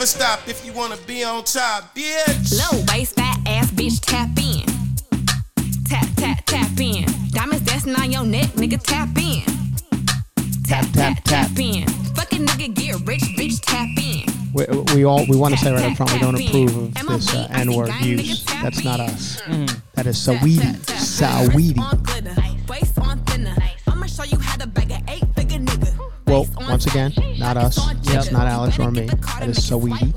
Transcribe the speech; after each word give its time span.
Never 0.00 0.06
stop 0.06 0.48
if 0.48 0.64
you 0.64 0.72
wanna 0.72 0.96
be 1.06 1.22
on 1.22 1.44
top, 1.44 1.94
bitch. 1.94 2.58
Low 2.58 2.82
waist, 2.88 3.16
fat 3.16 3.36
ass 3.46 3.70
bitch, 3.70 4.00
tap 4.00 4.30
in. 4.38 4.64
Tap, 5.84 6.06
tap, 6.16 6.42
tap 6.46 6.80
in. 6.80 7.04
Diamonds 7.32 7.66
dancing 7.66 7.94
on 7.96 8.10
your 8.10 8.24
neck, 8.24 8.46
nigga, 8.56 8.82
tap 8.82 9.10
in. 9.18 9.42
Tap, 10.64 10.86
tap, 10.94 11.22
tap 11.24 11.50
in. 11.58 11.86
Fucking 12.16 12.46
nigga, 12.46 12.74
get 12.74 13.06
rich, 13.06 13.20
bitch, 13.36 13.60
tap 13.60 13.88
in. 13.98 14.24
We, 14.54 14.64
we 14.94 15.04
all 15.04 15.26
we 15.28 15.36
want 15.36 15.52
to 15.52 15.60
say 15.60 15.70
right 15.70 15.84
up 15.84 15.96
front 15.98 16.14
we 16.14 16.18
don't 16.18 16.34
approve 16.34 16.96
of 16.96 17.06
this 17.06 17.34
uh, 17.34 17.48
N-word 17.50 17.92
use. 18.00 18.42
That's 18.62 18.82
not 18.82 19.00
us. 19.00 19.42
That 19.96 20.06
is 20.06 20.16
Saweetie. 20.16 20.76
Saweetie. 20.96 21.76
Waist 22.68 22.98
on 23.00 23.22
thinner. 23.24 23.54
I'ma 23.86 24.06
show 24.06 24.24
you 24.24 24.38
how 24.38 24.56
to 24.56 24.66
bag 24.66 24.89
Well, 26.30 26.46
once 26.60 26.86
again, 26.86 27.12
not 27.38 27.56
us. 27.56 27.76
That's 28.04 28.30
not 28.30 28.46
Alex 28.46 28.78
or 28.78 28.92
me. 28.92 29.06
That 29.06 29.48
is 29.48 29.58
Saweetie. 29.58 30.14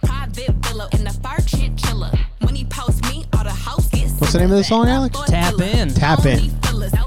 Private 0.00 0.54
villa 0.64 0.88
in 0.92 1.02
the 1.02 1.10
fur 1.10 1.42
chinchilla. 1.44 2.16
When 2.42 2.54
he 2.54 2.64
post 2.66 3.02
me, 3.10 3.24
all 3.36 3.42
the 3.42 3.50
house 3.50 3.88
gets 3.88 4.12
What's 4.20 4.34
the 4.34 4.38
name 4.38 4.52
of 4.52 4.56
the 4.58 4.62
song, 4.62 4.88
Alex? 4.88 5.18
Tap 5.26 5.58
in. 5.60 5.88
Tap 5.88 6.24
in. 6.26 6.52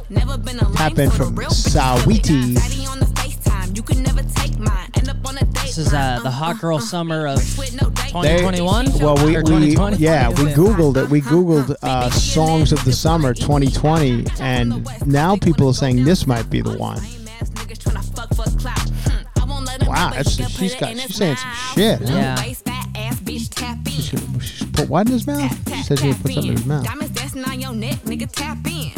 Never 0.09 0.38
been 0.38 0.59
a 0.59 0.66
Tap 0.73 1.00
in 1.00 1.09
from 1.09 1.34
real 1.34 1.50
Saweetie. 1.50 2.56
Daddy 2.56 2.86
on 2.88 3.00
the 3.00 3.06
FaceTime. 3.06 3.73
You 3.78 3.84
can 3.84 4.03
never 4.03 4.22
take 4.23 4.59
mine. 4.59 4.90
End 4.95 5.08
up 5.09 5.25
on 5.25 5.38
a 5.38 5.45
date 5.45 5.53
This 5.53 5.78
is 5.78 5.94
uh, 5.94 6.20
the 6.22 6.31
hot 6.31 6.59
girl 6.59 6.81
summer 6.81 7.25
of 7.25 7.38
with 7.58 7.81
no 7.81 7.90
date. 7.90 8.09
2021. 8.09 9.00
Well, 9.00 9.16
we, 9.25 9.42
we 9.44 9.75
yeah 9.96 10.28
we 10.28 10.52
googled 10.52 10.97
it. 10.97 11.09
We 11.09 11.22
googled 11.22 11.74
uh, 11.84 12.09
songs 12.09 12.74
of 12.74 12.84
the 12.84 12.91
summer 12.91 13.34
2020, 13.34 14.25
and 14.41 14.85
now 15.08 15.38
people 15.38 15.69
are 15.69 15.74
saying 15.74 16.03
this 16.03 16.28
might 16.28 16.50
be 16.50 16.59
the 16.59 16.78
one. 16.78 17.00
Hmm. 18.19 19.88
Wow, 19.88 20.12
that's 20.12 20.31
she's 20.31 20.75
got 20.75 20.90
she's 20.97 21.16
saying 21.16 21.38
some 21.38 21.53
shit. 21.75 22.00
Huh? 22.00 22.16
Yeah. 22.16 22.35
She 22.35 23.40
should, 24.02 24.41
she 24.41 24.52
should 24.57 24.74
put 24.74 24.90
what 24.90 25.07
in 25.07 25.13
his 25.13 25.25
mouth? 25.28 25.75
She 25.75 25.84
said 25.84 26.00
she 26.00 26.07
would 26.07 26.18
put 26.18 26.34
something 26.34 26.52
in 26.52 26.58
his 26.58 26.66
mouth. 26.66 26.84
Diamonds 26.85 27.13
dancing 27.13 27.44
on 27.46 27.59
your 27.59 27.74
neck, 27.74 27.97
nigga, 28.00 28.29
tap 28.31 28.58
in. 28.66 28.91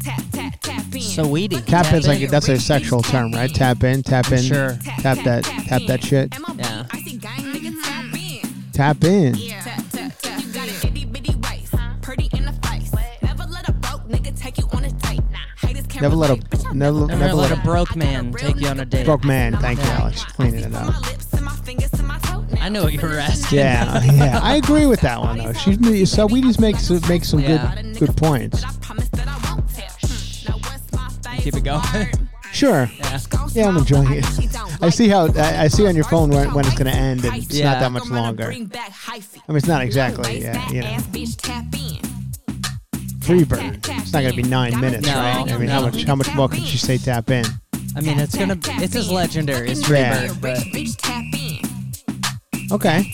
Tap, 0.00 0.22
tap, 0.32 0.60
tap 0.60 0.84
in. 0.92 1.00
Saweetie. 1.00 1.64
Tap 1.64 1.92
in's 1.92 2.06
like 2.06 2.28
that's 2.28 2.48
a 2.48 2.58
sexual 2.58 3.02
term, 3.02 3.32
right? 3.32 3.52
Tap 3.52 3.82
in, 3.84 4.02
tap 4.02 4.30
in, 4.30 4.42
Sure. 4.42 4.78
tap 5.00 5.18
that, 5.24 5.44
tap 5.44 5.82
that 5.86 6.04
shit. 6.04 6.34
Yeah. 6.56 6.86
I 6.90 7.00
see 7.00 7.16
gang, 7.16 7.38
nigga, 7.40 7.82
tap 7.82 8.04
mm-hmm. 8.04 8.46
in. 8.46 8.72
Tap 8.72 9.04
in. 9.04 9.34
Tap, 9.34 9.82
tap, 9.90 10.18
tap. 10.18 10.42
You 10.42 10.52
got 10.52 10.68
an 10.68 10.88
itty 10.88 11.04
bitty 11.06 11.34
waist, 11.36 11.74
in 12.34 12.44
the 12.44 12.52
face. 12.62 12.92
Never 16.00 16.14
let 16.14 16.30
a 16.30 16.55
broke 16.78 17.10
nigga 17.10 17.10
take 17.10 17.16
a 17.16 17.16
date. 17.16 17.16
Haters 17.16 17.16
can't 17.16 17.16
Never 17.16 17.16
let 17.16 17.16
a 17.16 17.18
never 17.18 17.34
let 17.34 17.50
let 17.50 17.58
a 17.58 17.62
broke 17.62 17.96
man 17.96 18.32
take 18.32 18.60
you 18.60 18.68
on 18.68 18.80
a 18.80 18.84
date. 18.84 19.04
broke 19.06 19.24
man. 19.24 19.56
Thank 19.58 19.78
you, 19.80 19.84
Alex, 19.90 20.24
cleaning 20.24 20.60
it 20.64 20.74
up. 20.74 20.86
my 20.92 20.98
lips 21.00 21.32
and 21.32 21.44
my 21.44 21.52
fingers 21.52 21.90
to 21.92 22.02
my 22.02 22.18
toenails. 22.18 22.58
I 22.60 22.68
know 22.68 22.84
what 22.84 22.92
you 22.92 23.00
were 23.00 23.18
asking. 23.18 23.58
Yeah, 23.58 24.02
yeah, 24.12 24.40
I 24.42 24.56
agree 24.56 24.86
with 24.86 25.00
that 25.00 25.20
one 25.20 25.38
though. 25.38 25.52
She's 25.52 26.10
so 26.10 26.26
we 26.26 26.40
just 26.42 26.60
make 26.60 26.76
some 26.76 27.00
some 27.00 27.40
Yeah. 27.40 27.74
good 27.74 27.98
good 27.98 28.16
points. 28.16 28.62
I 28.64 28.72
promise 28.80 29.08
that 29.10 29.28
I 29.28 29.50
won't 29.50 29.68
tell. 29.74 29.86
Now 30.48 30.58
what's 30.58 30.92
my 30.92 31.08
favorite 31.22 31.42
Keep 31.42 31.54
it 31.56 31.64
going. 31.64 32.28
Sure. 32.52 32.88
Yeah. 32.98 33.18
Yeah, 33.52 33.68
I'm 33.68 33.76
enjoying 33.76 34.12
it. 34.12 34.24
I 34.82 34.88
see 34.90 35.08
how 35.08 35.26
I, 35.36 35.64
I 35.64 35.68
see 35.68 35.86
on 35.86 35.94
your 35.94 36.04
phone 36.04 36.30
when, 36.30 36.52
when 36.54 36.64
it's 36.66 36.74
going 36.76 36.90
to 36.90 36.96
end, 36.96 37.24
and 37.24 37.36
it's 37.36 37.52
Yeah. 37.54 37.72
not 37.72 37.80
that 37.80 37.92
much 37.92 38.06
longer. 38.08 38.46
I 38.46 38.50
mean, 38.50 38.70
it's 39.48 39.66
not 39.66 39.82
exactly, 39.82 40.42
yeah, 40.42 40.68
you 40.70 40.80
know, 40.82 40.98
Freebird. 43.26 43.76
It's 44.00 44.12
not 44.12 44.22
going 44.22 44.36
to 44.36 44.42
be 44.42 44.48
nine 44.48 44.78
minutes, 44.80 45.06
No, 45.06 45.14
right? 45.16 45.52
I 45.52 45.58
mean, 45.58 45.68
how 45.68 45.80
no. 45.80 45.86
much 45.90 46.04
how 46.04 46.14
much 46.14 46.32
more 46.34 46.48
could 46.48 46.62
she 46.62 46.78
say 46.78 46.96
tap 46.98 47.30
in? 47.30 47.44
I 47.96 48.00
mean, 48.00 48.20
it's 48.20 48.36
gonna. 48.36 48.58
It's 48.82 48.94
as 48.94 49.10
legendary 49.10 49.70
as 49.70 49.88
Yeah. 49.88 50.26
Freebird, 50.28 50.40
but 50.40 50.58
Okay. 52.72 53.10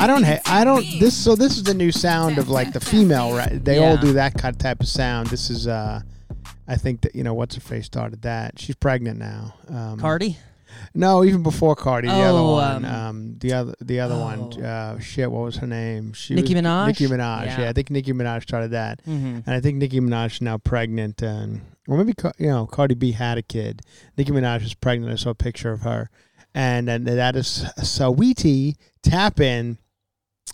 I 0.00 0.06
don't 0.06 0.22
ha- 0.22 0.40
I 0.46 0.64
don't 0.64 0.84
this 1.00 1.16
so 1.16 1.34
this 1.34 1.56
is 1.56 1.64
the 1.64 1.74
new 1.74 1.90
sound 1.92 2.38
of 2.38 2.48
like 2.48 2.72
the 2.72 2.80
female 2.80 3.32
right 3.34 3.62
they 3.64 3.78
all 3.78 3.94
Yeah. 3.94 4.00
do 4.00 4.12
that 4.14 4.34
kind 4.34 4.58
type 4.58 4.80
of 4.80 4.88
sound. 4.88 5.28
This 5.28 5.50
is 5.50 5.66
uh 5.66 6.00
I 6.66 6.76
think 6.76 7.02
that 7.02 7.14
you 7.14 7.22
know 7.24 7.34
what's 7.34 7.54
her 7.54 7.60
face 7.60 7.86
started 7.86 8.22
that. 8.22 8.58
She's 8.58 8.76
pregnant 8.76 9.18
now. 9.18 9.54
Um, 9.68 9.98
Cardi. 9.98 10.36
No, 10.94 11.24
even 11.24 11.42
before 11.42 11.74
Cardi, 11.76 12.08
the 12.08 12.14
other 12.14 12.42
one, 12.42 12.84
um, 12.84 12.94
um, 12.94 13.38
the 13.38 13.52
other, 13.52 13.74
the 13.80 14.00
other 14.00 14.16
one. 14.18 14.52
oh. 14.58 14.62
Uh, 14.62 14.98
shit, 14.98 15.30
what 15.30 15.42
was 15.44 15.56
her 15.56 15.66
name? 15.66 16.12
She 16.12 16.34
Nicki 16.34 16.54
was, 16.54 16.62
Minaj? 16.62 16.86
Nicki 16.88 17.06
Minaj. 17.06 17.44
Yeah. 17.46 17.60
Yeah. 17.62 17.68
I 17.68 17.72
think 17.72 17.90
Nicki 17.90 18.12
Minaj 18.12 18.42
started 18.42 18.70
that, 18.72 19.00
Mhm. 19.06 19.42
and 19.46 19.48
I 19.48 19.60
think 19.60 19.76
Nicki 19.78 20.00
Minaj 20.00 20.32
is 20.34 20.40
now 20.42 20.58
pregnant, 20.58 21.22
and 21.22 21.60
or 21.86 21.96
maybe 21.98 22.14
you 22.38 22.48
know 22.48 22.66
Cardi 22.66 22.94
B 22.94 23.12
had 23.12 23.38
a 23.38 23.42
kid. 23.42 23.82
Nicki 24.16 24.30
Minaj 24.32 24.62
was 24.62 24.74
pregnant. 24.74 25.12
I 25.12 25.16
saw 25.16 25.30
a 25.30 25.34
picture 25.34 25.72
of 25.72 25.82
her, 25.82 26.10
and 26.54 26.88
and 26.88 27.06
that 27.06 27.36
is 27.36 27.64
Saweetie 27.78 28.74
Tap 29.02 29.40
In. 29.40 29.78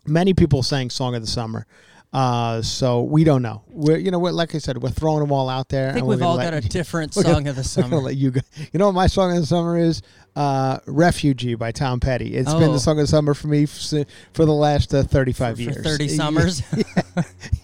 Many 0.06 0.34
people 0.34 0.62
sang 0.62 0.90
"Song 0.90 1.14
of 1.14 1.20
the 1.22 1.26
Summer." 1.28 1.66
Uh, 2.14 2.62
so 2.62 3.02
we 3.02 3.24
don't 3.24 3.42
know. 3.42 3.62
We're 3.68 3.96
you 3.98 4.12
know 4.12 4.20
we're, 4.20 4.30
like 4.30 4.54
I 4.54 4.58
said, 4.58 4.78
we're 4.80 4.90
throwing 4.90 5.18
them 5.18 5.32
all 5.32 5.48
out 5.48 5.68
there. 5.68 5.90
I 5.90 5.94
think 5.94 6.06
we've 6.06 6.22
all 6.22 6.36
got 6.36 6.54
a 6.54 6.60
different 6.60 7.12
we're 7.16 7.24
gonna- 7.24 7.34
song 7.34 7.48
of 7.48 7.56
the 7.56 7.64
summer. 7.64 7.96
let 7.96 8.14
you 8.16 8.30
go. 8.30 8.40
You 8.72 8.78
know 8.78 8.86
what 8.86 8.94
my 8.94 9.08
song 9.08 9.32
of 9.34 9.40
the 9.40 9.46
summer 9.46 9.76
is? 9.76 10.00
Uh, 10.36 10.78
"Refugee" 10.86 11.54
by 11.56 11.72
Tom 11.72 11.98
Petty. 11.98 12.36
It's 12.36 12.52
been 12.54 12.70
Oh. 12.70 12.72
the 12.72 12.78
song 12.80 12.98
of 13.00 13.04
the 13.04 13.08
summer 13.08 13.34
for 13.34 13.48
me 13.48 13.64
f- 13.64 14.06
for 14.32 14.44
the 14.44 14.52
last 14.52 14.94
uh, 14.94 15.02
thirty-five 15.02 15.56
For 15.56 15.62
years. 15.62 15.76
30 15.84 16.08
summers. 16.20 16.62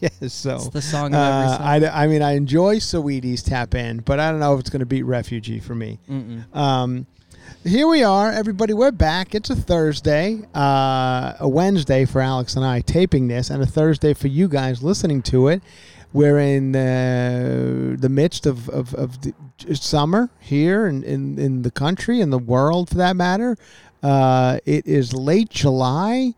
yes, 0.01 0.33
so 0.33 0.57
It's 0.57 0.69
the 0.71 0.83
song 0.83 1.15
of 1.15 1.21
every 1.21 1.47
uh, 1.47 1.57
summer. 1.81 1.87
I, 1.97 2.05
I 2.05 2.07
mean, 2.09 2.23
I 2.23 2.33
enjoy 2.33 2.77
Saweetie's 2.77 3.43
Tap 3.43 3.75
In, 3.75 3.99
but 4.01 4.19
I 4.21 4.31
don't 4.31 4.41
know 4.41 4.55
if 4.55 4.61
it's 4.61 4.71
going 4.71 4.81
to 4.81 4.87
beat 4.87 5.03
Refugee 5.05 5.61
for 5.61 5.75
me. 5.75 5.99
Mm-mm. 6.09 6.55
Um, 6.57 7.07
here 7.65 7.87
we 7.87 8.03
are, 8.03 8.31
everybody. 8.31 8.73
We're 8.73 8.91
back. 8.91 9.35
It's 9.35 9.51
a 9.51 9.57
Thursday, 9.57 10.43
uh, 10.55 11.35
a 11.39 11.49
Wednesday 11.49 12.05
for 12.05 12.21
Alex 12.21 12.57
and 12.57 12.65
I 12.65 12.81
taping 12.81 13.29
this, 13.29 13.51
and 13.51 13.63
a 13.63 13.67
Thursday 13.67 14.15
for 14.15 14.29
you 14.29 14.49
guys 14.49 14.83
listening 14.83 15.23
to 15.23 15.49
it. 15.49 15.63
We're 16.13 16.39
in 16.39 16.75
uh, 16.75 17.97
the 17.99 18.09
midst 18.09 18.47
of, 18.47 18.69
of, 18.69 18.95
of 18.95 19.19
summer 19.75 20.31
here 20.41 20.87
in, 20.87 21.05
in, 21.05 21.39
in 21.39 21.63
the 21.63 21.71
country 21.71 22.21
and 22.21 22.33
the 22.33 22.39
world, 22.39 22.89
for 22.89 22.97
that 22.97 23.17
matter. 23.17 23.57
Uh, 24.03 24.59
it 24.65 24.87
is 24.87 25.13
late 25.13 25.51
July, 25.51 26.35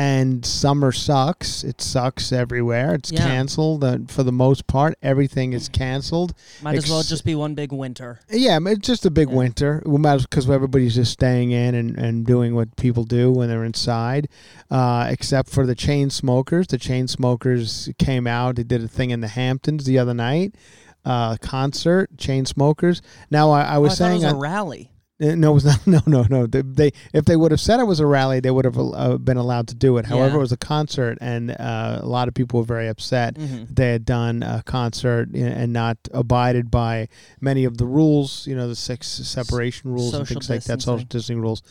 and 0.00 0.46
summer 0.46 0.92
sucks. 0.92 1.62
It 1.62 1.82
sucks 1.82 2.32
everywhere. 2.32 2.94
It's 2.94 3.12
Yeah. 3.12 3.26
canceled 3.26 3.84
uh, 3.84 3.98
for 4.08 4.22
the 4.22 4.32
most 4.32 4.66
part. 4.66 4.94
Everything 5.02 5.52
is 5.52 5.68
canceled. 5.68 6.32
Might 6.62 6.76
as 6.76 6.88
well 6.88 7.02
just 7.02 7.22
be 7.24 7.34
one 7.34 7.54
big 7.54 7.70
winter. 7.70 8.18
Yeah, 8.30 8.58
it's 8.64 8.86
just 8.86 9.04
a 9.04 9.10
big 9.10 9.28
Yeah. 9.28 9.36
winter. 9.36 9.82
We 9.84 9.98
might 9.98 10.20
because 10.22 10.48
everybody's 10.48 10.94
just 10.94 11.12
staying 11.12 11.50
in 11.50 11.74
and, 11.74 11.98
and 11.98 12.24
doing 12.24 12.54
what 12.54 12.76
people 12.76 13.04
do 13.04 13.30
when 13.30 13.48
they're 13.50 13.64
inside, 13.64 14.28
uh, 14.70 15.06
except 15.10 15.50
for 15.50 15.66
the 15.66 15.74
Chainsmokers. 15.76 16.68
The 16.68 16.78
Chainsmokers 16.78 17.96
came 17.98 18.26
out. 18.26 18.56
They 18.56 18.62
did 18.64 18.82
a 18.82 18.88
thing 18.88 19.10
in 19.10 19.20
the 19.20 19.28
Hamptons 19.28 19.84
the 19.84 19.98
other 19.98 20.14
night. 20.14 20.54
uh, 21.02 21.34
concert, 21.40 22.14
Chainsmokers. 22.18 23.00
Now 23.30 23.50
I, 23.50 23.62
I 23.62 23.76
Oh, 23.76 23.80
was 23.80 23.92
I 23.92 24.04
saying 24.04 24.20
it 24.20 24.24
was 24.26 24.32
a 24.34 24.36
rally. 24.36 24.90
Uh, 25.20 25.34
No, 25.34 25.50
it 25.50 25.54
was 25.54 25.64
not. 25.86 25.86
No, 25.86 26.00
no, 26.06 26.22
no. 26.28 26.46
They, 26.46 26.62
they 26.62 26.90
if 27.12 27.24
they 27.24 27.36
would 27.36 27.50
have 27.50 27.60
said 27.60 27.80
it 27.80 27.84
was 27.84 28.00
a 28.00 28.06
rally, 28.06 28.40
they 28.40 28.50
would 28.50 28.64
have 28.64 28.78
uh, 28.78 29.18
been 29.18 29.36
allowed 29.36 29.68
to 29.68 29.74
do 29.74 29.96
it. 29.98 30.06
However, 30.06 30.30
Yeah. 30.30 30.36
it 30.36 30.40
was 30.40 30.52
a 30.52 30.56
concert, 30.56 31.18
and 31.20 31.50
uh, 31.50 32.00
a 32.02 32.06
lot 32.06 32.28
of 32.28 32.34
people 32.34 32.60
were 32.60 32.66
very 32.66 32.88
upset. 32.88 33.34
Mhm. 33.34 33.66
that 33.68 33.76
They 33.76 33.90
had 33.92 34.04
done 34.04 34.42
a 34.42 34.62
concert 34.64 35.28
and 35.34 35.72
not 35.72 35.96
abided 36.12 36.70
by 36.70 37.08
many 37.40 37.64
of 37.64 37.78
the 37.78 37.86
rules. 37.86 38.46
You 38.46 38.56
know, 38.56 38.68
the 38.68 38.76
six 38.76 39.06
separation 39.08 39.90
rules 39.92 40.14
and 40.14 40.26
Social 40.26 40.40
things 40.40 40.50
like 40.50 40.64
that. 40.64 40.80
Social 40.82 40.96
distancing. 40.96 41.06
distancing 41.08 41.40
rules. 41.40 41.62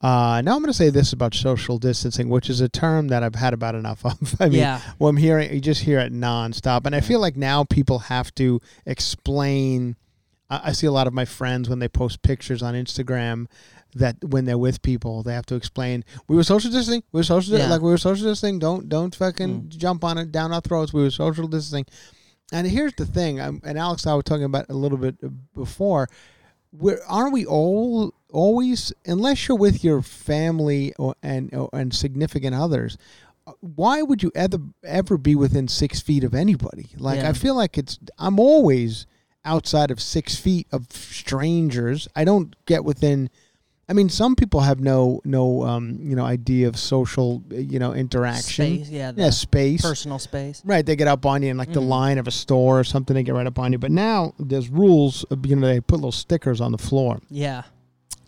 Uh, 0.00 0.42
now 0.44 0.56
I'm 0.56 0.62
going 0.62 0.66
to 0.66 0.72
say 0.72 0.90
this 0.90 1.12
about 1.12 1.32
social 1.32 1.78
distancing, 1.78 2.28
which 2.28 2.50
is 2.50 2.60
a 2.60 2.68
term 2.68 3.06
that 3.06 3.22
I've 3.22 3.36
had 3.36 3.54
about 3.54 3.76
enough 3.76 4.04
of. 4.04 4.34
I 4.40 4.48
mean, 4.48 4.58
Yeah. 4.58 4.80
well, 4.98 5.08
I'm 5.08 5.16
hearing 5.16 5.54
you 5.54 5.60
just 5.60 5.82
hear 5.82 6.00
it 6.00 6.12
nonstop, 6.12 6.86
and 6.86 6.94
I 6.96 7.00
feel 7.00 7.20
like 7.20 7.36
now 7.36 7.62
people 7.62 8.00
have 8.00 8.34
to 8.34 8.60
explain. 8.84 9.94
I, 10.64 10.72
see 10.72 10.86
a 10.86 10.92
lot 10.92 11.06
of 11.06 11.12
my 11.12 11.24
friends 11.24 11.68
when 11.68 11.78
they 11.78 11.88
post 11.88 12.22
pictures 12.22 12.62
on 12.62 12.74
Instagram 12.74 13.46
that 13.94 14.16
when 14.24 14.44
they're 14.46 14.58
with 14.58 14.80
people, 14.82 15.22
they 15.22 15.34
have 15.34 15.46
to 15.46 15.54
explain 15.54 16.04
we 16.28 16.36
were 16.36 16.44
social 16.44 16.70
distancing, 16.70 17.02
we 17.12 17.18
were 17.20 17.24
social 17.24 17.58
Yeah. 17.58 17.68
like 17.68 17.82
we 17.82 17.90
were 17.90 17.98
social 17.98 18.26
distancing. 18.28 18.58
Don't 18.58 18.88
don't 18.88 19.14
fucking 19.14 19.62
Mm. 19.62 19.68
jump 19.76 20.04
on 20.04 20.18
it 20.18 20.32
down 20.32 20.52
our 20.52 20.60
throats. 20.60 20.92
We 20.92 21.02
were 21.02 21.10
social 21.10 21.46
distancing. 21.46 21.86
And 22.52 22.66
here's 22.66 22.94
the 22.94 23.06
thing, 23.06 23.40
um, 23.40 23.60
and 23.64 23.78
Alex 23.78 24.04
and 24.04 24.12
I 24.12 24.16
were 24.16 24.22
talking 24.22 24.44
about 24.44 24.66
a 24.68 24.74
little 24.74 24.98
bit 24.98 25.16
uh, 25.24 25.28
before. 25.54 26.08
We're, 26.72 27.00
aren't 27.08 27.32
we 27.34 27.44
all 27.46 28.14
always, 28.30 28.92
unless 29.06 29.46
you're 29.46 29.58
with 29.58 29.84
your 29.84 30.00
family 30.00 30.94
or 30.98 31.14
and 31.22 31.52
or, 31.54 31.68
and 31.74 31.94
significant 31.94 32.54
others, 32.54 32.96
uh, 33.46 33.52
why 33.60 34.00
would 34.02 34.22
you 34.22 34.32
ever 34.34 34.58
ever 34.84 35.18
be 35.18 35.34
within 35.34 35.68
six 35.68 36.00
feet 36.00 36.24
of 36.24 36.34
anybody? 36.34 36.88
Like 36.96 37.20
Yeah. 37.20 37.28
I 37.28 37.32
feel 37.34 37.54
like 37.54 37.76
it's 37.76 37.98
I'm 38.18 38.38
always 38.40 39.06
outside 39.44 39.90
of 39.90 40.00
six 40.00 40.36
feet 40.36 40.66
of 40.72 40.86
strangers. 40.92 42.08
I 42.14 42.24
don't 42.24 42.54
get 42.66 42.84
within. 42.84 43.30
I 43.88 43.94
mean, 43.94 44.08
some 44.08 44.36
people 44.36 44.60
have 44.60 44.80
no 44.80 45.20
no 45.24 45.62
um, 45.64 45.98
you 46.00 46.14
know 46.16 46.24
idea 46.24 46.68
of 46.68 46.78
social 46.78 47.42
you 47.50 47.78
know 47.78 47.92
interaction. 47.92 48.76
Space, 48.78 48.88
yeah, 48.90 49.12
yeah, 49.14 49.30
space. 49.30 49.82
Personal 49.82 50.18
space. 50.18 50.62
Right, 50.64 50.86
they 50.86 50.96
get 50.96 51.08
up 51.08 51.26
on 51.26 51.42
you 51.42 51.50
in 51.50 51.56
like 51.58 51.72
the 51.72 51.80
Mhm. 51.80 51.88
line 51.88 52.18
of 52.18 52.28
a 52.28 52.30
store 52.30 52.78
or 52.80 52.84
something. 52.84 53.14
They 53.14 53.22
get 53.24 53.34
right 53.34 53.46
up 53.46 53.58
on 53.58 53.72
you. 53.72 53.78
But 53.78 53.90
now 53.90 54.34
there's 54.38 54.68
rules. 54.68 55.24
You 55.44 55.56
know, 55.56 55.66
they 55.66 55.80
put 55.80 55.96
little 55.96 56.12
stickers 56.12 56.60
on 56.60 56.72
the 56.72 56.78
floor. 56.78 57.20
Yeah. 57.28 57.62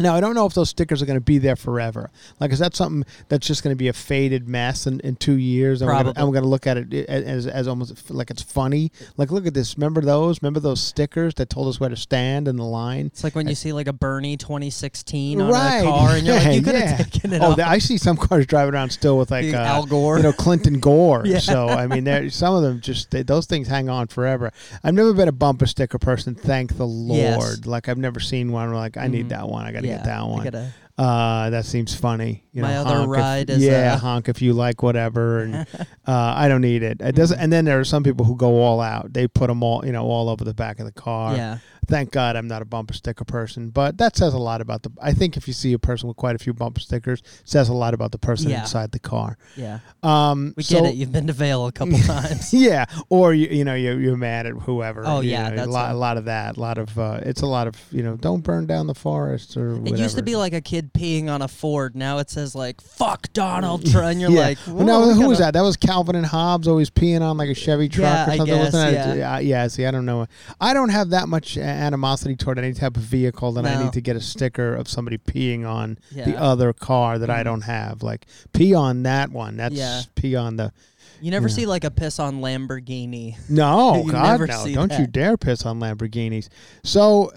Now 0.01 0.15
I 0.15 0.21
don't 0.21 0.35
know 0.35 0.47
if 0.47 0.55
those 0.55 0.71
stickers 0.71 1.01
are 1.03 1.07
going 1.07 1.19
to 1.19 1.25
be 1.25 1.39
there 1.39 1.57
forever. 1.57 2.11
Like, 2.41 2.53
is 2.53 2.59
that 2.59 2.75
something 2.75 3.05
that's 3.29 3.47
just 3.47 3.63
going 3.63 3.73
to 3.75 3.79
be 3.79 3.89
a 3.89 3.93
faded 3.93 4.49
mess 4.49 4.87
in, 4.87 5.01
in 5.01 5.17
two 5.17 5.35
years? 5.39 5.81
And 5.83 5.87
we're 5.89 5.93
gonna- 5.95 6.05
Probably. 6.05 6.21
and 6.21 6.29
we're 6.29 6.33
going 6.35 6.43
to 6.45 6.49
look 6.49 6.67
at 6.67 6.77
it 6.77 7.09
as, 7.09 7.47
as 7.47 7.69
almost 7.69 8.11
like 8.11 8.31
it's 8.31 8.43
funny. 8.43 8.91
Like, 9.17 9.31
look 9.31 9.47
at 9.47 9.55
this. 9.55 9.77
Remember 9.77 10.01
those? 10.01 10.43
Remember 10.43 10.61
those 10.61 10.81
stickers 10.83 11.35
that 11.35 11.49
told 11.51 11.69
us 11.69 11.79
where 11.81 11.91
to 11.91 11.97
stand 11.97 12.49
in 12.49 12.57
the 12.57 12.65
line? 12.65 13.07
It's 13.07 13.23
like 13.25 13.35
when 13.35 13.47
you 13.49 13.55
see 13.55 13.73
like 13.73 13.87
a 13.89 13.93
Bernie 13.93 14.37
2016 14.37 15.41
on 15.41 15.51
right. 15.51 15.79
a 15.79 15.83
car, 15.85 16.11
and 16.17 16.27
you're 16.27 16.37
like, 16.37 16.55
you 16.57 16.63
could 16.63 16.75
Yeah. 16.75 16.97
taken 16.97 17.33
it 17.33 17.43
Oh, 17.43 17.53
off. 17.53 17.59
I 17.61 17.79
see 17.79 17.97
some 17.99 18.17
cars 18.17 18.47
driving 18.47 18.75
around 18.75 18.91
still 18.91 19.17
with 19.19 19.31
like 19.31 19.53
uh, 19.55 19.59
Al 19.59 19.87
Gore. 19.87 20.17
you 20.17 20.23
know, 20.25 20.33
Clinton 20.33 20.81
Gore. 20.81 21.23
Yeah. 21.35 21.39
So 21.39 21.69
I 21.69 21.87
mean, 21.87 22.05
there 22.05 22.29
some 22.31 22.55
of 22.55 22.63
them 22.63 22.81
just 22.81 23.11
they, 23.11 23.23
those 23.23 23.47
things 23.47 23.67
hang 23.69 23.89
on 23.89 24.07
forever. 24.09 24.53
I've 24.83 24.95
never 24.95 25.13
been 25.13 25.29
a 25.29 25.33
bumper 25.33 25.67
sticker 25.67 25.99
person. 25.99 26.35
Thank 26.35 26.77
the 26.77 26.87
Lord. 26.87 27.19
Yes. 27.19 27.67
Like 27.67 27.89
I've 27.89 27.99
never 27.99 28.21
seen 28.21 28.53
one. 28.53 28.69
Where 28.69 28.77
like 28.77 28.97
I 28.97 29.07
need 29.09 29.27
Mhm. 29.27 29.31
that 29.31 29.49
one. 29.49 29.65
I 29.67 29.73
got 29.73 29.84
to 29.85 29.89
yeah, 29.91 29.97
get 29.99 30.05
that 30.07 30.21
I 30.21 30.25
one. 30.25 30.45
gotta- 30.45 30.73
Uh, 30.97 31.51
that 31.51 31.65
seems 31.65 31.93
funny. 31.93 32.45
You 32.53 32.63
My 32.63 32.75
know, 32.75 32.81
other 32.83 32.91
honk 32.99 33.05
if- 33.09 33.11
ride 33.21 33.51
is, 33.51 33.63
yeah, 33.65 33.95
uh, 33.95 33.99
honk 33.99 34.29
if 34.29 34.41
you 34.41 34.53
like 34.53 34.81
whatever, 34.81 35.41
and 35.41 35.55
uh, 35.77 35.87
I 36.07 36.47
don't 36.49 36.61
need 36.61 36.85
it. 36.85 37.01
It 37.01 37.17
doesn't. 37.17 37.39
And 37.41 37.53
then 37.53 37.65
there 37.65 37.81
are 37.81 37.85
some 37.85 38.05
people 38.05 38.25
who 38.25 38.37
go 38.37 38.63
all 38.63 38.81
out. 38.81 39.13
They 39.13 39.27
put 39.27 39.49
them 39.49 39.63
all, 39.65 39.85
you 39.85 39.91
know, 39.91 40.05
all 40.05 40.29
over 40.29 40.45
the 40.45 40.55
back 40.55 40.79
of 40.79 40.87
the 40.87 40.93
car. 40.93 41.35
yeah. 41.37 41.59
Thank 41.87 42.11
God 42.13 42.37
I'm 42.37 42.49
not 42.49 42.63
a 42.63 42.65
bumper 42.65 42.95
sticker 42.95 43.25
person, 43.25 43.71
but 43.71 43.99
that 43.99 44.17
says 44.17 44.35
a 44.35 44.39
lot 44.39 44.61
about 44.61 44.83
the. 44.83 44.91
I 45.01 45.13
think 45.13 45.37
if 45.37 45.47
you 45.47 45.55
see 45.55 45.73
a 45.73 45.79
person 45.79 46.09
with 46.09 46.17
quite 46.17 46.35
a 46.35 46.39
few 46.39 46.53
bumper 46.53 46.81
stickers, 46.81 47.21
it 47.21 47.27
says 47.49 47.69
a 47.69 47.75
lot 47.75 47.95
about 47.95 48.13
the 48.13 48.19
person 48.19 48.51
Yeah. 48.51 48.63
inside 48.63 48.93
the 48.93 48.99
car. 48.99 49.37
Yeah. 49.57 49.79
Um, 50.03 50.55
We 50.57 50.63
so- 50.63 50.81
get 50.81 50.91
it. 50.91 50.95
You've 50.97 51.13
been 51.13 51.27
to 51.27 51.33
Vail 51.33 51.67
a 51.67 51.73
couple 51.73 51.99
times. 52.01 52.53
yeah, 52.55 52.85
or 53.09 53.35
you 53.35 53.49
you 53.49 53.65
know 53.65 53.75
you 53.75 53.97
you're 53.99 54.17
mad 54.17 54.47
at 54.47 54.55
whoever. 54.55 55.03
Oh, 55.07 55.21
yeah, 55.21 55.49
know, 55.51 55.57
that's 55.57 55.69
a 55.69 55.71
lot, 55.71 55.91
a- 55.91 55.95
a 55.95 55.97
lot 55.97 56.17
of 56.17 56.25
that. 56.27 56.57
A 56.57 56.61
lot 56.61 56.79
of 56.79 56.99
uh, 56.99 57.21
it's 57.23 57.43
a 57.43 57.47
lot 57.47 57.67
of 57.67 57.75
you 57.91 58.03
know 58.03 58.17
don't 58.17 58.43
burn 58.43 58.67
down 58.67 58.87
the 58.87 58.95
forest 58.95 59.57
or. 59.57 59.75
It 59.87 59.99
used 59.99 60.17
to 60.17 60.23
be 60.23 60.37
like 60.37 60.53
a 60.53 60.61
kid 60.61 60.93
peeing 60.93 61.29
on 61.29 61.43
a 61.43 61.49
Ford. 61.49 61.95
Now 61.97 62.19
it 62.19 62.31
says 62.31 62.55
like 62.55 62.81
"fuck 62.81 63.33
Donald 63.33 63.85
Trump," 63.91 64.07
and 64.13 64.21
you're 64.21 64.31
yeah. 64.33 64.41
like, 64.41 64.59
Well, 64.67 64.85
no, 64.87 65.01
"Whoa, 65.01 65.09
we 65.09 65.15
who 65.15 65.29
was 65.29 65.39
that? 65.39 65.53
That 65.55 65.63
was 65.63 65.77
Calvin 65.77 66.17
and 66.17 66.27
Hobbes 66.27 66.69
always 66.69 66.91
peeing 66.91 67.21
on 67.23 67.37
like 67.37 67.49
a 67.51 67.55
Chevy 67.55 67.89
truck 67.89 68.05
Yeah, 68.05 68.27
or 68.29 68.31
I 68.31 68.37
something. 68.37 68.55
guess, 68.57 68.73
wasn't 68.73 69.19
yeah. 69.19 69.35
Uh, 69.35 69.39
yeah. 69.39 69.67
See, 69.69 69.85
I 69.87 69.91
don't 69.91 70.07
know. 70.07 70.27
I 70.61 70.75
don't 70.75 70.89
have 70.91 71.11
that 71.11 71.29
much 71.29 71.57
uh, 71.59 71.61
animosity 71.75 72.37
toward 72.37 72.59
any 72.59 72.73
type 72.73 72.97
of 72.97 73.03
vehicle 73.03 73.53
that 73.53 73.67
I 73.67 73.75
No. 73.75 73.85
need 73.85 73.93
to 73.95 74.01
get 74.01 74.17
a 74.17 74.21
sticker 74.21 74.75
of 74.75 74.89
somebody 74.89 75.19
peeing 75.19 75.69
on 75.69 75.99
the 76.13 76.31
Yeah. 76.33 76.43
other 76.43 76.73
car 76.73 77.19
that 77.19 77.31
I 77.31 77.41
Mhm. 77.41 77.45
don't 77.45 77.61
have. 77.63 78.03
Like 78.03 78.27
pee 78.53 78.75
on 78.75 79.03
that 79.05 79.31
one. 79.31 79.57
That's 79.57 79.75
Yeah. 79.75 80.03
pee 80.15 80.35
on 80.37 80.57
the. 80.57 80.73
You 81.21 81.31
never 81.31 81.49
Yeah. 81.49 81.55
see 81.55 81.67
like 81.67 81.85
a 81.85 81.91
piss 81.91 82.19
on 82.19 82.41
Lamborghini. 82.41 83.37
No, 83.49 83.97
You 84.05 84.13
God, 84.13 84.23
never 84.23 84.47
no! 84.47 84.65
see 84.65 84.75
Don't 84.75 84.93
you 84.93 84.99
that. 84.99 85.13
dare 85.13 85.37
piss 85.37 85.65
on 85.65 85.79
Lamborghinis. 85.81 86.49
So 86.83 87.33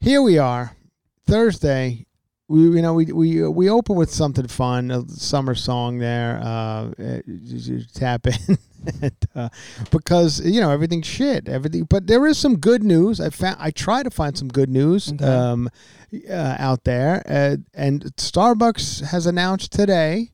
here 0.00 0.20
we 0.22 0.36
are, 0.38 0.76
Thursday. 1.26 2.06
We 2.50 2.62
you 2.62 2.82
know 2.82 2.94
we 2.94 3.04
we 3.12 3.46
we 3.48 3.70
open 3.70 3.94
with 3.94 4.10
something 4.12 4.48
fun, 4.48 4.90
a 4.90 5.08
summer 5.08 5.54
song 5.54 5.98
there. 5.98 6.40
Uh, 6.42 6.90
uh, 6.98 7.20
you- 7.26 7.76
you 7.78 7.80
tap 7.94 8.26
in. 8.26 8.58
and, 9.02 9.12
uh, 9.36 9.48
because 9.92 10.40
you 10.44 10.60
know 10.60 10.70
everything's 10.72 11.06
shit, 11.06 11.48
everything. 11.48 11.84
But 11.84 12.08
there 12.08 12.26
is 12.26 12.38
some 12.38 12.56
good 12.56 12.82
news. 12.82 13.20
I 13.20 13.30
found. 13.30 13.56
I 13.60 13.70
try 13.70 14.02
to 14.02 14.10
find 14.10 14.36
some 14.36 14.48
good 14.48 14.68
news 14.68 15.12
Okay. 15.12 15.24
um, 15.24 15.68
uh, 16.28 16.56
out 16.58 16.82
there, 16.84 17.22
uh, 17.28 17.56
and 17.72 18.02
Starbucks 18.16 19.04
has 19.12 19.26
announced 19.26 19.70
today 19.70 20.32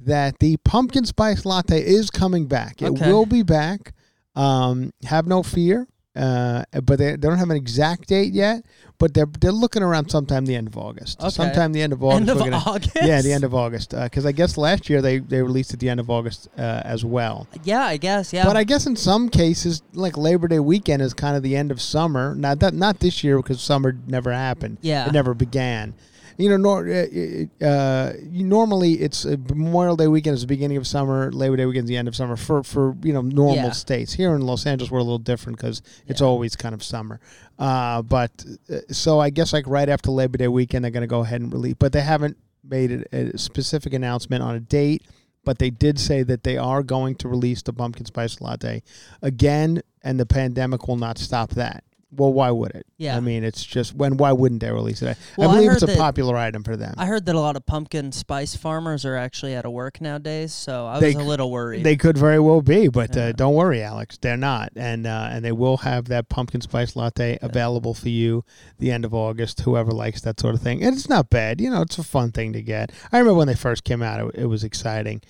that 0.00 0.38
the 0.38 0.56
pumpkin 0.58 1.04
spice 1.04 1.44
latte 1.44 1.80
is 1.84 2.08
coming 2.10 2.46
back. 2.46 2.80
It 2.80 2.92
Okay. 2.92 3.12
will 3.12 3.26
be 3.26 3.42
back. 3.42 3.92
Um, 4.34 4.92
have 5.04 5.26
no 5.26 5.42
fear. 5.42 5.86
Uh, 6.18 6.64
but 6.82 6.98
they, 6.98 7.12
they 7.12 7.16
don't 7.16 7.38
have 7.38 7.50
an 7.50 7.56
exact 7.56 8.08
date 8.08 8.32
yet. 8.32 8.64
But 8.98 9.14
they're 9.14 9.26
they're 9.40 9.52
looking 9.52 9.84
around 9.84 10.10
sometime 10.10 10.44
the 10.44 10.56
end 10.56 10.66
of 10.66 10.76
August. 10.76 11.20
Okay. 11.20 11.30
Sometime 11.30 11.72
the 11.72 11.80
end 11.80 11.92
of 11.92 12.02
August. 12.02 12.20
End 12.22 12.30
of 12.30 12.38
gonna- 12.38 12.62
August. 12.66 12.96
Yeah, 13.00 13.22
the 13.22 13.32
end 13.32 13.44
of 13.44 13.54
August. 13.54 13.90
Because 13.90 14.26
I 14.26 14.32
guess 14.32 14.58
last 14.58 14.90
year 14.90 15.00
they, 15.00 15.18
they 15.18 15.40
released 15.40 15.72
at 15.72 15.78
the 15.78 15.88
end 15.88 16.00
of 16.00 16.10
August 16.10 16.48
uh, 16.58 16.82
as 16.84 17.04
well. 17.04 17.46
Yeah, 17.62 17.84
I 17.84 17.96
guess. 17.96 18.32
Yeah. 18.32 18.44
But 18.44 18.56
I 18.56 18.64
guess 18.64 18.86
in 18.86 18.96
some 18.96 19.28
cases, 19.28 19.82
like 19.94 20.16
Labor 20.16 20.48
Day 20.48 20.58
weekend 20.58 21.00
is 21.00 21.14
kind 21.14 21.36
of 21.36 21.44
the 21.44 21.54
end 21.54 21.70
of 21.70 21.80
summer. 21.80 22.34
Not 22.34 22.58
that 22.58 22.74
not 22.74 22.98
this 22.98 23.22
year 23.22 23.36
because 23.36 23.60
summer 23.60 23.96
never 24.08 24.32
happened. 24.32 24.78
Yeah. 24.80 25.06
it 25.06 25.12
never 25.12 25.32
began. 25.34 25.94
You 26.40 26.48
know, 26.50 26.56
nor, 26.56 26.88
uh, 26.88 27.64
uh, 27.66 28.12
normally 28.30 28.92
it's 29.00 29.26
uh, 29.26 29.36
Memorial 29.48 29.96
Day 29.96 30.06
weekend 30.06 30.34
is 30.34 30.42
the 30.42 30.46
beginning 30.46 30.76
of 30.76 30.86
summer. 30.86 31.32
Labor 31.32 31.56
Day 31.56 31.66
weekend 31.66 31.86
is 31.86 31.88
the 31.88 31.96
end 31.96 32.06
of 32.06 32.14
summer 32.14 32.36
for 32.36 32.62
for 32.62 32.96
you 33.02 33.12
know 33.12 33.22
normal 33.22 33.56
Yeah. 33.56 33.70
states. 33.72 34.12
Here 34.12 34.32
in 34.36 34.42
Los 34.42 34.64
Angeles, 34.64 34.88
we're 34.88 35.00
a 35.00 35.02
little 35.02 35.18
different 35.18 35.58
because 35.58 35.82
it's 36.06 36.20
Yeah. 36.20 36.28
always 36.28 36.54
kind 36.54 36.76
of 36.76 36.82
summer. 36.84 37.18
Uh, 37.58 38.02
but 38.02 38.30
uh, 38.72 38.76
so 38.90 39.18
I 39.18 39.30
guess 39.30 39.52
like 39.52 39.66
right 39.66 39.88
after 39.88 40.12
Labor 40.12 40.38
Day 40.38 40.46
weekend, 40.46 40.84
they're 40.84 40.92
going 40.92 41.00
to 41.00 41.08
go 41.08 41.20
ahead 41.22 41.40
and 41.40 41.52
release. 41.52 41.74
But 41.76 41.92
they 41.92 42.02
haven't 42.02 42.36
made 42.62 42.92
it 42.92 43.08
a 43.12 43.36
specific 43.36 43.92
announcement 43.92 44.42
on 44.44 44.54
a 44.54 44.60
date. 44.60 45.02
But 45.44 45.58
they 45.58 45.70
did 45.70 45.98
say 45.98 46.22
that 46.24 46.44
they 46.44 46.56
are 46.56 46.82
going 46.84 47.16
to 47.16 47.28
release 47.28 47.62
the 47.62 47.72
pumpkin 47.72 48.04
spice 48.04 48.40
latte 48.40 48.82
again, 49.22 49.82
and 50.04 50.20
the 50.20 50.26
pandemic 50.26 50.86
will 50.86 50.96
not 50.96 51.18
stop 51.18 51.50
that. 51.50 51.82
Well, 52.10 52.32
why 52.32 52.50
would 52.50 52.70
it? 52.70 52.86
Yeah. 52.96 53.16
I 53.16 53.20
mean, 53.20 53.44
it's 53.44 53.62
just 53.64 53.94
when. 53.94 54.16
Why 54.16 54.32
wouldn't 54.32 54.62
they 54.62 54.70
release 54.70 55.02
it? 55.02 55.08
I, 55.10 55.16
Well, 55.36 55.50
I 55.50 55.52
I 55.52 55.56
believe 55.56 55.72
it's 55.72 55.82
a 55.82 55.86
that- 55.86 55.98
popular 55.98 56.36
item 56.38 56.64
for 56.64 56.74
them. 56.74 56.94
I 56.96 57.04
heard 57.04 57.26
that 57.26 57.34
a 57.34 57.40
lot 57.40 57.54
of 57.54 57.66
pumpkin 57.66 58.12
spice 58.12 58.56
farmers 58.56 59.04
are 59.04 59.14
actually 59.14 59.54
out 59.54 59.66
of 59.66 59.72
work 59.72 60.00
nowadays, 60.00 60.54
so 60.54 60.86
I 60.86 61.00
They 61.00 61.14
was 61.14 61.16
a 61.16 61.28
little 61.28 61.50
worried. 61.50 61.84
They 61.84 61.96
could 61.96 62.16
very 62.16 62.38
well 62.40 62.62
be, 62.62 62.88
but 62.88 63.14
uh, 63.14 63.32
don't 63.32 63.54
worry, 63.54 63.82
Alex. 63.82 64.16
They're 64.18 64.38
not, 64.38 64.72
and 64.74 65.06
uh, 65.06 65.28
and 65.30 65.44
they 65.44 65.52
will 65.52 65.78
have 65.78 66.06
that 66.06 66.30
pumpkin 66.30 66.62
spice 66.62 66.96
latte 66.96 67.38
available 67.42 67.92
for 67.92 68.08
you 68.08 68.42
the 68.78 68.90
end 68.90 69.04
of 69.04 69.12
August. 69.12 69.60
Whoever 69.60 69.90
likes 69.92 70.22
that 70.22 70.40
sort 70.40 70.54
of 70.54 70.62
thing, 70.62 70.82
and 70.82 70.96
it's 70.96 71.10
not 71.10 71.28
bad. 71.28 71.60
You 71.60 71.68
know, 71.70 71.82
it's 71.82 71.98
a 71.98 72.04
fun 72.04 72.32
thing 72.32 72.54
to 72.54 72.62
get. 72.62 72.90
I 73.12 73.18
remember 73.18 73.36
when 73.36 73.48
they 73.48 73.54
first 73.54 73.84
came 73.84 74.02
out; 74.02 74.20
it, 74.34 74.42
it 74.42 74.46
was 74.46 74.64
exciting. 74.64 75.20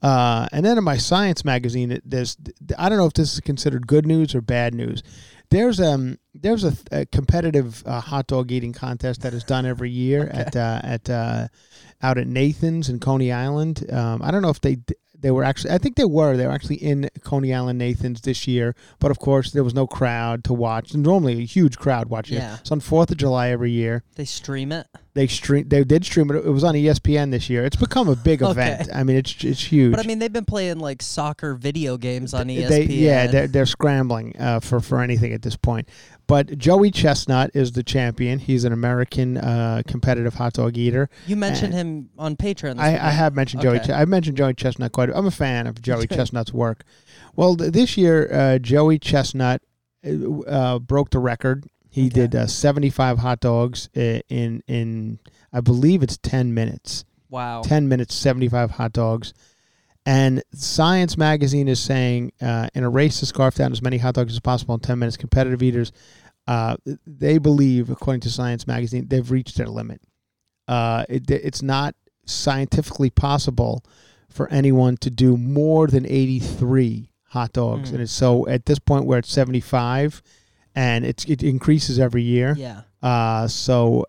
Uh, 0.00 0.46
and 0.52 0.64
then 0.64 0.78
in 0.78 0.84
my 0.84 0.96
science 0.96 1.44
magazine, 1.44 1.90
it, 1.90 2.02
there's 2.06 2.36
I 2.78 2.88
don't 2.88 2.98
know 2.98 3.06
if 3.06 3.14
this 3.14 3.34
is 3.34 3.40
considered 3.40 3.88
good 3.88 4.06
news 4.06 4.32
or 4.34 4.40
bad 4.40 4.72
news. 4.72 5.02
There's 5.50 5.80
um 5.80 6.18
there's 6.34 6.64
a, 6.64 6.72
a 6.92 7.06
competitive 7.06 7.82
uh, 7.86 8.00
hot 8.00 8.26
dog 8.26 8.50
eating 8.52 8.72
contest 8.72 9.22
that 9.22 9.32
is 9.34 9.44
done 9.44 9.64
every 9.66 9.90
year 9.90 10.28
at 10.28 10.54
uh, 10.54 10.80
at 10.84 11.08
uh, 11.08 11.48
out 12.02 12.18
at 12.18 12.26
Nathan's 12.26 12.88
in 12.88 13.00
Coney 13.00 13.32
Island. 13.32 13.90
Um, 13.90 14.20
I 14.22 14.30
don't 14.30 14.42
know 14.42 14.50
if 14.50 14.60
they 14.60 14.78
they 15.20 15.30
were 15.30 15.42
actually 15.44 15.72
I 15.72 15.78
think 15.78 15.96
they 15.96 16.04
were 16.04 16.36
they 16.36 16.46
were 16.46 16.52
actually 16.52 16.76
in 16.76 17.08
Coney 17.24 17.52
Island 17.54 17.78
Nathan's 17.78 18.20
this 18.20 18.46
year, 18.46 18.76
but 19.00 19.10
of 19.10 19.18
course 19.18 19.50
there 19.52 19.64
was 19.64 19.74
no 19.74 19.86
crowd 19.86 20.44
to 20.44 20.52
watch. 20.52 20.94
Normally 20.94 21.42
a 21.42 21.46
huge 21.46 21.78
crowd 21.78 22.08
watching 22.08 22.36
Yeah. 22.38 22.54
it. 22.54 22.60
It's 22.60 22.70
on 22.72 22.80
Fourth 22.80 23.10
of 23.10 23.16
July 23.16 23.48
every 23.48 23.70
year. 23.72 24.04
they 24.16 24.24
stream 24.26 24.70
it. 24.70 24.86
They 25.18 25.26
stream. 25.26 25.68
They 25.68 25.82
did 25.82 26.04
stream 26.04 26.30
it. 26.30 26.36
It 26.36 26.48
was 26.48 26.62
on 26.62 26.74
ESPN 26.76 27.32
this 27.32 27.50
year. 27.50 27.64
It's 27.64 27.74
become 27.74 28.08
a 28.08 28.14
big 28.14 28.40
Okay. 28.40 28.52
event. 28.52 28.88
I 28.94 29.02
mean, 29.02 29.16
it's 29.16 29.42
it's 29.42 29.64
huge. 29.64 29.90
But 29.90 29.98
I 29.98 30.06
mean, 30.06 30.20
they've 30.20 30.32
been 30.32 30.44
playing 30.44 30.78
like 30.78 31.02
soccer 31.02 31.54
video 31.54 31.96
games 31.96 32.34
on 32.34 32.46
ESPN. 32.46 32.68
They, 32.68 32.84
yeah, 32.84 33.26
they're, 33.26 33.48
they're 33.48 33.66
scrambling 33.66 34.36
uh, 34.38 34.60
for 34.60 34.78
for 34.78 35.02
anything 35.02 35.32
at 35.32 35.42
this 35.42 35.56
point. 35.56 35.88
But 36.28 36.56
Joey 36.56 36.92
Chestnut 36.92 37.50
is 37.52 37.72
the 37.72 37.82
champion. 37.82 38.38
He's 38.38 38.62
an 38.62 38.72
American 38.72 39.38
uh, 39.38 39.82
competitive 39.88 40.34
hot 40.34 40.52
dog 40.52 40.76
eater. 40.76 41.10
you 41.26 41.34
mentioned 41.34 41.74
him 41.74 42.10
on 42.16 42.36
Patreon. 42.36 42.76
This 42.76 42.84
I, 42.84 43.08
I 43.08 43.10
have 43.10 43.34
mentioned 43.34 43.62
Joey. 43.62 43.78
Okay. 43.78 43.86
Ch- 43.88 43.90
I've 43.90 44.08
mentioned 44.08 44.36
Joey 44.36 44.54
Chestnut 44.54 44.92
quite. 44.92 45.08
I'm 45.12 45.26
a 45.26 45.32
fan 45.32 45.66
of 45.66 45.82
Joey 45.82 46.06
Chestnut's 46.16 46.52
work. 46.52 46.84
Well, 47.34 47.56
th- 47.56 47.72
this 47.72 47.96
year 47.96 48.32
uh, 48.32 48.58
Joey 48.60 49.00
Chestnut 49.00 49.62
uh, 50.06 50.40
uh, 50.42 50.78
broke 50.78 51.10
the 51.10 51.18
record. 51.18 51.64
He 51.90 52.06
Okay. 52.06 52.26
did 52.26 52.34
uh, 52.34 52.46
75 52.46 53.18
hot 53.18 53.40
dogs 53.40 53.88
in 53.94 54.62
in 54.66 55.18
I 55.52 55.60
believe 55.60 56.02
it's 56.02 56.18
10 56.18 56.52
minutes. 56.54 57.04
Wow. 57.30 57.62
10 57.62 57.88
minutes, 57.88 58.14
75 58.14 58.72
hot 58.72 58.92
dogs. 58.92 59.32
And 60.06 60.42
Science 60.54 61.18
Magazine 61.18 61.68
is 61.68 61.78
saying 61.80 62.32
uh, 62.40 62.68
in 62.74 62.82
a 62.84 62.88
race 62.88 63.20
to 63.20 63.26
scarf 63.26 63.54
down 63.56 63.72
as 63.72 63.82
many 63.82 63.98
hot 63.98 64.14
dogs 64.14 64.32
as 64.32 64.40
possible 64.40 64.74
in 64.74 64.80
10 64.80 64.98
minutes, 64.98 65.16
competitive 65.18 65.62
eaters, 65.62 65.92
uh, 66.46 66.76
they 67.06 67.36
believe, 67.36 67.90
according 67.90 68.20
to 68.22 68.30
Science 68.30 68.66
Magazine, 68.66 69.06
they've 69.08 69.30
reached 69.30 69.56
their 69.56 69.66
limit. 69.66 70.00
Uh, 70.66 71.04
it, 71.10 71.30
it's 71.30 71.60
not 71.62 71.94
scientifically 72.24 73.10
possible 73.10 73.84
for 74.30 74.48
anyone 74.50 74.96
to 74.98 75.10
do 75.10 75.36
more 75.36 75.86
than 75.86 76.06
83 76.06 77.10
hot 77.28 77.52
dogs. 77.52 77.90
Mm. 77.90 77.94
And 77.94 78.02
it's 78.02 78.12
so 78.12 78.46
at 78.48 78.64
this 78.66 78.78
point 78.78 79.04
we're 79.04 79.18
at 79.18 79.26
75 79.26 80.22
and 80.74 81.04
it's, 81.04 81.24
it 81.24 81.42
increases 81.42 81.98
every 81.98 82.22
year. 82.22 82.54
Yeah. 82.56 82.82
Uh, 83.02 83.46
so, 83.48 84.06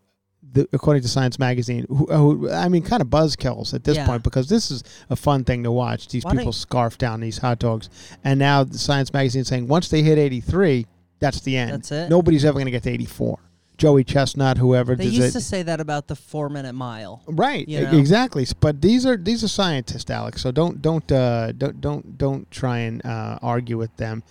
the, 0.52 0.68
according 0.74 1.04
to 1.04 1.08
Science 1.08 1.38
Magazine, 1.38 1.86
who, 1.90 2.06
who 2.08 2.50
I 2.50 2.70
mean, 2.70 2.82
kind 2.82 3.02
of 3.02 3.08
buzzkills 3.10 3.74
at 3.74 3.84
this 3.84 3.98
Yeah. 3.98 4.08
point 4.08 4.24
because 4.24 4.50
this 4.50 4.72
is 4.72 4.84
a 5.10 5.16
fun 5.16 5.44
thing 5.44 5.64
to 5.64 5.72
watch. 5.72 6.08
These 6.08 6.26
Why 6.26 6.36
people 6.36 6.52
scarf 6.54 6.98
down 6.98 7.20
these 7.20 7.38
hot 7.38 7.60
dogs, 7.60 7.90
and 8.24 8.40
now 8.40 8.64
the 8.64 8.80
Science 8.80 9.14
Magazine 9.14 9.42
is 9.42 9.48
saying 9.48 9.68
once 9.68 9.90
they 9.90 10.02
hit 10.02 10.18
83, 10.18 10.88
that's 11.20 11.42
the 11.42 11.56
end. 11.58 11.72
That's 11.72 11.92
it? 11.92 12.10
Nobody's 12.10 12.46
ever 12.46 12.56
going 12.56 12.66
to 12.66 12.72
get 12.72 12.84
to 12.84 12.90
84. 12.90 13.38
Joey 13.78 14.04
Chestnut, 14.04 14.58
whoever 14.58 14.94
They 14.96 15.06
used 15.06 15.30
it. 15.30 15.32
to 15.32 15.42
say 15.42 15.64
that 15.64 15.80
about 15.80 16.08
the 16.08 16.16
four 16.16 16.50
minute 16.50 16.74
mile. 16.74 17.24
Right, 17.28 17.68
you 17.68 17.80
know? 17.80 17.98
exactly. 17.98 18.46
But 18.60 18.82
these 18.82 19.06
are 19.06 19.16
these 19.16 19.42
are 19.44 19.48
scientists, 19.48 20.10
Alex. 20.10 20.42
So 20.42 20.52
don't 20.52 20.82
don't 20.82 21.10
uh, 21.12 21.54
don't 21.54 21.80
don't 21.80 22.18
don't 22.18 22.52
try 22.52 22.80
and 22.80 23.06
uh, 23.06 23.40
argue 23.42 23.78
with 23.78 23.96
them. 23.96 24.22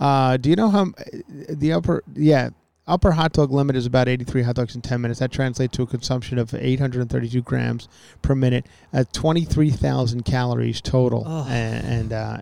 Uh, 0.00 0.38
do 0.38 0.48
you 0.48 0.56
know 0.56 0.70
how 0.70 0.86
the 1.28 1.74
upper 1.74 2.02
yeah 2.14 2.50
upper 2.86 3.12
hot 3.12 3.32
dog 3.32 3.52
limit 3.52 3.76
is 3.76 3.86
about 3.86 4.08
83 4.08 4.42
hot 4.42 4.54
dogs 4.54 4.74
in 4.74 4.80
10 4.80 5.00
minutes? 5.00 5.20
That 5.20 5.30
translates 5.30 5.76
to 5.76 5.82
a 5.82 5.86
consumption 5.86 6.38
of 6.38 6.54
832 6.54 7.42
grams 7.42 7.88
per 8.22 8.34
minute 8.34 8.66
at 8.92 9.12
23,000 9.12 10.24
calories 10.24 10.80
total. 10.80 11.24
Ugh. 11.26 11.46
And, 11.50 11.86
and 11.86 12.12
uh, 12.12 12.40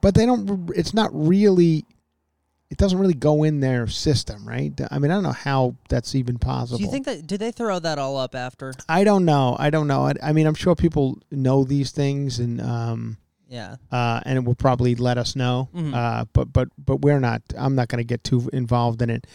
but 0.00 0.14
they 0.14 0.26
don't. 0.26 0.70
It's 0.74 0.94
not 0.94 1.10
really. 1.12 1.84
It 2.68 2.78
doesn't 2.78 2.98
really 2.98 3.14
go 3.14 3.44
in 3.44 3.60
their 3.60 3.86
system, 3.86 4.46
right? 4.46 4.72
I 4.90 4.98
mean, 4.98 5.12
I 5.12 5.14
don't 5.14 5.22
know 5.22 5.30
how 5.30 5.76
that's 5.88 6.16
even 6.16 6.36
possible. 6.36 6.78
Do 6.78 6.84
you 6.84 6.90
think 6.90 7.06
that? 7.06 7.26
Did 7.26 7.40
they 7.40 7.52
throw 7.52 7.78
that 7.78 7.98
all 7.98 8.16
up 8.16 8.34
after? 8.34 8.74
I 8.88 9.04
don't 9.04 9.24
know. 9.24 9.56
I 9.58 9.70
don't 9.70 9.86
know. 9.86 10.06
I, 10.06 10.14
I 10.22 10.32
mean, 10.32 10.46
I'm 10.46 10.54
sure 10.54 10.74
people 10.74 11.18
know 11.30 11.62
these 11.62 11.92
things, 11.92 12.40
and 12.40 12.60
um, 12.60 13.18
Yeah. 13.48 13.76
uh, 13.92 14.20
and 14.24 14.36
it 14.38 14.44
will 14.44 14.54
probably 14.56 14.94
let 14.96 15.18
us 15.18 15.36
know. 15.36 15.68
Mhm. 15.74 15.94
Uh, 15.94 16.24
but 16.32 16.52
but 16.52 16.68
but 16.78 17.02
we're 17.02 17.20
not. 17.20 17.42
I'm 17.56 17.74
not 17.74 17.88
going 17.88 17.98
to 17.98 18.04
get 18.04 18.24
too 18.24 18.48
involved 18.52 19.02
in 19.02 19.10
it. 19.10 19.26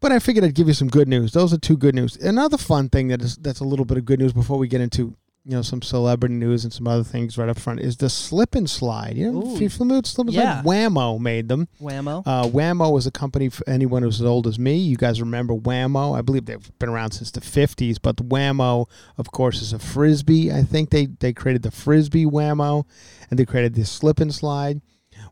But 0.00 0.12
I 0.12 0.18
figured 0.20 0.44
I'd 0.44 0.54
give 0.54 0.68
you 0.68 0.74
some 0.74 0.88
good 0.88 1.08
news. 1.08 1.32
Those 1.32 1.52
are 1.52 1.58
two 1.58 1.76
good 1.76 1.94
news. 1.94 2.16
Another 2.16 2.56
fun 2.56 2.88
thing 2.88 3.08
that 3.08 3.20
is 3.22 3.36
that's 3.36 3.60
a 3.60 3.64
little 3.64 3.84
bit 3.84 3.98
of 3.98 4.04
good 4.04 4.20
news 4.20 4.32
before 4.32 4.56
we 4.58 4.68
get 4.68 4.80
into 4.80 5.16
you 5.44 5.52
know 5.52 5.62
some 5.62 5.80
celebrity 5.80 6.34
news 6.34 6.64
and 6.64 6.72
some 6.72 6.86
other 6.86 7.04
things 7.04 7.38
right 7.38 7.48
up 7.48 7.58
front 7.58 7.80
is 7.80 7.96
the 7.96 8.10
slip 8.10 8.54
and 8.54 8.68
slide. 8.68 9.16
You 9.16 9.32
know, 9.32 9.46
Ooh. 9.46 9.68
familiar 9.70 10.00
with 10.00 10.06
slip 10.06 10.26
and 10.26 10.34
Yeah. 10.34 10.56
slide, 10.56 10.64
Wham-O 10.66 11.18
made 11.18 11.48
them. 11.48 11.68
Wham-O. 11.78 12.22
Uh, 12.26 12.46
Wham-O 12.48 12.90
was 12.90 13.06
a 13.06 13.10
company 13.10 13.48
for 13.48 13.66
anyone 13.68 14.02
who's 14.02 14.20
as 14.20 14.26
old 14.26 14.46
as 14.46 14.58
me. 14.58 14.76
You 14.76 14.96
guys 14.96 15.20
remember 15.20 15.54
Wham-O? 15.54 16.12
I 16.12 16.20
believe 16.20 16.44
they've 16.46 16.78
been 16.78 16.90
around 16.90 17.12
since 17.12 17.30
the 17.30 17.40
50s, 17.40 17.96
but 18.02 18.18
the 18.18 18.24
Wham-O, 18.24 18.88
of 19.16 19.32
course, 19.32 19.62
is 19.62 19.72
a 19.72 19.78
frisbee. 19.78 20.52
I 20.52 20.62
think 20.64 20.90
they, 20.90 21.06
they 21.06 21.32
created 21.32 21.62
the 21.62 21.70
frisbee 21.70 22.26
Wham-O 22.26 22.84
and 23.30 23.38
they 23.38 23.46
created 23.46 23.74
the 23.74 23.84
slip 23.86 24.20
and 24.20 24.34
slide. 24.34 24.82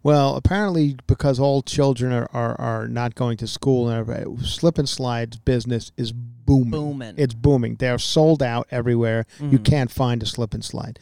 Well, 0.03 0.37
apparently, 0.37 0.97
because 1.07 1.39
all 1.41 1.63
children 1.63 2.13
are, 2.13 2.29
are, 2.33 2.59
are 2.61 2.89
not 2.89 3.15
going 3.15 3.37
to 3.39 3.47
school, 3.47 3.89
and 3.89 3.99
everybody- 3.99 4.45
slip 4.47 4.79
and 4.79 4.89
slide 4.89 5.45
business 5.45 5.91
is 5.97 6.13
booming. 6.47 6.71
Booming. 6.71 7.15
It's 7.19 7.35
booming. 7.35 7.77
They're 7.77 7.99
sold 7.99 8.43
out 8.43 8.67
everywhere. 8.71 9.27
You 9.41 9.59
Mhm. 9.59 9.65
can't 9.65 9.91
find 9.91 10.23
a 10.23 10.27
slip 10.27 10.55
and 10.55 10.65
slide. 10.65 10.99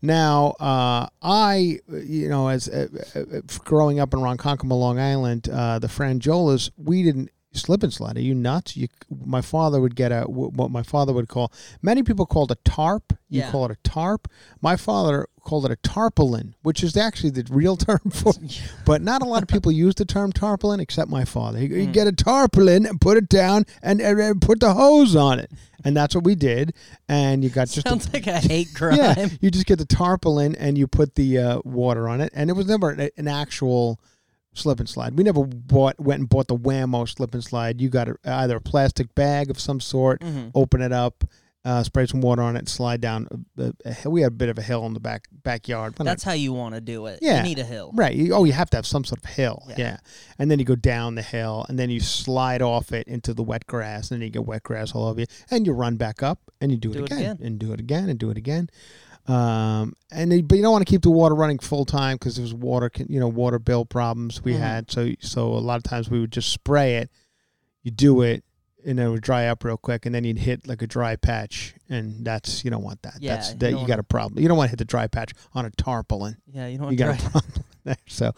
Now, 0.00 0.50
uh, 0.60 1.08
I, 1.22 1.80
you 1.88 2.28
know, 2.28 2.48
as 2.48 2.68
uh, 2.68 2.86
uh, 3.16 3.40
growing 3.64 3.98
up 3.98 4.14
in 4.14 4.20
Ronkonkoma, 4.20 4.78
Long 4.78 4.98
Island, 4.98 5.48
uh, 5.48 5.78
the 5.80 5.88
Franjolas, 5.88 6.70
we 6.76 7.02
didn't 7.02 7.30
slip 7.58 7.82
and 7.82 7.92
slide. 7.92 8.16
Are 8.16 8.20
you 8.22 8.34
nuts? 8.34 8.76
You, 8.76 8.88
my 9.24 9.40
father 9.40 9.80
would 9.80 9.94
get 9.96 10.12
a 10.12 10.22
what 10.22 10.70
my 10.70 10.82
father 10.82 11.12
would 11.12 11.28
call. 11.28 11.52
Many 11.82 12.02
people 12.02 12.26
called 12.26 12.50
a 12.50 12.56
tarp. 12.64 13.12
You 13.28 13.40
Yeah. 13.40 13.50
call 13.50 13.66
it 13.66 13.70
a 13.72 13.76
tarp. 13.88 14.26
My 14.62 14.76
father 14.76 15.26
called 15.42 15.64
it 15.66 15.70
a 15.70 15.76
tarpaulin, 15.76 16.54
which 16.62 16.82
is 16.82 16.96
actually 16.96 17.30
the 17.30 17.46
real 17.50 17.76
term 17.76 18.00
for. 18.10 18.32
but 18.86 19.02
not 19.02 19.22
a 19.22 19.24
lot 19.26 19.42
of 19.42 19.48
people 19.48 19.70
use 19.72 19.94
the 19.94 20.04
term 20.04 20.32
tarpaulin 20.32 20.80
except 20.80 21.10
my 21.10 21.24
father. 21.24 21.58
He, 21.58 21.68
he'd 21.68 21.92
get 21.92 22.06
a 22.06 22.12
tarpaulin 22.12 22.86
and 22.86 23.00
put 23.00 23.16
it 23.16 23.28
down 23.28 23.64
and, 23.82 24.00
and, 24.00 24.40
put 24.40 24.60
the 24.60 24.72
hose 24.74 25.14
on 25.16 25.38
it, 25.38 25.50
and 25.84 25.96
that's 25.96 26.14
what 26.14 26.24
we 26.24 26.34
did. 26.34 26.74
And 27.08 27.42
you 27.44 27.50
got 27.50 27.68
just 27.68 27.86
a- 27.86 27.90
Sounds 27.90 28.12
like 28.12 28.26
a 28.26 28.38
hate 28.38 28.68
crime. 28.74 28.96
yeah, 28.96 29.28
you 29.40 29.50
just 29.50 29.66
get 29.66 29.78
the 29.78 29.84
tarpaulin 29.86 30.54
and 30.56 30.76
you 30.78 30.86
put 30.86 31.14
the 31.14 31.38
uh, 31.38 31.58
water 31.64 32.08
on 32.08 32.20
it, 32.20 32.30
and 32.34 32.48
it 32.50 32.54
was 32.54 32.66
never 32.66 32.90
an, 32.90 33.10
an 33.16 33.28
actual 33.28 34.00
slip 34.58 34.80
and 34.80 34.88
slide. 34.88 35.16
We 35.16 35.24
never 35.24 35.44
bought 35.44 35.98
went 35.98 36.20
and 36.20 36.28
bought 36.28 36.48
the 36.48 36.54
Wham-O 36.54 37.04
slip 37.06 37.32
and 37.34 37.42
slide. 37.44 37.80
You 37.80 37.88
got 37.88 38.08
a, 38.08 38.16
either 38.24 38.56
a 38.56 38.60
plastic 38.60 39.14
bag 39.14 39.50
of 39.50 39.58
some 39.58 39.80
sort, 39.80 40.20
Mhm. 40.20 40.50
open 40.54 40.82
it 40.82 40.92
up, 40.92 41.24
uh, 41.64 41.82
spray 41.82 42.06
some 42.06 42.20
water 42.20 42.40
on 42.40 42.56
it, 42.56 42.68
slide 42.68 43.00
down. 43.00 43.26
A, 43.58 43.72
a. 44.04 44.08
We 44.10 44.22
had 44.22 44.32
a 44.32 44.34
bit 44.34 44.48
of 44.48 44.56
a 44.58 44.62
hill 44.62 44.86
in 44.86 44.94
the 44.94 45.00
back 45.00 45.26
backyard. 45.42 45.98
We're 45.98 46.04
not- 46.04 46.12
That's 46.12 46.22
how 46.22 46.32
you 46.32 46.52
want 46.52 46.74
to 46.76 46.80
do 46.80 47.06
it. 47.06 47.18
Yeah. 47.20 47.38
You 47.38 47.42
need 47.42 47.58
a 47.58 47.64
hill. 47.64 47.90
Right. 47.94 48.14
You, 48.14 48.32
oh, 48.34 48.44
you 48.44 48.52
have 48.52 48.70
to 48.70 48.76
have 48.78 48.86
some 48.86 49.04
sort 49.04 49.22
of 49.24 49.30
hill. 49.30 49.64
Yeah. 49.70 49.74
Yeah. 49.78 49.96
And 50.38 50.50
then 50.50 50.58
you 50.60 50.64
go 50.64 50.76
down 50.76 51.14
the 51.16 51.22
hill 51.22 51.66
and 51.68 51.78
then 51.78 51.90
you 51.90 52.00
slide 52.00 52.62
off 52.62 52.92
it 52.92 53.06
into 53.08 53.34
the 53.34 53.42
wet 53.42 53.66
grass 53.66 54.10
and 54.10 54.20
then 54.20 54.26
you 54.26 54.30
get 54.32 54.46
wet 54.46 54.62
grass 54.62 54.92
all 54.94 55.06
over 55.08 55.20
you 55.20 55.26
and 55.50 55.66
you 55.66 55.72
run 55.72 55.96
back 55.96 56.22
up 56.22 56.38
and 56.60 56.70
you 56.70 56.78
do, 56.78 56.92
Do 56.92 57.00
it, 57.00 57.02
it 57.02 57.12
again, 57.12 57.20
again. 57.32 57.38
and 57.46 57.58
do 57.58 57.72
it 57.72 57.80
again 57.80 58.08
and 58.08 58.18
do 58.18 58.30
it 58.30 58.38
again. 58.38 58.70
Um, 59.28 59.94
and 60.10 60.32
then, 60.32 60.46
but 60.46 60.56
you 60.56 60.62
don't 60.62 60.72
want 60.72 60.86
to 60.86 60.90
keep 60.90 61.02
the 61.02 61.10
water 61.10 61.34
running 61.34 61.58
full 61.58 61.84
time 61.84 62.16
because 62.16 62.36
there 62.36 62.42
was 62.42 62.54
water, 62.54 62.90
you 63.08 63.20
know, 63.20 63.28
water 63.28 63.58
bill 63.58 63.84
problems 63.84 64.42
we 64.42 64.54
Mhm. 64.54 64.58
had. 64.58 64.90
So, 64.90 65.10
so 65.20 65.52
a 65.52 65.60
lot 65.60 65.76
of 65.76 65.82
times 65.82 66.08
we 66.08 66.18
would 66.18 66.32
just 66.32 66.48
spray 66.50 66.96
it. 66.96 67.10
You 67.82 67.90
do 67.90 68.22
it, 68.22 68.42
and 68.86 68.98
then 68.98 69.06
it 69.08 69.10
would 69.10 69.20
dry 69.22 69.46
up 69.46 69.64
real 69.64 69.76
quick, 69.76 70.06
and 70.06 70.14
then 70.14 70.24
you'd 70.24 70.38
hit 70.38 70.66
like 70.66 70.80
a 70.82 70.86
dry 70.86 71.14
patch, 71.16 71.74
and 71.88 72.24
that's 72.24 72.64
you 72.64 72.70
don't 72.70 72.82
want 72.82 73.02
that. 73.02 73.14
Yeah, 73.20 73.36
that's 73.36 73.52
you 73.52 73.58
that 73.58 73.70
don't 73.72 73.80
you 73.82 73.86
got 73.88 73.98
a 73.98 74.02
problem. 74.02 74.42
You 74.42 74.48
don't 74.48 74.56
want 74.56 74.68
to 74.68 74.70
hit 74.72 74.78
the 74.78 74.84
dry 74.84 75.06
patch 75.06 75.32
on 75.54 75.64
a 75.64 75.70
tarpaulin 75.70 76.36
Yeah, 76.46 76.66
you 76.66 76.78
don't 76.78 76.96
you 76.96 77.04
want 77.04 77.18
got 77.18 77.18
to 77.18 77.26
a 77.26 77.30
problem 77.30 77.64
there. 77.84 77.96
So, 78.06 78.32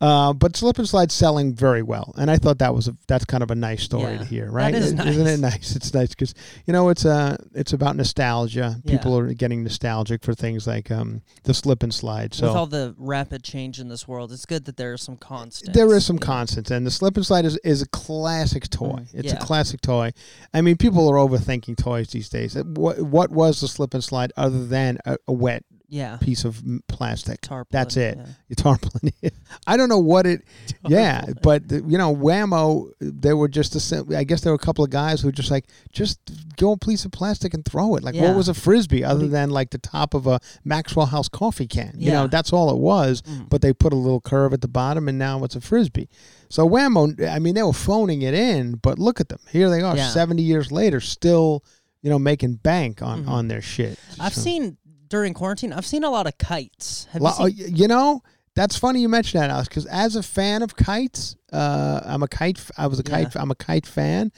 uh, 0.00 0.32
but 0.32 0.56
slip 0.56 0.78
and 0.78 0.88
slide 0.88 1.12
selling 1.12 1.54
very 1.54 1.82
well, 1.82 2.12
and 2.18 2.30
I 2.30 2.36
thought 2.38 2.58
that 2.58 2.74
was 2.74 2.88
a 2.88 2.96
that's 3.06 3.24
kind 3.24 3.42
of 3.42 3.50
a 3.50 3.54
nice 3.54 3.82
story 3.84 4.12
Yeah, 4.12 4.18
to 4.18 4.24
hear, 4.24 4.44
that 4.46 4.52
right? 4.52 4.74
is 4.74 4.92
Isn't 4.92 5.26
it 5.26 5.38
nice. 5.38 5.52
nice? 5.52 5.76
It's 5.76 5.94
nice 5.94 6.08
because 6.10 6.34
you 6.66 6.72
know 6.72 6.88
it's 6.88 7.04
uh 7.04 7.36
it's 7.54 7.72
about 7.72 7.96
nostalgia. 7.96 8.76
Yeah. 8.84 8.96
People 8.96 9.16
are 9.18 9.32
getting 9.34 9.62
nostalgic 9.62 10.22
for 10.24 10.34
things 10.34 10.66
like 10.66 10.90
um 10.90 11.22
the 11.44 11.54
slip 11.54 11.82
and 11.82 11.94
slide. 11.94 12.34
So 12.34 12.48
With 12.48 12.56
all 12.56 12.66
the 12.66 12.94
rapid 12.98 13.42
change 13.44 13.78
in 13.78 13.88
this 13.88 14.08
world, 14.08 14.32
it's 14.32 14.46
good 14.46 14.64
that 14.64 14.76
there 14.76 14.92
are 14.92 14.96
some 14.98 15.16
constants. 15.16 15.76
there 15.76 15.94
is 15.94 16.04
some 16.04 16.16
you 16.16 16.20
know? 16.20 16.26
constants, 16.26 16.70
and 16.70 16.84
the 16.86 16.90
slip 16.90 17.16
and 17.16 17.24
slide 17.24 17.44
is, 17.44 17.56
is 17.58 17.82
a 17.82 17.88
classic 17.88 18.68
toy. 18.68 18.86
Mm, 18.86 19.14
it's 19.14 19.32
a 19.32 19.36
classic 19.36 19.80
toy. 19.80 20.12
I 20.52 20.60
mean, 20.62 20.76
people 20.76 21.08
are 21.08 21.14
overthinking 21.16 21.76
toys 21.76 22.08
these 22.08 22.28
days. 22.28 22.56
Uh, 22.56 22.64
What 22.96 23.30
what 23.30 23.30
was 23.30 23.60
the 23.60 23.68
slip 23.68 23.94
and 23.94 24.02
slide 24.04 24.32
other 24.36 24.66
than 24.66 24.98
a, 25.06 25.16
a 25.28 25.32
wet 25.32 25.64
Yeah. 25.88 26.16
piece 26.20 26.44
of 26.44 26.62
plastic? 26.88 27.40
Tarpaulin. 27.40 27.66
That's 27.70 27.96
it. 27.96 28.16
yeah. 28.18 28.26
Your 28.48 28.56
tarpaulin. 28.56 29.12
I 29.66 29.76
don't 29.76 29.88
know 29.88 29.98
what 29.98 30.26
it. 30.26 30.42
Yeah, 30.86 31.24
but 31.42 31.68
the- 31.68 31.82
you 31.86 31.96
know, 31.98 32.10
Wham-O. 32.10 32.90
There 33.00 33.36
were 33.36 33.48
just 33.48 33.74
a. 33.92 34.04
I 34.16 34.24
guess 34.24 34.40
there 34.42 34.52
were 34.52 34.56
a 34.56 34.66
couple 34.66 34.84
of 34.84 34.90
guys 34.90 35.20
who 35.20 35.28
were 35.28 35.32
just 35.32 35.50
like, 35.50 35.66
just 35.92 36.18
go 36.56 36.72
a 36.72 36.76
piece 36.78 37.04
of 37.04 37.12
plastic 37.12 37.54
and 37.54 37.64
throw 37.64 37.94
it. 37.96 38.02
Like, 38.02 38.14
what 38.14 38.34
was 38.36 38.48
a 38.48 38.54
frisbee 38.54 39.04
other 39.04 39.26
than 39.28 39.50
like 39.50 39.70
the 39.70 39.78
top 39.78 40.14
of 40.14 40.26
a 40.26 40.40
Maxwell 40.64 41.06
House 41.06 41.28
coffee 41.28 41.66
can? 41.66 41.94
You 41.96 42.10
know, 42.12 42.26
that's 42.26 42.52
all 42.52 42.70
it 42.70 42.78
was. 42.78 43.22
Mm. 43.22 43.48
But 43.48 43.62
they 43.62 43.72
put 43.72 43.92
a 43.92 43.96
little 43.96 44.20
curve 44.20 44.52
at 44.52 44.60
the 44.60 44.68
bottom, 44.68 45.08
and 45.08 45.18
now 45.18 45.42
it's 45.44 45.56
a 45.56 45.60
frisbee. 45.60 46.08
So 46.48 46.64
Wham-O. 46.66 47.14
I 47.28 47.38
mean, 47.38 47.54
they 47.54 47.62
were 47.62 47.72
phoning 47.72 48.22
it 48.22 48.34
in, 48.34 48.76
but 48.76 48.98
look 48.98 49.20
at 49.20 49.28
them. 49.28 49.40
Here 49.50 49.68
they 49.70 49.82
are, 49.82 49.96
Yeah. 49.96 50.08
seventy 50.08 50.42
years 50.42 50.70
later, 50.72 51.00
still, 51.00 51.64
you 52.02 52.10
know, 52.10 52.18
making 52.18 52.54
bank 52.56 53.02
on 53.02 53.24
Mhm. 53.24 53.28
on 53.28 53.48
their 53.48 53.62
shit. 53.62 53.98
I've 54.20 54.34
So- 54.34 54.40
seen 54.42 54.76
during 55.08 55.34
quarantine. 55.34 55.72
I've 55.72 55.86
seen 55.86 56.04
a 56.04 56.10
lot 56.10 56.26
of 56.26 56.36
kites. 56.38 57.06
Have 57.12 57.22
you 57.22 57.28
uh, 57.28 57.46
you 57.46 57.88
know, 57.88 58.22
that's 58.54 58.76
funny 58.76 59.00
you 59.00 59.08
mentioned 59.08 59.42
that, 59.42 59.50
Alex, 59.50 59.68
because 59.68 59.86
as 59.86 60.16
a 60.16 60.22
fan 60.22 60.62
of 60.62 60.76
kites, 60.76 61.36
uh, 61.52 62.00
I'm 62.04 62.22
a 62.22 62.28
kite. 62.28 62.60
I 62.76 62.86
was 62.86 62.98
a 62.98 63.02
kite. 63.02 63.34
Yeah. 63.34 63.42
I'm 63.42 63.50
a 63.50 63.54
kite 63.54 63.86
fan. 63.86 64.32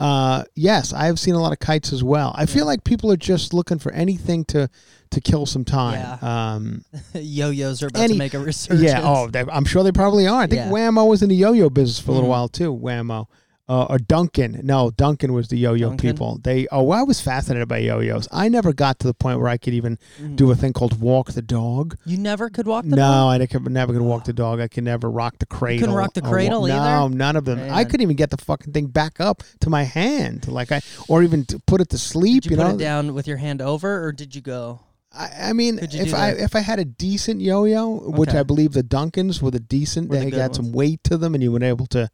Uh, 0.00 0.44
yes, 0.54 0.92
I 0.92 1.06
have 1.06 1.18
seen 1.18 1.34
a 1.34 1.40
lot 1.40 1.50
of 1.52 1.58
kites 1.58 1.92
as 1.92 2.04
well. 2.04 2.32
I 2.36 2.46
feel 2.46 2.66
like 2.66 2.84
people 2.84 3.10
are 3.10 3.16
just 3.16 3.52
looking 3.52 3.78
for 3.80 3.90
anything 3.92 4.44
to 4.46 4.68
to 5.10 5.20
kill 5.20 5.46
some 5.46 5.64
time. 5.64 6.22
Um, 6.22 6.84
Yo-yos 7.14 7.82
are 7.82 7.86
about 7.86 8.02
Any- 8.02 8.12
to 8.12 8.18
make 8.18 8.34
a 8.34 8.38
resurgence. 8.50 8.82
yeah. 8.90 9.00
Oh, 9.02 9.26
they, 9.28 9.40
I'm 9.50 9.64
sure 9.64 9.82
they 9.82 9.90
probably 9.90 10.26
are. 10.26 10.42
I 10.42 10.46
think 10.46 10.60
Yeah. 10.60 10.70
Wham-O 10.70 11.06
was 11.06 11.22
in 11.22 11.30
the 11.30 11.34
yo-yo 11.34 11.70
business 11.70 11.98
for 11.98 12.10
a 12.10 12.14
little 12.14 12.28
Mhm. 12.28 12.30
while 12.30 12.48
too. 12.48 12.70
Wham-O. 12.72 13.26
Uh, 13.68 13.84
or 13.90 13.98
Duncan. 13.98 14.60
No, 14.64 14.90
Duncan 14.90 15.34
was 15.34 15.48
the 15.48 15.58
yo-yo 15.58 15.90
Duncan? 15.90 16.10
people. 16.10 16.40
They. 16.42 16.66
Oh, 16.72 16.90
I 16.90 17.02
was 17.02 17.20
fascinated 17.20 17.68
by 17.68 17.78
yo-yos. 17.78 18.26
I 18.32 18.48
never 18.48 18.72
got 18.72 18.98
to 19.00 19.06
the 19.06 19.12
point 19.12 19.38
where 19.40 19.48
I 19.48 19.58
could 19.58 19.74
even 19.74 19.98
Mm. 20.18 20.36
do 20.36 20.50
a 20.50 20.54
thing 20.56 20.72
called 20.72 21.00
walk 21.00 21.32
the 21.32 21.42
dog. 21.42 21.98
You 22.06 22.16
never 22.16 22.48
could 22.48 22.66
walk 22.66 22.84
the 22.84 22.96
no, 22.96 22.96
dog? 22.96 23.40
I 23.42 23.46
could, 23.46 23.70
never 23.70 23.92
could 23.92 24.00
walk 24.00 24.24
the 24.24 24.32
dog. 24.32 24.58
I 24.60 24.68
could 24.68 24.84
never 24.84 25.10
rock 25.10 25.38
the 25.38 25.44
cradle. 25.44 25.80
couldn't 25.80 25.94
rock 25.96 26.14
the 26.14 26.22
or 26.22 26.24
wa- 26.24 26.30
cradle 26.30 26.66
No, 26.66 27.08
none 27.08 27.36
of 27.36 27.44
them. 27.44 27.60
I 27.70 27.84
couldn't 27.84 28.00
even 28.00 28.16
get 28.16 28.30
the 28.30 28.38
fucking 28.38 28.72
thing 28.72 28.86
back 28.86 29.20
up 29.20 29.42
to 29.60 29.68
my 29.68 29.82
hand, 29.82 30.48
like 30.48 30.72
I, 30.72 30.80
or 31.06 31.22
even 31.22 31.44
put 31.66 31.82
it 31.82 31.90
to 31.90 31.98
sleep. 31.98 32.44
Did 32.44 32.52
you, 32.52 32.56
put 32.56 32.62
know, 32.66 32.74
it 32.74 32.78
down 32.78 33.12
with 33.12 33.26
your 33.26 33.36
hand 33.36 33.60
over, 33.60 34.02
or 34.02 34.12
did 34.12 34.34
you 34.34 34.40
go? 34.40 34.80
I, 35.12 35.28
I 35.48 35.52
mean, 35.52 35.78
if 35.82 36.14
I 36.14 36.30
if 36.30 36.54
I 36.54 36.60
had 36.60 36.78
a 36.78 36.84
decent 36.84 37.40
yo-yo, 37.40 38.10
which 38.10 38.30
I 38.30 38.42
believe 38.42 38.72
the 38.72 38.82
Duncans 38.82 39.40
were 39.42 39.50
the 39.50 39.60
decent, 39.60 40.08
Were 40.10 40.16
they 40.18 40.30
good 40.30 40.40
had 40.40 40.54
some 40.54 40.72
weight 40.72 41.02
to 41.04 41.16
them, 41.16 41.34
and 41.34 41.42
you 41.42 41.50
were 41.52 41.62
able 41.64 41.86
to 41.88 42.10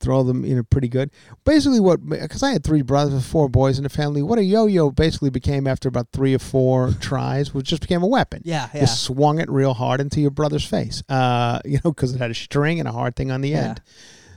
throw 0.00 0.22
them, 0.22 0.44
you 0.44 0.54
know, 0.56 0.62
pretty 0.64 0.88
good. 0.88 1.10
Basically, 1.44 1.80
what 1.80 2.06
because 2.08 2.42
I 2.42 2.50
had 2.52 2.64
three 2.64 2.82
brothers, 2.82 3.26
four 3.26 3.48
boys 3.48 3.78
in 3.78 3.84
the 3.84 3.90
family. 3.90 4.22
What 4.22 4.38
a 4.38 4.42
yo-yo 4.44 4.90
basically 4.90 5.30
became 5.30 5.66
after 5.66 5.88
about 5.88 6.08
three 6.12 6.34
or 6.34 6.38
four 6.38 6.92
tries, 7.00 7.54
was 7.54 7.64
just 7.64 7.82
became 7.82 8.02
a 8.02 8.06
weapon. 8.06 8.42
Yeah, 8.44 8.68
yeah. 8.74 8.82
You 8.82 8.86
swung 8.86 9.38
it 9.40 9.48
real 9.50 9.74
hard 9.74 10.00
into 10.00 10.20
your 10.20 10.30
brother's 10.30 10.64
face, 10.64 11.02
uh, 11.08 11.60
you 11.64 11.78
know, 11.84 11.90
because 11.92 12.14
it 12.14 12.18
had 12.18 12.30
a 12.30 12.34
string 12.34 12.78
and 12.80 12.88
a 12.88 12.92
hard 12.92 13.16
thing 13.16 13.30
on 13.30 13.40
the 13.40 13.50
Yeah. 13.50 13.68
end. 13.68 13.82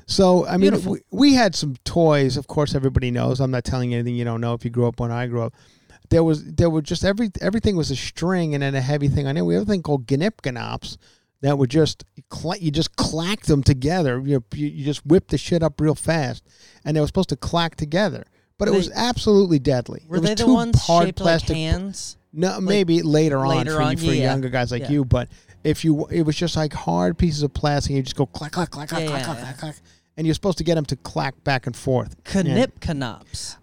So 0.05 0.45
I 0.47 0.51
mean, 0.53 0.69
Beautiful. 0.71 0.93
we, 0.93 0.99
we 1.11 1.33
had 1.33 1.53
some 1.53 1.75
toys. 1.83 2.37
Of 2.37 2.47
course, 2.47 2.73
everybody 2.75 3.11
knows. 3.11 3.39
I'm 3.41 3.51
not 3.51 3.65
telling 3.65 3.91
you 3.91 3.97
anything 3.99 4.15
you 4.15 4.23
don't 4.23 4.39
know. 4.41 4.53
If 4.53 4.63
you 4.63 4.71
grew 4.71 4.87
up 4.87 4.99
when 5.01 5.11
I 5.11 5.27
grew 5.27 5.41
up, 5.43 5.53
there 6.09 6.23
was 6.23 6.45
there 6.45 6.69
were 6.69 6.81
just 6.81 7.03
every 7.03 7.29
everything 7.41 7.75
was 7.75 7.91
a 7.91 7.95
string 7.97 8.53
and 8.53 8.63
then 8.63 8.73
a 8.73 8.79
heavy 8.79 9.09
thing 9.09 9.27
on 9.27 9.35
it. 9.35 9.41
We 9.41 9.55
have 9.55 9.63
a 9.63 9.65
thing 9.65 9.81
called 9.83 10.05
gnipganops 10.07 10.95
that 11.41 11.57
would 11.57 11.69
just 11.69 12.03
you 12.59 12.71
just 12.71 12.95
clack 12.95 13.41
them 13.41 13.63
together. 13.63 14.21
You, 14.25 14.43
you 14.53 14.83
just 14.83 15.05
whip 15.05 15.27
the 15.27 15.37
shit 15.37 15.63
up 15.63 15.79
real 15.79 15.95
fast, 15.95 16.43
and 16.83 16.95
they 16.95 17.01
were 17.01 17.07
supposed 17.07 17.29
to 17.29 17.35
clack 17.35 17.75
together. 17.75 18.25
But 18.57 18.67
it 18.67 18.71
Were 18.71 18.77
was 18.77 18.91
absolutely 18.91 19.59
deadly. 19.59 20.03
Were 20.07 20.19
they 20.19 20.33
the 20.33 20.51
ones 20.51 20.81
hard 20.81 21.07
shaped 21.09 21.19
plastic 21.19 21.49
like 21.49 21.57
hands? 21.57 22.17
no, 22.33 22.59
maybe 22.59 23.03
later 23.03 23.37
on 23.39 23.57
later 23.57 23.75
for, 23.75 23.81
on, 23.83 23.97
for 23.97 24.05
yeah. 24.05 24.31
younger 24.31 24.49
guys 24.49 24.71
like 24.71 24.83
Yeah. 24.83 24.91
you. 24.91 25.05
But 25.05 25.29
if 25.63 25.85
you, 25.85 26.07
it 26.07 26.23
was 26.23 26.35
just 26.35 26.55
like 26.55 26.73
hard 26.73 27.17
pieces 27.17 27.43
of 27.43 27.53
plastic. 27.53 27.95
You 27.95 28.01
just 28.01 28.15
go 28.15 28.25
clack, 28.25 28.53
clack, 28.53 28.71
clack, 28.71 28.89
clack, 28.89 29.03
Yeah, 29.03 29.09
clack, 29.09 29.25
clack, 29.25 29.37
clack, 29.39 29.57
clack, 29.59 29.75
and 30.17 30.25
you're 30.25 30.33
supposed 30.33 30.57
to 30.57 30.63
get 30.63 30.75
them 30.75 30.85
to 30.85 30.95
clack 30.97 31.41
back 31.43 31.67
and 31.67 31.75
forth. 31.75 32.15
Knip 32.33 32.79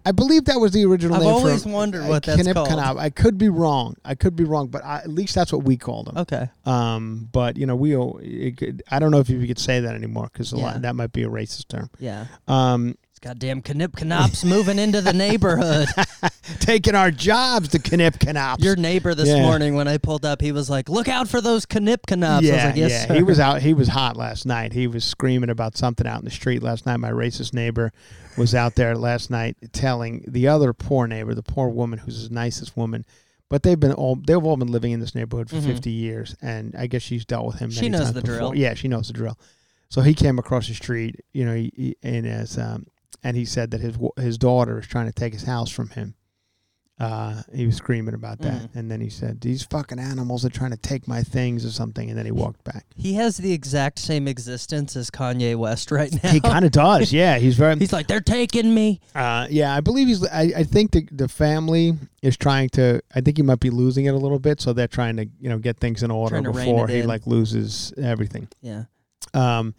I 0.06 0.12
believe 0.12 0.44
that 0.44 0.60
was 0.60 0.72
the 0.72 0.84
original 0.84 1.18
name. 1.18 1.26
I've 1.28 1.34
name. 1.34 1.44
always 1.44 1.62
for, 1.64 1.68
wondered 1.70 2.06
what 2.08 2.22
that's 2.22 2.42
called. 2.52 2.68
canop. 2.68 2.96
I 2.98 3.10
could 3.10 3.36
be 3.36 3.48
wrong. 3.48 3.96
I 4.04 4.14
could 4.14 4.36
be 4.36 4.44
wrong, 4.44 4.68
but 4.68 4.84
I, 4.84 4.98
at 4.98 5.08
least 5.08 5.34
that's 5.34 5.52
what 5.52 5.64
we 5.64 5.76
called 5.76 6.06
them. 6.06 6.18
Okay. 6.18 6.48
Um, 6.64 7.28
but 7.32 7.56
you 7.56 7.66
know, 7.66 7.76
we. 7.76 7.96
all- 7.96 8.20
It 8.22 8.82
I 8.90 8.98
don't 9.00 9.10
know 9.10 9.18
if 9.18 9.28
you 9.28 9.44
could 9.46 9.58
say 9.58 9.80
that 9.80 9.94
anymore 9.94 10.30
because 10.32 10.52
Yeah. 10.52 10.78
that 10.78 10.94
might 10.94 11.12
be 11.12 11.24
a 11.24 11.28
racist 11.28 11.68
term. 11.68 11.90
Yeah. 11.98 12.26
Um, 12.46 12.96
goddamn 13.24 13.62
Knip 13.62 14.02
Knops 14.04 14.44
moving 14.44 14.78
into 14.78 15.00
the 15.00 15.14
neighborhood. 15.14 15.88
taking 16.60 16.94
our 16.94 17.10
jobs 17.10 17.68
to 17.70 17.96
knip 17.96 18.18
canops. 18.18 18.62
Your 18.62 18.76
neighbor 18.76 19.14
this 19.14 19.28
Yeah. 19.28 19.40
morning 19.40 19.74
when 19.74 19.88
I 19.88 19.96
pulled 19.96 20.26
up, 20.26 20.42
he 20.42 20.52
was 20.52 20.68
like, 20.68 20.90
"Look 20.90 21.08
out 21.08 21.26
for 21.28 21.40
those 21.40 21.64
Knip 21.66 22.02
Knops." 22.10 22.20
I 22.20 22.36
was 22.36 22.44
Yeah, 22.46 22.66
like, 22.66 22.76
"Yes, 22.76 22.90
yeah. 22.90 23.06
sir." 23.06 23.14
He 23.14 23.22
was 23.22 23.40
out. 23.40 23.62
He 23.62 23.72
was 23.72 23.88
hot 23.88 24.16
last 24.18 24.44
night. 24.44 24.74
He 24.74 24.86
was 24.86 25.04
screaming 25.04 25.48
about 25.48 25.76
something 25.78 26.06
out 26.06 26.18
in 26.18 26.24
the 26.26 26.30
street 26.30 26.62
last 26.62 26.84
night. 26.84 26.98
My 26.98 27.10
racist 27.10 27.54
neighbor 27.54 27.92
was 28.36 28.54
out 28.54 28.74
there 28.74 28.94
last 28.94 29.30
night 29.30 29.56
telling 29.72 30.22
the 30.28 30.48
other 30.48 30.74
poor 30.74 31.06
neighbor, 31.06 31.34
the 31.34 31.42
poor 31.42 31.68
woman 31.68 32.00
who's 32.00 32.28
the 32.28 32.34
nicest 32.34 32.76
woman, 32.76 33.06
but 33.48 33.62
they've 33.62 33.80
been 33.80 33.92
all 33.92 34.16
they've 34.16 34.44
all 34.44 34.58
been 34.58 34.70
living 34.70 34.92
in 34.92 35.00
this 35.00 35.14
neighborhood 35.14 35.48
for 35.48 35.56
Mhm. 35.56 35.64
fifty 35.66 35.90
years, 35.92 36.36
and 36.42 36.74
I 36.76 36.88
guess 36.88 37.00
she's 37.00 37.24
dealt 37.24 37.46
with 37.46 37.58
him. 37.58 37.70
She 37.70 37.88
knows 37.88 38.12
the 38.12 38.20
before. 38.20 38.36
drill. 38.36 38.54
Yeah, 38.54 38.74
she 38.74 38.88
knows 38.88 39.06
the 39.06 39.14
drill. 39.14 39.38
So 39.88 40.00
he 40.02 40.12
came 40.12 40.38
across 40.40 40.66
the 40.66 40.74
street, 40.74 41.20
you 41.32 41.44
know, 41.44 41.54
he, 41.54 41.72
he, 41.76 41.96
and 42.02 42.26
as 42.26 42.58
um, 42.58 42.86
and 43.24 43.36
he 43.36 43.44
said 43.44 43.72
that 43.72 43.80
his 43.80 43.96
his 44.18 44.38
daughter 44.38 44.78
is 44.78 44.86
trying 44.86 45.06
to 45.06 45.12
take 45.12 45.32
his 45.32 45.42
house 45.44 45.70
from 45.70 45.88
him. 45.90 46.14
Uh, 46.96 47.42
he 47.52 47.66
was 47.66 47.74
screaming 47.74 48.14
about 48.14 48.38
that, 48.38 48.62
Mhm. 48.62 48.76
and 48.76 48.88
then 48.88 49.00
he 49.00 49.08
said, 49.10 49.40
"These 49.40 49.64
fucking 49.64 49.98
animals 49.98 50.44
are 50.44 50.48
trying 50.48 50.70
to 50.70 50.76
take 50.76 51.08
my 51.08 51.24
things 51.24 51.64
or 51.66 51.72
something," 51.72 52.08
and 52.08 52.16
then 52.16 52.24
he 52.24 52.30
walked 52.30 52.62
back. 52.62 52.86
He 52.94 53.14
has 53.14 53.36
the 53.36 53.52
exact 53.52 53.98
same 53.98 54.28
existence 54.28 54.94
as 54.94 55.10
Kanye 55.10 55.56
West 55.56 55.90
right 55.90 56.12
now. 56.22 56.30
He 56.36 56.38
kind 56.38 56.64
of 56.64 56.70
does, 56.70 57.12
yeah. 57.12 57.38
He's 57.38 57.56
very, 57.56 57.76
He's 57.80 57.92
like, 57.92 58.06
"They're 58.06 58.20
taking 58.20 58.72
me." 58.72 59.00
uh, 59.12 59.48
yeah. 59.50 59.74
I 59.74 59.80
believe 59.80 60.06
he's. 60.06 60.24
I, 60.28 60.52
I 60.58 60.62
think 60.62 60.92
the 60.92 61.08
the 61.10 61.26
family 61.26 61.98
is 62.22 62.36
trying 62.36 62.68
to. 62.70 63.00
I 63.12 63.20
think 63.22 63.38
he 63.38 63.42
might 63.42 63.58
be 63.58 63.70
losing 63.70 64.04
it 64.04 64.14
a 64.14 64.18
little 64.18 64.38
bit, 64.38 64.60
so 64.60 64.72
they're 64.72 64.86
trying 64.86 65.16
to, 65.16 65.26
you 65.40 65.48
know, 65.48 65.58
get 65.58 65.78
things 65.80 66.04
in 66.04 66.12
order 66.12 66.34
Trying 66.40 66.44
to 66.44 66.50
rein 66.50 66.66
before 66.66 66.86
he 66.86 67.00
in. 67.00 67.08
like 67.08 67.26
loses 67.26 67.92
everything. 68.00 68.46
Yeah. 68.62 68.84
Um, 69.34 69.74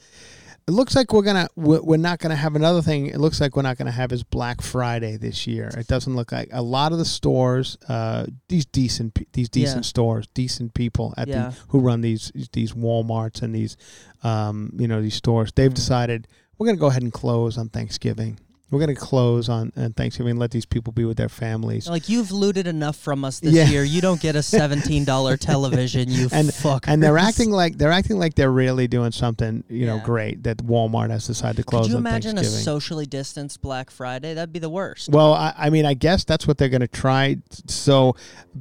it 0.67 0.71
looks 0.71 0.95
like 0.95 1.13
we're 1.13 1.21
gonna 1.21 1.47
we're 1.55 1.97
not 1.97 2.17
gonna 2.19 2.35
have 2.35 2.55
another 2.55 2.81
thing. 2.81 3.05
It 3.07 3.19
looks 3.19 3.39
like 3.39 3.55
we're 3.55 3.61
not 3.61 3.77
gonna 3.77 3.91
have 3.91 4.09
his 4.09 4.23
Black 4.23 4.61
Friday 4.61 5.15
this 5.17 5.45
year. 5.45 5.67
It 5.77 5.87
doesn't 5.87 6.15
look 6.15 6.31
like 6.31 6.49
a 6.51 6.61
lot 6.63 6.91
of 6.91 6.97
the 6.97 7.05
stores, 7.05 7.77
uh, 7.87 8.25
these 8.49 8.65
decent 8.65 9.31
these 9.33 9.47
decent 9.49 9.85
Yeah. 9.85 9.89
stores, 9.89 10.27
decent 10.33 10.73
people 10.73 11.13
at 11.17 11.27
Yeah. 11.27 11.49
the 11.49 11.55
who 11.69 11.79
run 11.79 12.01
these 12.01 12.31
these 12.53 12.73
WalMarts 12.73 13.41
and 13.43 13.53
these, 13.53 13.77
um, 14.23 14.71
you 14.77 14.87
know, 14.87 15.01
these 15.01 15.15
stores. 15.15 15.51
They've 15.55 15.71
Mm. 15.71 15.75
decided 15.75 16.27
we're 16.57 16.65
gonna 16.67 16.79
go 16.79 16.87
ahead 16.87 17.03
and 17.03 17.13
close 17.13 17.57
on 17.59 17.69
Thanksgiving. 17.69 18.39
We're 18.71 18.79
gonna 18.79 18.95
close 18.95 19.47
on, 19.47 19.71
on 19.77 19.93
Thanksgiving 19.93 20.31
and 20.31 20.39
let 20.39 20.51
these 20.51 20.65
people 20.65 20.91
be 20.91 21.05
with 21.05 21.17
their 21.17 21.29
families. 21.29 21.87
Like 21.87 22.09
you've 22.09 22.31
looted 22.31 22.65
enough 22.67 22.95
from 22.95 23.23
us 23.23 23.39
this 23.39 23.53
Yeah. 23.53 23.67
year. 23.69 23.83
You 23.83 24.01
don't 24.01 24.19
get 24.19 24.35
a 24.35 24.41
seventeen 24.59 25.05
dollar 25.05 25.37
television. 25.37 26.09
You 26.09 26.29
and 26.31 26.51
fuck. 26.53 26.85
and 26.87 27.01
they're 27.01 27.17
acting 27.19 27.51
like 27.51 27.77
they're 27.77 27.91
acting 27.91 28.17
like 28.17 28.33
they're 28.33 28.51
really 28.51 28.87
doing 28.87 29.11
something 29.11 29.63
you 29.69 29.85
know 29.85 29.97
Yeah. 29.97 30.03
great 30.03 30.43
that 30.43 30.57
Walmart 30.57 31.11
has 31.11 31.27
decided 31.27 31.57
to 31.57 31.63
close 31.63 31.83
Could 31.85 31.91
you 31.91 31.97
imagine 31.97 32.37
a 32.39 32.43
socially 32.43 33.05
distanced 33.05 33.61
Black 33.61 33.91
Friday? 33.91 34.33
That'd 34.33 34.51
be 34.51 34.59
the 34.59 34.69
worst. 34.69 35.09
Well, 35.09 35.33
I, 35.33 35.53
I 35.55 35.69
mean, 35.69 35.85
I 35.85 35.93
guess 35.93 36.23
that's 36.23 36.47
what 36.47 36.57
they're 36.57 36.69
going 36.69 36.81
to 36.81 36.87
try. 36.87 37.37
So, 37.67 38.15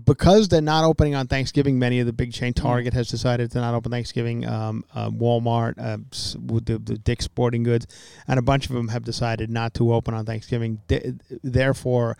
because 0.04 0.48
they're 0.48 0.60
not 0.60 0.84
opening 0.84 1.14
on 1.14 1.28
Thanksgiving, 1.28 1.78
many 1.78 2.00
of 2.00 2.06
the 2.06 2.12
big 2.12 2.32
chain 2.32 2.52
Mm. 2.52 2.56
Target 2.62 2.92
has 2.92 3.08
decided 3.08 3.50
to 3.52 3.58
not 3.58 3.72
open 3.74 3.90
Thanksgiving. 3.90 4.46
Um, 4.46 4.84
uh, 4.94 5.08
Walmart, 5.08 5.78
uh, 5.78 5.96
the, 6.62 6.78
the 6.78 6.98
Dick's 6.98 7.24
Sporting 7.24 7.62
Goods, 7.62 7.86
and 8.28 8.38
a 8.38 8.42
bunch 8.42 8.68
of 8.68 8.74
them 8.74 8.88
have 8.88 9.02
decided 9.04 9.48
not 9.48 9.72
to 9.74 9.94
open 9.94 10.03
on 10.12 10.26
Thanksgiving. 10.26 10.80
Therefore, 11.42 12.16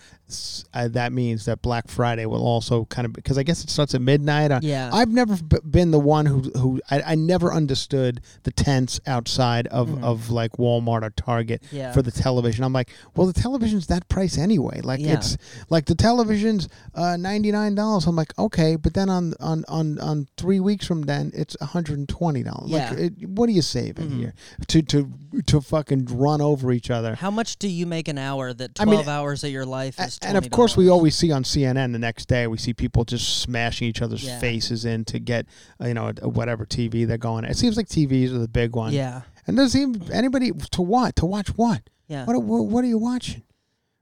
uh, 0.72 0.88
that 0.88 1.12
means 1.12 1.44
that 1.44 1.60
Black 1.62 1.88
Friday 1.88 2.24
will 2.26 2.44
also 2.44 2.86
kind 2.86 3.04
of 3.06 3.12
because 3.12 3.36
I 3.38 3.42
guess 3.42 3.62
it 3.62 3.70
starts 3.70 3.94
at 3.94 4.00
midnight. 4.00 4.50
Uh, 4.50 4.60
Yeah. 4.62 4.90
I've 4.92 5.10
never 5.10 5.36
been 5.62 5.90
the 5.90 5.98
one 5.98 6.26
who 6.26 6.40
who 6.58 6.80
I, 6.90 7.02
I 7.02 7.14
never 7.14 7.52
understood 7.52 8.20
the 8.44 8.50
tents 8.52 9.00
outside 9.06 9.66
of, 9.68 10.02
of 10.02 10.30
like 10.30 10.52
Walmart 10.52 11.02
or 11.02 11.10
Target 11.10 11.62
Mm-hmm. 11.64 11.76
Yeah. 11.76 11.92
for 11.92 12.02
the 12.02 12.10
television. 12.10 12.64
I'm 12.64 12.72
like, 12.72 12.90
well, 13.14 13.26
the 13.26 13.32
television's 13.38 13.86
that 13.88 14.08
price 14.08 14.38
anyway. 14.38 14.80
Like 14.82 15.00
Yeah. 15.00 15.14
it's 15.14 15.36
like 15.70 15.86
the 15.86 15.94
television's 15.94 16.68
uh, 16.94 17.16
ninety 17.16 17.52
nine 17.52 17.74
dollars. 17.74 18.06
I'm 18.06 18.16
like, 18.16 18.36
okay, 18.38 18.76
but 18.76 18.94
then 18.94 19.08
on 19.10 19.34
on 19.40 19.64
on 19.68 19.98
on 20.00 20.26
three 20.36 20.60
weeks 20.60 20.86
from 20.86 21.02
then, 21.02 21.30
it's 21.34 21.56
hundred 21.60 21.98
and 21.98 22.08
twenty 22.08 22.42
dollars. 22.42 22.70
Like, 22.70 22.90
Yeah. 22.92 23.04
it, 23.06 23.28
what 23.28 23.48
are 23.48 23.52
you 23.52 23.62
saving 23.62 24.10
Mhm. 24.10 24.18
here 24.18 24.34
to 24.68 24.82
to 24.82 25.12
to 25.46 25.60
fucking 25.60 26.06
run 26.06 26.40
over 26.40 26.72
each 26.72 26.90
other? 26.90 27.14
How 27.14 27.30
much 27.30 27.58
do 27.64 27.70
you 27.70 27.86
make 27.86 28.08
an 28.08 28.18
hour 28.18 28.52
that 28.52 28.78
I 28.78 28.84
twelve 28.84 29.06
mean, 29.06 29.14
hours 29.14 29.42
of 29.42 29.48
your 29.50 29.64
life 29.64 29.98
is? 29.98 30.18
and 30.20 30.36
of 30.36 30.50
course, 30.50 30.76
we 30.76 30.90
always 30.90 31.16
see 31.16 31.32
on 31.32 31.44
CNN 31.44 31.92
the 31.92 31.98
next 31.98 32.26
day. 32.26 32.46
We 32.46 32.58
see 32.58 32.74
people 32.74 33.06
just 33.06 33.38
smashing 33.40 33.88
each 33.88 34.02
other's 34.02 34.22
Yeah. 34.22 34.38
faces 34.38 34.84
in 34.84 35.06
to 35.06 35.18
get 35.18 35.46
uh, 35.80 35.86
you 35.86 35.94
know 35.94 36.12
whatever 36.22 36.66
TV 36.66 37.06
they're 37.06 37.16
going. 37.16 37.44
It 37.46 37.56
seems 37.56 37.78
like 37.78 37.88
TVs 37.88 38.34
are 38.34 38.38
the 38.38 38.48
big 38.48 38.76
one. 38.76 38.92
Yeah. 38.92 39.22
And 39.46 39.56
does 39.56 39.74
even 39.74 40.12
anybody 40.12 40.52
to 40.72 40.82
what 40.82 41.16
to 41.16 41.24
watch 41.24 41.48
what? 41.56 41.80
Yeah. 42.06 42.26
What, 42.26 42.42
what 42.42 42.66
what 42.66 42.84
are 42.84 42.88
you 42.88 42.98
watching? 42.98 43.44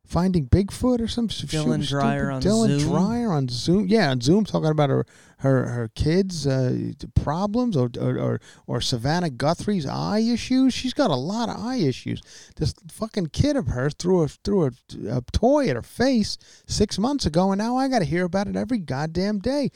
Finding 0.05 0.49
Bigfoot 0.49 1.01
or 1.01 1.07
some 1.07 1.29
Dylan 1.29 1.87
Dreyer 1.89 2.31
on 2.33 2.43
Zoom. 2.43 2.53
Dylan 2.53 2.81
Zoom? 2.81 2.91
Dreyer 2.93 3.33
on 3.33 3.49
Zoom. 3.49 3.87
Yeah, 3.87 4.11
on 4.11 4.21
Zoom 4.21 4.45
talking 4.45 4.71
about 4.71 4.91
her 4.91 5.07
her 5.43 5.67
her 5.69 5.89
kids' 5.95 6.47
uh, 6.47 6.93
problems 7.15 7.77
or, 7.77 7.91
or 8.01 8.19
or 8.19 8.41
or 8.67 8.81
Savannah 8.81 9.29
Guthrie's 9.31 9.87
eye 9.87 10.21
issues. 10.21 10.73
She's 10.73 10.95
got 10.95 11.11
a 11.11 11.17
lot 11.17 11.49
of 11.49 11.57
eye 11.59 11.77
issues. 11.77 12.23
This 12.57 12.75
fucking 12.91 13.27
kid 13.27 13.57
of 13.57 13.67
hers 13.67 13.95
threw 13.99 14.23
a 14.23 14.29
threw 14.29 14.67
a, 14.67 14.71
a 15.09 15.21
toy 15.33 15.69
at 15.69 15.77
her 15.77 15.83
face 15.83 16.39
six 16.67 16.99
months 16.99 17.27
ago, 17.27 17.51
and 17.51 17.59
now 17.59 17.77
I 17.77 17.89
got 17.89 17.99
to 17.99 18.05
hear 18.05 18.25
about 18.25 18.47
it 18.47 18.55
every 18.57 18.79
goddamn 18.79 19.41
day. 19.41 19.71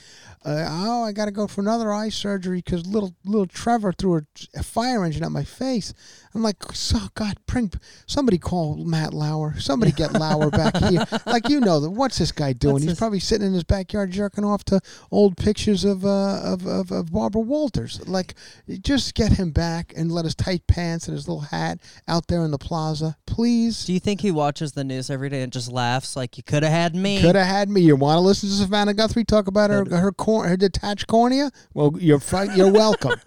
Uh, 0.45 0.65
oh, 0.69 1.03
I 1.03 1.11
got 1.13 1.25
to 1.25 1.33
go 1.33 1.49
for 1.49 1.63
another 1.63 1.93
eye 1.93 2.11
surgery 2.11 2.63
because 2.65 2.87
little 2.87 3.15
little 3.25 3.47
Trevor 3.47 3.93
threw 3.93 4.23
a, 4.55 4.63
fire 4.63 5.05
engine 5.05 5.25
at 5.25 5.33
my 5.33 5.45
face. 5.45 5.93
I'm 6.33 6.43
like, 6.43 6.63
so 6.75 6.99
God, 7.15 7.39
bring 7.47 7.73
somebody 8.07 8.39
call 8.39 8.77
Matt 8.85 9.13
Lauer. 9.13 9.59
Somebody 9.59 9.91
get 9.91 10.13
Lauer 10.13 10.51
back 10.51 10.77
here. 10.77 11.05
Like 11.27 11.49
you 11.49 11.59
know, 11.61 11.81
the- 11.81 11.91
what's 11.91 12.19
this 12.19 12.31
guy 12.31 12.53
doing? 12.53 12.75
What's 12.75 12.85
He's 12.85 12.93
this- 12.93 12.99
probably 12.99 13.19
sitting 13.21 13.49
in 13.49 13.53
his 13.53 13.65
backyard 13.65 14.13
jerking 14.13 14.45
off 14.45 14.63
to 14.65 14.81
old 15.11 15.37
pictures 15.37 15.56
of 15.85 16.05
uh, 16.05 16.41
of, 16.43 16.67
of 16.67 16.93
of 16.93 17.13
Barbara 17.13 17.41
Walters. 17.41 18.07
Like, 18.07 18.35
just 18.81 19.15
get 19.15 19.33
him 19.33 19.51
back 19.51 19.93
and 19.97 20.13
let 20.13 20.25
his 20.25 20.35
tight 20.35 20.67
pants 20.67 21.09
and 21.09 21.17
his 21.17 21.27
little 21.27 21.43
hat 21.43 21.79
out 22.07 22.29
there 22.29 22.45
in 22.45 22.51
the 22.51 22.59
plaza, 22.59 23.17
please. 23.27 23.85
Do 23.85 23.93
you 23.93 24.01
think 24.01 24.21
he 24.21 24.31
watches 24.31 24.73
the 24.73 24.85
news 24.85 25.11
every 25.11 25.29
day 25.29 25.43
and 25.43 25.53
just 25.53 25.73
laughs 25.73 26.17
like 26.17 26.37
you 26.37 26.43
could 26.43 26.63
have 26.63 26.73
had 26.73 26.95
me? 26.95 27.21
Could 27.21 27.35
have 27.35 27.47
had 27.47 27.69
me. 27.69 27.81
You 27.81 27.97
want 27.97 28.17
to 28.17 28.21
listen 28.21 28.49
to 28.49 28.55
Savannah 28.55 28.95
Guthrie 28.95 29.25
talk 29.25 29.47
about 29.47 29.71
her 29.71 29.85
her 29.91 30.13
cor- 30.13 30.47
her 30.47 30.57
detached 30.57 31.07
cornea? 31.07 31.51
Well, 31.75 31.95
you're 31.99 32.21
fi- 32.21 32.55
you're 32.55 32.73
welcome. 32.73 33.15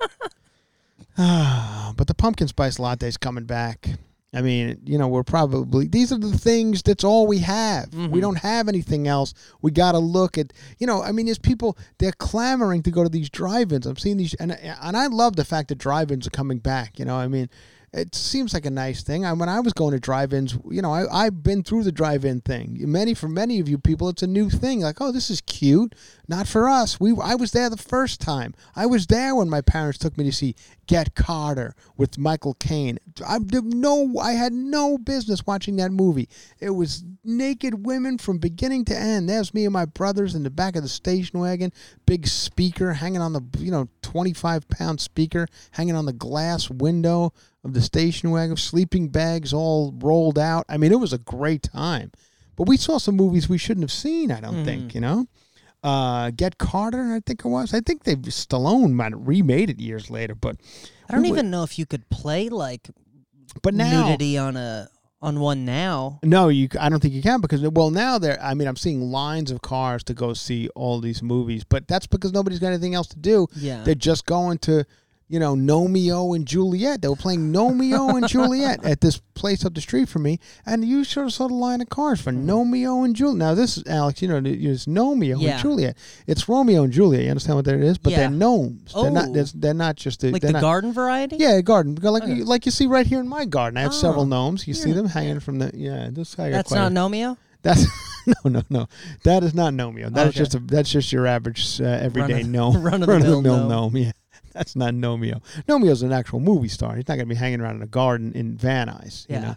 But 1.98 2.08
the 2.08 2.14
pumpkin 2.14 2.48
spice 2.48 2.80
latte's 2.80 3.18
coming 3.18 3.44
back. 3.44 3.90
I 4.32 4.42
mean, 4.42 4.80
you 4.86 5.00
know, 5.00 5.08
we're 5.08 5.24
probably 5.24 5.88
these 5.88 6.12
are 6.12 6.18
the 6.20 6.38
things. 6.38 6.84
That's 6.84 7.04
all 7.04 7.26
we 7.26 7.40
have. 7.40 7.92
We 7.94 8.00
mm-hmm. 8.00 8.20
don't 8.20 8.38
have 8.38 8.68
anything 8.68 9.08
else. 9.08 9.34
We 9.64 9.72
got 9.72 9.94
to 9.94 10.00
look 10.00 10.38
at, 10.38 10.54
you 10.78 10.86
know, 10.86 11.02
I 11.02 11.12
mean, 11.12 11.26
there's 11.26 11.40
people 11.40 11.78
they're 11.98 12.12
clamoring 12.12 12.84
to 12.84 12.92
go 12.92 13.02
to 13.02 13.10
these 13.10 13.30
drive-ins. 13.30 13.88
I'm 13.88 13.98
seeing 13.98 14.18
these, 14.18 14.36
and 14.36 14.52
and 14.52 14.96
I 14.96 15.08
love 15.08 15.36
the 15.36 15.46
fact 15.46 15.70
that 15.70 15.80
drive-ins 15.80 16.28
are 16.28 16.32
coming 16.32 16.60
back. 16.60 17.00
You 17.00 17.06
know, 17.06 17.16
I 17.16 17.28
mean, 17.28 17.50
it 17.92 18.14
seems 18.14 18.54
like 18.54 18.66
a 18.66 18.72
nice 18.72 19.04
thing. 19.04 19.26
I, 19.26 19.34
when 19.34 19.50
I 19.50 19.60
was 19.60 19.74
going 19.74 19.94
to 19.94 20.00
drive-ins, 20.00 20.58
you 20.70 20.82
know, 20.82 20.94
I, 20.94 21.26
I've 21.26 21.44
been 21.44 21.64
through 21.64 21.84
the 21.84 21.92
drive-in 21.92 22.42
thing. 22.42 22.78
Many 22.80 23.14
for 23.14 23.28
many 23.28 23.60
of 23.60 23.68
you 23.68 23.78
people, 23.78 24.10
it's 24.10 24.24
a 24.24 24.28
new 24.28 24.50
thing. 24.50 24.82
Like, 24.82 25.02
oh, 25.02 25.12
this 25.12 25.30
is 25.30 25.42
cute. 25.42 25.96
Not 26.28 26.48
for 26.48 26.70
us. 26.70 27.00
We 27.00 27.16
I 27.22 27.36
was 27.36 27.52
there 27.52 27.70
the 27.70 27.78
first 27.78 28.22
time. 28.22 28.54
I 28.76 28.86
was 28.86 29.08
there 29.08 29.36
when 29.36 29.50
my 29.50 29.62
parents 29.62 29.98
took 29.98 30.18
me 30.18 30.24
to 30.26 30.32
see 30.32 30.56
Get 30.86 31.16
Carter 31.16 31.76
with 31.98 32.18
Michael 32.18 32.54
Caine. 32.56 33.00
I 33.28 33.40
no, 33.40 34.14
I 34.20 34.34
had 34.34 34.54
no 34.54 34.98
business 34.98 35.46
watching 35.46 35.76
that 35.78 35.92
movie. 35.92 36.30
It 36.60 36.72
was 36.72 37.04
naked 37.24 37.86
women 37.86 38.18
from 38.18 38.38
beginning 38.38 38.86
to 38.86 38.98
end. 38.98 39.30
There's 39.30 39.54
me 39.54 39.66
and 39.66 39.74
my 39.74 39.86
brothers 39.86 40.36
in 40.36 40.44
the 40.44 40.50
back 40.50 40.76
of 40.76 40.84
the 40.84 40.90
station 40.90 41.40
wagon, 41.40 41.74
big 42.06 42.28
speaker 42.28 42.94
hanging 42.94 43.22
on 43.22 43.34
the 43.34 43.42
you 43.58 43.72
know 43.72 43.88
25 44.04 44.68
pound 44.70 45.02
speaker 45.02 45.48
hanging 45.72 45.96
on 45.96 46.06
the 46.06 46.14
glass 46.14 46.70
window 46.70 47.34
of 47.64 47.74
the 47.74 47.82
station 47.82 48.32
wagon, 48.32 48.56
sleeping 48.58 49.10
bags 49.10 49.54
all 49.54 49.94
rolled 49.98 50.40
out. 50.40 50.66
I 50.70 50.78
mean, 50.78 50.92
it 50.92 51.00
was 51.00 51.14
a 51.14 51.18
great 51.18 51.64
time. 51.64 52.12
But 52.56 52.68
we 52.68 52.78
saw 52.78 52.98
some 52.98 53.16
movies 53.16 53.48
we 53.48 53.58
shouldn't 53.58 53.84
have 53.84 53.92
seen. 53.92 54.32
I 54.32 54.42
don't 54.42 54.66
think 54.66 54.94
you 54.94 55.02
know. 55.02 55.28
Uh, 55.82 56.30
Get 56.32 56.58
Carter, 56.58 57.14
I 57.14 57.22
think 57.26 57.46
it 57.46 57.48
was. 57.48 57.74
I 57.74 57.80
think 57.80 58.04
they 58.04 58.16
Stallone 58.16 58.92
might 58.92 59.14
have 59.14 59.26
remade 59.26 59.70
it 59.70 59.80
years 59.80 60.10
later, 60.10 60.36
but 60.36 60.58
I 61.10 61.14
don't 61.14 61.22
we 61.22 61.30
even 61.30 61.50
know 61.50 61.64
if 61.64 61.80
you 61.80 61.86
could 61.86 62.10
play 62.10 62.50
like 62.50 62.90
But 63.62 63.74
now, 63.74 64.08
nudity 64.10 64.38
on 64.38 64.58
a 64.58 64.90
on 65.22 65.40
one 65.40 65.64
now. 65.66 66.20
no, 66.24 66.50
you. 66.50 66.68
I 66.80 66.90
don't 66.90 67.02
think 67.02 67.14
you 67.14 67.22
can 67.22 67.40
because 67.40 67.62
well 67.62 67.92
now 67.92 68.18
there. 68.20 68.38
I 68.42 68.54
mean, 68.54 68.68
I'm 68.68 68.76
seeing 68.76 69.02
lines 69.02 69.52
of 69.52 69.62
cars 69.62 70.04
to 70.06 70.14
go 70.14 70.34
see 70.34 70.70
all 70.76 71.00
these 71.00 71.24
movies, 71.24 71.64
but 71.64 71.88
that's 71.88 72.08
because 72.08 72.34
nobody's 72.34 72.60
got 72.60 72.68
anything 72.70 72.94
else 72.96 73.08
to 73.08 73.18
do. 73.18 73.48
Yeah. 73.56 73.84
They're 73.84 73.96
just 73.96 74.26
going 74.26 74.58
to, 74.60 74.86
you 75.30 75.40
know, 75.40 75.56
Gnomeo 75.56 76.36
and 76.36 76.46
Juliet. 76.46 77.02
They 77.02 77.08
were 77.08 77.16
playing 77.16 77.54
Gnomeo 77.54 78.16
and 78.18 78.28
Juliet 78.36 78.84
at 78.84 79.00
this 79.00 79.20
place 79.36 79.64
up 79.64 79.74
the 79.76 79.80
street 79.82 80.10
from 80.10 80.24
me, 80.24 80.40
and 80.66 80.84
you 80.84 81.04
sort 81.06 81.28
of 81.28 81.34
saw 81.34 81.48
the 81.48 81.54
line 81.54 81.80
of 81.82 81.88
cars 81.90 82.20
for 82.20 82.32
Gnomeo 82.32 83.06
and 83.06 83.16
Juliet. 83.16 83.38
Now 83.38 83.54
this 83.56 83.78
is 83.78 83.84
Alex. 83.88 84.22
You 84.22 84.28
know, 84.28 84.42
it's 84.44 84.86
Gnomeo 84.88 85.38
Yeah. 85.40 85.52
and 85.52 85.62
Juliet. 85.62 85.96
It's 86.28 86.50
Romeo 86.50 86.84
and 86.84 86.92
Juliet. 86.92 87.24
You 87.24 87.30
understand 87.30 87.56
what 87.58 87.66
that 87.66 87.76
is? 87.76 87.98
But 87.98 88.12
Yeah. 88.12 88.18
they're 88.22 88.30
gnomes. 88.32 88.92
They're 88.94 89.12
not. 89.12 89.30
Oh. 89.30 89.34
They're, 89.34 89.46
they're 89.56 89.74
not 89.74 89.96
just 89.96 90.24
a, 90.24 90.32
Like 90.32 90.42
the 90.42 90.52
not, 90.52 90.62
garden 90.62 90.92
variety? 90.92 91.38
Yeah, 91.38 91.56
a 91.58 91.62
garden. 91.62 91.96
Like 92.02 92.24
Okay. 92.24 92.34
you, 92.34 92.44
like 92.46 92.66
you 92.66 92.72
see 92.72 92.88
right 92.88 93.06
here 93.06 93.20
in 93.20 93.28
my 93.30 93.46
garden. 93.46 93.78
I 93.78 93.82
have 93.82 93.94
several 93.94 94.24
Oh. 94.24 94.28
gnomes. 94.28 94.68
You 94.68 94.74
see 94.74 94.92
them 94.92 95.08
hanging 95.08 95.40
from 95.40 95.60
the 95.60 95.72
yeah. 95.74 96.10
This 96.12 96.36
guy 96.36 96.50
That's 96.50 96.72
not 96.72 96.92
a- 96.92 96.96
Gnomeo? 96.96 97.38
That's 97.62 97.86
no, 98.26 98.34
no, 98.50 98.62
no. 98.70 98.88
That 99.26 99.44
is 99.44 99.54
not 99.54 99.74
Gnomeo. 99.74 100.14
That 100.14 100.28
is 100.28 100.30
Okay. 100.30 100.38
just 100.40 100.56
a, 100.56 100.60
that's 100.60 100.90
just 100.90 101.12
your 101.12 101.28
average 101.28 101.80
uh, 101.82 101.84
everyday 101.86 102.34
Run 102.36 102.42
of- 102.42 102.48
gnome. 102.50 102.82
run-of-the-mill 102.84 103.20
Run-of-the-mill 103.20 103.42
gnome. 103.68 103.70
gnome. 103.94 103.98
Yeah, 103.98 104.12
that's 104.54 104.76
not 104.76 104.94
Gnomeo. 104.94 105.42
Gnomeo's 105.68 106.02
an 106.04 106.12
actual 106.12 106.40
movie 106.40 106.68
star. 106.68 106.96
He's 106.96 107.08
not 107.08 107.16
going 107.16 107.28
to 107.28 107.34
be 107.34 107.36
hanging 107.36 107.62
around 107.62 107.78
in 107.78 107.82
a 107.82 107.88
garden 107.88 108.34
in 108.34 108.58
Van 108.58 108.88
Nuys. 108.88 109.28
You 109.30 109.36
Yeah. 109.36 109.42
know. 109.42 109.56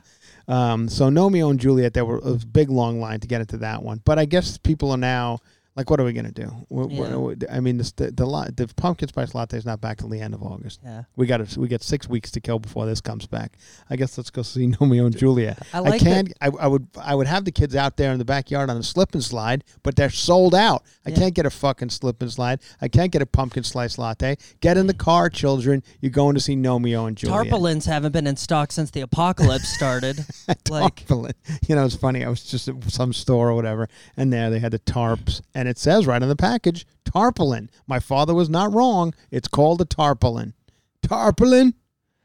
Um, 0.54 0.88
so 0.88 1.08
Gnomeo 1.08 1.50
and 1.50 1.60
Juliet, 1.60 1.94
there 1.94 2.04
were 2.04 2.20
a 2.24 2.34
big 2.34 2.68
long 2.68 3.00
line 3.00 3.20
to 3.20 3.28
get 3.28 3.40
into 3.40 3.56
that 3.58 3.82
one. 3.82 4.00
But 4.04 4.18
I 4.18 4.24
guess 4.24 4.58
people 4.58 4.90
are 4.90 4.96
now 4.96 5.38
like, 5.74 5.88
what 5.88 5.98
are 6.00 6.04
we 6.04 6.12
going 6.12 6.30
to 6.30 6.32
do? 6.32 6.50
Yeah. 6.70 7.46
I 7.50 7.60
mean, 7.60 7.78
the 7.78 7.90
the, 7.96 8.10
the, 8.10 8.52
the 8.66 8.74
pumpkin 8.74 9.08
spice 9.08 9.34
latte 9.34 9.56
is 9.56 9.64
not 9.64 9.80
back 9.80 9.98
till 9.98 10.08
the 10.08 10.20
end 10.20 10.34
of 10.34 10.42
August. 10.42 10.80
Yeah. 10.84 11.04
We 11.16 11.26
got 11.26 11.56
we 11.56 11.68
get 11.68 11.82
six 11.82 12.08
weeks 12.08 12.30
to 12.32 12.40
kill 12.40 12.58
before 12.58 12.84
this 12.86 13.00
comes 13.00 13.26
back. 13.26 13.56
I 13.88 13.96
guess 13.96 14.18
let's 14.18 14.30
go 14.30 14.42
see 14.42 14.66
Gnomeo 14.68 15.06
and 15.06 15.16
Juliet. 15.16 15.66
I 15.72 15.78
like 15.78 15.94
I 15.94 15.98
can't. 15.98 16.32
I, 16.40 16.50
I 16.60 16.66
would. 16.66 16.88
I 17.00 17.14
would 17.14 17.26
have 17.26 17.44
the 17.44 17.52
kids 17.52 17.74
out 17.74 17.96
there 17.96 18.12
in 18.12 18.18
the 18.18 18.24
backyard 18.24 18.68
on 18.70 18.76
a 18.76 18.82
slip 18.82 19.14
and 19.14 19.24
slide, 19.24 19.64
but 19.82 19.96
they're 19.96 20.10
sold 20.10 20.54
out. 20.54 20.82
I 21.06 21.10
Yeah. 21.10 21.16
can't 21.16 21.34
get 21.34 21.46
a 21.46 21.50
fucking 21.50 21.90
slip 21.90 22.20
and 22.20 22.30
slide. 22.30 22.60
I 22.80 22.88
can't 22.88 23.10
get 23.10 23.22
a 23.22 23.26
pumpkin 23.26 23.62
slice 23.64 23.96
latte. 23.98 24.36
Get 24.60 24.76
in 24.76 24.86
the 24.86 24.94
car, 24.94 25.30
children. 25.30 25.82
You're 26.00 26.10
going 26.10 26.34
to 26.34 26.40
see 26.40 26.54
Gnomeo 26.56 27.06
and 27.08 27.16
Juliet. 27.16 27.44
Tarpaulins 27.44 27.86
haven't 27.86 28.12
been 28.12 28.26
in 28.26 28.36
stock 28.36 28.72
since 28.72 28.90
the 28.90 29.00
apocalypse 29.00 29.68
started. 29.68 30.24
like. 30.70 31.08
You 31.68 31.76
know, 31.76 31.84
it's 31.84 31.96
funny. 31.96 32.24
I 32.24 32.28
was 32.28 32.44
just 32.44 32.68
at 32.68 32.74
some 32.90 33.12
store 33.12 33.50
or 33.50 33.54
whatever, 33.54 33.88
and 34.16 34.32
there 34.32 34.50
they 34.50 34.58
had 34.58 34.72
the 34.72 34.78
tarps, 34.78 35.40
and 35.54 35.61
it 35.68 35.78
says 35.78 36.06
right 36.06 36.22
on 36.22 36.28
the 36.28 36.36
package, 36.36 36.86
tarpaulin. 37.04 37.70
My 37.86 37.98
father 37.98 38.34
was 38.34 38.48
not 38.48 38.72
wrong. 38.72 39.14
It's 39.30 39.48
called 39.48 39.80
a 39.80 39.84
tarpaulin. 39.84 40.54
Tarpaulin. 41.02 41.74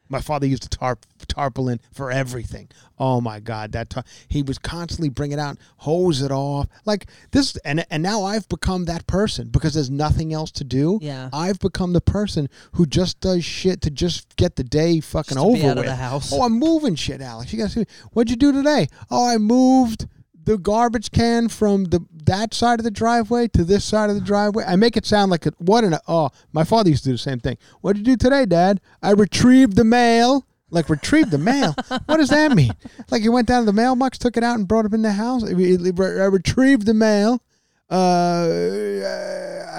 My 0.10 0.22
father 0.22 0.48
used 0.48 0.64
a 0.66 0.70
tarp 0.70 1.06
tarpaulin 1.28 1.82
for 1.92 2.10
everything. 2.12 2.70
Oh 2.98 3.20
my 3.20 3.42
God, 3.42 3.74
that 3.74 3.90
tar- 3.90 4.06
he 4.30 4.42
was 4.42 4.58
constantly 4.58 5.10
bringing 5.10 5.38
it 5.38 5.42
out, 5.42 5.58
hose 5.80 6.22
it 6.22 6.32
off, 6.32 6.68
like 6.86 7.08
this, 7.32 7.58
and 7.66 7.86
and 7.92 8.04
now 8.04 8.24
I've 8.24 8.48
become 8.48 8.86
that 8.86 9.06
person 9.06 9.50
because 9.50 9.74
there's 9.74 9.90
nothing 9.90 10.32
else 10.34 10.50
to 10.52 10.64
do. 10.64 10.98
Yeah. 11.02 11.30
I've 11.34 11.60
become 11.60 11.92
the 11.92 12.00
person 12.00 12.48
who 12.72 12.86
just 12.86 13.20
does 13.20 13.44
shit 13.44 13.82
to 13.82 13.90
just 13.90 14.34
get 14.38 14.56
the 14.56 14.64
day 14.64 15.02
fucking 15.02 15.36
Just 15.36 15.46
to 15.46 15.54
be 15.54 15.64
over 15.66 15.76
with. 15.76 15.86
the 15.86 15.96
house. 15.98 16.32
Oh, 16.32 16.42
I'm 16.44 16.54
moving 16.58 16.96
shit, 16.96 17.20
Alex. 17.22 17.52
You 17.52 17.60
guys, 17.60 17.74
see 17.74 17.86
what'd 18.14 18.30
you 18.32 18.38
do 18.38 18.54
today? 18.54 18.88
Oh, 19.12 19.28
I 19.28 19.38
moved 19.38 20.08
the 20.48 20.58
garbage 20.58 21.12
can 21.12 21.50
from 21.50 21.84
the 21.86 22.06
that 22.24 22.54
side 22.54 22.80
of 22.80 22.86
the 22.86 22.92
driveway 22.92 23.50
to 23.50 23.66
this 23.66 23.84
side 23.84 24.10
of 24.10 24.16
the 24.16 24.22
driveway. 24.22 24.64
I 24.66 24.78
make 24.78 24.96
it 24.96 25.06
sound 25.06 25.30
like 25.30 25.46
a, 25.46 25.52
what 25.58 25.84
an 25.84 25.94
a 25.94 26.02
oh. 26.08 26.30
My 26.54 26.64
father 26.64 26.90
used 26.90 27.04
to 27.04 27.10
do 27.10 27.14
the 27.14 27.18
same 27.18 27.42
thing. 27.42 27.58
What 27.82 27.98
did 27.98 28.08
you 28.08 28.16
do 28.16 28.30
today, 28.30 28.46
Dad? 28.46 28.80
I 29.04 29.12
retrieved 29.12 29.76
the 29.76 29.84
mail. 29.84 30.48
Like 30.70 30.90
retrieved 30.90 31.32
the 31.32 31.38
mail. 31.38 31.76
what 32.06 32.18
does 32.18 32.30
that 32.30 32.54
mean? 32.54 32.72
Like 33.12 33.24
you 33.24 33.34
went 33.34 33.50
down 33.50 33.62
to 33.62 33.66
the 33.66 33.74
mailbox, 33.74 34.18
took 34.18 34.38
it 34.38 34.44
out, 34.44 34.58
and 34.58 34.68
brought 34.68 34.86
it 34.86 34.94
in 34.94 35.02
the 35.02 35.12
house. 35.12 35.44
I 35.44 35.52
retrieved 35.52 36.86
the 36.86 36.94
mail. 36.94 37.42
Uh, 37.90 38.48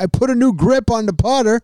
I 0.02 0.06
put 0.12 0.28
a 0.28 0.34
new 0.34 0.52
grip 0.52 0.90
on 0.90 1.06
the 1.06 1.14
putter. 1.14 1.62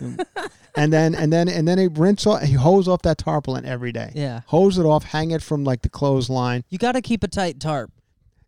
and 0.76 0.92
then 0.92 1.16
and 1.16 1.32
then 1.32 1.48
and 1.48 1.66
then 1.66 1.78
he 1.78 1.88
rinse 1.88 2.26
off 2.26 2.42
he 2.42 2.52
hose 2.54 2.86
off 2.86 3.02
that 3.02 3.18
tarpaulin 3.18 3.64
every 3.64 3.90
day. 3.90 4.12
Yeah. 4.14 4.42
Hose 4.46 4.78
it 4.78 4.84
off, 4.84 5.02
hang 5.02 5.32
it 5.32 5.42
from 5.42 5.64
like 5.64 5.82
the 5.82 5.88
clothesline. 5.88 6.64
you 6.68 6.78
got 6.78 6.92
to 6.92 7.02
keep 7.02 7.24
a 7.24 7.28
tight 7.28 7.58
tarp. 7.58 7.90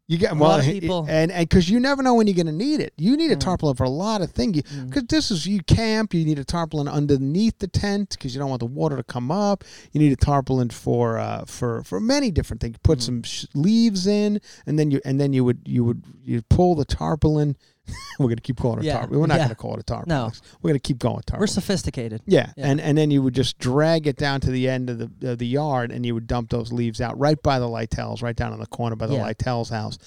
You 0.08 0.18
get 0.18 0.32
A 0.32 0.34
well, 0.36 0.50
lot 0.50 0.60
of 0.60 0.66
people- 0.66 1.06
and 1.08 1.32
and 1.32 1.48
because 1.48 1.68
you 1.68 1.80
never 1.80 2.00
know 2.00 2.14
when 2.14 2.28
you're 2.28 2.36
going 2.36 2.46
to 2.46 2.52
need 2.52 2.80
it. 2.80 2.92
You 2.96 3.16
need 3.16 3.32
a 3.32 3.36
mm. 3.36 3.40
tarpaulin 3.40 3.74
for 3.74 3.82
a 3.84 3.90
lot 3.90 4.22
of 4.22 4.30
things. 4.30 4.62
Because 4.62 5.02
mm. 5.02 5.08
this 5.08 5.32
is 5.32 5.46
you 5.48 5.62
camp, 5.64 6.14
you 6.14 6.24
need 6.24 6.38
a 6.38 6.44
tarpaulin 6.44 6.86
underneath 6.86 7.58
the 7.58 7.66
tent 7.66 8.10
because 8.10 8.32
you 8.32 8.38
don't 8.38 8.48
want 8.48 8.60
the 8.60 8.66
water 8.66 8.96
to 8.96 9.02
come 9.02 9.32
up. 9.32 9.64
You 9.92 10.00
need 10.00 10.12
a 10.12 10.16
tarpaulin 10.16 10.70
for 10.70 11.18
uh, 11.18 11.44
for 11.46 11.82
for 11.82 11.98
many 11.98 12.30
different 12.30 12.60
things. 12.60 12.76
Put 12.84 13.00
mm. 13.00 13.02
some 13.02 13.22
sh- 13.24 13.46
leaves 13.54 14.06
in, 14.06 14.40
and 14.64 14.78
then 14.78 14.92
you 14.92 15.00
and 15.04 15.20
then 15.20 15.32
you 15.32 15.44
would 15.44 15.62
you 15.64 15.84
would 15.84 16.04
you 16.24 16.42
pull 16.42 16.76
the 16.76 16.84
tarpaulin. 16.84 17.56
We're 18.18 18.26
going 18.26 18.36
to 18.36 18.42
keep 18.42 18.56
calling 18.58 18.78
it 18.78 18.82
a 18.82 18.86
Yeah, 18.86 18.92
tarpaulin. 18.98 19.20
We're 19.20 19.26
not 19.26 19.34
yeah. 19.34 19.38
going 19.44 19.48
to 19.50 19.54
call 19.54 19.74
it 19.74 19.80
a 19.80 19.82
tarpaulin. 19.82 20.08
No. 20.08 20.32
We're 20.62 20.68
going 20.70 20.80
to 20.80 20.86
keep 20.88 20.98
going 20.98 21.20
tarpaulin. 21.26 21.40
We're 21.40 21.46
sophisticated. 21.46 22.22
Yeah, 22.26 22.52
Yeah. 22.56 22.66
and 22.68 22.80
and 22.80 22.96
then 22.98 23.10
you 23.10 23.22
would 23.22 23.34
just 23.34 23.58
drag 23.58 24.06
it 24.06 24.16
down 24.16 24.40
to 24.42 24.50
the 24.50 24.68
end 24.68 24.90
of 24.90 24.98
the 24.98 25.30
of 25.32 25.38
the 25.38 25.46
yard, 25.46 25.92
and 25.92 26.04
you 26.06 26.14
would 26.14 26.26
dump 26.26 26.50
those 26.50 26.72
leaves 26.72 27.00
out 27.00 27.18
right 27.18 27.40
by 27.42 27.58
the 27.58 27.68
Lytels, 27.68 28.22
right 28.22 28.36
down 28.36 28.52
on 28.52 28.60
the 28.60 28.66
corner 28.66 28.96
by 28.96 29.06
the 29.06 29.14
Yeah. 29.14 29.22
Lytels 29.24 29.70
house. 29.70 29.98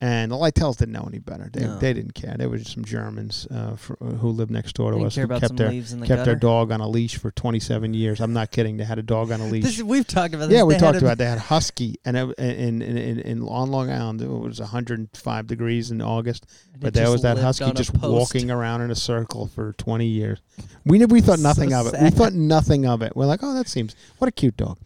And 0.00 0.30
the 0.30 0.36
Lytels 0.36 0.76
didn't 0.76 0.92
know 0.92 1.06
any 1.08 1.18
better. 1.18 1.50
They, 1.52 1.62
No. 1.64 1.76
they 1.80 1.92
didn't 1.92 2.14
care. 2.14 2.36
They 2.38 2.46
were 2.46 2.58
just 2.58 2.72
some 2.72 2.84
Germans 2.84 3.48
uh, 3.50 3.74
for, 3.74 3.96
who 3.96 4.28
lived 4.30 4.52
next 4.52 4.74
door 4.76 4.92
to 4.92 4.96
Didn't 4.96 5.06
us. 5.08 5.14
care 5.16 5.22
who 5.22 5.26
about 5.26 5.40
kept 5.40 5.48
some 5.48 5.56
their 5.56 5.70
leaves 5.70 5.92
in 5.92 5.98
the 5.98 6.06
kept 6.06 6.24
their 6.24 6.36
dog 6.36 6.70
on 6.70 6.80
a 6.80 6.86
leash 6.88 7.16
for 7.16 7.32
27 7.32 7.94
years. 7.94 8.20
I'm 8.20 8.32
not 8.32 8.52
kidding. 8.52 8.76
They 8.76 8.84
had 8.84 9.00
a 9.00 9.02
dog 9.02 9.32
on 9.32 9.40
a 9.40 9.46
leash. 9.50 9.64
This, 9.64 9.82
we've 9.82 10.06
talked 10.06 10.34
about 10.34 10.50
this. 10.50 10.56
yeah, 10.56 10.62
we 10.62 10.74
They 10.74 10.78
talked 10.80 10.98
about 11.02 11.18
they 11.18 11.24
had 11.24 11.38
husky, 11.40 11.96
and 12.04 12.16
in, 12.16 12.32
in, 12.38 12.82
in, 12.82 13.18
in 13.18 13.42
on 13.42 13.72
Long 13.72 13.90
Island 13.90 14.22
it 14.22 14.28
was 14.28 14.60
105 14.60 15.46
degrees 15.48 15.90
in 15.90 16.00
August. 16.00 16.46
and 16.74 16.80
But 16.80 16.94
there 16.94 17.10
was 17.10 17.22
that 17.22 17.38
husky 17.38 17.72
just 17.72 17.92
post. 17.92 18.04
walking 18.34 18.52
around 18.52 18.82
in 18.82 18.92
a 18.92 18.94
circle 18.94 19.48
for 19.48 19.72
20 19.72 20.06
years. 20.06 20.38
We 20.84 21.04
we 21.06 21.20
thought 21.20 21.38
So 21.40 21.42
nothing 21.42 21.72
of 21.74 21.88
it. 21.92 22.00
We 22.00 22.10
thought 22.10 22.34
nothing 22.34 22.86
of 22.86 23.02
it. 23.02 23.16
We're 23.16 23.26
like, 23.26 23.40
oh, 23.42 23.52
that 23.54 23.68
seems 23.68 23.96
what 24.18 24.28
a 24.28 24.32
cute 24.32 24.56
dog. 24.56 24.78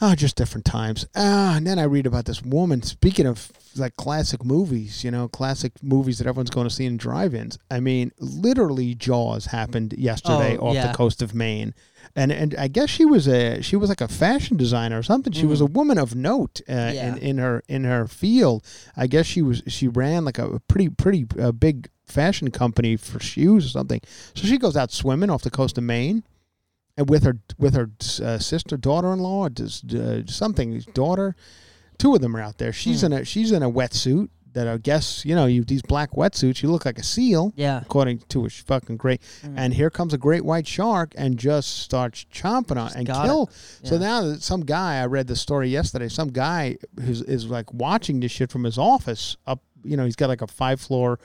Oh, 0.00 0.14
just 0.14 0.36
different 0.36 0.66
times. 0.66 1.06
Ah, 1.16 1.56
and 1.56 1.66
then 1.66 1.78
I 1.78 1.84
read 1.84 2.06
about 2.06 2.26
this 2.26 2.42
woman. 2.42 2.82
Speaking 2.82 3.26
of 3.26 3.50
like 3.76 3.96
classic 3.96 4.44
movies, 4.44 5.02
you 5.04 5.10
know, 5.10 5.26
classic 5.28 5.72
movies 5.82 6.18
that 6.18 6.26
everyone's 6.26 6.50
going 6.50 6.68
to 6.68 6.74
see 6.74 6.84
in 6.84 6.96
drive-ins. 6.98 7.58
I 7.70 7.80
mean, 7.80 8.12
literally, 8.18 8.94
Jaws 8.94 9.46
happened 9.46 9.94
yesterday 9.96 10.56
Oh, 10.58 10.68
off 10.68 10.74
yeah. 10.74 10.86
the 10.88 10.94
coast 10.94 11.22
of 11.22 11.34
Maine, 11.34 11.74
and 12.14 12.30
and 12.30 12.54
I 12.58 12.68
guess 12.68 12.90
she 12.90 13.04
was 13.06 13.26
a 13.26 13.62
she 13.62 13.74
was 13.76 13.88
like 13.88 14.00
a 14.02 14.08
fashion 14.08 14.56
designer 14.58 14.98
or 14.98 15.02
something. 15.02 15.32
She 15.32 15.46
was 15.46 15.60
a 15.62 15.66
woman 15.66 15.96
of 15.98 16.14
note 16.14 16.60
uh, 16.68 16.72
Mm. 16.72 16.94
Yeah. 16.94 17.06
in 17.08 17.18
in 17.18 17.38
her 17.38 17.62
in 17.68 17.84
her 17.84 18.06
field. 18.06 18.64
I 18.96 19.06
guess 19.06 19.24
she 19.26 19.40
was 19.40 19.62
she 19.66 19.88
ran 19.88 20.24
like 20.26 20.38
a 20.38 20.60
pretty 20.68 20.90
pretty 20.90 21.26
uh, 21.40 21.52
big 21.52 21.88
fashion 22.06 22.50
company 22.50 22.96
for 22.96 23.18
shoes 23.20 23.64
or 23.66 23.68
something. 23.70 24.00
So 24.34 24.46
she 24.46 24.58
goes 24.58 24.76
out 24.76 24.92
swimming 24.92 25.30
off 25.30 25.42
the 25.42 25.50
coast 25.50 25.76
of 25.78 25.84
Maine 25.84 26.22
and 26.96 27.08
with 27.08 27.24
her 27.24 27.38
with 27.58 27.74
her 27.74 27.90
uh, 28.22 28.38
sister, 28.38 28.76
daughter-in-law, 28.76 29.50
just, 29.50 29.92
uh, 29.94 30.26
something, 30.26 30.80
daughter. 30.94 31.34
Two 31.98 32.14
of 32.14 32.20
them 32.20 32.36
are 32.36 32.40
out 32.40 32.58
there. 32.58 32.72
She's 32.72 33.00
Hmm. 33.00 33.06
in 33.06 33.12
a 33.14 33.24
she's 33.24 33.52
in 33.52 33.62
a 33.62 33.70
wetsuit 33.70 34.28
that 34.52 34.66
I 34.68 34.78
guess 34.78 35.24
you 35.24 35.34
know 35.34 35.44
you 35.46 35.64
these 35.64 35.82
black 35.82 36.12
wetsuits. 36.12 36.62
You 36.62 36.70
look 36.70 36.84
like 36.86 36.98
a 36.98 37.02
seal, 37.02 37.52
Yeah. 37.56 37.80
according 37.80 38.18
to 38.30 38.44
a 38.46 38.50
fucking 38.50 38.96
great. 38.96 39.20
And 39.56 39.72
here 39.74 39.90
comes 39.90 40.12
a 40.14 40.18
great 40.18 40.44
white 40.44 40.66
shark 40.66 41.14
and 41.16 41.38
just 41.38 41.78
starts 41.78 42.24
chomping 42.32 42.76
on 42.78 42.92
and 42.94 43.06
kill. 43.06 43.44
it. 43.82 43.86
So 43.88 43.98
now 43.98 44.22
that 44.22 44.42
some 44.42 44.60
guy 44.62 44.96
I 45.02 45.06
read 45.06 45.26
the 45.26 45.36
story 45.36 45.68
yesterday. 45.70 46.08
Some 46.08 46.28
guy 46.28 46.76
who's 47.00 47.22
is 47.22 47.46
like 47.46 47.72
watching 47.72 48.20
this 48.20 48.32
shit 48.32 48.50
from 48.50 48.64
his 48.64 48.78
office 48.78 49.36
up. 49.46 49.60
You 49.86 49.96
know, 49.96 50.04
he's 50.04 50.16
got 50.16 50.28
like 50.28 50.42
a 50.42 50.46
five 50.46 50.80
floor 50.80 51.18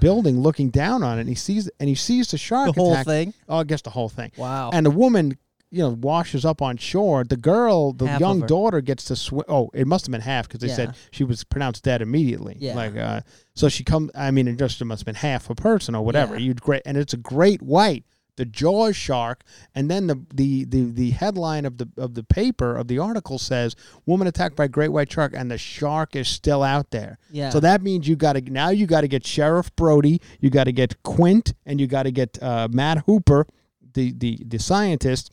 building 0.00 0.40
looking 0.40 0.70
down 0.70 1.02
on 1.02 1.18
it. 1.18 1.22
And 1.22 1.28
he 1.28 1.34
sees 1.34 1.70
and 1.80 1.88
he 1.88 1.94
sees 1.94 2.30
the 2.30 2.38
shark 2.38 2.74
The 2.74 2.80
whole 2.80 2.92
attack. 2.92 3.06
thing? 3.06 3.34
Oh, 3.48 3.58
I 3.58 3.64
guess 3.64 3.82
the 3.82 3.90
whole 3.90 4.08
thing. 4.08 4.32
Wow. 4.36 4.70
And 4.72 4.84
the 4.86 4.90
woman, 4.90 5.38
you 5.70 5.80
know, 5.80 5.90
washes 5.90 6.44
up 6.44 6.62
on 6.62 6.76
shore. 6.78 7.24
The 7.24 7.36
girl, 7.36 7.92
the 7.92 8.06
Half 8.06 8.20
young 8.20 8.40
daughter, 8.46 8.80
gets 8.80 9.04
to 9.04 9.16
swim. 9.16 9.44
Oh, 9.48 9.70
it 9.74 9.86
must 9.86 10.06
have 10.06 10.12
been 10.12 10.20
half 10.22 10.48
because 10.48 10.60
they 10.60 10.68
Yeah. 10.68 10.74
said 10.76 10.94
she 11.10 11.24
was 11.24 11.44
pronounced 11.44 11.84
dead 11.84 12.00
immediately. 12.02 12.56
Yeah. 12.58 12.74
Like, 12.74 12.96
uh, 12.96 13.20
so 13.54 13.68
she 13.68 13.84
come. 13.84 14.10
I 14.14 14.30
mean, 14.30 14.48
it 14.48 14.56
just 14.58 14.82
must 14.84 15.00
have 15.00 15.06
been 15.06 15.14
half 15.14 15.50
a 15.50 15.54
person 15.54 15.94
or 15.94 16.04
whatever. 16.04 16.34
Yeah. 16.38 16.46
You'd 16.46 16.62
great, 16.62 16.82
and 16.86 16.96
it's 16.96 17.12
a 17.12 17.18
great 17.18 17.60
white. 17.62 18.04
The 18.38 18.44
Jaws 18.44 18.94
shark, 18.94 19.42
and 19.74 19.90
then 19.90 20.06
the, 20.06 20.24
the 20.32 20.64
the 20.64 20.82
the 20.92 21.10
headline 21.10 21.66
of 21.66 21.76
the 21.78 21.88
of 21.96 22.14
the 22.14 22.22
paper 22.22 22.76
of 22.76 22.86
the 22.86 22.98
article 23.00 23.36
says 23.38 23.74
woman 24.06 24.28
attacked 24.28 24.54
by 24.54 24.68
great 24.68 24.90
white 24.92 25.10
shark, 25.12 25.32
and 25.36 25.50
the 25.50 25.58
shark 25.58 26.14
is 26.14 26.28
still 26.28 26.62
out 26.62 26.90
there. 26.92 27.18
Yeah. 27.32 27.50
So 27.50 27.58
that 27.60 27.82
means 27.82 28.06
you 28.06 28.14
got 28.14 28.34
to 28.34 28.40
now 28.40 28.68
you 28.70 28.86
got 28.86 29.00
to 29.00 29.08
get 29.08 29.26
Sheriff 29.26 29.74
Brody, 29.74 30.20
you 30.40 30.50
got 30.50 30.64
to 30.64 30.72
get 30.72 31.02
Quint, 31.02 31.52
and 31.66 31.80
you 31.80 31.88
got 31.88 32.04
to 32.04 32.12
get 32.12 32.40
uh, 32.40 32.68
Matt 32.70 32.98
Hooper, 33.06 33.44
the 33.94 34.12
the 34.12 34.38
the 34.46 34.58
scientist, 34.60 35.32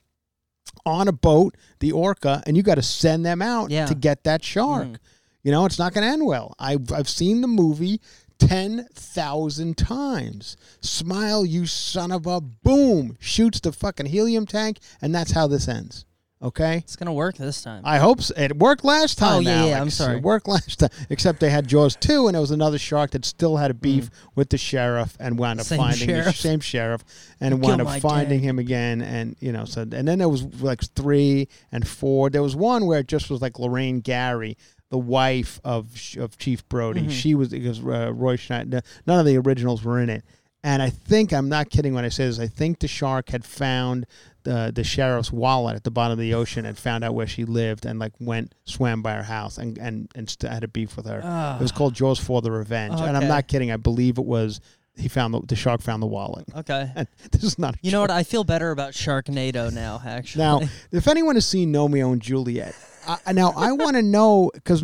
on 0.84 1.08
a 1.08 1.12
boat, 1.14 1.56
the 1.80 1.92
orca, 1.92 2.42
and 2.48 2.58
you 2.58 2.64
got 2.64 2.76
to 2.76 2.82
send 2.82 3.24
them 3.24 3.42
out 3.42 3.70
Yeah. 3.70 3.86
to 3.86 3.94
get 3.94 4.24
that 4.24 4.44
shark. 4.44 4.88
Mm. 4.88 4.98
You 5.44 5.52
know, 5.52 5.64
it's 5.66 5.78
not 5.78 5.94
going 5.94 6.04
to 6.08 6.12
end 6.12 6.26
well. 6.26 6.56
I've 6.58 6.92
I've 6.92 7.08
seen 7.08 7.42
the 7.42 7.48
movie 7.48 8.02
ten 8.40 8.88
thousand 8.94 9.78
times. 9.78 10.58
Smile, 10.82 11.46
you 11.46 11.66
son 11.66 12.12
of 12.12 12.26
a 12.28 12.42
boom! 12.42 13.18
Shoots 13.20 13.60
the 13.60 13.72
fucking 13.72 14.08
helium 14.08 14.46
tank, 14.46 14.80
and 15.02 15.14
that's 15.14 15.32
how 15.32 15.48
this 15.48 15.68
ends. 15.68 16.06
Okay. 16.42 16.78
It's 16.80 16.98
gonna 16.98 17.14
work 17.14 17.38
this 17.38 17.64
time. 17.64 17.82
I 17.86 17.98
hope 17.98 18.22
so. 18.22 18.34
it 18.38 18.58
worked 18.58 18.84
last 18.84 19.18
time. 19.18 19.38
Oh, 19.38 19.40
yeah, 19.40 19.66
yeah, 19.66 19.82
I'm 19.82 19.90
sorry. 19.90 20.18
It 20.18 20.22
worked 20.22 20.48
last 20.48 20.80
time, 20.80 20.90
except 21.10 21.40
they 21.40 21.50
had 21.50 21.68
Jaws 21.68 21.96
two, 21.96 22.28
and 22.28 22.36
it 22.36 22.40
was 22.40 22.52
another 22.52 22.78
shark 22.78 23.12
that 23.12 23.26
still 23.26 23.58
had 23.58 23.72
a 23.72 23.74
beef 23.74 24.10
with 24.36 24.50
the 24.50 24.58
sheriff 24.58 25.16
and 25.20 25.40
wound 25.40 25.60
up 25.62 25.66
Mm. 25.66 25.70
Same 25.70 25.78
finding 25.80 26.08
the 26.08 26.14
sheriff. 26.22 26.36
same 26.36 26.60
sheriff 26.60 27.04
and 27.40 27.64
wound 27.64 27.82
up 27.82 28.00
finding 28.02 28.42
him 28.42 28.60
again, 28.60 29.02
and 29.02 29.36
you 29.40 29.54
know, 29.54 29.66
so 29.66 29.82
and 29.84 30.08
then 30.08 30.20
there 30.20 30.30
was 30.30 30.44
like 30.62 30.82
three 30.94 31.48
and 31.72 31.88
four. 31.88 32.30
There 32.30 32.44
was 32.44 32.56
one 32.56 32.86
where 32.86 33.00
it 33.00 33.08
just 33.08 33.30
was 33.32 33.42
like 33.42 33.58
Lorraine 33.58 34.02
Gary. 34.02 34.58
The 34.92 34.98
wife 35.00 35.60
of 35.64 35.88
of 36.18 36.38
Chief 36.38 36.68
Brody, 36.70 37.02
Mm-hmm. 37.02 37.10
she 37.10 37.36
was 37.36 37.50
because 37.50 37.80
uh, 37.84 38.14
Roy 38.14 38.36
Schneider. 38.36 38.82
None 39.08 39.20
of 39.20 39.26
the 39.26 39.38
originals 39.38 39.84
were 39.84 40.00
in 40.00 40.10
it, 40.10 40.24
and 40.64 40.82
I 40.82 40.90
think 40.90 41.34
I'm 41.34 41.50
not 41.50 41.70
kidding 41.70 41.94
when 41.94 42.06
I 42.06 42.10
say 42.10 42.26
this. 42.28 42.40
I 42.40 42.48
think 42.48 42.80
the 42.80 42.88
shark 42.88 43.30
had 43.30 43.44
found 43.44 44.06
the 44.44 44.72
the 44.74 44.84
sheriff's 44.84 45.32
wallet 45.32 45.76
at 45.76 45.84
the 45.84 45.92
bottom 45.92 46.14
of 46.14 46.20
the 46.20 46.36
ocean 46.36 46.66
and 46.68 46.78
found 46.78 47.04
out 47.04 47.16
where 47.16 47.26
she 47.28 47.46
lived 47.46 47.86
and 47.86 47.98
like 47.98 48.14
went 48.20 48.54
swam 48.66 49.02
by 49.02 49.14
her 49.16 49.24
house 49.24 49.58
and 49.58 49.78
and 49.80 50.08
and 50.16 50.30
st- 50.30 50.54
had 50.54 50.64
a 50.64 50.68
beef 50.68 50.96
with 50.96 51.08
her. 51.08 51.20
it 51.60 51.62
was 51.62 51.72
called 51.72 51.96
Jaws 51.96 52.20
for 52.20 52.42
the 52.44 52.52
Revenge, 52.52 53.00
and 53.02 53.18
I'm 53.18 53.28
not 53.28 53.48
kidding. 53.48 53.72
I 53.72 53.78
believe 53.78 54.20
it 54.20 54.26
was 54.26 54.62
he 54.98 55.08
found 55.08 55.34
the, 55.34 55.42
the 55.48 55.56
shark 55.56 55.82
found 55.82 56.02
the 56.02 56.08
wallet. 56.08 56.46
okay. 56.56 56.92
And 56.96 57.08
this 57.32 57.44
is 57.44 57.60
not. 57.60 57.76
A 57.76 57.78
You 57.82 57.92
know 57.92 58.02
what? 58.02 58.12
I 58.12 58.24
feel 58.24 58.44
better 58.44 58.72
about 58.72 58.94
Sharknado 58.94 59.72
now. 59.74 60.02
Actually. 60.06 60.44
Now, 60.44 60.62
if 60.92 61.08
anyone 61.08 61.36
has 61.36 61.46
seen 61.46 61.76
Romeo 61.76 62.12
and 62.12 62.22
Juliet, 62.22 62.76
I, 63.08 63.34
now 63.34 63.54
I 63.56 63.72
want 63.72 63.96
to 63.98 64.02
know 64.02 64.50
because 64.54 64.84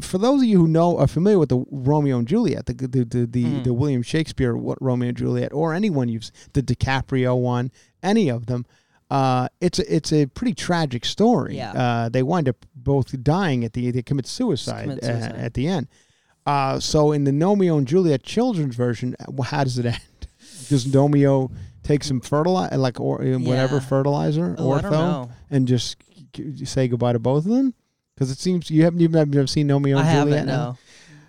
for 0.00 0.18
those 0.18 0.42
of 0.42 0.46
you 0.48 0.58
who 0.58 0.68
know 0.68 0.98
are 0.98 1.08
familiar 1.08 1.38
with 1.38 1.48
the 1.48 1.64
Romeo 1.70 2.18
and 2.18 2.28
Juliet, 2.28 2.66
the 2.66 2.74
the 2.74 3.04
the, 3.04 3.26
the, 3.26 3.44
Mm. 3.44 3.64
the 3.64 3.72
William 3.74 4.02
Shakespeare 4.02 4.56
what 4.56 4.80
Romeo 4.80 5.08
and 5.08 5.16
Juliet, 5.18 5.52
or 5.52 5.74
anyone 5.74 6.08
you've 6.08 6.30
the 6.52 6.62
DiCaprio 6.62 7.40
one, 7.40 7.72
any 8.02 8.28
of 8.28 8.46
them, 8.46 8.66
uh, 9.10 9.48
it's 9.60 9.78
a, 9.78 9.94
it's 9.94 10.12
a 10.12 10.26
pretty 10.26 10.54
tragic 10.54 11.04
story. 11.04 11.56
Yeah. 11.56 11.72
Uh, 11.72 12.08
they 12.08 12.22
wind 12.22 12.48
up 12.48 12.64
both 12.74 13.20
dying 13.22 13.64
at 13.64 13.72
the 13.72 13.90
they 13.90 14.02
commit 14.02 14.26
suicide, 14.26 14.82
Commit 14.82 15.02
uh, 15.02 15.06
suicide. 15.20 15.34
at 15.36 15.54
the 15.54 15.66
end. 15.66 15.88
Uh, 16.46 16.78
so 16.80 17.12
in 17.12 17.24
the 17.24 17.32
Romeo 17.32 17.76
and 17.76 17.86
Juliet 17.86 18.22
children's 18.22 18.76
version, 18.76 19.16
uh, 19.20 19.42
how 19.42 19.64
does 19.64 19.78
it 19.78 19.86
end? 19.86 20.00
Does 20.68 20.86
Romeo 20.88 21.50
take 21.84 22.02
some 22.02 22.20
fertilizer, 22.20 22.76
like 22.76 22.98
or 23.00 23.22
uh, 23.22 23.38
whatever 23.38 23.74
Yeah. 23.76 23.80
fertilizer, 23.80 24.54
Oh, 24.58 24.72
I 24.72 24.80
ortho, 24.82 25.30
and 25.50 25.68
just 25.68 25.96
say 26.64 26.88
goodbye 26.88 27.12
to 27.12 27.18
both 27.20 27.44
of 27.46 27.50
them? 27.52 27.72
Because 28.14 28.30
it 28.30 28.38
seems 28.38 28.70
you 28.70 28.82
haven't 28.84 29.00
even 29.00 29.30
never 29.30 29.46
seen 29.46 29.70
Romeo 29.70 29.96
I 29.96 30.00
and 30.00 30.08
haven't. 30.08 30.28
Juliet. 30.30 30.46
No. 30.46 30.76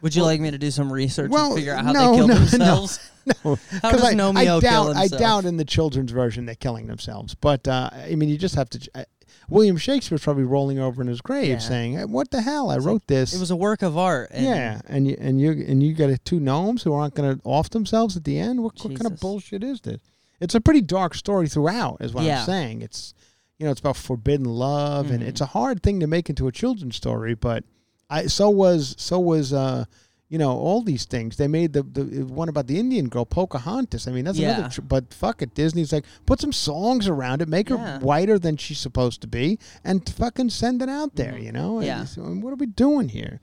Would 0.02 0.16
you 0.16 0.24
like 0.24 0.40
me 0.40 0.52
to 0.52 0.58
do 0.58 0.72
some 0.72 0.92
research 0.94 1.30
Well, 1.32 1.48
and 1.48 1.56
figure 1.56 1.74
out 1.74 1.84
how 1.86 1.92
no, 1.92 2.12
they 2.12 2.18
kill 2.18 2.28
no, 2.30 2.34
themselves? 2.36 3.00
No, 3.44 3.56
How 3.82 3.92
does 3.92 4.04
I, 4.04 4.14
Romeo 4.16 4.30
I 4.40 4.44
kill 4.46 4.62
doubt, 4.62 4.96
I 4.96 5.08
doubt 5.08 5.46
in 5.46 5.58
the 5.58 5.66
children's 5.66 6.12
version 6.12 6.46
they're 6.46 6.56
killing 6.56 6.88
themselves. 6.88 7.36
But 7.36 7.68
uh, 7.68 7.90
I 7.94 8.16
mean, 8.16 8.30
you 8.30 8.38
just 8.38 8.56
have 8.56 8.70
to. 8.72 8.90
Uh, 8.96 9.04
William 9.50 9.78
Shakespeare's 9.78 10.24
probably 10.24 10.44
rolling 10.44 10.78
over 10.80 11.02
in 11.02 11.08
his 11.08 11.22
grave, 11.22 11.48
Yeah. 11.48 11.58
saying, 11.60 11.94
"Hey, 11.94 12.06
"What 12.06 12.32
the 12.32 12.42
hell? 12.42 12.70
I 12.70 12.78
wrote 12.78 13.08
this." 13.08 13.34
It 13.34 13.40
was 13.40 13.52
a 13.52 13.56
work 13.56 13.82
of 13.82 13.98
art. 13.98 14.30
And 14.32 14.46
yeah, 14.46 14.82
and 14.88 15.08
you 15.08 15.16
and 15.20 15.40
you 15.40 15.52
and 15.52 15.82
you 15.82 15.94
got 15.94 16.10
two 16.26 16.40
gnomes 16.40 16.84
who 16.84 16.94
aren't 16.94 17.16
going 17.16 17.36
to 17.38 17.42
off 17.46 17.70
themselves 17.70 18.18
at 18.18 18.24
the 18.26 18.38
end. 18.40 18.62
What, 18.62 18.74
what 18.84 18.96
kind 18.96 19.12
of 19.12 19.20
bullshit 19.20 19.64
is 19.64 19.82
this? 19.82 20.00
It's 20.40 20.54
a 20.54 20.62
pretty 20.62 20.82
dark 20.82 21.16
story 21.16 21.48
throughout, 21.48 21.98
is 22.02 22.14
what 22.14 22.26
Yeah. 22.26 22.42
I'm 22.42 22.46
saying. 22.46 22.82
It's 22.82 23.14
you 23.58 23.66
know, 23.66 23.72
it's 23.72 23.80
about 23.80 23.98
forbidden 23.98 24.46
love, 24.46 25.10
and 25.10 25.24
Mhm. 25.24 25.28
it's 25.28 25.42
a 25.42 25.48
hard 25.48 25.82
thing 25.82 26.00
to 26.02 26.06
make 26.08 26.30
into 26.30 26.48
a 26.48 26.52
children's 26.52 26.96
story. 26.96 27.34
But 27.34 27.64
I 28.10 28.28
so 28.28 28.50
was 28.50 28.96
so 29.00 29.20
was 29.20 29.52
uh, 29.54 29.86
you 30.30 30.38
know 30.38 30.52
all 30.52 30.82
these 30.82 31.06
things. 31.06 31.38
They 31.38 31.48
made 31.48 31.74
the 31.74 31.84
the 31.84 32.24
one 32.26 32.50
about 32.50 32.68
the 32.68 32.80
Indian 32.80 33.08
girl 33.10 33.26
Pocahontas. 33.26 34.08
I 34.08 34.12
mean, 34.12 34.26
that's 34.26 34.38
Yeah. 34.38 34.56
another. 34.58 34.74
Tr- 34.74 34.82
but 34.82 35.14
fuck 35.14 35.42
it, 35.42 35.54
Disney's 35.56 35.94
like 35.94 36.06
put 36.26 36.42
some 36.42 36.52
songs 36.54 37.08
around 37.08 37.42
it, 37.42 37.48
make 37.48 37.70
her 37.70 38.00
whiter 38.00 38.38
than 38.38 38.58
she's 38.58 38.80
supposed 38.80 39.22
to 39.22 39.28
be, 39.28 39.58
and 39.84 40.08
fucking 40.10 40.50
send 40.50 40.82
it 40.82 40.90
out 40.90 41.16
there. 41.16 41.38
You 41.38 41.52
know? 41.52 41.76
Mm-hmm. 41.76 41.86
Yeah. 41.86 42.00
And 42.02 42.10
so, 42.10 42.22
what 42.24 42.52
are 42.52 42.58
we 42.58 42.66
doing 42.66 43.10
here? 43.10 43.40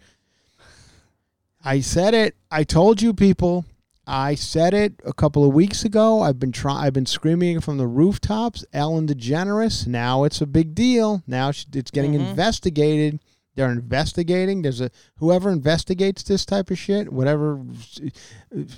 I 1.64 1.80
said 1.80 2.12
it. 2.14 2.36
I 2.50 2.64
told 2.64 3.00
you 3.00 3.14
people. 3.14 3.64
I 4.06 4.34
said 4.34 4.74
it 4.74 5.00
a 5.06 5.14
couple 5.14 5.48
of 5.48 5.54
weeks 5.54 5.82
ago. 5.82 6.20
I've 6.20 6.38
been 6.38 6.52
trying. 6.52 6.84
I've 6.84 6.92
been 6.92 7.06
screaming 7.06 7.60
from 7.60 7.78
the 7.78 7.86
rooftops. 7.86 8.62
Ellen 8.74 9.06
DeGeneres. 9.06 9.86
Now 9.86 10.24
it's 10.24 10.42
a 10.42 10.46
big 10.46 10.74
deal. 10.74 11.22
Now 11.26 11.52
she, 11.52 11.64
it's 11.72 11.90
getting 11.90 12.12
Mhm. 12.12 12.28
investigated. 12.28 13.18
They're 13.54 13.70
investigating. 13.70 14.62
There's 14.62 14.80
a 14.80 14.90
whoever 15.18 15.50
investigates 15.50 16.22
this 16.24 16.44
type 16.44 16.70
of 16.70 16.78
shit, 16.78 17.12
whatever 17.12 17.60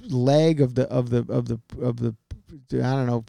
leg 0.02 0.60
of 0.60 0.74
the 0.74 0.88
of 0.90 1.10
the 1.10 1.18
of 1.28 1.48
the 1.48 1.60
of 1.80 1.96
the 1.98 2.14
I 2.72 2.92
don't 2.92 3.06
know 3.06 3.24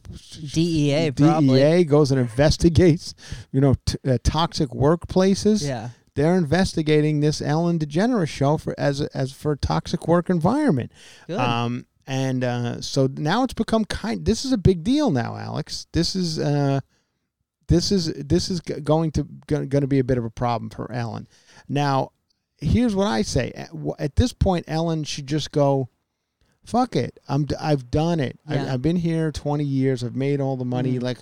DEA 0.52 1.10
probably. 1.12 1.60
DEA 1.60 1.84
goes 1.84 2.10
and 2.10 2.20
investigates, 2.20 3.14
you 3.52 3.60
know, 3.60 3.74
t- 3.84 3.98
uh, 4.06 4.18
toxic 4.22 4.70
workplaces 4.70 5.66
Yeah. 5.66 5.90
they're 6.14 6.36
investigating 6.36 7.20
this 7.20 7.42
Ellen 7.42 7.78
DeGeneres 7.78 8.28
show 8.28 8.56
for 8.56 8.74
as 8.78 9.00
as 9.00 9.32
for 9.32 9.56
toxic 9.56 10.06
work 10.08 10.30
environment. 10.30 10.92
Good. 11.26 11.38
Um, 11.38 11.86
and 12.06 12.42
uh, 12.42 12.80
so 12.80 13.08
now 13.16 13.42
it's 13.44 13.54
become 13.54 13.84
kind. 13.84 14.24
This 14.24 14.44
is 14.44 14.52
a 14.52 14.56
big 14.58 14.82
deal 14.82 15.10
now, 15.10 15.36
Alex. 15.36 15.86
This 15.92 16.16
is 16.16 16.38
uh, 16.38 16.80
this 17.68 17.92
is 17.92 18.12
this 18.14 18.50
is 18.50 18.60
going 18.60 19.12
to 19.12 19.24
going 19.46 19.68
to 19.70 19.86
be 19.86 19.98
a 19.98 20.04
bit 20.04 20.18
of 20.18 20.24
a 20.24 20.30
problem 20.30 20.70
for 20.70 20.90
Ellen. 20.90 21.28
Now, 21.68 22.12
here's 22.58 22.94
what 22.94 23.06
I 23.06 23.22
say. 23.22 23.52
At, 23.54 23.70
at 23.98 24.16
this 24.16 24.32
point, 24.32 24.64
Ellen 24.68 25.04
should 25.04 25.26
just 25.26 25.52
go. 25.52 25.88
Fuck 26.64 26.96
it. 26.96 27.18
I'm. 27.28 27.46
I've 27.58 27.90
done 27.90 28.20
it. 28.20 28.38
Yeah. 28.48 28.64
I, 28.64 28.74
I've 28.74 28.82
been 28.82 28.96
here 28.96 29.32
20 29.32 29.64
years. 29.64 30.04
I've 30.04 30.16
made 30.16 30.40
all 30.40 30.56
the 30.56 30.66
money. 30.66 30.98
Mhm. 30.98 31.02
Like, 31.02 31.18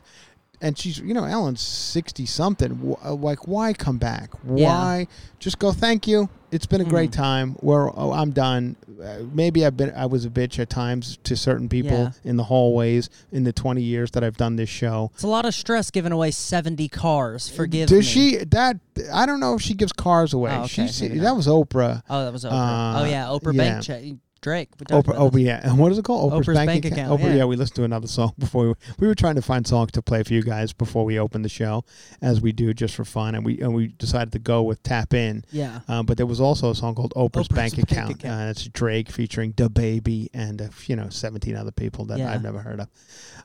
and 0.60 0.76
she's 0.78 0.98
you 0.98 1.14
know 1.14 1.24
Ellen's 1.24 1.60
sixty 1.60 2.26
something. 2.26 2.96
Like 3.04 3.46
why 3.46 3.72
come 3.72 3.98
back? 3.98 4.30
Why 4.42 5.06
just 5.38 5.58
go? 5.58 5.72
Thank 5.72 6.06
you. 6.06 6.28
It's 6.52 6.64
been 6.66 6.80
a 6.80 6.84
great 6.84 7.10
Mm-hmm. 7.10 7.22
time. 7.22 7.50
Where 7.60 7.90
oh, 7.98 8.12
I'm 8.12 8.30
done. 8.30 8.76
Uh, 9.02 9.18
maybe 9.32 9.66
I've 9.66 9.76
been 9.76 9.92
I 9.94 10.06
was 10.06 10.24
a 10.24 10.30
bitch 10.30 10.58
at 10.58 10.70
times 10.70 11.18
to 11.24 11.36
certain 11.36 11.68
people 11.68 11.90
Yeah. 11.98 12.10
in 12.24 12.36
the 12.36 12.44
hallways 12.44 13.10
in 13.32 13.44
the 13.44 13.52
twenty 13.52 13.82
years 13.82 14.12
that 14.12 14.22
I've 14.24 14.36
done 14.36 14.56
this 14.56 14.68
show. 14.70 15.10
It's 15.14 15.22
a 15.24 15.28
lot 15.28 15.44
of 15.44 15.54
stress 15.54 15.90
giving 15.90 16.12
away 16.12 16.30
70 16.30 16.88
cars. 16.88 17.48
Forgive 17.48 17.88
Does 17.88 17.98
me. 17.98 18.02
she 18.04 18.36
that? 18.44 18.78
I 19.12 19.26
don't 19.26 19.40
know 19.40 19.54
if 19.56 19.62
she 19.62 19.74
gives 19.74 19.92
cars 19.92 20.32
away. 20.32 20.52
Oh, 20.52 20.62
okay, 20.62 20.86
She 20.86 21.08
that 21.08 21.36
was 21.36 21.46
Oprah. 21.46 22.02
Oh, 22.08 22.24
that 22.24 22.32
was 22.32 22.44
Oprah. 22.44 22.52
Uh, 22.52 23.00
oh, 23.00 23.04
yeah. 23.04 23.24
Oprah 23.26 23.52
yeah. 23.54 23.58
Bank 23.72 23.84
check. 23.84 24.02
Drake. 24.46 24.70
Oprah, 24.78 25.42
yeah. 25.42 25.60
And 25.68 25.76
what 25.76 25.90
is 25.90 25.98
it 25.98 26.04
called? 26.04 26.32
Oprah's, 26.32 26.46
Oprah's 26.46 26.54
bank, 26.56 26.68
bank 26.68 26.84
account. 26.84 27.00
account, 27.00 27.20
Oprah, 27.20 27.24
yeah. 27.30 27.34
yeah. 27.38 27.44
we 27.46 27.56
listened 27.56 27.74
to 27.74 27.82
another 27.82 28.06
song 28.06 28.32
before 28.38 28.68
we, 28.68 28.74
we 29.00 29.06
were 29.08 29.14
trying 29.16 29.34
to 29.34 29.42
find 29.42 29.66
songs 29.66 29.90
to 29.90 30.02
play 30.02 30.22
for 30.22 30.34
you 30.34 30.42
guys 30.44 30.72
before 30.72 31.04
we 31.04 31.18
opened 31.18 31.44
the 31.44 31.48
show, 31.48 31.84
as 32.22 32.40
we 32.40 32.52
do 32.52 32.72
just 32.72 32.94
for 32.94 33.04
fun, 33.04 33.34
and 33.34 33.44
we 33.44 33.60
and 33.60 33.74
we 33.74 33.88
decided 33.88 34.30
to 34.34 34.38
go 34.38 34.62
with 34.62 34.80
Tap 34.84 35.12
In. 35.14 35.44
Yeah. 35.50 35.80
Um, 35.88 36.06
but 36.06 36.16
there 36.16 36.26
was 36.26 36.40
also 36.40 36.70
a 36.70 36.76
song 36.76 36.94
called 36.94 37.12
Oprah's, 37.16 37.48
Oprah's 37.48 37.48
Bank, 37.48 37.74
Bank 37.76 37.90
Account. 37.90 38.10
Account. 38.20 38.40
Uh, 38.46 38.50
it's 38.50 38.68
Drake 38.68 39.10
featuring 39.10 39.52
DaBaby 39.54 40.28
and 40.32 40.62
uh, 40.62 40.68
you 40.86 40.94
know 40.94 41.08
seventeen 41.08 41.56
other 41.56 41.72
people 41.72 42.04
that 42.04 42.18
Yeah. 42.20 42.32
I've 42.32 42.42
never 42.44 42.60
heard 42.60 42.78
of. 42.80 42.88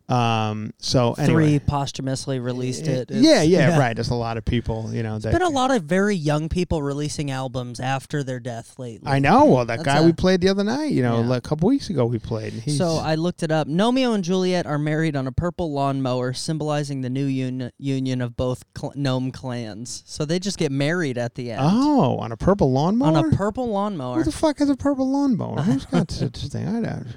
Um, 0.10 0.74
so 0.78 1.14
Three 1.14 1.24
anyway, 1.46 1.60
posthumously 1.60 2.40
released 2.40 2.86
it. 2.88 3.10
yeah, 3.10 3.42
It's- 3.44 3.48
yeah, 3.48 3.80
right. 3.80 3.96
There's 3.96 4.10
a 4.10 4.16
lot 4.16 4.36
of 4.38 4.44
people, 4.44 4.90
you 4.94 5.04
know. 5.04 5.18
there's 5.20 5.34
Been 5.34 5.42
a 5.48 5.50
lot 5.50 5.72
of 5.72 5.84
very 5.84 6.16
young 6.16 6.50
people 6.50 6.82
releasing 6.84 7.32
albums 7.32 7.80
after 7.80 8.22
their 8.24 8.40
death 8.42 8.78
lately. 8.78 9.10
I 9.10 9.20
know. 9.20 9.46
Well, 9.46 9.66
that 9.66 9.78
That's 9.78 9.86
guy 9.86 10.00
a- 10.00 10.06
we 10.06 10.12
played 10.12 10.42
the 10.42 10.50
other 10.50 10.66
night, 10.66 10.91
you 10.92 11.02
know, 11.02 11.22
Yeah. 11.22 11.36
a 11.36 11.42
couple 11.42 11.68
weeks 11.70 11.90
ago 11.90 12.06
we 12.06 12.20
played. 12.20 12.54
So 12.72 12.98
I 12.98 13.16
looked 13.16 13.44
it 13.44 13.52
up. 13.52 13.68
Gnomeo 13.68 14.14
and 14.14 14.24
Juliet 14.24 14.66
are 14.66 14.78
married 14.78 15.16
on 15.16 15.28
a 15.28 15.32
purple 15.32 15.72
lawnmower, 15.72 16.34
symbolizing 16.34 17.02
the 17.02 17.10
new 17.10 17.28
un- 17.28 17.72
union 17.78 18.22
of 18.22 18.36
both 18.38 18.64
cl- 18.78 18.94
gnome 18.96 19.32
clans. 19.32 20.04
So 20.06 20.26
they 20.26 20.40
just 20.40 20.58
get 20.58 20.72
married 20.72 21.18
at 21.18 21.36
the 21.36 21.52
end 21.52 21.62
oh, 21.64 22.18
on 22.18 22.32
a 22.32 22.38
purple 22.38 22.72
lawnmower. 22.72 23.18
on 23.18 23.34
a 23.34 23.36
purple 23.36 23.68
lawnmower. 23.70 24.18
Who 24.18 24.24
the 24.24 24.32
fuck 24.32 24.60
has 24.60 24.70
a 24.70 24.76
purple 24.76 25.10
lawnmower? 25.12 25.62
Who's 25.64 25.86
got 25.86 26.12
such 26.12 26.44
a 26.44 26.48
thing? 26.48 26.68
I 26.68 26.82
don't. 26.82 27.08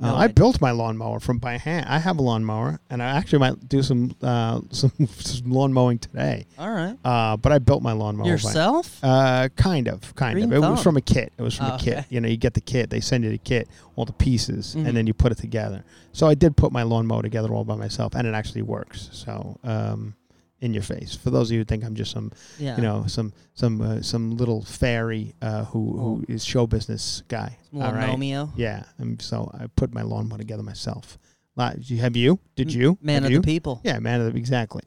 No 0.00 0.08
Uh, 0.08 0.14
I 0.14 0.24
idea. 0.24 0.34
built 0.34 0.60
my 0.60 0.70
lawnmower 0.70 1.20
from 1.20 1.36
by 1.38 1.58
hand. 1.58 1.84
I 1.88 1.98
have 1.98 2.18
a 2.18 2.22
lawnmower, 2.22 2.80
and 2.88 3.02
I 3.02 3.10
actually 3.18 3.40
might 3.40 3.68
do 3.68 3.82
some 3.82 4.14
uh, 4.22 4.60
some, 4.70 4.90
some 5.08 5.50
lawn 5.52 5.72
mowing 5.72 5.98
today. 5.98 6.46
All 6.58 6.70
right. 6.70 6.96
Uh, 7.04 7.36
but 7.36 7.52
I 7.52 7.58
built 7.58 7.82
my 7.82 7.92
lawnmower 7.92 8.24
by- 8.24 8.30
Yourself? 8.30 8.98
Uh, 9.02 9.48
kind 9.54 9.88
of, 9.88 10.14
kind 10.14 10.34
Green 10.34 10.52
of. 10.52 10.64
It 10.64 10.66
was 10.66 10.82
from 10.82 10.96
a 10.96 11.02
kit. 11.02 11.32
It 11.36 11.42
was 11.42 11.56
from 11.56 11.66
Oh, 11.72 11.74
a 11.74 11.78
kit. 11.78 11.98
okay. 11.98 12.06
You 12.08 12.20
know, 12.22 12.28
you 12.28 12.38
get 12.38 12.54
the 12.54 12.60
kit. 12.62 12.88
They 12.90 13.00
send 13.00 13.22
you 13.24 13.30
the 13.30 13.38
kit, 13.38 13.68
all 13.96 14.06
the 14.06 14.12
pieces, 14.14 14.74
Mhm. 14.74 14.86
and 14.88 14.96
then 14.96 15.06
you 15.06 15.12
put 15.14 15.30
it 15.30 15.38
together. 15.38 15.84
So 16.12 16.26
I 16.26 16.34
did 16.34 16.56
put 16.56 16.72
my 16.72 16.82
lawnmower 16.84 17.22
together 17.22 17.52
all 17.52 17.64
by 17.64 17.76
myself, 17.76 18.14
and 18.14 18.26
it 18.26 18.34
actually 18.34 18.62
works. 18.62 19.10
So, 19.12 19.58
um, 19.62 20.14
in 20.62 20.72
your 20.72 20.82
face. 20.82 21.14
For 21.14 21.30
those 21.30 21.50
of 21.50 21.54
you 21.54 21.60
who 21.60 21.64
think 21.64 21.84
I'm 21.84 21.96
just 21.96 22.12
some, 22.12 22.30
yeah. 22.58 22.76
you 22.76 22.82
know, 22.82 23.04
some 23.08 23.34
some 23.54 23.82
uh, 23.82 24.00
some 24.00 24.36
little 24.36 24.64
fairy 24.64 25.34
uh, 25.42 25.64
who 25.64 25.98
who 25.98 26.24
is 26.28 26.44
show 26.44 26.66
business 26.66 27.22
guy. 27.28 27.58
Little 27.72 27.88
all 27.88 27.94
right. 27.94 28.08
Gnomeo. 28.08 28.52
Yeah, 28.56 28.84
and 28.96 29.20
so 29.20 29.50
I 29.52 29.66
put 29.66 29.92
my 29.92 30.02
lawnmower 30.02 30.38
together 30.38 30.62
myself. 30.62 31.18
Have 31.58 32.16
you? 32.16 32.38
Did 32.56 32.72
you? 32.72 32.96
Man 33.02 33.16
Have 33.16 33.24
of 33.24 33.30
you? 33.32 33.38
the 33.40 33.44
people. 33.44 33.82
Yeah, 33.84 33.98
man 33.98 34.22
of 34.22 34.32
the 34.32 34.38
exactly. 34.38 34.82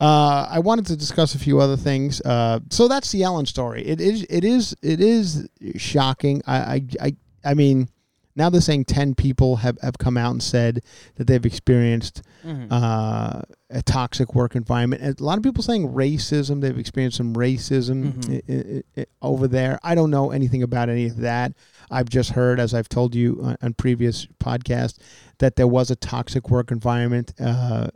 Uh, 0.00 0.46
I 0.50 0.58
wanted 0.58 0.86
to 0.86 0.96
discuss 0.96 1.34
a 1.34 1.38
few 1.38 1.60
other 1.60 1.76
things. 1.76 2.20
Uh, 2.20 2.60
so 2.70 2.88
that's 2.88 3.10
the 3.10 3.22
Ellen 3.22 3.46
story. 3.46 3.86
It 3.86 4.00
is 4.00 4.26
it 4.28 4.44
is 4.44 4.76
it 4.82 5.00
is 5.00 5.48
shocking. 5.76 6.42
I 6.46 6.56
I 6.56 6.86
I, 7.00 7.16
I 7.44 7.54
mean, 7.54 7.88
now 8.38 8.48
they're 8.48 8.60
saying 8.60 8.84
ten 8.86 9.14
people 9.14 9.56
have, 9.56 9.76
have 9.82 9.98
come 9.98 10.16
out 10.16 10.30
and 10.32 10.42
said 10.42 10.80
that 11.16 11.26
they've 11.26 11.44
experienced 11.44 12.22
Mhm. 12.46 12.68
uh, 12.70 13.42
a 13.70 13.82
toxic 13.82 14.34
work 14.34 14.54
environment. 14.54 15.02
And 15.02 15.20
a 15.20 15.24
lot 15.24 15.36
of 15.36 15.42
people 15.44 15.62
saying 15.62 15.88
racism. 15.88 16.60
They've 16.62 16.78
experienced 16.78 17.16
some 17.18 17.34
racism 17.34 18.12
Mhm. 18.14 18.42
i- 18.48 18.98
i- 19.00 19.02
i- 19.02 19.06
over 19.20 19.46
there. 19.48 19.78
I 19.82 19.94
don't 19.94 20.10
know 20.10 20.30
anything 20.30 20.62
about 20.62 20.88
any 20.88 21.06
of 21.06 21.16
that. 21.18 21.52
I've 21.90 22.08
just 22.08 22.30
heard, 22.30 22.60
as 22.60 22.72
I've 22.74 22.88
told 22.88 23.14
you 23.14 23.40
on, 23.42 23.56
on 23.60 23.74
previous 23.74 24.26
podcasts, 24.42 24.98
that 25.38 25.56
there 25.56 25.66
was 25.66 25.90
a 25.90 25.96
toxic 25.96 26.48
work 26.48 26.70
environment. 26.70 27.34
Uh, 27.40 27.88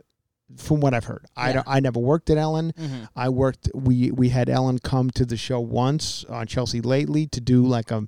from 0.57 0.79
what 0.81 0.93
I've 0.93 1.05
heard, 1.05 1.25
I 1.35 1.53
Yeah. 1.53 1.63
I 1.67 1.79
never 1.79 1.99
worked 1.99 2.29
at 2.29 2.37
Ellen. 2.37 2.73
Mhm. 2.79 3.07
I 3.15 3.29
worked. 3.29 3.69
We 3.73 4.11
we 4.11 4.29
had 4.29 4.49
Ellen 4.49 4.79
come 4.79 5.09
to 5.11 5.25
the 5.25 5.37
show 5.37 5.59
once 5.59 6.23
on 6.29 6.47
Chelsea 6.47 6.81
Lately 6.81 7.27
to 7.27 7.41
do 7.41 7.65
like 7.65 7.91
a. 7.91 8.03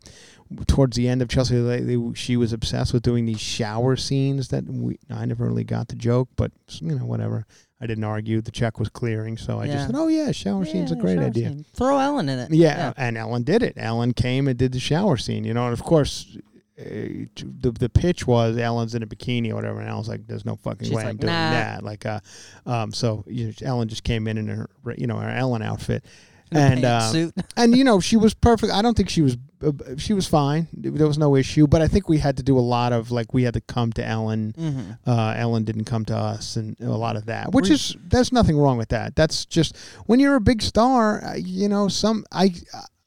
Towards 0.67 0.95
the 0.95 1.07
end 1.09 1.23
of 1.23 1.27
Chelsea 1.27 1.55
Lately, 1.57 2.13
she 2.13 2.37
was 2.37 2.53
obsessed 2.53 2.93
with 2.93 3.01
doing 3.01 3.25
these 3.25 3.39
shower 3.39 3.95
scenes 3.95 4.49
that 4.49 4.65
we. 4.65 4.99
I 5.09 5.25
never 5.25 5.45
really 5.47 5.63
got 5.63 5.87
the 5.87 5.95
joke, 5.95 6.29
but 6.35 6.51
you 6.81 6.93
know 6.95 7.05
whatever. 7.05 7.47
I 7.81 7.87
didn't 7.87 8.03
argue. 8.03 8.41
The 8.41 8.51
check 8.51 8.79
was 8.79 8.87
clearing, 8.89 9.37
so 9.37 9.59
I 9.59 9.65
Yeah. 9.65 9.73
just 9.73 9.85
said, 9.87 9.95
"Oh 9.95 10.07
yeah, 10.07 10.31
shower 10.31 10.63
scene's 10.63 10.91
a 10.91 10.95
great 10.95 11.17
idea." 11.17 11.49
scene. 11.49 11.65
Throw 11.73 11.97
Ellen 11.97 12.29
in 12.29 12.37
it. 12.37 12.53
Yeah, 12.53 12.93
and 12.95 13.17
Ellen 13.17 13.41
did 13.41 13.63
it. 13.63 13.73
Ellen 13.75 14.13
came 14.13 14.47
and 14.47 14.57
did 14.57 14.71
the 14.71 14.79
shower 14.79 15.17
scene, 15.17 15.43
you 15.45 15.53
know, 15.53 15.65
and 15.65 15.73
of 15.73 15.81
course. 15.83 16.37
Uh, 16.77 17.25
the 17.61 17.71
the 17.79 17.89
pitch 17.89 18.27
was 18.27 18.57
Ellen's 18.57 18.95
in 18.95 19.01
a 19.03 19.07
bikini 19.07 19.51
or 19.51 19.55
whatever, 19.55 19.79
and 19.79 19.89
I 19.89 19.95
was 19.95 20.09
like, 20.09 20.27
"There's 20.27 20.43
no 20.45 20.57
fucking 20.57 20.87
She's 20.87 20.95
way 20.95 21.03
I'm 21.03 21.15
doing 21.17 21.31
"Nah." 21.31 21.51
that." 21.51 21.83
Like, 21.83 22.05
uh, 22.05 22.19
um, 22.65 22.91
so 22.91 23.23
you 23.27 23.47
know, 23.47 23.53
Ellen 23.61 23.87
just 23.87 24.03
came 24.03 24.27
in 24.27 24.37
in 24.37 24.47
her, 24.47 24.69
you 24.97 25.07
know, 25.07 25.15
her 25.17 25.29
Ellen 25.29 25.61
outfit, 25.61 26.03
and 26.51 26.83
uh, 26.83 27.29
and 27.57 27.77
you 27.77 27.85
know 27.85 28.01
she 28.01 28.17
was 28.17 28.33
perfect. 28.33 28.73
I 28.73 28.81
don't 28.81 28.95
think 28.97 29.09
she 29.09 29.21
was 29.21 29.37
uh, 29.65 29.71
she 29.97 30.11
was 30.13 30.27
fine. 30.27 30.67
There 30.73 31.07
was 31.07 31.17
no 31.17 31.37
issue, 31.37 31.65
but 31.65 31.81
I 31.81 31.87
think 31.87 32.09
we 32.09 32.17
had 32.17 32.35
to 32.37 32.43
do 32.43 32.59
a 32.59 32.59
lot 32.59 32.91
of 32.91 33.09
like 33.09 33.33
we 33.33 33.43
had 33.43 33.53
to 33.53 33.61
come 33.61 33.93
to 33.93 34.05
Ellen. 34.05 34.53
Mhm. 34.57 34.97
Uh, 35.07 35.33
Ellen 35.37 35.63
didn't 35.63 35.85
come 35.85 36.03
to 36.05 36.17
us, 36.17 36.57
and 36.57 36.75
a 36.81 36.89
lot 36.91 37.15
of 37.15 37.27
that, 37.27 37.53
which 37.53 37.69
Were- 37.69 37.75
is 37.75 37.95
there's 38.05 38.33
nothing 38.33 38.57
wrong 38.57 38.77
with 38.77 38.89
that. 38.89 39.15
That's 39.15 39.45
just 39.45 39.77
when 40.07 40.19
you're 40.19 40.35
a 40.35 40.41
big 40.41 40.61
star. 40.61 41.23
uh, 41.23 41.35
You 41.35 41.69
know, 41.69 41.87
some 41.87 42.25
I 42.33 42.53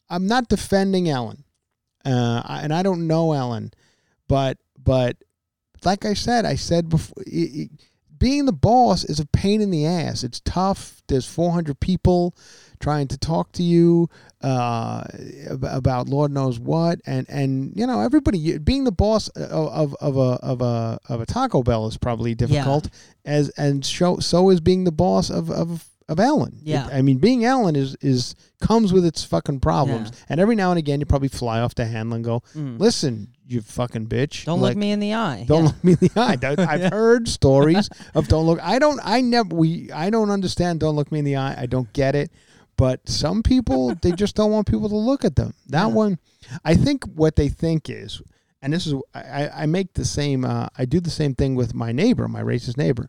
I'm 0.08 0.26
not 0.26 0.48
defending 0.48 1.10
Ellen, 1.10 1.44
uh, 2.04 2.42
and 2.48 2.72
I 2.72 2.82
don't 2.82 3.06
know 3.06 3.32
Ellen, 3.32 3.72
but 4.26 4.58
but 4.82 5.16
like 5.84 6.04
I 6.04 6.14
said, 6.14 6.44
I 6.44 6.54
said 6.54 6.88
before. 6.88 7.22
i 7.26 7.40
i 7.40 7.68
being 8.18 8.46
the 8.46 8.52
boss 8.52 9.04
is 9.04 9.20
a 9.20 9.26
pain 9.26 9.60
in 9.60 9.70
the 9.70 9.86
ass. 9.86 10.24
It's 10.24 10.40
tough. 10.40 11.02
There's 11.06 11.26
400 11.26 11.78
people 11.78 12.36
trying 12.80 13.08
to 13.08 13.18
talk 13.18 13.52
to 13.52 13.62
you 13.62 14.08
uh, 14.42 15.04
about 15.48 16.08
Lord 16.08 16.32
knows 16.32 16.58
what, 16.58 17.00
and 17.06 17.28
and 17.28 17.72
you 17.76 17.86
know 17.86 18.00
everybody 18.00 18.58
being 18.58 18.84
the 18.84 18.92
boss 18.92 19.28
of 19.28 19.94
of, 19.94 19.94
of 20.00 20.16
a 20.16 20.44
of 20.44 20.62
a 20.62 20.98
of 21.08 21.20
a 21.20 21.26
Taco 21.26 21.62
Bell 21.62 21.86
is 21.86 21.96
probably 21.96 22.34
difficult. 22.34 22.88
As 23.24 23.50
and 23.50 23.84
show 23.84 24.18
so 24.18 24.50
is 24.50 24.60
being 24.60 24.84
the 24.84 24.92
boss 24.92 25.30
of 25.30 25.50
of 25.50 25.84
of. 26.08 26.18
It- 26.18 26.54
Yeah. 26.62 26.88
I 26.92 27.02
mean 27.02 27.18
being 27.18 27.44
Ellen 27.44 27.76
is 27.76 27.96
is 28.00 28.34
comes 28.60 28.92
with 28.92 29.04
its 29.04 29.24
fucking 29.24 29.60
problems, 29.60 30.10
Yeah. 30.12 30.18
and 30.30 30.40
every 30.40 30.56
now 30.56 30.70
and 30.70 30.78
again 30.78 31.00
you 31.00 31.06
probably 31.06 31.28
fly 31.28 31.60
off 31.60 31.74
the 31.74 31.84
handle 31.86 32.16
and 32.16 32.24
go, 32.24 32.42
Mm. 32.56 32.78
listen, 32.80 33.28
you 33.46 33.60
fucking 33.62 34.06
bitch, 34.06 34.44
Don't 34.44 34.60
Like, 34.60 34.70
look 34.70 34.78
me 34.78 34.90
in 34.92 35.00
the 35.00 35.14
eye. 35.14 35.44
don't 35.48 35.62
Yeah. 35.62 35.66
look 35.68 35.84
me 35.84 35.92
in 35.92 35.98
the 36.00 36.20
eye. 36.20 36.36
I've 36.72 36.92
heard 36.92 37.28
stories 37.28 37.88
of 38.14 38.28
don't 38.28 38.46
look. 38.46 38.58
I 38.62 38.78
don't. 38.78 39.00
I 39.02 39.20
never. 39.20 39.54
We. 39.54 39.90
I 39.92 40.10
don't 40.10 40.30
understand. 40.30 40.80
Don't 40.80 40.96
look 40.96 41.10
me 41.12 41.20
in 41.20 41.24
the 41.24 41.36
eye. 41.36 41.54
I 41.62 41.66
don't 41.66 41.90
get 41.92 42.14
it. 42.14 42.30
But 42.76 43.08
some 43.08 43.42
people, 43.42 43.94
they 44.02 44.12
just 44.12 44.34
don't 44.36 44.52
want 44.52 44.66
people 44.68 44.88
to 44.88 44.96
look 44.96 45.24
at 45.24 45.34
them. 45.36 45.52
That 45.68 45.88
Yeah. 45.88 45.94
one, 45.94 46.18
I 46.64 46.74
think 46.74 47.04
what 47.14 47.34
they 47.36 47.48
think 47.48 47.88
is, 47.90 48.20
and 48.62 48.72
this 48.72 48.86
is, 48.86 48.94
I, 49.14 49.48
I 49.62 49.66
make 49.66 49.94
the 49.94 50.04
same. 50.04 50.44
Uh, 50.44 50.68
I 50.76 50.84
do 50.84 51.00
the 51.00 51.10
same 51.10 51.34
thing 51.34 51.54
with 51.56 51.74
my 51.74 51.90
neighbor, 51.92 52.28
my 52.28 52.42
racist 52.42 52.76
neighbor. 52.76 53.08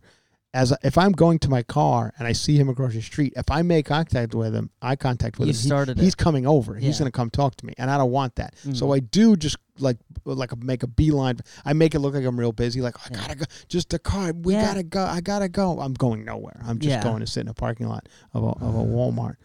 As 0.51 0.73
if 0.83 0.97
I'm 0.97 1.11
going 1.11 1.37
to 1.39 1.49
my 1.49 1.61
car 1.61 2.11
and 2.17 2.27
I 2.27 2.31
see 2.31 2.57
him 2.57 2.69
across 2.69 2.93
the 2.93 3.01
street, 3.03 3.33
if 3.35 3.51
I 3.51 3.61
make 3.61 3.85
contact 3.85 4.33
with 4.33 4.55
him, 4.55 4.71
eye 4.81 4.95
contact 4.95 5.37
with 5.37 5.47
You 5.47 5.53
him, 5.53 5.57
started 5.59 5.99
it. 5.99 6.01
he's 6.03 6.15
coming 6.15 6.47
over. 6.47 6.73
He's 6.73 6.83
Yeah. 6.83 6.89
Mm-hmm. 6.89 6.99
going 7.03 7.11
to 7.11 7.15
come 7.15 7.29
talk 7.29 7.55
to 7.57 7.65
me, 7.67 7.73
and 7.77 7.91
I 7.91 7.97
don't 7.99 8.09
want 8.09 8.35
that. 8.37 8.55
So 8.73 8.91
I 8.91 8.99
do 8.99 9.35
just 9.35 9.57
like 9.77 9.97
like 10.25 10.57
make 10.57 10.81
a 10.81 10.87
beeline. 10.87 11.37
I 11.65 11.73
make 11.73 11.93
it 11.93 11.99
look 11.99 12.15
like 12.15 12.25
I'm 12.25 12.39
real 12.39 12.51
busy. 12.51 12.81
Like 12.81 12.95
I 13.05 13.13
gotta 13.13 13.35
go. 13.35 13.45
Just 13.67 13.93
a 13.93 13.99
car. 13.99 14.33
We 14.33 14.53
Yeah. 14.53 14.65
gotta 14.65 14.83
go. 14.83 15.03
I 15.05 15.21
gotta 15.21 15.49
go. 15.49 15.79
I'm 15.79 15.93
going 15.93 16.25
nowhere. 16.25 16.59
I'm 16.65 16.79
just 16.79 16.89
Yeah. 16.89 17.03
going 17.03 17.19
to 17.19 17.27
sit 17.27 17.41
in 17.41 17.47
a 17.47 17.53
parking 17.53 17.87
lot 17.87 18.09
of 18.33 18.43
a, 18.43 18.47
of 18.47 18.75
a 18.75 18.83
Walmart. 18.83 19.35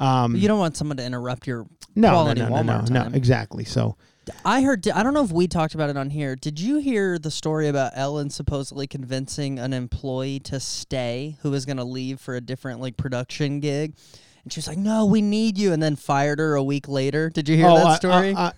Um, 0.00 0.34
you 0.34 0.48
don't 0.48 0.58
want 0.58 0.76
someone 0.76 0.96
to 0.98 1.04
interrupt 1.04 1.46
your 1.46 1.66
no, 1.94 2.08
no, 2.08 2.10
quality 2.10 2.40
no, 2.42 2.48
no, 2.48 2.54
Walmart 2.56 2.88
no, 2.90 3.00
time. 3.02 3.12
no, 3.12 3.16
exactly. 3.16 3.64
So 3.64 3.96
I 4.44 4.62
heard. 4.62 4.86
I 4.88 5.02
don't 5.02 5.14
know 5.14 5.24
if 5.24 5.32
we 5.32 5.46
talked 5.48 5.74
about 5.74 5.90
it 5.90 5.96
on 5.96 6.10
here. 6.10 6.36
Did 6.36 6.60
you 6.60 6.78
hear 6.78 7.18
the 7.18 7.30
story 7.30 7.68
about 7.68 7.92
Ellen 7.94 8.30
supposedly 8.30 8.86
convincing 8.86 9.58
an 9.58 9.72
employee 9.72 10.40
to 10.40 10.60
stay 10.60 11.36
who 11.42 11.50
was 11.50 11.64
going 11.64 11.76
to 11.78 11.84
leave 11.84 12.20
for 12.20 12.34
a 12.34 12.40
different 12.40 12.80
like 12.80 12.96
production 12.96 13.60
gig? 13.60 13.94
And 14.44 14.52
she 14.52 14.58
was 14.58 14.68
like, 14.68 14.78
"No, 14.78 15.04
we 15.04 15.20
need 15.20 15.58
you," 15.58 15.72
and 15.72 15.82
then 15.82 15.94
fired 15.96 16.38
her 16.38 16.54
a 16.54 16.62
week 16.62 16.88
later. 16.88 17.28
Did 17.28 17.48
you 17.48 17.56
hear 17.56 17.66
oh, 17.66 17.76
that 17.76 17.96
story? 17.96 18.34
I- 18.34 18.52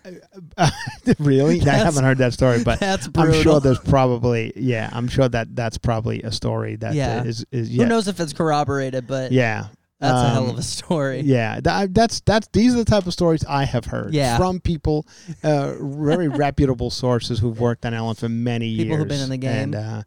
I- 0.57 0.71
really? 1.19 1.61
I 1.63 1.75
haven't 1.75 2.05
heard 2.05 2.19
that 2.19 2.33
story, 2.33 2.63
but 2.63 2.79
that's 2.79 3.09
I'm 3.17 3.33
sure 3.33 3.61
there's 3.61 3.81
probably 3.81 4.53
yeah. 4.57 4.89
I'm 4.93 5.09
sure 5.09 5.29
that 5.29 5.57
that's 5.57 5.79
probably 5.79 6.23
a 6.23 6.31
story 6.31 6.77
that 6.77 6.95
Yeah. 6.95 7.21
uh, 7.21 7.25
is 7.25 7.45
is 7.51 7.71
yeah 7.71 7.83
Who 7.85 7.89
knows 7.89 8.07
if 8.09 8.21
it's 8.21 8.33
corroborated? 8.33 9.07
But 9.07 9.33
yeah. 9.33 9.69
That's 10.01 10.23
a 10.23 10.31
hell 10.31 10.45
Um, 10.45 10.51
of 10.51 10.59
a 10.59 10.63
story. 10.63 11.21
Yeah, 11.25 11.61
that, 11.61 11.95
that's 11.95 12.21
that's 12.21 12.49
these 12.53 12.75
are 12.75 12.79
the 12.79 12.85
type 12.85 13.07
of 13.07 13.13
stories 13.13 13.45
I 13.45 13.65
have 13.65 13.85
heard 13.85 14.13
Yeah. 14.15 14.37
from 14.39 14.59
people, 14.61 15.07
uh, 15.45 15.75
very 15.81 16.29
reputable 16.47 16.91
sources 16.91 17.39
who've 17.39 17.61
worked 17.61 17.85
on 17.87 17.95
Ellen 17.95 18.15
for 18.17 18.29
many 18.29 18.67
years. 18.67 18.85
People 18.85 18.97
who've 18.97 19.09
been 19.09 19.21
in 19.21 19.31
the 19.31 19.37
game. 19.37 19.51
And 19.51 19.75
uh, 19.75 20.03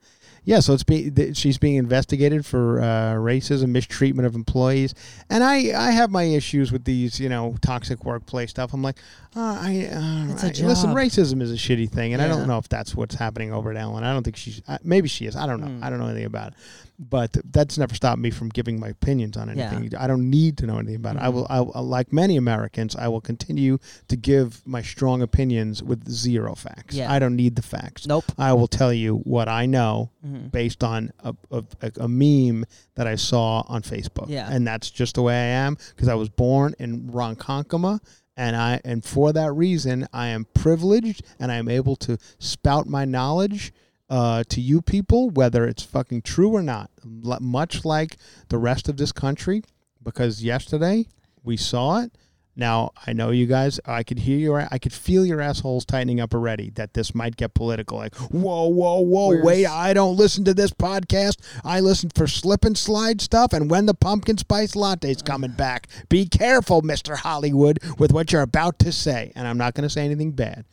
yeah, 0.45 0.59
so 0.59 0.73
it's 0.73 0.83
being 0.83 1.13
th- 1.13 1.37
she's 1.37 1.57
being 1.57 1.75
investigated 1.75 2.45
for 2.45 2.81
uh, 2.81 3.13
racism, 3.15 3.69
mistreatment 3.69 4.25
of 4.25 4.35
employees, 4.35 4.93
and 5.29 5.43
I 5.43 5.71
I 5.87 5.91
have 5.91 6.11
my 6.11 6.23
issues 6.23 6.71
with 6.71 6.83
these 6.85 7.19
you 7.19 7.29
know 7.29 7.55
toxic 7.61 8.03
workplace 8.05 8.49
stuff. 8.49 8.73
I'm 8.73 8.81
like, 8.81 8.97
uh, 9.35 9.57
I, 9.61 9.89
uh, 9.91 10.33
It's 10.33 10.43
a 10.59 10.63
I- 10.63 10.67
listen, 10.67 10.91
racism 10.91 11.41
is 11.41 11.51
a 11.51 11.55
shitty 11.55 11.89
thing, 11.89 12.13
and 12.13 12.21
I 12.21 12.27
don't 12.27 12.47
know 12.47 12.57
if 12.57 12.67
that's 12.69 12.95
what's 12.95 13.15
happening 13.15 13.53
over 13.53 13.71
at 13.71 13.77
Ellen. 13.77 14.03
I 14.03 14.11
don't 14.13 14.23
think 14.23 14.35
she's 14.37 14.61
uh, 14.67 14.77
maybe 14.83 15.07
she 15.07 15.25
is. 15.25 15.35
I 15.35 15.45
don't 15.47 15.61
know. 15.61 15.67
Hmm. 15.67 15.83
I 15.83 15.89
don't 15.89 15.99
know 15.99 16.05
anything 16.07 16.25
about 16.25 16.49
it, 16.49 16.53
but 16.99 17.35
that's 17.51 17.77
never 17.77 17.95
stopped 17.95 18.19
me 18.19 18.29
from 18.29 18.49
giving 18.49 18.79
my 18.79 18.89
opinions 18.89 19.37
on 19.37 19.49
anything. 19.49 19.89
Yeah. 19.91 20.03
I 20.03 20.07
don't 20.07 20.29
need 20.29 20.57
to 20.59 20.65
know 20.67 20.77
anything 20.77 20.95
about 20.97 21.15
it. 21.15 21.21
I 21.21 21.27
Mhm. 21.27 21.33
will. 21.33 21.47
I, 21.49 21.59
will- 21.61 21.83
like 21.83 22.11
many 22.13 22.35
Americans, 22.37 22.95
I 22.95 23.07
will 23.07 23.21
continue 23.21 23.77
to 24.07 24.15
give 24.15 24.61
my 24.65 24.81
strong 24.81 25.21
opinions 25.21 25.81
with 25.83 26.09
zero 26.09 26.53
facts. 26.55 26.95
Yeah. 26.95 27.11
I 27.11 27.19
don't 27.19 27.35
need 27.35 27.55
the 27.55 27.61
facts. 27.61 28.05
Nope. 28.07 28.25
I 28.37 28.53
will 28.53 28.67
tell 28.67 28.93
you 28.93 29.17
what 29.23 29.47
I 29.47 29.65
know 29.65 30.09
Mhm. 30.33 30.51
based 30.51 30.83
on 30.83 31.11
a, 31.19 31.35
a, 31.51 31.63
a, 31.81 31.91
a 32.01 32.07
meme 32.07 32.65
that 32.95 33.07
I 33.07 33.15
saw 33.15 33.63
on 33.67 33.81
Facebook. 33.83 34.29
Yeah. 34.29 34.49
And 34.51 34.65
that's 34.67 34.89
just 34.89 35.15
the 35.15 35.21
way 35.21 35.35
I 35.35 35.65
am 35.65 35.77
because 35.89 36.07
I 36.07 36.15
was 36.15 36.29
born 36.29 36.73
in 36.79 37.09
Ronkonkoma. 37.09 37.99
And 38.35 38.55
I 38.55 38.81
and 38.83 39.05
for 39.05 39.31
that 39.33 39.51
reason, 39.53 40.07
I 40.11 40.27
am 40.29 40.45
privileged 40.55 41.23
and 41.39 41.51
I 41.51 41.55
am 41.55 41.69
able 41.69 41.95
to 41.97 42.17
spout 42.39 42.87
my 42.87 43.05
knowledge 43.05 43.71
uh, 44.09 44.43
to 44.49 44.59
you 44.59 44.81
people, 44.81 45.29
whether 45.29 45.65
it's 45.65 45.83
fucking 45.83 46.23
true 46.23 46.49
or 46.51 46.63
not. 46.63 46.89
Much 47.03 47.85
like 47.85 48.17
the 48.49 48.57
rest 48.57 48.89
of 48.89 48.97
this 48.97 49.11
country, 49.11 49.63
because 50.01 50.43
yesterday 50.43 51.07
we 51.43 51.57
saw 51.57 51.99
it. 52.01 52.11
Now 52.55 52.91
I 53.07 53.13
know 53.13 53.31
you 53.31 53.47
guys. 53.47 53.79
I 53.85 54.03
could 54.03 54.19
hear 54.19 54.37
your. 54.37 54.67
I 54.69 54.77
could 54.77 54.93
feel 54.93 55.25
your 55.25 55.41
assholes 55.41 55.85
tightening 55.85 56.19
up 56.19 56.33
already. 56.35 56.69
That 56.71 56.93
this 56.93 57.15
might 57.15 57.35
get 57.35 57.55
political. 57.55 57.97
Like, 57.97 58.13
whoa, 58.15 58.67
whoa, 58.67 58.99
whoa! 58.99 59.27
Where's- 59.29 59.43
Wait, 59.45 59.65
I 59.65 59.93
don't 59.93 60.15
listen 60.17 60.43
to 60.45 60.53
this 60.53 60.71
podcast. 60.71 61.37
I 61.63 61.79
listen 61.79 62.11
for 62.13 62.27
slip 62.27 62.63
and 62.63 62.77
slide 62.77 63.21
stuff. 63.21 63.53
And 63.53 63.71
when 63.71 63.87
the 63.87 63.95
pumpkin 63.95 64.37
spice 64.37 64.75
latte's 64.75 65.23
coming 65.23 65.51
back, 65.51 65.87
be 66.09 66.27
careful, 66.27 66.83
Mister 66.83 67.15
Hollywood, 67.15 67.79
with 67.97 68.11
what 68.13 68.31
you're 68.31 68.41
about 68.43 68.77
to 68.79 68.91
say. 68.91 69.31
And 69.35 69.47
I'm 69.47 69.57
not 69.57 69.73
going 69.73 69.87
to 69.87 69.89
say 69.89 70.05
anything 70.05 70.31
bad, 70.33 70.65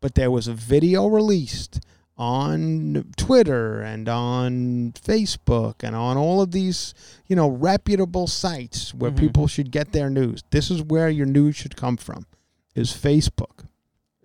but 0.00 0.16
there 0.16 0.32
was 0.32 0.48
a 0.48 0.54
video 0.54 1.06
released 1.06 1.80
on 2.18 3.12
Twitter 3.16 3.80
and 3.80 4.08
on 4.08 4.92
Facebook 4.92 5.76
and 5.84 5.94
on 5.94 6.16
all 6.16 6.42
of 6.42 6.50
these, 6.50 6.92
you 7.26 7.36
know, 7.36 7.48
reputable 7.48 8.26
sites 8.26 8.92
where 8.92 9.10
mm-hmm. 9.10 9.20
people 9.20 9.46
should 9.46 9.70
get 9.70 9.92
their 9.92 10.10
news. 10.10 10.42
This 10.50 10.70
is 10.70 10.82
where 10.82 11.08
your 11.08 11.26
news 11.26 11.56
should 11.56 11.76
come 11.76 11.96
from. 11.96 12.26
Is 12.74 12.90
Facebook. 12.92 13.66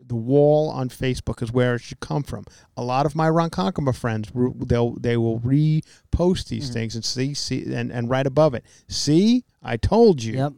The 0.06 0.16
wall 0.16 0.70
on 0.70 0.90
Facebook 0.90 1.42
is 1.42 1.52
where 1.52 1.76
it 1.76 1.82
should 1.82 2.00
come 2.00 2.24
from. 2.24 2.46
A 2.78 2.84
lot 2.84 3.06
of 3.06 3.16
my 3.16 3.30
Ron 3.30 3.50
Ronkonkoma 3.50 3.96
friends, 3.96 4.32
they'll 4.34 4.96
they 5.00 5.18
will 5.18 5.40
repost 5.40 6.50
these 6.50 6.66
mm-hmm. 6.66 6.74
things 6.74 6.96
and 6.96 7.06
see 7.06 7.34
see 7.34 7.74
and, 7.74 7.92
and 7.92 8.10
right 8.10 8.28
above 8.28 8.54
it. 8.54 8.64
See, 8.88 9.44
I 9.62 9.78
told 9.78 10.22
you. 10.22 10.34
Yep. 10.34 10.54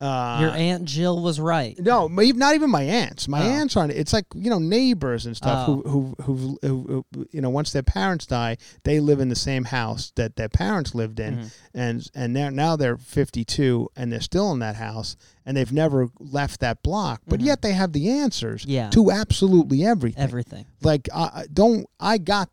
Uh, 0.00 0.38
Your 0.40 0.50
aunt 0.50 0.86
Jill 0.86 1.20
was 1.20 1.38
right. 1.38 1.78
no, 1.78 2.08
even- 2.22 2.38
not 2.38 2.54
even 2.54 2.70
my 2.70 2.82
aunts. 2.82 3.28
My 3.28 3.42
Oh. 3.42 3.50
aunts 3.50 3.76
aren't. 3.76 3.92
It's 3.92 4.12
like 4.14 4.24
you 4.34 4.48
know 4.48 4.58
neighbors 4.58 5.26
and 5.26 5.36
stuff 5.36 5.68
Oh. 5.68 5.82
who, 5.86 6.14
who 6.22 6.22
who 6.24 6.58
who 6.62 7.04
who 7.14 7.26
you 7.30 7.40
know 7.42 7.50
once 7.50 7.72
their 7.72 7.82
parents 7.82 8.24
die, 8.24 8.56
they 8.84 8.98
live 8.98 9.20
in 9.20 9.28
the 9.28 9.36
same 9.36 9.64
house 9.64 10.10
that 10.16 10.36
their 10.36 10.48
parents 10.48 10.94
lived 10.94 11.20
in, 11.20 11.34
Mm-hmm. 11.36 11.46
and 11.78 12.06
and 12.14 12.34
they're 12.34 12.50
now 12.50 12.76
they're 12.76 12.96
fifty 12.96 13.44
two 13.44 13.88
and 13.94 14.10
they're 14.10 14.20
still 14.22 14.50
in 14.52 14.58
that 14.60 14.76
house 14.76 15.16
and 15.44 15.56
they've 15.56 15.72
never 15.72 16.08
left 16.18 16.60
that 16.60 16.82
block, 16.82 17.20
but 17.26 17.40
yet 17.40 17.60
they 17.60 17.72
have 17.72 17.92
the 17.92 18.08
answers 18.10 18.62
Mm-hmm. 18.62 18.70
Yeah. 18.70 18.90
to 18.90 19.10
absolutely 19.10 19.84
everything. 19.84 20.22
Everything. 20.22 20.64
Like 20.82 21.08
I 21.14 21.20
I- 21.22 21.46
don't 21.52 21.86
I 22.00 22.16
got. 22.18 22.48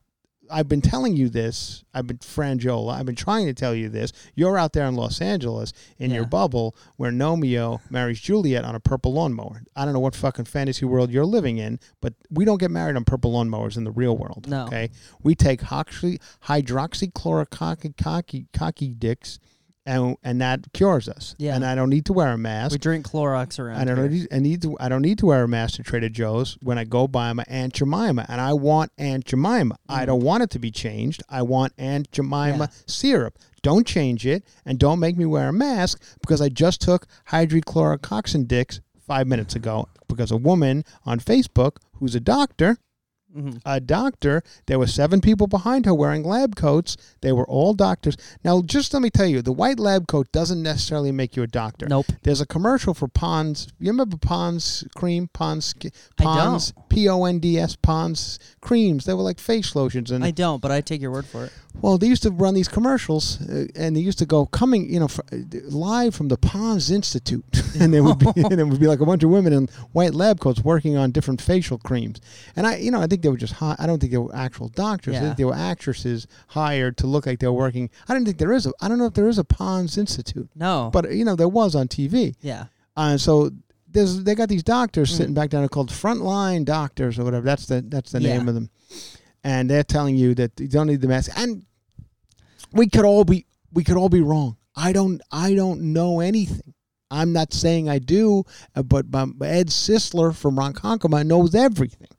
I've 0.51 0.67
been 0.67 0.81
telling 0.81 1.15
you 1.15 1.29
this. 1.29 1.83
I've 1.93 2.07
been 2.07 2.17
Franjola. 2.17 2.93
I've 2.93 3.05
been 3.05 3.15
trying 3.15 3.45
to 3.47 3.53
tell 3.53 3.73
you 3.73 3.89
this. 3.89 4.11
You're 4.35 4.57
out 4.57 4.73
there 4.73 4.85
in 4.85 4.95
Los 4.95 5.21
Angeles 5.21 5.73
in 5.97 6.11
your 6.11 6.25
bubble 6.25 6.75
where 6.95 7.11
Gnomeo 7.11 7.79
marries 7.89 8.19
Juliet 8.19 8.63
on 8.63 8.75
a 8.75 8.79
purple 8.79 9.13
lawnmower. 9.13 9.63
I 9.75 9.85
don't 9.85 9.93
know 9.93 9.99
what 9.99 10.15
fucking 10.15 10.45
fantasy 10.45 10.85
world 10.85 11.11
you're 11.11 11.25
living 11.25 11.57
in, 11.57 11.79
but 12.01 12.13
we 12.29 12.45
don't 12.45 12.59
get 12.59 12.71
married 12.71 12.95
on 12.95 13.05
purple 13.05 13.33
lawnmowers 13.33 13.77
in 13.77 13.83
the 13.83 13.91
real 13.91 14.17
world. 14.17 14.47
No. 14.47 14.65
Okay. 14.65 14.89
We 15.23 15.35
take 15.35 15.61
hydroxy 15.61 16.19
hydroxychlorococky 16.45 18.47
cocky 18.53 18.87
dicks, 18.89 19.39
and 19.87 20.17
and 20.23 20.41
that 20.41 20.71
cures 20.73 21.07
us. 21.09 21.35
Yeah. 21.39 21.55
And 21.55 21.65
I 21.65 21.73
don't 21.73 21.89
need 21.89 22.05
to 22.05 22.13
wear 22.13 22.29
a 22.29 22.37
mask. 22.37 22.73
We 22.73 22.77
drink 22.77 23.07
Clorox 23.07 23.57
around 23.57 23.77
I 23.77 23.85
don't 23.85 24.11
need, 24.11 24.27
I 24.31 24.39
need 24.39 24.61
to. 24.63 24.77
I 24.79 24.89
don't 24.89 25.01
need 25.01 25.17
to 25.19 25.25
wear 25.25 25.43
a 25.43 25.47
mask 25.47 25.75
to 25.75 25.83
Trader 25.83 26.09
Joe's 26.09 26.57
when 26.61 26.77
I 26.77 26.83
go 26.83 27.07
buy 27.07 27.31
my 27.33 27.45
Aunt 27.47 27.73
Jemima, 27.73 28.25
and 28.27 28.39
I 28.41 28.53
want 28.53 28.91
Aunt 28.97 29.25
Jemima. 29.25 29.77
I 29.89 30.03
mm. 30.03 30.07
don't 30.07 30.23
want 30.23 30.43
it 30.43 30.49
to 30.51 30.59
be 30.59 30.69
changed. 30.69 31.23
I 31.29 31.41
want 31.41 31.73
Aunt 31.77 32.11
Jemima 32.11 32.57
Yeah. 32.57 32.67
syrup. 32.85 33.39
Don't 33.63 33.87
change 33.87 34.25
it, 34.27 34.43
and 34.65 34.77
don't 34.77 34.99
make 34.99 35.17
me 35.17 35.25
wear 35.25 35.49
a 35.49 35.53
mask 35.53 36.01
because 36.21 36.41
I 36.41 36.49
just 36.49 36.81
took 36.81 37.07
hydrochlorocoxin 37.29 38.47
dicks 38.47 38.81
five 38.99 39.25
minutes 39.25 39.55
ago 39.55 39.87
because 40.07 40.31
a 40.31 40.37
woman 40.37 40.83
on 41.05 41.19
Facebook 41.19 41.77
who's 41.93 42.13
a 42.13 42.19
doctor. 42.19 42.77
Mhm. 43.37 43.61
A 43.65 43.79
doctor. 43.79 44.41
There 44.65 44.79
were 44.79 44.87
seven 44.87 45.21
people 45.21 45.47
behind 45.47 45.85
her 45.85 45.93
wearing 45.93 46.23
lab 46.23 46.55
coats. 46.55 46.97
They 47.21 47.31
were 47.31 47.47
all 47.47 47.73
doctors. 47.73 48.17
Now, 48.43 48.61
just 48.61 48.93
let 48.93 49.01
me 49.01 49.09
tell 49.09 49.27
you, 49.27 49.41
the 49.41 49.51
white 49.53 49.79
lab 49.79 50.07
coat 50.07 50.31
doesn't 50.31 50.61
necessarily 50.63 51.11
make 51.11 51.35
you 51.35 51.43
a 51.43 51.47
doctor. 51.47 51.87
Nope. 51.87 52.07
There's 52.23 52.41
a 52.41 52.45
commercial 52.45 52.93
for 52.93 53.07
Pond's. 53.07 53.67
You 53.79 53.91
remember 53.91 54.17
Pond's 54.17 54.83
cream? 54.95 55.29
Pond's 55.33 55.73
Pond's 56.17 56.73
P 56.89 57.07
O 57.07 57.25
N 57.25 57.39
D 57.39 57.59
S 57.59 57.75
Pond's 57.75 58.39
creams. 58.61 59.05
They 59.05 59.13
were 59.13 59.21
like 59.21 59.39
face 59.39 59.75
lotions, 59.75 60.09
and 60.11 60.23
I 60.23 60.31
don't, 60.31 60.61
but 60.61 60.71
I 60.71 60.81
take 60.81 61.01
your 61.01 61.11
word 61.11 61.25
for 61.25 61.45
it. 61.45 61.51
Well, 61.81 61.97
they 61.97 62.07
used 62.07 62.23
to 62.23 62.31
run 62.31 62.53
these 62.53 62.67
commercials, 62.67 63.39
uh, 63.41 63.65
and 63.75 63.95
they 63.95 63.99
used 63.99 64.19
to 64.19 64.25
go 64.25 64.45
coming, 64.47 64.91
you 64.91 64.99
know, 64.99 65.07
fr- 65.07 65.21
uh, 65.31 65.37
live 65.69 66.15
from 66.15 66.27
the 66.27 66.37
Pond's 66.37 66.89
Institute, 66.91 67.43
and 67.79 67.93
there 67.93 68.03
would 68.03 68.19
be, 68.19 68.27
and 68.35 68.59
it 68.59 68.63
would 68.67 68.79
be 68.79 68.87
like 68.87 68.99
a 68.99 69.05
bunch 69.05 69.23
of 69.23 69.29
women 69.29 69.53
in 69.53 69.67
white 69.91 70.13
lab 70.13 70.39
coats 70.39 70.61
working 70.63 70.97
on 70.97 71.11
different 71.11 71.41
facial 71.41 71.77
creams. 71.77 72.19
And 72.55 72.65
I, 72.65 72.77
you 72.77 72.89
know, 72.91 73.01
I 73.01 73.07
think 73.07 73.21
they 73.21 73.29
were 73.29 73.37
just. 73.37 73.53
Hi- 73.53 73.75
I 73.79 73.85
don't 73.87 73.99
think 73.99 74.11
they 74.11 74.17
were 74.17 74.35
actual 74.35 74.69
doctors. 74.69 75.13
I 75.15 75.17
Yeah. 75.17 75.23
think 75.25 75.37
they 75.37 75.45
were 75.45 75.55
actresses 75.55 76.27
hired 76.47 76.97
to 76.97 77.07
look 77.07 77.25
like 77.25 77.39
they 77.39 77.47
were 77.47 77.53
working. 77.53 77.89
I 78.07 78.13
don't 78.13 78.25
think 78.25 78.37
there 78.37 78.53
is 78.53 78.65
a. 78.65 78.71
I 78.81 78.87
don't 78.87 78.97
know 78.97 79.05
if 79.05 79.13
there 79.13 79.27
is 79.29 79.37
a 79.37 79.43
Pond's 79.43 79.97
Institute, 79.97 80.49
No. 80.55 80.89
but 80.91 81.11
you 81.13 81.25
know, 81.25 81.35
there 81.35 81.47
was 81.49 81.75
on 81.75 81.87
TV. 81.87 82.35
yeah. 82.41 82.65
Uh, 82.95 83.15
so 83.17 83.51
there's 83.91 84.23
they 84.23 84.33
got 84.35 84.49
these 84.49 84.63
doctors 84.63 85.11
Mm. 85.13 85.17
sitting 85.17 85.33
back 85.35 85.51
down 85.51 85.67
called 85.69 85.89
frontline 85.91 86.65
doctors 86.65 87.19
or 87.19 87.23
whatever. 87.23 87.45
That's 87.45 87.67
the 87.67 87.81
that's 87.87 88.11
the 88.11 88.21
Yeah. 88.21 88.37
name 88.37 88.47
of 88.49 88.55
them, 88.55 88.69
and 89.43 89.69
they're 89.69 89.83
telling 89.83 90.15
you 90.15 90.33
that 90.35 90.59
you 90.59 90.67
don't 90.67 90.87
need 90.87 91.01
the 91.01 91.07
mask. 91.07 91.31
And 91.37 91.63
we 92.71 92.87
could 92.89 93.05
all 93.05 93.23
be 93.23 93.45
we 93.71 93.83
could 93.83 93.97
all 93.97 94.09
be 94.09 94.21
wrong. 94.21 94.57
I 94.75 94.93
don't 94.93 95.21
I 95.31 95.53
don't 95.53 95.93
know 95.93 96.19
anything. 96.19 96.73
I'm 97.09 97.31
not 97.31 97.53
saying 97.53 97.89
I 97.89 97.99
do, 97.99 98.43
uh, 98.75 98.83
but 98.83 99.05
Ed 99.41 99.67
Sisler 99.67 100.35
from 100.35 100.57
Ronkonkoma 100.57 101.25
knows 101.25 101.55
everything. 101.55 102.09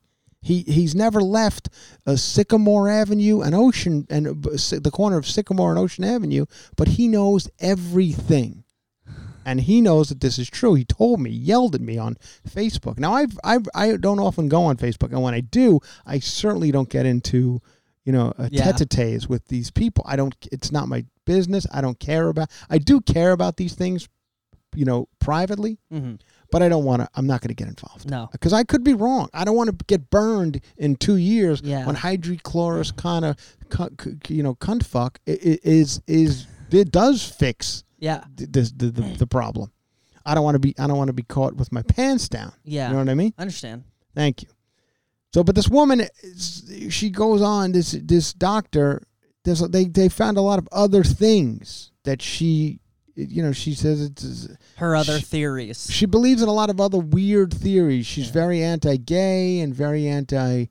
He 0.41 0.63
he's 0.63 0.95
never 0.95 1.21
left 1.21 1.69
uh, 2.07 2.17
Sycamore 2.17 2.89
Avenue 2.89 3.41
and 3.41 3.55
Ocean 3.55 4.07
and 4.09 4.29
uh, 4.29 4.79
the 4.81 4.91
corner 4.93 5.19
of 5.19 5.27
Sycamore 5.27 5.71
and 5.71 5.79
Ocean 5.79 6.05
Avenue, 6.05 6.47
but 6.77 6.89
he 6.89 7.09
knows 7.09 7.51
everything, 7.59 8.65
and 9.45 9.61
he 9.61 9.81
knows 9.81 10.09
that 10.09 10.21
this 10.21 10.39
is 10.39 10.49
true. 10.49 10.75
He 10.75 10.85
told 10.85 11.21
me, 11.21 11.31
yelled 11.31 11.75
at 11.75 11.81
me 11.81 11.99
on 11.99 12.17
Facebook. 12.49 12.99
Now 12.99 13.15
I've, 13.15 13.39
I've 13.43 13.69
I 13.75 13.97
don't 13.97 14.21
often 14.21 14.49
go 14.49 14.63
on 14.63 14.77
Facebook, 14.77 15.11
and 15.11 15.23
when 15.23 15.35
I 15.35 15.41
do, 15.41 15.81
I 16.07 16.21
certainly 16.21 16.71
don't 16.71 16.89
get 16.89 17.05
into 17.05 17.61
you 18.09 18.13
know 18.17 18.33
a 18.39 18.49
Yeah. 18.51 18.65
tete-a-tetes 18.65 19.29
with 19.29 19.43
these 19.49 19.71
people. 19.71 20.03
I 20.13 20.17
don't. 20.17 20.35
It's 20.51 20.73
not 20.73 20.89
my 20.89 21.05
business. 21.27 21.67
I 21.71 21.81
don't 21.83 21.99
care 22.01 22.29
about. 22.29 22.49
I 22.71 22.79
do 22.79 23.01
care 23.03 23.33
about 23.33 23.59
these 23.59 23.75
things, 23.75 24.09
you 24.75 24.87
know, 24.87 25.09
privately, 25.19 25.79
hmm 25.91 26.15
but 26.51 26.63
I 26.63 26.71
don't 26.71 26.85
want 26.85 27.03
to. 27.03 27.09
I'm 27.15 27.27
not 27.27 27.43
going 27.43 27.55
to 27.55 27.55
get 27.63 27.69
involved 27.69 28.09
No. 28.11 28.23
because 28.33 28.55
I 28.55 28.65
could 28.65 28.83
be 28.83 28.95
wrong. 28.95 29.29
I 29.35 29.45
don't 29.45 29.55
want 29.61 29.69
to 29.79 29.85
get 29.85 30.09
burned 30.09 30.63
in 30.79 30.97
two 30.97 31.17
years 31.17 31.61
Yeah. 31.63 31.85
when 31.87 31.95
hydrochlorous 31.97 32.91
kind 32.97 33.27
of, 33.27 33.37
you 34.29 34.43
know, 34.43 34.55
cunt 34.55 34.83
fuck 34.85 35.21
is 35.27 36.01
is 36.07 36.47
it 36.71 36.91
does 36.91 37.23
fix 37.23 37.85
Yeah. 37.99 38.25
th- 38.39 38.49
this 38.51 38.73
the, 38.73 38.87
the 38.91 39.03
the 39.19 39.27
problem. 39.27 39.71
I 40.25 40.35
don't 40.35 40.45
want 40.45 40.55
to 40.55 40.65
be 40.67 40.75
I 40.79 40.87
don't 40.87 40.97
want 40.97 41.09
to 41.09 41.19
be 41.23 41.27
caught 41.37 41.55
with 41.57 41.71
my 41.71 41.83
pants 41.83 42.29
down. 42.31 42.53
Yeah. 42.65 42.87
You 42.89 42.93
know 42.95 43.01
what 43.01 43.11
I 43.11 43.15
mean? 43.15 43.35
I 43.37 43.43
understand. 43.43 43.85
Thank 44.15 44.43
you. 44.45 44.49
So, 45.35 45.45
but 45.45 45.55
this 45.55 45.69
woman, 45.69 46.07
she 46.89 47.11
goes 47.11 47.43
on. 47.43 47.73
This 47.73 47.93
this 47.93 48.33
doctor, 48.33 49.03
a- 49.63 49.69
they 49.69 49.85
they 49.85 50.09
found 50.09 50.37
a 50.39 50.43
lot 50.43 50.59
of 50.59 50.69
other 50.73 51.05
things 51.05 51.91
that 52.05 52.23
she, 52.23 52.81
you 53.15 53.43
know, 53.43 53.53
she 53.53 53.75
says 53.75 54.01
it's 54.03 54.49
Her 54.77 54.97
other 54.97 55.21
Sh- 55.21 55.25
theories. 55.25 55.89
she 55.91 56.07
believes 56.07 56.41
in 56.43 56.49
a 56.49 56.53
lot 56.53 56.71
of 56.71 56.81
other 56.81 56.99
weird 56.99 57.53
theories. 57.53 58.07
She's 58.07 58.31
very 58.31 58.63
anti-gay 58.63 59.61
and 59.61 59.75
very 59.75 60.07
anti, 60.09 60.67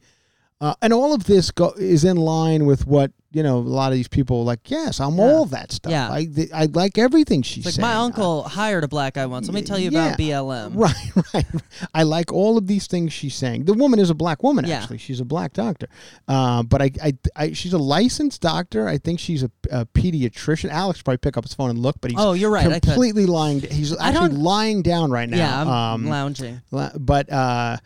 uh, 0.59 0.73
and 0.81 0.91
all 0.91 1.13
of 1.13 1.25
this 1.25 1.51
go, 1.51 1.73
is 1.77 2.03
in 2.03 2.17
line 2.17 2.65
with 2.65 2.87
what 2.87 3.11
you 3.33 3.43
know, 3.43 3.57
a 3.57 3.59
lot 3.59 3.91
of 3.91 3.97
these 3.97 4.07
people 4.07 4.39
are 4.39 4.43
like, 4.45 4.71
yes, 4.71 5.01
I'm 5.01 5.19
all 5.19 5.45
that 5.47 5.71
stuff. 5.73 5.91
Yeah. 5.91 6.09
I 6.09 6.25
th- 6.25 6.49
I 6.53 6.65
like 6.67 6.97
everything 6.97 7.41
she's 7.41 7.65
like 7.65 7.77
my 7.77 7.91
I- 7.91 7.97
uncle 7.97 8.43
hired 8.43 8.85
a 8.85 8.87
black 8.87 9.15
guy 9.15 9.25
once. 9.25 9.47
Let 9.47 9.53
me 9.53 9.61
tell 9.63 9.77
you 9.77 9.89
Yeah. 9.91 10.07
about 10.07 10.17
BLM. 10.19 10.73
Right, 10.75 11.11
right. 11.33 11.45
I 11.93 12.03
like 12.03 12.31
all 12.31 12.57
of 12.57 12.67
these 12.67 12.87
things 12.87 13.11
she's 13.11 13.35
saying. 13.35 13.65
The 13.65 13.73
woman 13.73 13.99
is 13.99 14.09
a 14.09 14.15
black 14.15 14.43
woman, 14.43 14.65
Yeah. 14.65 14.79
actually. 14.79 14.99
She's 14.99 15.19
a 15.19 15.25
black 15.25 15.51
doctor. 15.51 15.87
Uh, 16.27 16.63
but 16.63 16.81
I, 16.81 16.91
I, 17.03 17.13
I, 17.35 17.51
she's 17.51 17.73
a 17.73 17.77
licensed 17.77 18.41
doctor. 18.41 18.87
I 18.87 18.97
think 18.97 19.19
she's 19.19 19.43
a, 19.43 19.51
a 19.71 19.85
pediatrician. 19.87 20.69
Alex 20.69 21.01
probably 21.01 21.17
pick 21.17 21.35
up 21.35 21.43
his 21.43 21.53
phone 21.53 21.69
and 21.69 21.79
look, 21.79 21.97
but 21.99 22.11
he's 22.11 22.19
Oh, 22.19 22.31
you're 22.31 22.49
right, 22.49 22.65
I 22.65 22.79
completely 22.79 23.25
lying. 23.25 23.59
He's 23.59 23.95
I 23.97 24.09
actually 24.09 24.37
lying 24.37 24.81
down 24.83 25.11
right 25.11 25.27
now. 25.29 25.37
Yeah, 25.37 25.61
I'm 25.61 25.67
um, 25.67 26.05
lounging. 26.07 26.61
But 26.71 27.29
uh, 27.31 27.77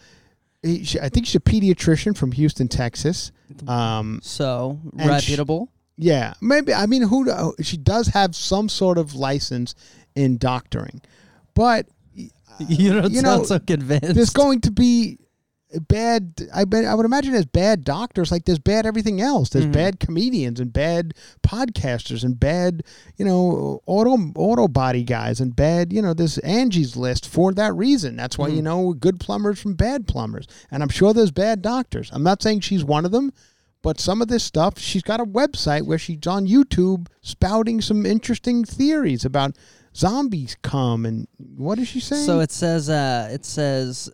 I 0.63 1.09
think 1.09 1.25
she's 1.25 1.35
a 1.35 1.39
pediatrician 1.39 2.15
from 2.15 2.31
Houston, 2.33 2.67
Texas. 2.67 3.31
Um, 3.67 4.19
So 4.23 4.79
reputable. 4.93 5.69
yeah, 5.97 6.33
maybe. 6.41 6.73
I 6.73 6.85
mean, 6.85 7.03
who? 7.03 7.53
She 7.61 7.77
does 7.77 8.07
have 8.07 8.35
some 8.35 8.69
sort 8.69 8.97
of 8.97 9.13
license 9.15 9.75
in 10.15 10.37
doctoring, 10.37 11.01
but 11.53 11.85
you 12.15 12.93
don't 12.93 13.11
you 13.11 13.21
sound 13.21 13.41
know, 13.41 13.43
so 13.45 13.59
convinced. 13.59 14.13
there's 14.15 14.29
going 14.31 14.61
to 14.61 14.71
be 14.71 15.17
bad. 15.87 16.47
I 16.53 16.65
bet 16.65 16.85
I 16.85 16.93
would 16.95 17.05
imagine 17.05 17.31
there's 17.33 17.45
bad 17.45 17.83
doctors, 17.83 18.31
like 18.31 18.45
there's 18.45 18.59
bad 18.59 18.85
everything 18.85 19.21
else. 19.21 19.49
There's 19.49 19.65
Mm-hmm. 19.65 19.71
bad 19.73 19.99
comedians 19.99 20.59
and 20.59 20.71
bad 20.73 21.13
podcasters 21.43 22.23
and 22.23 22.39
bad, 22.39 22.83
you 23.17 23.25
know, 23.25 23.81
auto 23.85 24.17
auto 24.35 24.67
body 24.67 25.03
guys 25.03 25.39
and 25.39 25.55
bad. 25.55 25.93
You 25.93 26.01
know, 26.01 26.13
this 26.13 26.37
Angie's 26.39 26.95
list 26.97 27.27
for 27.27 27.53
that 27.53 27.73
reason. 27.75 28.15
That's 28.15 28.37
why 28.37 28.47
Mm-hmm. 28.47 28.55
you 28.55 28.61
know 28.63 28.93
good 28.93 29.19
plumbers 29.19 29.61
from 29.61 29.75
bad 29.75 30.07
plumbers, 30.07 30.47
and 30.71 30.81
I'm 30.83 30.89
sure 30.89 31.13
there's 31.13 31.31
bad 31.31 31.61
doctors. 31.61 32.09
I'm 32.13 32.23
not 32.23 32.41
saying 32.41 32.61
she's 32.61 32.83
one 32.83 33.05
of 33.05 33.11
them. 33.11 33.31
But 33.83 33.99
some 33.99 34.21
of 34.21 34.27
this 34.27 34.43
stuff, 34.43 34.77
she's 34.77 35.01
got 35.01 35.19
a 35.19 35.25
website 35.25 35.87
where 35.87 35.97
she's 35.97 36.27
on 36.27 36.45
YouTube 36.45 37.07
spouting 37.21 37.81
some 37.81 38.05
interesting 38.05 38.63
theories 38.63 39.25
about 39.25 39.55
zombies 39.95 40.55
come 40.61 41.03
and 41.03 41.27
what 41.57 41.79
is 41.79 41.87
she 41.87 41.99
saying? 41.99 42.27
So 42.27 42.41
it 42.41 42.51
says 42.51 42.91
uh, 42.91 43.29
it 43.31 43.43
says 43.43 44.07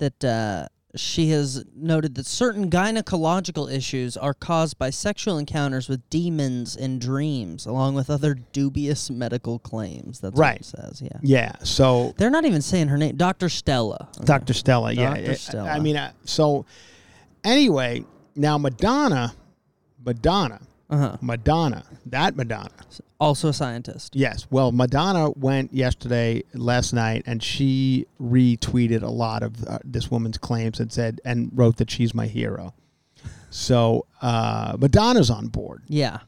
that 0.00 0.24
uh, 0.24 0.66
she 0.96 1.30
has 1.30 1.64
noted 1.76 2.16
that 2.16 2.26
certain 2.26 2.68
gynecological 2.68 3.72
issues 3.72 4.16
are 4.16 4.34
caused 4.34 4.76
by 4.76 4.90
sexual 4.90 5.38
encounters 5.38 5.88
with 5.88 6.02
demons 6.10 6.74
in 6.74 6.98
dreams, 6.98 7.64
along 7.64 7.94
with 7.94 8.10
other 8.10 8.34
dubious 8.34 9.08
medical 9.08 9.60
claims. 9.60 10.18
That's 10.18 10.36
Right. 10.36 10.54
what 10.54 10.60
it 10.60 10.64
says. 10.64 11.00
Yeah. 11.02 11.18
yeah. 11.22 11.52
So 11.62 12.12
They're 12.18 12.28
not 12.28 12.44
even 12.44 12.60
saying 12.60 12.88
her 12.88 12.98
name, 12.98 13.16
Dr. 13.16 13.48
Stella. 13.48 14.08
Okay. 14.16 14.24
Dr. 14.26 14.52
Stella, 14.52 14.92
yeah. 14.92 15.12
I- 15.12 15.32
Stella. 15.34 15.70
I 15.70 15.78
mean, 15.78 15.96
uh, 15.96 16.10
so 16.24 16.66
anyway, 17.44 18.04
now 18.34 18.58
Madonna, 18.58 19.32
Madonna, 20.04 20.60
Uh-huh. 20.90 21.16
Madonna, 21.20 21.84
that 22.06 22.36
Madonna. 22.36 22.70
Also 23.20 23.48
a 23.48 23.52
scientist. 23.52 24.16
Yes. 24.16 24.46
Well, 24.50 24.72
Madonna 24.72 25.30
went 25.30 25.72
yesterday, 25.72 26.42
last 26.52 26.92
night, 26.92 27.22
and 27.26 27.42
she 27.42 28.06
retweeted 28.20 29.02
a 29.02 29.10
lot 29.10 29.42
of 29.42 29.64
uh, 29.66 29.78
this 29.84 30.10
woman's 30.10 30.36
claims 30.36 30.80
and 30.80 30.92
said, 30.92 31.20
and 31.24 31.50
wrote 31.54 31.76
that 31.76 31.90
she's 31.90 32.12
my 32.12 32.26
hero. 32.26 32.74
So 33.50 34.06
uh, 34.20 34.76
Madonna's 34.78 35.30
on 35.30 35.48
board. 35.48 35.82
Yeah. 35.86 36.18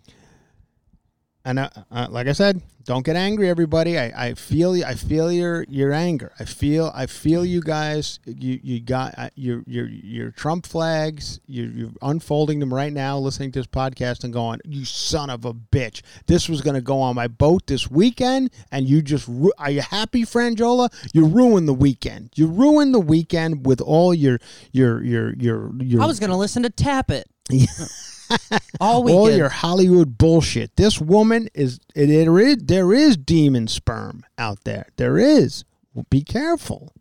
And 1.45 1.59
uh, 1.59 1.71
uh, 1.91 2.07
like 2.11 2.29
I 2.29 2.33
said, 2.33 2.63
don't 2.85 3.05
get 3.05 3.17
angry, 3.17 3.49
everybody. 3.49 3.99
I, 3.99 4.29
I 4.29 4.35
feel 4.35 4.85
I 4.85 4.95
feel 4.95 5.31
your 5.31 5.65
your 5.69 5.93
anger. 5.93 6.33
I 6.39 6.45
feel 6.45 6.91
I 6.95 7.07
feel 7.07 7.45
you 7.45 7.61
guys. 7.61 8.19
You 8.25 8.59
you 8.63 8.81
got 8.81 9.15
uh, 9.17 9.31
your 9.35 9.63
your 9.67 9.87
your 9.87 10.31
Trump 10.31 10.67
flags. 10.67 11.41
You 11.47 11.65
you're 11.65 11.91
unfolding 12.01 12.59
them 12.59 12.73
right 12.73 12.93
now, 12.93 13.19
listening 13.19 13.53
to 13.53 13.61
this 13.61 13.67
podcast 13.67 14.25
and 14.25 14.33
going, 14.33 14.61
"You 14.65 14.85
son 14.85 15.31
of 15.31 15.45
a 15.45 15.55
bitch! 15.55 16.03
This 16.27 16.49
was 16.49 16.61
going 16.61 16.75
to 16.75 16.81
go 16.81 17.01
on 17.01 17.15
my 17.15 17.29
boat 17.29 17.67
this 17.67 17.91
weekend, 17.91 18.51
and 18.71 18.89
you 18.89 19.03
just 19.03 19.27
ru- 19.29 19.53
are 19.59 19.71
you 19.71 19.83
happy, 19.83 20.23
Franjola? 20.23 20.93
You 21.13 21.27
ruined 21.27 21.69
the 21.69 21.75
weekend. 21.75 22.31
You 22.35 22.47
ruined 22.47 22.95
the 22.95 23.01
weekend 23.01 23.67
with 23.67 23.81
all 23.81 24.15
your 24.15 24.39
your 24.73 25.03
your 25.03 25.35
your 25.35 25.73
your. 25.81 26.03
I 26.03 26.07
was 26.07 26.21
going 26.21 26.31
to 26.31 26.37
listen 26.37 26.63
to 26.65 26.71
Tap 26.71 27.11
It. 27.11 27.29
All 28.81 29.03
weekend. 29.05 29.19
all 29.21 29.31
your 29.31 29.49
Hollywood 29.49 30.19
bullshit. 30.19 30.77
This 30.77 31.01
woman 31.01 31.49
is 31.55 31.79
it, 31.95 32.11
it 32.11 32.29
is 32.29 32.57
there 32.65 32.93
is 32.93 33.17
demon 33.17 33.69
sperm 33.69 34.25
out 34.39 34.65
there. 34.65 34.89
There 34.97 35.19
is. 35.19 35.65
Well, 35.95 36.07
be 36.11 36.23
careful. 36.23 36.93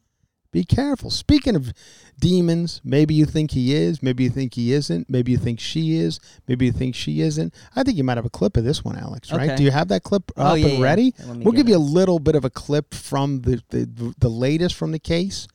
Be 0.52 0.66
careful. 0.66 1.10
Speaking 1.10 1.56
of 1.56 1.72
demons, 2.20 2.82
maybe 2.84 3.14
you 3.14 3.26
think 3.26 3.52
he 3.52 3.74
is, 3.74 4.04
maybe 4.04 4.26
you 4.26 4.30
think 4.30 4.54
he 4.56 4.74
isn't, 4.74 5.10
maybe 5.10 5.32
you 5.32 5.38
think 5.38 5.62
she 5.62 5.96
is, 5.96 6.20
maybe 6.46 6.66
you 6.66 6.74
think 6.74 6.94
she 6.94 7.22
isn't. 7.22 7.54
I 7.74 7.84
think 7.84 7.98
you 7.98 8.04
might 8.04 8.18
have 8.18 8.26
a 8.26 8.30
clip 8.30 8.58
of 8.58 8.66
this 8.66 8.84
one, 8.84 8.98
Alex, 8.98 9.32
right? 9.32 9.48
Okay. 9.52 9.56
Do 9.56 9.64
you 9.64 9.72
have 9.72 9.88
that 9.88 10.04
clip 10.04 10.30
Oh, 10.36 10.44
up 10.48 10.58
yeah, 10.60 10.68
and 10.68 10.82
ready? 10.82 11.14
Me 11.26 11.38
We'll 11.46 11.54
give 11.54 11.70
you 11.70 11.78
a 11.78 11.80
little 11.80 12.20
bit 12.20 12.36
of 12.36 12.44
a 12.44 12.50
clip 12.50 12.94
from 12.94 13.42
the 13.44 13.62
the, 13.70 14.14
the 14.20 14.30
latest 14.30 14.76
from 14.76 14.92
the 14.92 15.00
case. 15.00 15.48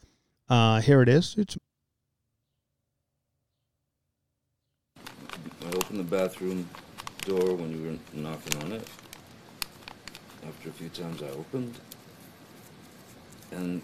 Uh, 0.48 0.80
here 0.80 1.02
it 1.02 1.10
is. 1.10 1.34
It's 1.36 1.58
I 5.66 5.68
opened 5.70 5.98
the 5.98 6.04
bathroom 6.04 6.68
door 7.22 7.56
when 7.56 7.72
you 7.72 7.90
were 7.90 8.20
knocking 8.20 8.62
on 8.62 8.70
it. 8.70 8.86
After 10.46 10.68
a 10.68 10.72
few 10.72 10.88
times 10.90 11.22
I 11.22 11.28
opened, 11.30 11.74
and 13.50 13.82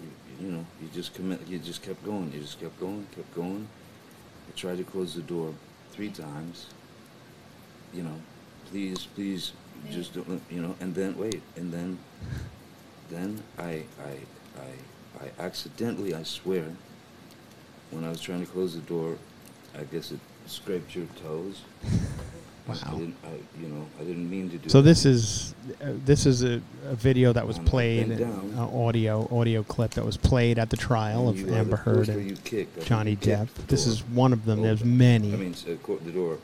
you, 0.00 0.46
you 0.46 0.52
know, 0.52 0.64
you 0.80 0.88
just 0.94 1.14
commit. 1.14 1.40
You 1.48 1.58
just 1.58 1.82
kept 1.82 2.04
going. 2.04 2.30
You 2.32 2.40
just 2.40 2.60
kept 2.60 2.78
going, 2.78 3.04
kept 3.12 3.34
going. 3.34 3.66
I 4.48 4.56
tried 4.56 4.78
to 4.78 4.84
close 4.84 5.16
the 5.16 5.22
door 5.22 5.52
three 5.90 6.10
times. 6.10 6.66
You 7.92 8.04
know, 8.04 8.20
please, 8.70 9.08
please, 9.16 9.52
just 9.90 10.14
don't. 10.14 10.40
You 10.48 10.62
know, 10.62 10.76
and 10.78 10.94
then 10.94 11.18
wait, 11.18 11.42
and 11.56 11.72
then, 11.72 11.98
then 13.10 13.42
I, 13.58 13.82
I, 14.00 14.18
I, 14.60 15.24
I 15.24 15.42
accidentally, 15.42 16.14
I 16.14 16.22
swear, 16.22 16.66
when 17.90 18.04
I 18.04 18.10
was 18.10 18.20
trying 18.20 18.46
to 18.46 18.52
close 18.52 18.76
the 18.76 18.80
door, 18.82 19.18
I 19.76 19.82
guess 19.82 20.12
it 20.12 20.20
scraped 20.46 20.94
your 20.94 21.06
toes. 21.22 21.62
I 22.68 22.70
Wow. 22.70 22.76
didn't, 22.92 23.16
I, 23.24 23.60
you 23.60 23.66
know, 23.68 23.84
I 24.00 24.04
didn't 24.04 24.30
mean 24.30 24.48
to 24.50 24.56
do. 24.56 24.68
So 24.68 24.80
that. 24.80 24.88
this 24.88 25.04
is 25.04 25.52
uh, 25.82 25.94
this 26.04 26.26
is 26.26 26.44
a, 26.44 26.62
a 26.86 26.94
video 26.94 27.32
that 27.32 27.44
was 27.44 27.58
Um, 27.58 27.64
I 27.66 27.68
played, 27.68 28.08
bent 28.10 28.20
down. 28.20 28.54
uh, 28.56 28.68
audio 28.86 29.26
audio 29.32 29.64
clip 29.64 29.90
that 29.92 30.04
was 30.04 30.16
played 30.16 30.60
at 30.60 30.70
the 30.70 30.76
trial 30.76 31.28
And 31.28 31.40
of 31.48 31.52
Amber 31.52 31.76
Heard 31.76 32.08
and 32.08 32.42
kicked. 32.44 32.84
Johnny 32.86 33.16
Depp. 33.16 33.48
This 33.66 33.84
is 33.88 34.04
one 34.04 34.32
of 34.32 34.44
them. 34.44 34.62
There's 34.62 34.84
many, 34.84 35.32
I 35.32 35.36
mean, 35.36 35.56
uh, 35.68 35.74
co- 35.82 35.96
the 35.96 36.12
door. 36.12 36.38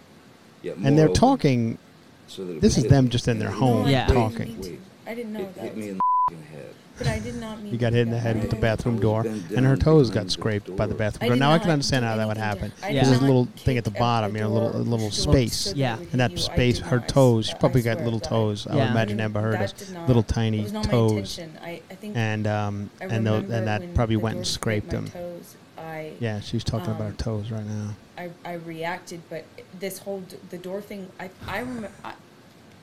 Yeah, 0.63 0.73
and 0.85 0.99
they're 0.99 1.05
open 1.07 1.15
talking. 1.15 1.79
so 2.27 2.45
that 2.47 2.61
this 2.61 2.77
is 2.77 2.83
hit 2.83 2.91
them 2.91 3.11
just 3.11 3.29
in 3.29 3.39
their 3.39 3.53
home 3.53 3.85
wait, 3.85 3.93
Yeah. 3.93 4.09
talking. 4.09 4.61
Wait, 4.61 4.81
I 5.07 5.15
didn't 5.15 5.33
know 5.35 5.41
it 5.43 5.55
that. 5.55 5.63
hit 5.67 5.77
me 5.77 5.89
in 5.91 6.01
the 6.31 6.35
head. 6.51 6.75
But 6.99 7.07
I 7.07 7.19
did 7.21 7.37
not 7.37 7.63
mean. 7.63 7.73
He 7.73 7.79
got 7.79 7.93
hit 7.93 8.03
in 8.03 8.11
the 8.11 8.19
head 8.19 8.41
with 8.41 8.51
the 8.51 8.57
bathroom 8.57 8.99
door, 9.01 9.23
and 9.23 9.65
her 9.65 9.77
toes 9.77 10.11
got 10.11 10.31
scraped 10.31 10.75
by 10.77 10.87
the 10.87 10.95
bathroom 10.95 11.29
door. 11.29 11.37
Now 11.37 11.53
I 11.53 11.59
can 11.59 11.71
understand 11.71 12.05
how 12.05 12.17
that 12.17 12.27
would 12.29 12.37
happen. 12.37 12.73
Yeah. 12.83 13.05
did 13.05 13.05
There's 13.05 13.19
a 13.19 13.25
little 13.25 13.47
thing 13.57 13.79
at 13.79 13.85
the 13.85 13.91
bottom, 13.91 14.35
you 14.35 14.43
know, 14.43 14.49
a 14.49 14.51
little 14.51 14.77
a 14.77 14.79
little 14.79 15.11
space. 15.11 15.73
Yeah. 15.75 15.99
And 16.13 16.21
that 16.21 16.31
hit 16.31 16.39
you. 16.39 16.45
I 16.45 16.55
space, 16.55 16.79
her 16.81 17.01
toes, 17.01 17.47
she 17.47 17.55
probably 17.55 17.83
got 17.83 18.03
little 18.03 18.21
toes. 18.21 18.67
I 18.67 18.75
would 18.75 18.89
imagine 18.89 19.21
Amber 19.21 19.41
Heard 19.41 19.55
that 19.55 19.61
has 19.81 19.95
little 20.09 20.23
tiny 20.23 20.63
was 20.63 20.73
not 20.73 20.85
my 20.87 20.91
toes. 20.91 21.41
I, 21.63 21.81
I 21.91 21.95
think 21.95 22.17
and 22.17 22.47
um, 22.47 22.91
I 23.01 23.05
and 23.05 23.27
tho- 23.27 23.35
remember 23.37 23.55
and 23.55 23.67
that 23.67 23.95
probably 23.95 24.17
the 24.17 24.21
went 24.21 24.37
and 24.37 24.45
door 24.45 24.51
scraped 24.51 24.87
my 24.89 24.93
them. 24.93 25.09
Toes, 25.09 25.57
I 25.79 26.13
Yeah, 26.21 26.41
she's 26.41 26.65
talking 26.65 26.91
about 26.91 27.03
her 27.03 27.07
um, 27.09 27.17
toes 27.17 27.51
right 27.51 27.65
now. 27.65 27.91
I, 28.17 28.31
I 28.45 28.55
reacted, 28.55 29.23
but 29.31 29.45
this 29.79 29.99
whole 29.99 30.21
d- 30.21 30.37
the 30.51 30.59
door 30.59 30.81
thing, 30.81 31.09
I 31.21 31.31
I 31.47 31.61
remember. 31.61 31.91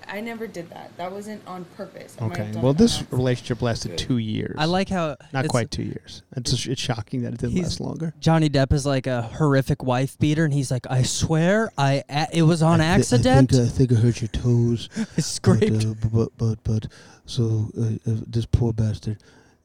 I, 0.08 0.18
I 0.18 0.22
never 0.22 0.48
did 0.48 0.70
that. 0.70 0.96
That 0.98 1.12
wasn't 1.12 1.46
on 1.48 1.66
purpose. 1.78 2.16
I 2.20 2.28
might 2.28 2.40
Okay. 2.40 2.52
done 2.52 2.62
Well, 2.62 2.72
it 2.72 2.76
on 2.76 2.78
this 2.78 2.94
accident. 2.96 3.14
relationship 3.18 3.62
lasted 3.62 3.92
Okay. 3.94 4.04
two 4.06 4.18
years. 4.18 4.56
I 4.58 4.66
like 4.66 4.90
how 4.90 5.10
Not 5.34 5.46
it's- 5.46 5.48
quite 5.50 5.72
two 5.72 5.84
years. 5.84 6.22
It's 6.36 6.66
it's 6.66 6.82
shocking 6.82 7.22
that 7.24 7.34
it 7.34 7.40
didn't 7.40 7.54
He's- 7.54 7.66
last 7.66 7.80
longer. 7.82 8.14
Johnny 8.20 8.50
Depp 8.50 8.74
is 8.74 8.86
like 8.86 9.08
a 9.08 9.22
horrific 9.24 9.84
wife 9.84 10.18
beater, 10.20 10.46
and 10.46 10.54
he's 10.54 10.72
like, 10.72 10.86
"I 10.90 11.04
swear, 11.04 11.72
I 11.78 12.04
a- 12.10 12.28
it 12.32 12.44
was 12.44 12.62
on 12.62 12.82
accident." 12.82 13.54
I 13.54 13.68
think 13.68 13.92
I 13.92 13.96
hurt 13.96 14.22
your 14.22 14.30
toes. 14.30 14.90
I 15.18 15.22
scraped. 15.22 15.86
But, 15.86 15.86
uh, 15.86 16.10
but, 16.12 16.38
but, 16.38 16.64
but, 16.64 16.92
so 17.26 17.70
uh, 17.78 18.12
uh, 18.12 18.16
this 18.28 18.46
poor 18.46 18.74
bastard. 18.74 19.18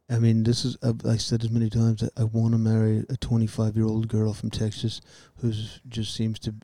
I 0.09 0.18
mean, 0.18 0.43
this 0.43 0.64
is, 0.64 0.76
uh, 0.82 0.93
I 1.09 1.18
said 1.18 1.41
this 1.41 1.51
many 1.53 1.70
times, 1.70 2.03
I, 2.03 2.22
I 2.22 2.24
want 2.24 2.51
to 2.51 2.59
marry 2.59 3.05
a 3.09 3.16
25 3.16 3.76
year 3.76 3.86
old 3.86 4.09
girl 4.09 4.32
from 4.34 4.51
Texas 4.51 5.01
who's 5.36 5.78
just 5.88 6.12
seems 6.14 6.41
to, 6.41 6.55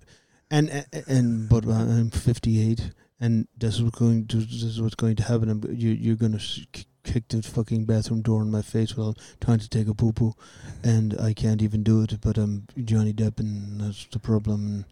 and, 0.51 0.68
and, 0.93 1.05
and 1.07 1.49
but 1.49 1.64
I'm 1.64 2.11
58 2.11 2.91
and 3.21 3.49
this 3.57 3.77
is 3.77 3.83
what's 3.83 3.99
going 3.99 4.27
to, 4.29 4.37
this 4.39 4.62
is 4.62 4.81
what's 4.81 4.95
going 4.95 5.17
to 5.17 5.23
happen. 5.23 5.49
I'm, 5.49 5.62
you, 5.71 5.91
you're 5.91 6.17
going 6.17 6.39
to 6.39 6.67
kick 7.05 7.29
the 7.29 7.43
fucking 7.43 7.85
bathroom 7.85 8.23
door 8.23 8.43
in 8.43 8.51
my 8.51 8.62
face 8.62 8.97
while 8.97 9.09
I'm 9.09 9.17
trying 9.41 9.61
to 9.61 9.69
take 9.69 9.89
a 9.89 9.95
poo 9.95 10.12
poo 10.12 10.35
and 10.83 11.19
I 11.21 11.33
can't 11.33 11.62
even 11.62 11.83
do 11.83 12.03
it, 12.03 12.21
but 12.21 12.37
I'm 12.37 12.67
Johnny 12.85 13.12
Depp 13.12 13.39
and 13.39 13.81
that's 13.81 14.07
the 14.07 14.19
problem 14.19 14.85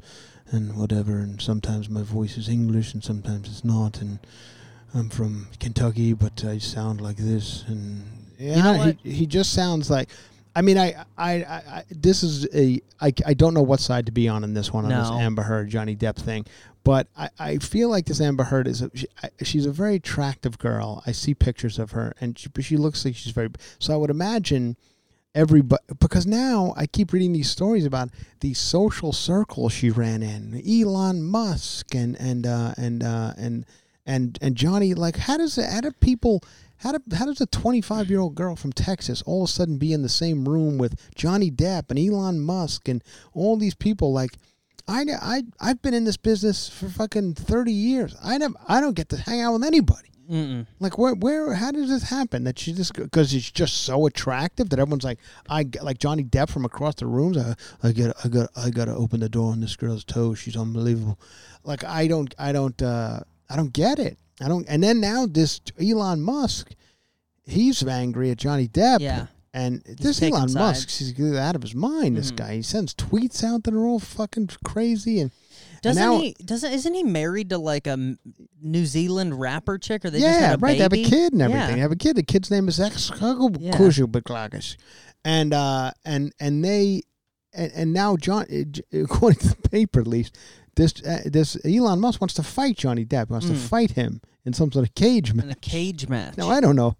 and, 0.51 0.63
and 0.71 0.77
whatever. 0.79 1.19
And 1.19 1.41
sometimes 1.41 1.89
my 1.89 2.03
voice 2.03 2.37
is 2.37 2.49
English 2.49 2.95
and 2.95 3.03
sometimes 3.03 3.49
it's 3.49 3.65
not. 3.65 4.01
And, 4.01 4.21
I'm 4.95 5.09
from 5.09 5.49
Kentucky, 5.59 6.13
but 6.13 6.45
I 6.45 6.59
sound 6.59 7.01
like 7.01 7.17
this, 7.17 7.65
and 7.67 8.05
yeah, 8.39 8.63
know 8.63 8.95
he 9.03 9.11
he 9.11 9.27
just 9.27 9.53
sounds 9.53 9.91
like. 9.91 10.09
I 10.55 10.63
mean, 10.63 10.79
I, 10.79 11.05
I, 11.19 11.33
I, 11.45 11.85
this 11.91 12.23
is 12.23 12.47
a, 12.55 12.81
I, 13.01 13.13
I 13.27 13.35
don't 13.35 13.55
know 13.55 13.63
what 13.63 13.81
side 13.81 14.07
to 14.07 14.13
be 14.13 14.29
on 14.29 14.45
in 14.45 14.55
this 14.55 14.73
one 14.73 14.85
on 14.85 14.91
this 14.91 15.11
Amber 15.11 15.43
Heard 15.43 15.69
Johnny 15.69 15.97
Depp 15.97 16.17
thing, 16.17 16.47
but 16.85 17.09
I, 17.17 17.31
I 17.39 17.57
feel 17.59 17.89
like 17.89 18.07
this 18.07 18.21
Amber 18.21 18.45
Heard 18.45 18.69
is, 18.69 18.83
a, 18.83 18.91
she, 18.95 19.07
I, 19.23 19.31
she's 19.43 19.67
a 19.67 19.73
very 19.73 19.97
attractive 19.97 20.59
girl. 20.59 21.03
I 21.07 21.13
see 21.13 21.35
pictures 21.35 21.79
of 21.79 21.91
her, 21.93 22.15
and 22.21 22.39
she, 22.39 22.49
she 22.61 22.77
looks 22.77 23.05
like 23.05 23.17
she's 23.17 23.33
very. 23.33 23.51
So 23.79 23.93
I 23.93 23.97
would 23.97 24.11
imagine 24.11 24.77
everybody 25.35 25.83
because 25.99 26.27
now 26.27 26.73
I 26.77 26.87
keep 26.87 27.13
reading 27.13 27.33
these 27.33 27.51
stories 27.51 27.85
about 27.85 28.11
the 28.41 28.55
social 28.55 29.13
circle 29.13 29.69
she 29.69 29.91
ran 29.91 30.23
in, 30.23 30.63
Elon 30.67 31.23
Musk 31.25 31.95
and 31.95 32.17
and 32.21 32.47
uh, 32.47 32.75
and 32.77 33.03
uh, 33.03 33.33
and 33.37 33.67
and 34.07 34.39
and 34.41 34.55
Johnny. 34.55 34.95
Like, 34.95 35.17
how 35.17 35.37
does 35.37 35.59
it, 35.59 35.69
how 35.69 35.81
do 35.81 35.91
people? 35.91 36.43
How, 36.85 36.93
do, 36.93 37.17
how 37.17 37.25
does 37.25 37.41
a 37.41 37.47
25 37.47 38.11
year 38.11 38.21
old 38.21 38.35
girl 38.35 38.57
from 38.57 38.71
Texas 38.75 39.23
all 39.23 39.45
of 39.45 39.49
a 39.49 39.53
sudden 39.53 39.79
be 39.79 39.95
in 39.95 40.03
the 40.03 40.09
same 40.11 40.47
room 40.47 40.77
with 40.77 41.01
Johnny 41.15 41.51
Depp 41.51 41.85
and 41.89 41.99
Elon 41.99 42.41
Musk 42.41 42.89
and 42.89 43.03
all 43.33 43.57
these 43.57 43.75
people? 43.75 44.13
Like, 44.13 44.33
I, 44.87 45.07
I, 45.19 45.43
I've 45.59 45.81
been 45.81 45.95
in 45.95 46.05
this 46.05 46.19
business 46.19 46.69
for 46.69 46.91
fucking 46.91 47.35
30 47.37 47.73
years. 47.73 48.15
I 48.23 48.37
never, 48.37 48.55
I 48.69 48.83
don't 48.83 48.95
get 48.95 49.09
to 49.09 49.17
hang 49.17 49.41
out 49.41 49.55
with 49.55 49.65
anybody. 49.65 50.11
Mm-mm. 50.31 50.67
Like 50.79 50.97
where 50.97 51.15
where 51.15 51.53
how 51.53 51.71
does 51.71 51.91
this 51.91 52.05
happen 52.05 52.45
that 52.45 52.59
she 52.59 52.73
just 52.73 52.95
because 52.95 53.31
she's 53.31 53.51
just 53.51 53.83
so 53.83 54.07
attractive 54.07 54.71
that 54.71 54.79
everyone's 54.79 55.05
like 55.05 55.19
I 55.51 55.67
like 55.83 55.99
Johnny 55.99 56.25
Depp 56.25 56.49
from 56.49 56.65
across 56.65 56.95
the 56.95 57.07
rooms 57.07 57.37
I 57.37 57.55
I 57.83 57.93
got 57.93 58.17
I 58.25 58.29
got 58.29 58.49
I 58.57 58.71
got 58.71 58.87
to 58.87 58.95
open 58.95 59.21
the 59.21 59.29
door 59.29 59.53
on 59.53 59.61
this 59.61 59.77
girl's 59.77 60.03
toe 60.03 60.33
she's 60.33 60.57
unbelievable 60.57 61.21
like 61.63 61.85
I 61.85 62.07
don't 62.07 62.35
I 62.39 62.53
don't 62.53 62.81
uh 62.81 63.21
I 63.51 63.57
don't 63.57 63.75
get 63.75 63.99
it 63.99 64.17
I 64.41 64.49
don't 64.49 64.67
and 64.69 64.83
then 64.83 65.01
now 65.01 65.27
this 65.27 65.61
Elon 65.81 66.21
Musk 66.23 66.73
he's 67.47 67.83
angry 67.87 68.31
at 68.31 68.39
Johnny 68.39 68.69
Depp 68.69 69.01
Yeah. 69.01 69.27
and 69.53 69.83
this 69.85 70.21
Elon 70.23 70.53
Musk 70.53 70.91
he's 70.91 71.19
out 71.37 71.55
of 71.57 71.63
his 71.63 71.75
mind 71.75 72.17
this 72.17 72.33
Mhm. 72.33 72.37
guy 72.37 72.57
he 72.57 72.63
sends 72.63 72.95
tweets 72.95 73.45
out 73.45 73.65
that 73.65 73.75
are 73.75 73.87
all 73.87 73.99
fucking 74.01 74.51
crazy 74.65 75.21
and 75.21 75.31
and 75.85 75.97
Doesn't 75.99 76.03
now- 76.03 76.19
he? 76.19 76.35
Doesn't 76.43 76.73
isn't 76.73 76.95
he 76.95 77.03
married 77.03 77.51
to 77.51 77.59
like 77.59 77.87
a 77.87 78.17
New 78.63 78.87
Zealand 78.87 79.39
rapper 79.39 79.77
chick? 79.77 80.03
Or 80.07 80.11
they 80.11 80.19
just 80.19 80.41
yeah, 80.41 80.47
had 80.47 80.55
a 80.55 80.59
right. 80.59 80.79
They 80.79 80.83
have 80.83 80.95
a 80.95 81.05
kid 81.05 81.35
and 81.35 81.43
everything. 81.43 81.75
They 81.75 81.81
have 81.81 81.93
a 81.93 81.97
kid. 81.97 82.17
The 82.17 82.23
kid's 82.23 82.51
name 82.51 82.69
is 82.69 82.81
Ex 82.81 83.11
Yeah. 83.11 83.19
Kujubaklagas. 83.77 84.77
And 85.27 85.53
uh 85.53 85.93
and 86.05 86.33
and 86.41 86.65
they 86.65 87.03
and, 87.53 87.71
and 87.75 87.93
now 87.93 88.17
John 88.17 88.47
uh, 88.51 88.99
according 88.99 89.41
to 89.41 89.49
the 89.61 89.69
paper 89.69 90.01
at 90.01 90.07
least 90.07 90.37
this 90.77 90.95
uh, 91.07 91.23
this 91.27 91.57
Elon 91.65 92.01
Musk 92.01 92.21
wants 92.21 92.35
to 92.35 92.43
fight 92.43 92.77
Johnny 92.77 93.05
Depp. 93.05 93.31
Wants 93.31 93.47
to 93.47 93.53
Mm. 93.55 93.59
fight 93.69 93.91
him 93.93 94.21
in 94.45 94.53
some 94.53 94.71
sort 94.73 94.87
of 94.89 94.95
cage 94.95 95.33
match. 95.35 95.45
in 95.47 95.51
a 95.51 95.55
cage 95.57 96.09
match. 96.09 96.37
Now 96.37 96.51
I 96.51 96.61
don't 96.61 96.77
know. 96.77 96.97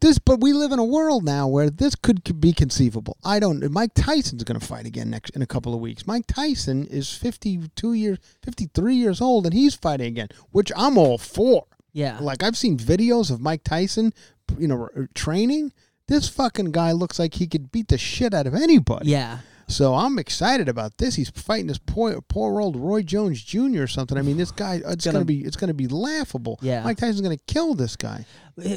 This, 0.00 0.18
but 0.18 0.40
we 0.40 0.54
live 0.54 0.72
in 0.72 0.78
a 0.78 0.84
world 0.84 1.24
now 1.24 1.46
where 1.46 1.68
this 1.68 1.94
could, 1.94 2.24
could 2.24 2.40
be 2.40 2.54
conceivable. 2.54 3.18
I 3.22 3.38
don't. 3.38 3.70
Mike 3.70 3.90
Tyson's 3.94 4.44
going 4.44 4.58
to 4.58 4.64
fight 4.66 4.86
again 4.86 5.10
next 5.10 5.36
in 5.36 5.42
a 5.42 5.46
couple 5.46 5.74
of 5.74 5.80
weeks. 5.80 6.06
Mike 6.06 6.24
Tyson 6.26 6.86
is 6.86 7.12
fifty-two 7.12 7.92
years, 7.92 8.16
fifty-three 8.42 8.94
years 8.96 9.20
old, 9.20 9.44
and 9.44 9.52
he's 9.52 9.74
fighting 9.74 10.06
again, 10.06 10.28
which 10.52 10.72
I'm 10.74 10.96
all 10.96 11.18
for. 11.18 11.66
yeah. 11.92 12.18
Like 12.18 12.42
I've 12.42 12.56
seen 12.56 12.78
videos 12.78 13.30
of 13.30 13.42
Mike 13.42 13.62
Tyson, 13.62 14.14
you 14.58 14.68
know, 14.68 14.88
training. 15.14 15.72
This 16.08 16.28
fucking 16.30 16.72
guy 16.72 16.92
looks 16.92 17.18
like 17.18 17.34
he 17.34 17.46
could 17.46 17.70
beat 17.70 17.88
the 17.88 17.98
shit 17.98 18.32
out 18.32 18.46
of 18.46 18.54
anybody. 18.54 19.10
yeah. 19.10 19.40
So 19.70 19.94
I'm 19.94 20.18
excited 20.18 20.68
about 20.68 20.98
this. 20.98 21.14
He's 21.14 21.30
fighting 21.30 21.68
this 21.68 21.78
poor, 21.78 22.20
poor 22.22 22.60
old 22.60 22.76
Roy 22.76 23.02
Jones 23.02 23.42
Jr. 23.42 23.82
or 23.82 23.86
something. 23.86 24.18
I 24.18 24.22
mean, 24.22 24.36
this 24.36 24.50
guy, 24.50 24.80
it's 24.84 25.04
gonna, 25.04 25.14
Gonna- 25.18 25.24
be, 25.24 25.40
it's 25.44 25.56
gonna 25.56 25.74
be 25.74 25.86
laughable. 25.86 26.58
Yeah. 26.60 26.82
Mike 26.82 26.98
Tyson's 26.98 27.20
gonna 27.20 27.36
kill 27.46 27.74
this 27.74 27.94
guy. 27.96 28.26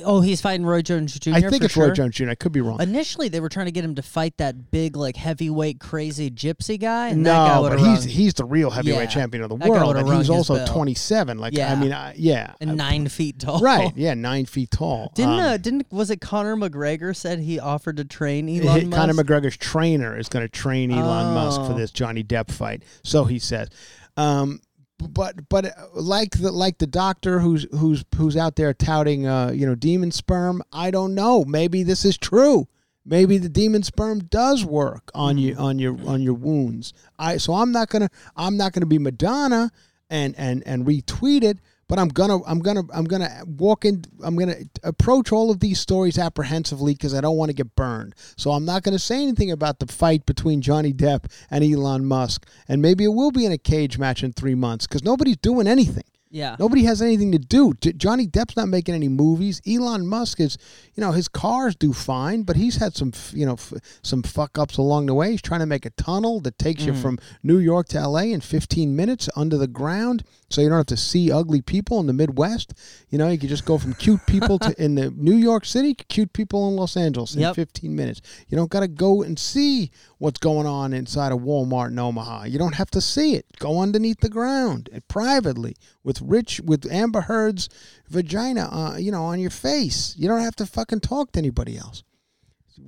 Oh, 0.05 0.21
he's 0.21 0.41
fighting 0.41 0.65
Roy 0.65 0.81
Jones 0.81 1.17
Jr. 1.19 1.31
I 1.33 1.41
think 1.41 1.63
it's 1.63 1.73
sure. 1.73 1.87
Roy 1.87 1.93
Jones 1.93 2.15
Jr. 2.15 2.29
I 2.29 2.35
could 2.35 2.51
be 2.51 2.61
wrong. 2.61 2.81
Initially, 2.81 3.27
they 3.29 3.39
were 3.39 3.49
trying 3.49 3.65
to 3.67 3.71
get 3.71 3.83
him 3.83 3.95
to 3.95 4.01
fight 4.01 4.37
that 4.37 4.71
big, 4.71 4.95
like 4.95 5.15
heavyweight, 5.15 5.79
crazy 5.79 6.29
gypsy 6.31 6.79
guy. 6.79 7.09
And 7.09 7.25
that 7.25 7.47
guy 7.49 7.55
no, 7.55 7.69
but 7.69 7.79
he's 7.79 7.87
run- 7.99 8.07
he's 8.07 8.33
the 8.35 8.45
real 8.45 8.69
heavyweight 8.69 8.99
Yeah. 9.01 9.05
champion 9.07 9.43
of 9.43 9.49
the 9.49 9.57
That 9.57 9.69
world, 9.69 9.95
and 9.97 10.07
he's 10.13 10.29
also 10.29 10.65
27. 10.65 11.37
Like 11.37 11.57
I 11.59 11.75
mean, 11.75 11.93
I, 11.93 12.13
yeah, 12.17 12.53
and 12.61 12.75
nine 12.77 13.07
feet 13.07 13.39
tall. 13.39 13.59
right, 13.59 13.91
yeah, 13.95 14.13
nine 14.13 14.45
feet 14.45 14.71
tall. 14.71 15.11
Didn't 15.15 15.33
Um, 15.33 15.39
uh, 15.39 15.57
didn't 15.57 15.87
was 15.91 16.09
it 16.09 16.21
Conor 16.21 16.55
McGregor 16.55 17.15
said 17.15 17.39
he 17.39 17.59
offered 17.59 17.97
to 17.97 18.05
train 18.05 18.47
Elon 18.49 18.89
Musk? 18.89 18.99
Conor 18.99 19.13
McGregor's 19.13 19.57
trainer 19.57 20.17
is 20.17 20.29
going 20.29 20.43
to 20.45 20.49
train 20.49 20.91
Elon 20.91 21.33
Musk 21.33 21.61
for 21.61 21.73
Oh. 21.73 21.77
this 21.77 21.91
Johnny 21.91 22.23
Depp 22.23 22.51
fight. 22.51 22.83
So 23.03 23.25
he 23.25 23.39
says. 23.39 23.69
Um, 24.15 24.59
but 24.99 25.49
but 25.49 25.73
like 25.93 26.31
the 26.31 26.51
like 26.51 26.77
the 26.77 26.87
doctor 26.87 27.39
who's 27.39 27.65
who's 27.71 28.03
who's 28.15 28.37
out 28.37 28.55
there 28.55 28.73
touting 28.73 29.27
uh, 29.27 29.51
you 29.51 29.65
know 29.65 29.75
demon 29.75 30.11
sperm, 30.11 30.63
I 30.71 30.91
don't 30.91 31.15
know. 31.15 31.43
Maybe 31.45 31.83
this 31.83 32.05
is 32.05 32.17
true. 32.17 32.67
Maybe 33.05 33.37
the 33.37 33.49
demon 33.49 33.83
sperm 33.83 34.19
does 34.19 34.63
work 34.63 35.11
on 35.13 35.37
you 35.37 35.55
on 35.55 35.77
your 35.79 35.97
on 36.07 36.21
your 36.21 36.35
wounds. 36.35 36.93
I 37.19 37.37
so 37.37 37.53
I'm 37.53 37.71
not 37.71 37.89
gonna 37.89 38.09
I'm 38.35 38.57
not 38.57 38.73
gonna 38.73 38.85
be 38.85 38.99
Madonna 38.99 39.71
and 40.09 40.35
and 40.37 40.63
and 40.65 40.85
retweet 40.85 41.43
it. 41.43 41.59
But 41.87 41.99
I'm 41.99 42.07
gonna 42.07 42.43
I'm 42.45 42.59
gonna 42.59 42.83
I'm 42.93 43.05
gonna 43.05 43.29
walk 43.45 43.85
in 43.85 44.03
I'm 44.23 44.35
gonna 44.35 44.55
approach 44.83 45.31
all 45.31 45.51
of 45.51 45.59
these 45.59 45.79
stories 45.79 46.17
apprehensively 46.17 46.93
because 46.93 47.13
I 47.13 47.21
don't 47.21 47.37
want 47.37 47.49
to 47.49 47.53
get 47.53 47.75
burned. 47.75 48.15
So 48.37 48.51
I'm 48.51 48.65
not 48.65 48.83
gonna 48.83 48.99
say 48.99 49.21
anything 49.21 49.51
about 49.51 49.79
the 49.79 49.87
fight 49.87 50.25
between 50.25 50.61
Johnny 50.61 50.93
Depp 50.93 51.25
and 51.51 51.63
Elon 51.63 52.05
Musk. 52.05 52.47
And 52.67 52.81
maybe 52.81 53.03
it 53.03 53.13
will 53.13 53.31
be 53.31 53.45
in 53.45 53.51
a 53.51 53.57
cage 53.57 53.97
match 53.97 54.23
in 54.23 54.33
three 54.33 54.55
months 54.55 54.87
because 54.87 55.03
nobody's 55.03 55.37
doing 55.37 55.67
anything. 55.67 56.05
Yeah. 56.33 56.55
Nobody 56.57 56.83
has 56.85 56.99
anything 56.99 57.31
to 57.33 57.37
do. 57.37 57.73
Johnny 57.75 58.25
Depp's 58.25 58.57
not 58.57 58.67
making 58.67 58.95
any 58.95 59.07
movies. 59.07 59.61
Elon 59.67 60.07
Musk 60.07 60.39
is, 60.39 60.57
you 60.95 61.01
know, 61.01 61.11
his 61.11 61.27
cars 61.27 61.75
do 61.75 61.93
fine, 61.93 62.41
but 62.41 62.55
he's 62.55 62.77
had 62.77 62.95
some, 62.95 63.13
you 63.33 63.45
know, 63.45 63.53
f- 63.53 63.73
some 64.01 64.23
fuck 64.23 64.57
ups 64.57 64.77
along 64.77 65.05
the 65.05 65.13
way. 65.13 65.29
He's 65.29 65.43
trying 65.43 65.59
to 65.59 65.67
make 65.67 65.85
a 65.85 65.91
tunnel 65.91 66.39
that 66.39 66.57
takes 66.57 66.85
you 66.85 66.93
mm. 66.93 66.99
from 66.99 67.19
New 67.43 67.59
York 67.59 67.87
to 67.89 68.07
LA 68.07 68.21
in 68.21 68.41
15 68.41 68.95
minutes 68.95 69.29
under 69.35 69.57
the 69.57 69.67
ground, 69.67 70.23
so 70.49 70.61
you 70.61 70.69
don't 70.69 70.79
have 70.79 70.87
to 70.87 70.97
see 70.97 71.31
ugly 71.31 71.61
people 71.61 71.99
in 71.99 72.07
the 72.07 72.13
Midwest. 72.13 72.73
You 73.11 73.19
know, 73.19 73.29
you 73.29 73.37
could 73.37 73.49
just 73.49 73.65
go 73.65 73.77
from 73.77 73.93
cute 73.93 74.25
people 74.25 74.57
to 74.57 74.73
in 74.83 74.95
the 74.95 75.11
New 75.11 75.35
York 75.35 75.65
City, 75.65 75.93
cute 75.93 76.33
people 76.33 76.67
in 76.67 76.75
Los 76.75 76.97
Angeles 76.97 77.35
in 77.35 77.41
Yep. 77.41 77.55
15 77.55 77.95
minutes. 77.95 78.21
You 78.49 78.57
don't 78.57 78.71
got 78.71 78.79
to 78.79 78.87
go 78.87 79.21
and 79.21 79.37
see 79.37 79.91
what's 80.23 80.39
going 80.39 80.65
on 80.65 80.93
inside 80.93 81.33
of 81.33 81.39
Walmart 81.39 81.89
in 81.89 81.99
Omaha. 81.99 82.45
You 82.45 82.57
don't 82.57 82.75
have 82.75 82.89
to 82.91 83.01
see 83.01 83.35
it. 83.35 83.45
Go 83.59 83.81
underneath 83.81 84.21
the 84.21 84.29
ground 84.29 84.87
privately 85.09 85.75
with 86.01 86.21
rich 86.21 86.61
with 86.61 86.89
Amber 86.89 87.23
Heard's 87.23 87.67
vagina, 88.07 88.69
uh, 88.71 88.95
you 88.97 89.11
know, 89.11 89.25
on 89.25 89.41
your 89.41 89.49
face. 89.49 90.15
You 90.17 90.29
don't 90.29 90.39
have 90.39 90.55
to 90.55 90.65
fucking 90.65 91.01
talk 91.01 91.33
to 91.33 91.39
anybody 91.39 91.77
else. 91.77 92.03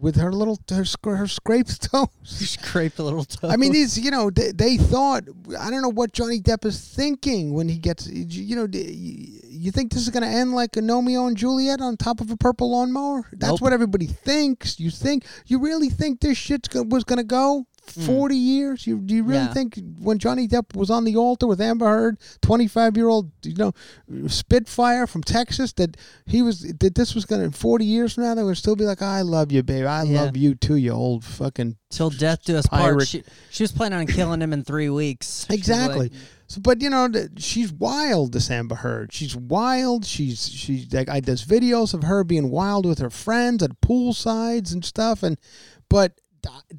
With 0.02 0.18
her 0.18 0.32
little 0.32 0.60
her, 0.70 0.86
her 1.16 1.28
scraped 1.28 1.82
toes. 1.92 2.08
Scraped 2.24 3.00
a 3.00 3.04
little 3.04 3.24
toe. 3.24 3.50
I 3.50 3.56
mean, 3.58 3.72
these, 3.72 3.98
you 3.98 4.12
know, 4.12 4.30
they, 4.30 4.52
they 4.52 4.78
thought, 4.78 5.24
I 5.60 5.70
don't 5.70 5.82
know 5.82 5.90
what 5.92 6.12
Johnny 6.14 6.40
Depp 6.40 6.66
is 6.66 6.80
thinking 6.80 7.54
when 7.54 7.70
he 7.70 7.78
gets, 7.78 8.08
you 8.08 8.56
know, 8.56 8.68
you 8.72 9.72
think 9.72 9.92
this 9.94 10.02
is 10.02 10.10
going 10.10 10.24
to 10.24 10.30
end 10.30 10.54
like 10.54 10.76
a 10.78 10.82
Romeo 10.82 11.28
and 11.28 11.38
Juliet 11.38 11.82
on 11.82 11.98
top 11.98 12.22
of 12.22 12.30
a 12.30 12.38
purple 12.38 12.72
lawnmower? 12.72 13.28
That's 13.32 13.52
Nope. 13.54 13.62
what 13.62 13.74
everybody 13.74 14.08
thinks. 14.08 14.80
You 14.80 14.92
think, 14.92 15.26
you 15.48 15.60
really 15.60 15.90
think 15.90 16.20
this 16.20 16.38
shit 16.38 16.68
was 16.74 17.04
going 17.04 17.18
to 17.18 17.24
go 17.24 17.66
40 17.92 18.36
years? 18.36 18.86
You 18.88 18.98
Do 19.00 19.16
you 19.16 19.24
really 19.24 19.40
Mm. 19.42 19.48
Yeah. 19.48 19.54
think 19.54 19.80
when 20.00 20.18
Johnny 20.20 20.48
Depp 20.48 20.76
was 20.76 20.90
on 20.90 21.04
the 21.04 21.16
altar 21.16 21.48
with 21.48 21.60
Amber 21.62 21.86
Heard, 21.86 22.18
25 22.42 22.96
year 22.98 23.08
old, 23.08 23.32
you 23.44 23.56
know, 23.56 23.74
Spitfire 24.28 25.08
from 25.08 25.24
Texas, 25.24 25.74
that 25.74 25.98
he 26.26 26.42
was, 26.42 26.62
that 26.80 26.96
this 26.96 27.14
was 27.16 27.26
going 27.26 27.52
to, 27.52 27.58
40 27.58 27.86
years 27.86 28.14
from 28.14 28.24
now, 28.24 28.36
they 28.36 28.44
would 28.44 28.58
still 28.58 28.76
be 28.76 28.86
like, 28.86 29.02
I 29.02 29.22
love 29.22 29.52
you, 29.52 29.64
baby. 29.64 29.86
I 29.86 30.04
Yeah. 30.04 30.22
love 30.24 30.38
you 30.38 30.56
too, 30.56 30.76
you 30.76 30.92
old 30.92 31.24
fucking 31.24 31.76
till 31.90 32.10
death 32.10 32.44
do 32.46 32.58
us 32.58 32.68
part. 32.68 33.08
She, 33.08 33.24
she 33.50 33.64
was 33.64 33.72
planning 33.72 34.00
on 34.00 34.08
killing 34.08 34.42
him 34.42 34.54
in 34.54 34.64
three 34.64 34.90
weeks. 34.90 35.46
Exactly. 35.56 36.12
so, 36.48 36.60
but 36.62 36.82
you 36.82 36.90
know, 36.90 37.10
she's 37.38 37.72
wild. 37.72 38.34
This 38.34 38.50
Amber 38.52 38.76
Heard. 38.76 39.14
She's 39.14 39.36
wild. 39.36 40.06
She's 40.06 40.50
she's 40.50 40.92
like 40.94 41.10
I 41.10 41.20
does 41.20 41.44
videos 41.46 41.94
of 41.94 42.04
her 42.04 42.24
being 42.24 42.52
wild 42.52 42.86
with 42.86 43.00
her 43.00 43.10
friends 43.10 43.64
at 43.64 43.80
poolsides 43.82 44.72
and 44.74 44.84
stuff. 44.84 45.24
And 45.24 45.38
but 45.90 46.20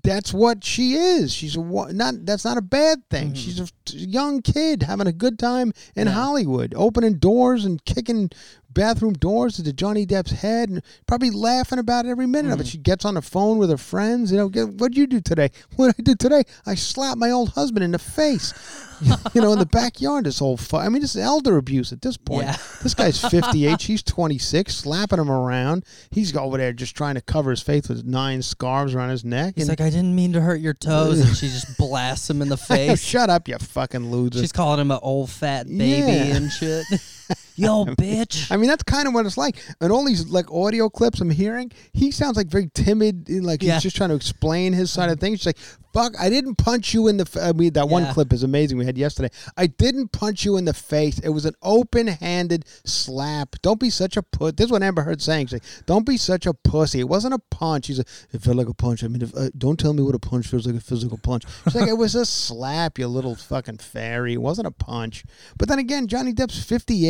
that's 0.02 0.32
what 0.32 0.64
she 0.64 0.94
is. 0.94 1.32
She's 1.32 1.56
a 1.56 1.60
not. 1.60 2.14
That's 2.24 2.44
not 2.44 2.56
a 2.56 2.62
bad 2.62 3.08
thing. 3.10 3.28
Mm-hmm. 3.28 3.34
She's 3.34 3.60
a 3.60 3.68
young 3.94 4.42
kid 4.42 4.82
having 4.82 5.06
a 5.06 5.12
good 5.12 5.38
time 5.38 5.72
in 5.94 6.06
Yeah. 6.06 6.12
Hollywood, 6.14 6.74
opening 6.76 7.14
doors 7.14 7.64
and 7.64 7.84
kicking 7.84 8.30
bathroom 8.72 9.14
doors 9.14 9.58
into 9.58 9.72
Johnny 9.72 10.04
Depp's 10.04 10.32
head, 10.32 10.68
and 10.68 10.82
probably 11.06 11.30
laughing 11.30 11.78
about 11.78 12.04
it 12.04 12.10
every 12.10 12.26
minute 12.26 12.52
of 12.52 12.60
it. 12.60 12.66
Mm. 12.66 12.70
She 12.70 12.76
gets 12.78 13.06
on 13.06 13.14
the 13.14 13.22
phone 13.22 13.56
with 13.56 13.70
her 13.70 13.78
friends. 13.78 14.30
You 14.30 14.36
know, 14.36 14.48
what'd 14.48 14.96
you 14.96 15.06
do 15.06 15.20
today? 15.20 15.50
What 15.76 15.96
did 15.96 16.02
I 16.08 16.12
do 16.12 16.14
today? 16.14 16.42
I 16.66 16.74
slapped 16.74 17.16
my 17.18 17.30
old 17.30 17.50
husband 17.50 17.84
in 17.84 17.92
the 17.92 17.98
face. 17.98 18.52
you 19.34 19.42
know, 19.42 19.52
in 19.52 19.58
the 19.58 19.66
backyard. 19.66 20.24
This 20.24 20.38
whole 20.38 20.56
fu- 20.56 20.76
I 20.78 20.88
mean, 20.88 21.02
this 21.02 21.14
is 21.14 21.20
elder 21.22 21.56
abuse 21.58 21.92
at 21.92 22.00
this 22.02 22.16
point. 22.16 22.46
Yeah. 22.46 22.56
This 22.82 22.94
guy's 22.94 23.20
58. 23.20 23.78
she's 23.82 24.02
26, 24.02 24.74
slapping 24.74 25.18
him 25.18 25.30
around. 25.30 25.84
He's 26.10 26.34
over 26.36 26.56
there 26.56 26.72
just 26.72 26.96
trying 26.96 27.14
to 27.16 27.20
cover 27.20 27.50
his 27.50 27.60
face 27.62 27.88
with 27.88 28.04
nine 28.06 28.40
scarves 28.42 28.94
around 28.94 29.10
his 29.10 29.24
neck. 29.24 29.54
He's 29.56 29.68
and- 29.68 29.78
like, 29.78 29.86
I 29.86 29.90
didn't 29.90 30.14
mean 30.14 30.32
to 30.32 30.40
hurt 30.40 30.60
your 30.60 30.72
toes, 30.74 31.20
and 31.20 31.36
she 31.36 31.48
just 31.48 31.76
blasts 31.78 32.28
him 32.30 32.40
in 32.42 32.48
the 32.48 32.56
face. 32.56 33.02
Shut 33.02 33.28
up, 33.30 33.48
you 33.48 33.54
fucking 33.76 34.10
loser. 34.10 34.40
She's 34.40 34.52
calling 34.52 34.80
him 34.80 34.90
an 34.90 34.98
old 35.02 35.30
fat 35.30 35.66
baby 35.68 35.82
Yeah. 36.12 36.36
and 36.36 36.50
shit. 36.50 36.84
Yo, 37.56 37.84
bitch. 37.86 38.50
I 38.52 38.56
mean, 38.56 38.68
that's 38.68 38.82
kind 38.82 39.08
of 39.08 39.14
what 39.14 39.24
it's 39.26 39.38
like. 39.38 39.56
And 39.80 39.90
all 39.90 40.04
these 40.04 40.28
like 40.28 40.50
audio 40.52 40.88
clips 40.90 41.20
I'm 41.20 41.30
hearing, 41.30 41.72
he 41.92 42.10
sounds 42.10 42.36
like 42.36 42.48
very 42.48 42.70
timid. 42.74 43.28
Like 43.30 43.62
Yeah. 43.62 43.74
he's 43.74 43.84
just 43.84 43.96
trying 43.96 44.10
to 44.10 44.14
explain 44.16 44.72
his 44.74 44.90
side 44.90 45.08
of 45.10 45.18
things. 45.20 45.40
He's 45.40 45.46
like, 45.46 45.58
"Fuck, 45.94 46.12
I 46.20 46.28
didn't 46.28 46.56
punch 46.56 46.92
you 46.92 47.08
in 47.08 47.16
the." 47.16 47.22
F-. 47.22 47.42
I 47.42 47.52
mean, 47.52 47.72
that 47.72 47.88
one 47.88 48.02
Yeah. 48.04 48.12
clip 48.12 48.32
is 48.32 48.42
amazing. 48.42 48.76
We 48.78 48.84
had 48.84 48.98
yesterday. 48.98 49.30
I 49.56 49.68
didn't 49.68 50.12
punch 50.12 50.44
you 50.44 50.56
in 50.58 50.66
the 50.66 50.74
face. 50.74 51.18
It 51.20 51.30
was 51.30 51.46
an 51.46 51.54
open-handed 51.62 52.64
slap. 52.84 53.56
Don't 53.62 53.80
be 53.80 53.90
such 53.90 54.16
a 54.16 54.22
put. 54.22 54.56
This 54.56 54.66
is 54.66 54.70
what 54.72 54.82
Amber 54.82 55.02
Heard 55.02 55.22
saying. 55.22 55.46
She's 55.46 55.54
like, 55.54 55.86
"Don't 55.86 56.04
be 56.06 56.16
such 56.18 56.46
a 56.46 56.52
pussy. 56.54 57.00
It 57.00 57.08
wasn't 57.08 57.34
a 57.34 57.38
punch." 57.50 57.86
He's 57.86 57.98
like, 57.98 58.08
"It 58.32 58.42
felt 58.42 58.56
like 58.56 58.68
a 58.68 58.74
punch." 58.74 59.02
I 59.02 59.08
mean, 59.08 59.22
if, 59.22 59.34
uh, 59.34 59.48
don't 59.56 59.78
tell 59.78 59.92
me 59.94 60.02
what 60.02 60.14
a 60.14 60.18
punch 60.18 60.46
feels 60.46 60.66
like. 60.66 60.76
A 60.76 60.80
physical 60.80 61.18
punch. 61.18 61.44
She's 61.64 61.74
like, 61.74 61.88
"It 61.88 61.96
was 61.96 62.14
a 62.14 62.26
slap, 62.26 62.98
you 62.98 63.08
little 63.08 63.34
fucking 63.34 63.78
fairy. 63.78 64.34
It 64.34 64.42
wasn't 64.42 64.66
a 64.66 64.70
punch." 64.72 65.24
But 65.56 65.68
then 65.68 65.78
again, 65.78 66.06
Johnny 66.06 66.32
Depp's 66.32 66.62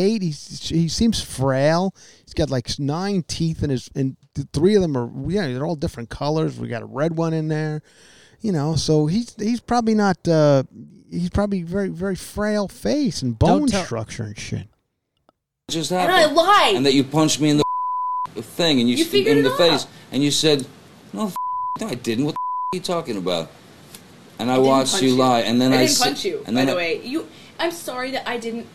58. 0.07 0.23
He's 0.23 0.69
he 0.69 0.89
seems 0.89 1.23
frail. 1.23 1.95
He's 2.25 2.35
got 2.35 2.51
like 2.51 2.79
nine 2.79 3.23
teeth 3.27 3.63
in 3.63 3.71
his, 3.71 3.91
and 3.95 4.17
three 4.53 4.75
of 4.75 4.83
them 4.83 4.97
are 4.97 5.11
yeah, 5.31 5.49
they're 5.49 5.67
all 5.67 5.77
different 5.77 6.09
colors. 6.11 6.59
We 6.59 6.69
got 6.69 6.83
a 6.83 6.87
red 6.87 7.17
one 7.17 7.33
in 7.35 7.49
there, 7.49 7.83
you 8.41 8.53
know. 8.53 8.77
So 8.77 9.07
he's 9.07 9.35
he's 9.35 9.61
probably 9.61 9.95
not. 9.95 10.27
Uh, 10.27 10.65
he's 11.11 11.31
probably 11.31 11.63
very 11.63 11.89
very 11.89 12.17
frail 12.17 12.69
face 12.69 13.23
and 13.23 13.39
bone 13.39 13.67
tell- 13.69 13.85
structure 13.85 14.25
and 14.25 14.39
shit. 14.39 14.69
just 15.71 15.93
And. 15.93 16.11
I 16.11 16.27
lied. 16.27 16.77
And 16.77 16.87
that 16.87 16.95
you 16.95 17.05
punched 17.05 17.41
me 17.41 17.51
in 17.51 17.57
the 17.59 17.65
thing, 18.43 18.81
and 18.81 18.89
you, 18.89 18.97
You 18.97 19.05
s- 19.05 19.11
figured 19.11 19.39
in 19.39 19.45
it 19.47 19.49
the 19.49 19.57
face, 19.57 19.87
and 20.13 20.23
you 20.23 20.31
said, 20.31 20.67
"No, 21.13 21.33
no, 21.81 21.89
I 21.89 21.95
didn't. 21.95 22.27
What 22.27 22.35
the 22.35 22.39
are 22.39 22.77
you 22.77 22.81
talking 22.83 23.17
about?" 23.17 23.51
And 24.39 24.51
I, 24.51 24.57
I 24.57 24.59
watched 24.59 25.01
you 25.01 25.15
lie, 25.17 25.41
and 25.41 25.59
then 25.61 25.73
I, 25.73 25.77
I 25.77 25.79
didn't 25.87 25.91
s- 25.93 26.03
punch 26.03 26.25
you. 26.27 26.37
And 26.47 26.55
by 26.55 26.61
then 26.61 26.67
the 26.67 26.77
way, 26.77 27.01
you. 27.03 27.27
I'm 27.59 27.71
sorry 27.71 28.11
that 28.11 28.29
I 28.29 28.37
didn't 28.37 28.67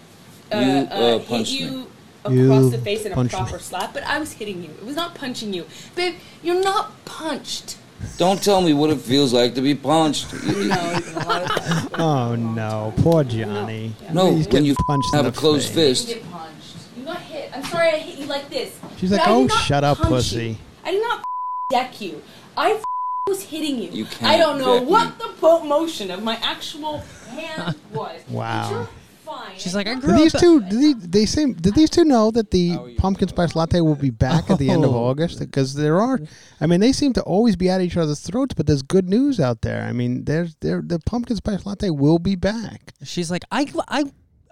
uh, 0.51 0.59
You, 0.59 0.65
uh, 0.91 1.15
uh, 1.15 1.19
hit 1.19 1.47
you 1.49 1.69
me. 1.71 1.87
across 2.23 2.63
You 2.63 2.69
the 2.71 2.77
face 2.79 3.05
in 3.05 3.11
a 3.11 3.15
punched 3.15 3.33
me. 3.33 3.39
proper 3.39 3.59
slap, 3.59 3.93
but 3.93 4.03
I 4.03 4.19
was 4.19 4.33
hitting 4.33 4.63
you. 4.63 4.69
It 4.69 4.85
was 4.85 4.95
not 4.95 5.15
punching 5.15 5.53
you, 5.53 5.65
babe. 5.95 6.15
You're 6.43 6.61
not 6.63 7.03
punched. 7.05 7.77
Don't 8.17 8.41
tell 8.43 8.61
me 8.61 8.73
what 8.73 8.89
it 8.89 8.99
feels 8.99 9.31
like 9.31 9.53
to 9.55 9.61
be 9.61 9.75
punched. 9.75 10.33
You 10.45 10.65
know, 10.69 10.99
a 11.15 11.19
lot 11.25 11.41
of. 11.43 11.99
Oh 11.99 12.35
no, 12.35 12.93
poor 12.97 13.23
Johnny. 13.23 13.93
No, 14.11 14.31
He's 14.35 14.45
when 14.45 14.49
getting 14.51 14.65
you 14.65 14.75
punched 14.87 15.13
have 15.13 15.25
a 15.27 15.31
closed 15.31 15.69
face. 15.71 16.01
You 16.07 16.15
fist. 16.15 16.23
get 16.23 16.31
punched. 16.31 16.75
You 16.97 17.03
got 17.05 17.21
hit. 17.21 17.51
I'm 17.55 17.63
sorry 17.63 17.89
I 17.89 17.97
hit 17.99 18.17
you 18.19 18.25
like 18.25 18.49
this. 18.49 18.77
She's 18.97 19.11
But 19.11 19.19
like, 19.19 19.27
"Oh, 19.29 19.47
shut 19.47 19.83
up, 19.83 19.99
pussy." 19.99 20.47
You. 20.49 20.55
I 20.83 20.91
did 20.91 21.01
not 21.03 21.23
deck 21.69 22.01
you. 22.01 22.21
I 22.57 22.81
was 23.27 23.43
hitting 23.43 23.77
you. 23.77 23.91
You 23.91 24.05
can't 24.05 24.23
I 24.33 24.37
don't 24.37 24.57
know 24.59 24.81
what 24.81 25.19
me. 25.19 25.25
the 25.41 25.63
motion 25.65 26.09
of 26.09 26.23
my 26.23 26.37
actual 26.41 26.97
hand 27.29 27.75
was. 27.93 28.19
Wow. 28.29 28.87
But 29.31 29.37
you're 29.39 29.47
fine. 29.47 29.57
She's 29.59 29.75
like, 29.75 29.87
I 29.87 29.93
Did 29.95 30.01
grew 30.03 30.17
these 30.17 30.35
up. 30.35 30.41
two? 30.41 30.61
Did 30.61 31.01
they, 31.01 31.07
they 31.19 31.25
seem? 31.25 31.53
Did 31.53 31.75
these 31.75 31.89
two 31.89 32.03
know 32.03 32.31
that 32.31 32.51
the 32.51 32.95
pumpkin 32.97 33.27
spice 33.27 33.55
latte 33.55 33.81
will 33.81 33.95
be 33.95 34.09
back 34.09 34.49
at 34.49 34.59
the 34.59 34.69
end 34.69 34.83
of 34.85 34.93
Oh. 34.95 35.05
August? 35.05 35.39
Because 35.39 35.73
there 35.73 36.01
are, 36.01 36.19
I 36.59 36.67
mean, 36.67 36.79
they 36.79 36.91
seem 36.91 37.13
to 37.13 37.21
always 37.23 37.55
be 37.55 37.69
at 37.69 37.81
each 37.81 37.97
other's 37.97 38.19
throats. 38.19 38.53
But 38.53 38.67
there's 38.67 38.81
good 38.81 39.07
news 39.07 39.39
out 39.39 39.61
there. 39.61 39.83
I 39.83 39.91
mean, 39.93 40.25
there's 40.25 40.55
there 40.61 40.81
the 40.85 40.99
pumpkin 40.99 41.35
spice 41.37 41.65
latte 41.65 41.89
will 41.89 42.19
be 42.19 42.35
back. 42.35 42.93
She's 43.03 43.31
like, 43.31 43.43
I, 43.51 43.71
I, 43.87 44.03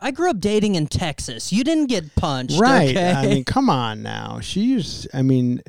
I 0.01 0.11
grew 0.11 0.29
up 0.29 0.39
dating 0.39 0.75
in 0.75 0.87
Texas. 0.87 1.51
You 1.51 1.63
didn't 1.63 1.87
get 1.87 2.15
punched, 2.15 2.59
Right. 2.59 2.89
Okay? 2.91 3.11
I 3.11 3.25
mean, 3.27 3.43
come 3.43 3.69
on 3.69 4.01
now. 4.01 4.39
She's. 4.41 5.07
I 5.13 5.21
mean. 5.21 5.61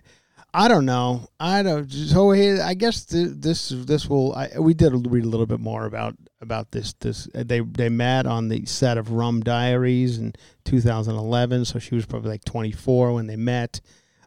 I 0.52 0.68
don't 0.68 0.84
know. 0.84 1.28
I 1.38 1.62
don't. 1.62 1.90
So 1.90 2.32
I 2.32 2.74
guess 2.74 3.04
th- 3.04 3.30
this 3.36 3.68
this 3.68 4.08
will. 4.08 4.34
I, 4.34 4.58
we 4.58 4.74
did 4.74 4.92
read 5.06 5.24
a 5.24 5.28
little 5.28 5.46
bit 5.46 5.60
more 5.60 5.86
about 5.86 6.16
about 6.40 6.72
this. 6.72 6.92
This 6.94 7.28
uh, 7.34 7.44
they 7.46 7.60
they 7.60 7.88
met 7.88 8.26
on 8.26 8.48
the 8.48 8.66
set 8.66 8.98
of 8.98 9.12
Rum 9.12 9.40
Diaries 9.40 10.18
in 10.18 10.32
2011. 10.64 11.66
So 11.66 11.78
she 11.78 11.94
was 11.94 12.06
probably 12.06 12.30
like 12.30 12.44
24 12.44 13.12
when 13.12 13.26
they 13.26 13.36
met. 13.36 13.80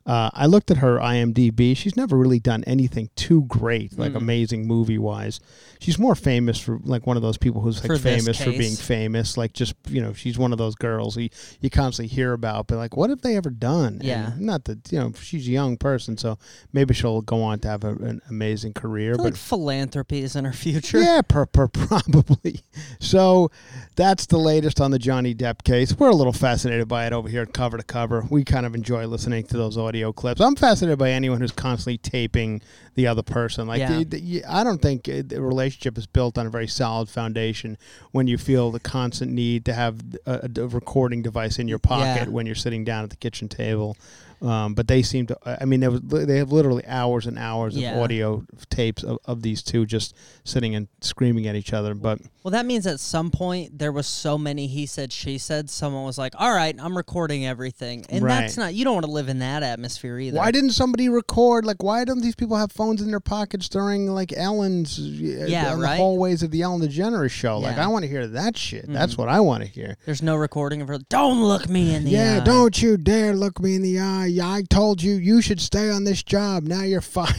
Uh, 0.06 0.30
I 0.34 0.48
looked 0.48 0.70
at 0.70 0.78
her 0.78 0.98
IMDb. 1.00 1.78
She's 1.78 1.96
never 1.96 2.18
really 2.18 2.40
done 2.40 2.64
anything 2.66 3.10
too 3.16 3.44
great, 3.44 3.98
like 3.98 4.16
amazing 4.16 4.68
movie 4.68 4.98
wise. 4.98 5.40
She's 5.80 5.98
more 5.98 6.14
famous 6.16 6.60
for 6.60 6.80
like 6.84 7.08
one 7.08 7.16
of 7.16 7.24
those 7.24 7.38
people 7.38 7.62
who's 7.62 7.78
like 7.82 7.88
For 7.88 7.98
famous 7.98 8.38
for 8.42 8.52
being 8.52 8.76
famous. 8.76 9.38
Like 9.38 9.54
just 9.54 9.76
you 9.88 10.02
know, 10.02 10.12
she's 10.12 10.38
one 10.38 10.52
of 10.52 10.58
those 10.58 10.76
girls 10.76 11.16
you, 11.16 11.30
you 11.62 11.70
constantly 11.70 12.14
hear 12.14 12.34
about. 12.34 12.68
But 12.68 12.78
like, 12.80 12.98
what 12.98 13.10
have 13.12 13.22
they 13.22 13.38
ever 13.38 13.50
done? 13.50 13.94
And 13.96 14.04
Yeah. 14.04 14.32
not 14.38 14.66
that 14.66 14.92
you 14.92 15.00
know 15.00 15.14
she's 15.22 15.48
a 15.48 15.52
young 15.52 15.78
person, 15.78 16.18
so 16.18 16.38
maybe 16.74 16.94
she'll 16.94 17.22
go 17.22 17.42
on 17.42 17.60
to 17.60 17.70
have 17.70 17.86
a, 17.86 17.92
an 17.94 18.22
amazing 18.30 18.74
career. 18.74 19.12
I 19.12 19.16
feel 19.16 19.24
But 19.24 19.32
like 19.32 19.36
philanthropy 19.38 20.20
is 20.22 20.36
in 20.36 20.44
her 20.44 20.52
future. 20.54 21.00
yeah, 21.00 21.22
per, 21.22 21.46
per, 21.46 21.68
probably. 21.70 22.60
So 23.00 23.52
that's 23.96 24.26
the 24.26 24.38
latest 24.38 24.82
on 24.82 24.92
the 24.92 25.00
Johnny 25.00 25.34
Depp 25.34 25.64
case. 25.64 25.98
We're 25.98 26.10
a 26.10 26.16
little 26.16 26.34
fascinated 26.34 26.90
by 26.90 27.08
it 27.08 27.14
over 27.14 27.30
here 27.30 27.46
Cover 27.46 27.78
to 27.78 27.84
Cover. 27.84 28.26
We 28.30 28.44
kind 28.44 28.66
of 28.66 28.76
enjoy 28.76 29.06
listening 29.08 29.46
to 29.46 29.56
those 29.58 29.78
audio 29.78 29.93
clips. 30.14 30.42
I'm 30.42 30.56
fascinated 30.56 30.98
by 30.98 31.12
anyone 31.12 31.40
who's 31.40 31.52
constantly 31.52 31.98
taping 31.98 32.62
the 32.96 33.06
other 33.08 33.22
person. 33.24 33.68
Like, 33.68 33.80
Yeah. 33.80 34.00
the- 34.00 34.04
the- 34.06 34.46
I 34.46 34.64
don't 34.64 34.82
think 34.82 35.08
uh, 35.08 35.22
the 35.26 35.42
relationship 35.42 35.98
is 35.98 36.06
built 36.08 36.38
on 36.38 36.46
a 36.48 36.50
very 36.50 36.68
solid 36.68 37.10
foundation 37.10 37.78
when 38.12 38.28
you 38.28 38.38
feel 38.38 38.72
the 38.72 38.80
constant 38.80 39.32
need 39.32 39.66
to 39.66 39.74
have 39.74 40.00
a, 40.26 40.50
a 40.58 40.68
recording 40.68 41.22
device 41.22 41.60
in 41.60 41.68
your 41.68 41.80
pocket 41.80 42.24
Yeah. 42.28 42.30
when 42.30 42.46
you're 42.46 42.56
sitting 42.56 42.84
down 42.84 43.04
at 43.04 43.10
the 43.12 43.16
kitchen 43.18 43.48
table. 43.50 43.96
Um, 44.44 44.74
but 44.74 44.88
they 44.90 45.02
seem 45.02 45.26
to. 45.28 45.38
I 45.46 45.64
mean, 45.64 45.80
they, 45.80 45.88
was, 45.88 46.02
they 46.02 46.38
have 46.38 46.52
literally 46.52 46.86
hours 46.86 47.26
and 47.28 47.40
hours 47.40 47.78
Yeah. 47.78 47.96
of 47.96 48.04
audio 48.04 48.44
tapes 48.70 49.02
of, 49.04 49.18
of 49.24 49.42
these 49.42 49.64
two 49.64 49.86
just 49.86 50.14
sitting 50.44 50.76
and 50.76 50.90
screaming 51.00 51.48
at 51.48 51.56
each 51.56 51.72
other. 51.72 51.94
But 51.96 52.20
Well, 52.44 52.52
that 52.52 52.66
means 52.66 52.86
at 52.86 53.00
some 53.00 53.32
point 53.32 53.80
there 53.80 53.94
was 53.94 54.06
so 54.06 54.38
many 54.38 54.68
he 54.68 54.86
said, 54.86 55.14
she 55.14 55.38
said. 55.38 55.70
Someone 55.70 56.04
was 56.04 56.18
like, 56.18 56.34
"All 56.38 56.54
right, 56.54 56.76
I'm 56.78 56.98
recording 56.98 57.46
everything," 57.46 58.06
and 58.10 58.26
that's 58.28 58.58
not. 58.58 58.74
You 58.74 58.84
don't 58.84 58.96
want 58.96 59.06
to 59.06 59.12
live 59.12 59.30
in 59.30 59.40
that 59.40 59.64
atmosphere 59.64 60.20
either. 60.20 60.38
why 60.38 60.52
didn't 60.52 60.72
somebody 60.72 61.08
record? 61.08 61.66
Like, 61.66 61.82
why 61.82 62.04
don't 62.04 62.22
these 62.22 62.36
people 62.36 62.58
have 62.58 62.72
phones 62.72 63.02
in 63.02 63.10
their 63.10 63.22
pockets 63.22 63.70
during 63.70 64.08
like 64.08 64.34
Ellen's? 64.36 65.00
uh, 65.00 65.04
Yeah, 65.48 65.74
in 65.74 65.80
right? 65.80 65.92
The 65.92 65.98
hallways 65.98 66.44
of 66.44 66.52
the 66.52 66.64
Ellen 66.64 66.82
DeGeneres 66.82 67.32
show. 67.32 67.60
Like, 67.60 67.64
Yeah. 67.64 67.72
Mm-hmm. 67.74 67.82
I 67.82 67.88
want 67.88 68.04
to 68.04 68.10
hear 68.10 68.28
that 68.28 68.58
shit. 68.58 68.86
That's 68.90 69.18
what 69.18 69.30
I 69.30 69.40
want 69.40 69.64
to 69.64 69.70
hear. 69.70 69.96
There's 70.06 70.22
no 70.22 70.36
recording 70.36 70.82
of 70.82 70.90
her. 70.90 70.98
Don't 71.10 71.42
look 71.44 71.70
me 71.70 71.96
in 71.96 72.04
the 72.04 72.12
yeah, 72.12 72.40
eye. 72.42 72.44
don't 72.44 72.82
you 72.82 72.98
dare 72.98 73.34
look 73.34 73.62
me 73.62 73.76
in 73.76 73.82
the 73.84 74.00
eye. 74.00 74.32
Yeah, 74.34 74.52
I 74.52 74.64
told 74.64 75.02
you 75.02 75.14
you 75.16 75.42
should 75.42 75.62
stay 75.62 75.90
on 75.90 76.04
this 76.04 76.24
job. 76.24 76.64
Now 76.64 76.84
you're 76.84 77.02
fired. 77.18 77.36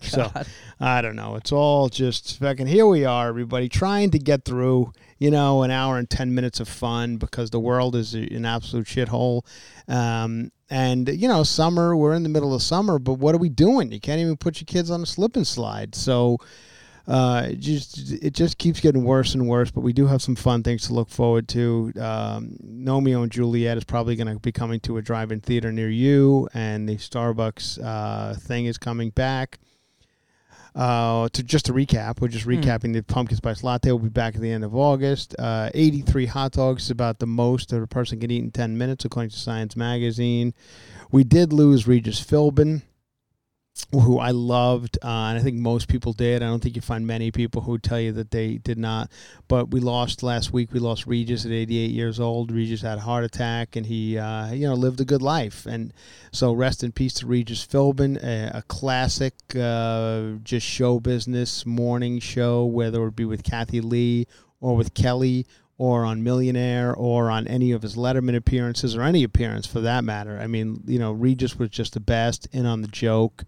so 0.00 0.30
I 0.80 1.02
don't 1.02 1.16
know. 1.16 1.36
It's 1.36 1.52
all 1.52 1.88
just 1.88 2.38
fucking. 2.38 2.66
Here 2.66 2.86
we 2.86 3.04
are, 3.04 3.28
everybody, 3.28 3.68
trying 3.68 4.10
to 4.10 4.18
get 4.18 4.44
through. 4.44 4.92
You 5.18 5.30
know, 5.30 5.62
an 5.62 5.70
hour 5.70 5.98
and 5.98 6.10
ten 6.10 6.34
minutes 6.34 6.58
of 6.58 6.68
fun 6.68 7.16
because 7.16 7.50
the 7.50 7.60
world 7.60 7.94
is 7.94 8.14
an 8.14 8.44
absolute 8.44 8.86
shithole. 8.86 9.42
Um, 9.86 10.50
and 10.68 11.08
you 11.08 11.28
know, 11.28 11.44
summer. 11.44 11.96
We're 11.96 12.14
in 12.14 12.24
the 12.24 12.28
middle 12.28 12.54
of 12.54 12.62
summer, 12.62 12.98
but 12.98 13.14
what 13.14 13.34
are 13.34 13.38
we 13.38 13.48
doing? 13.48 13.92
You 13.92 14.00
can't 14.00 14.20
even 14.20 14.36
put 14.36 14.60
your 14.60 14.66
kids 14.66 14.90
on 14.90 15.02
a 15.02 15.06
slip 15.06 15.36
and 15.36 15.46
slide. 15.46 15.94
So 15.94 16.38
uh, 17.06 17.48
it 17.50 17.58
just 17.58 18.12
it 18.12 18.32
just 18.32 18.58
keeps 18.58 18.80
getting 18.80 19.04
worse 19.04 19.34
and 19.34 19.48
worse. 19.48 19.70
But 19.70 19.80
we 19.80 19.92
do 19.92 20.06
have 20.06 20.22
some 20.22 20.36
fun 20.36 20.62
things 20.62 20.86
to 20.86 20.94
look 20.94 21.08
forward 21.08 21.48
to. 21.48 21.92
Um, 22.00 22.56
Gnomeo 22.64 23.22
and 23.22 23.32
Juliet 23.32 23.76
is 23.76 23.84
probably 23.84 24.16
going 24.16 24.32
to 24.32 24.38
be 24.38 24.52
coming 24.52 24.80
to 24.80 24.98
a 24.98 25.02
drive-in 25.02 25.40
theater 25.40 25.72
near 25.72 25.90
you, 25.90 26.48
and 26.54 26.88
the 26.88 26.96
Starbucks 26.96 27.82
uh, 27.82 28.34
thing 28.34 28.66
is 28.66 28.78
coming 28.78 29.10
back. 29.10 29.58
Uh, 30.74 31.28
to 31.34 31.42
just 31.42 31.66
to 31.66 31.72
recap, 31.74 32.20
we're 32.20 32.28
just 32.28 32.46
recapping 32.46 32.94
the 32.94 33.02
pumpkin 33.02 33.36
spice 33.36 33.62
latte. 33.62 33.90
will 33.90 33.98
be 33.98 34.08
back 34.08 34.34
at 34.34 34.40
the 34.40 34.50
end 34.50 34.64
of 34.64 34.74
August. 34.74 35.34
Uh, 35.38 35.68
83 35.74 36.24
hot 36.26 36.52
dogs 36.52 36.84
is 36.84 36.90
about 36.90 37.18
the 37.18 37.26
most 37.26 37.68
that 37.70 37.82
a 37.82 37.86
person 37.86 38.18
can 38.20 38.30
eat 38.30 38.42
in 38.42 38.50
10 38.50 38.78
minutes, 38.78 39.04
according 39.04 39.30
to 39.30 39.38
Science 39.38 39.76
Magazine. 39.76 40.54
We 41.10 41.24
did 41.24 41.52
lose 41.52 41.86
Regis 41.86 42.24
Philbin 42.24 42.82
who 43.92 44.18
I 44.18 44.30
loved, 44.30 44.98
uh, 45.02 45.06
and 45.06 45.38
I 45.38 45.42
think 45.42 45.58
most 45.58 45.88
people 45.88 46.12
did. 46.12 46.42
I 46.42 46.46
don't 46.46 46.62
think 46.62 46.76
you 46.76 46.82
find 46.82 47.06
many 47.06 47.30
people 47.30 47.62
who 47.62 47.78
tell 47.78 48.00
you 48.00 48.12
that 48.12 48.30
they 48.30 48.56
did 48.58 48.78
not. 48.78 49.10
But 49.48 49.70
we 49.70 49.80
lost 49.80 50.22
last 50.22 50.52
week. 50.52 50.72
We 50.72 50.80
lost 50.80 51.06
Regis 51.06 51.44
at 51.44 51.52
88 51.52 51.90
years 51.90 52.20
old. 52.20 52.52
Regis 52.52 52.82
had 52.82 52.98
a 52.98 53.02
heart 53.02 53.24
attack, 53.24 53.76
and 53.76 53.84
he, 53.84 54.18
uh, 54.18 54.52
you 54.52 54.66
know, 54.66 54.74
lived 54.74 55.00
a 55.00 55.04
good 55.04 55.22
life. 55.22 55.66
And 55.66 55.92
so, 56.32 56.52
rest 56.52 56.82
in 56.82 56.92
peace 56.92 57.14
to 57.14 57.26
Regis 57.26 57.66
Philbin, 57.66 58.22
a, 58.22 58.58
a 58.58 58.62
classic, 58.62 59.34
uh, 59.58 60.38
just 60.42 60.66
show 60.66 61.00
business 61.00 61.66
morning 61.66 62.18
show, 62.18 62.64
whether 62.64 63.06
it 63.06 63.16
be 63.16 63.24
with 63.24 63.42
Kathie 63.42 63.80
Lee 63.80 64.26
or 64.60 64.76
with 64.76 64.94
Kelly 64.94 65.46
or 65.82 66.04
on 66.04 66.22
Millionaire 66.22 66.94
or 66.94 67.28
on 67.28 67.44
any 67.48 67.72
of 67.72 67.82
his 67.82 67.96
Letterman 67.96 68.36
appearances 68.36 68.94
or 68.94 69.02
any 69.02 69.24
appearance 69.24 69.66
for 69.66 69.80
that 69.80 70.04
matter. 70.04 70.38
I 70.40 70.46
mean, 70.46 70.80
you 70.86 71.00
know, 71.00 71.10
Regis 71.10 71.58
was 71.58 71.70
just 71.70 71.94
the 71.94 72.00
best, 72.00 72.46
in 72.52 72.66
on 72.66 72.82
the 72.82 72.86
joke, 72.88 73.42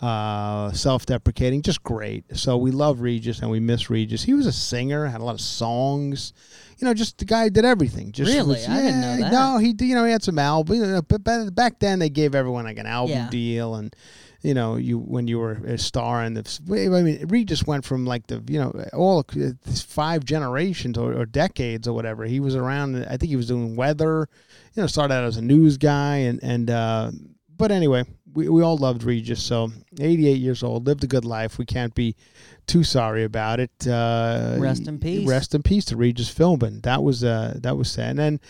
uh, 0.00 0.70
self-deprecating, 0.70 1.62
just 1.62 1.82
great. 1.82 2.24
So 2.36 2.56
we 2.56 2.70
love 2.70 3.00
Regis 3.00 3.40
and 3.40 3.50
we 3.50 3.58
miss 3.58 3.90
Regis. 3.90 4.22
He 4.22 4.32
was 4.32 4.46
a 4.46 4.52
singer, 4.52 5.06
had 5.06 5.20
a 5.20 5.24
lot 5.24 5.34
of 5.34 5.40
songs. 5.40 6.32
You 6.78 6.86
know, 6.86 6.94
just 6.94 7.18
the 7.18 7.24
guy 7.24 7.48
did 7.48 7.64
everything. 7.64 8.12
Just 8.12 8.32
Really? 8.32 8.48
was- 8.54 8.68
I 8.68 8.80
didn't 8.80 9.00
know 9.00 9.16
that. 9.18 9.32
No, 9.32 9.58
he 9.58 9.74
you 9.80 9.94
know 9.96 10.04
he 10.04 10.12
had 10.12 10.22
some 10.22 10.38
albums. 10.38 11.02
But 11.08 11.24
back 11.54 11.80
then 11.80 11.98
they 11.98 12.10
gave 12.10 12.34
everyone 12.36 12.64
like 12.64 12.78
an 12.78 12.86
album 12.86 13.16
Yeah. 13.16 13.28
deal 13.30 13.74
and 13.74 13.94
you 14.42 14.54
know, 14.54 14.76
you 14.76 14.98
when 14.98 15.28
you 15.28 15.38
were 15.38 15.52
a 15.52 15.78
star 15.78 16.22
and 16.22 16.36
the. 16.36 16.60
I 16.70 17.02
mean, 17.02 17.26
Reed 17.28 17.48
just 17.48 17.66
went 17.66 17.84
from 17.84 18.04
like 18.04 18.26
the 18.26 18.42
you 18.48 18.58
know 18.58 18.72
all 18.92 19.20
uh, 19.20 19.50
five 19.86 20.24
generations 20.24 20.98
or, 20.98 21.14
or 21.14 21.26
decades 21.26 21.86
or 21.86 21.92
whatever. 21.94 22.24
He 22.24 22.40
was 22.40 22.56
around. 22.56 22.96
I 23.04 23.16
think 23.16 23.30
he 23.30 23.36
was 23.36 23.48
doing 23.48 23.76
weather. 23.76 24.28
You 24.74 24.82
know, 24.82 24.86
started 24.86 25.14
out 25.14 25.24
as 25.24 25.36
a 25.36 25.42
news 25.42 25.76
guy 25.76 26.16
and 26.16 26.42
and. 26.42 26.70
uh 26.70 27.10
but 27.62 27.70
anyway, 27.70 28.04
we, 28.34 28.48
we 28.48 28.62
all 28.62 28.76
loved 28.76 29.04
Regis. 29.04 29.40
So 29.40 29.70
88 30.00 30.32
years 30.38 30.64
old, 30.64 30.86
lived 30.86 31.04
a 31.04 31.06
good 31.06 31.24
life. 31.24 31.58
We 31.58 31.64
can't 31.64 31.94
be 31.94 32.16
too 32.66 32.82
sorry 32.82 33.22
about 33.22 33.60
it. 33.60 33.70
Uh, 33.86 34.56
Rest 34.58 34.88
in 34.88 34.98
peace. 34.98 35.28
Rest 35.28 35.54
in 35.54 35.62
peace 35.62 35.84
to 35.86 35.96
Regis 35.96 36.32
Philbin. 36.32 36.82
That 36.82 37.04
was 37.04 37.22
uh, 37.22 37.54
that 37.58 37.76
was 37.76 37.90
sad. 37.90 38.18
And 38.18 38.40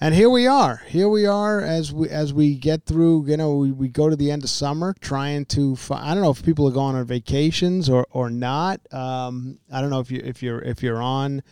and 0.00 0.14
here 0.14 0.30
we 0.30 0.46
are. 0.46 0.82
Here 0.86 1.08
we 1.08 1.26
are 1.26 1.60
as 1.60 1.92
we 1.92 2.08
as 2.08 2.32
we 2.32 2.54
get 2.54 2.84
through. 2.84 3.26
You 3.26 3.36
know, 3.36 3.56
we, 3.56 3.72
we 3.72 3.88
go 3.88 4.08
to 4.08 4.14
the 4.14 4.30
end 4.30 4.44
of 4.44 4.50
summer, 4.50 4.94
trying 5.00 5.44
to. 5.46 5.74
Fi- 5.74 6.10
I 6.10 6.14
don't 6.14 6.22
know 6.22 6.30
if 6.30 6.44
people 6.44 6.68
are 6.68 6.72
going 6.72 6.94
on 6.94 7.04
vacations 7.04 7.88
or 7.88 8.06
or 8.10 8.30
not. 8.30 8.80
Um, 8.92 9.58
I 9.72 9.80
don't 9.80 9.90
know 9.90 10.00
if 10.00 10.10
you 10.10 10.20
if 10.22 10.42
you're 10.42 10.60
if 10.60 10.82
you're 10.82 11.02
on 11.02 11.42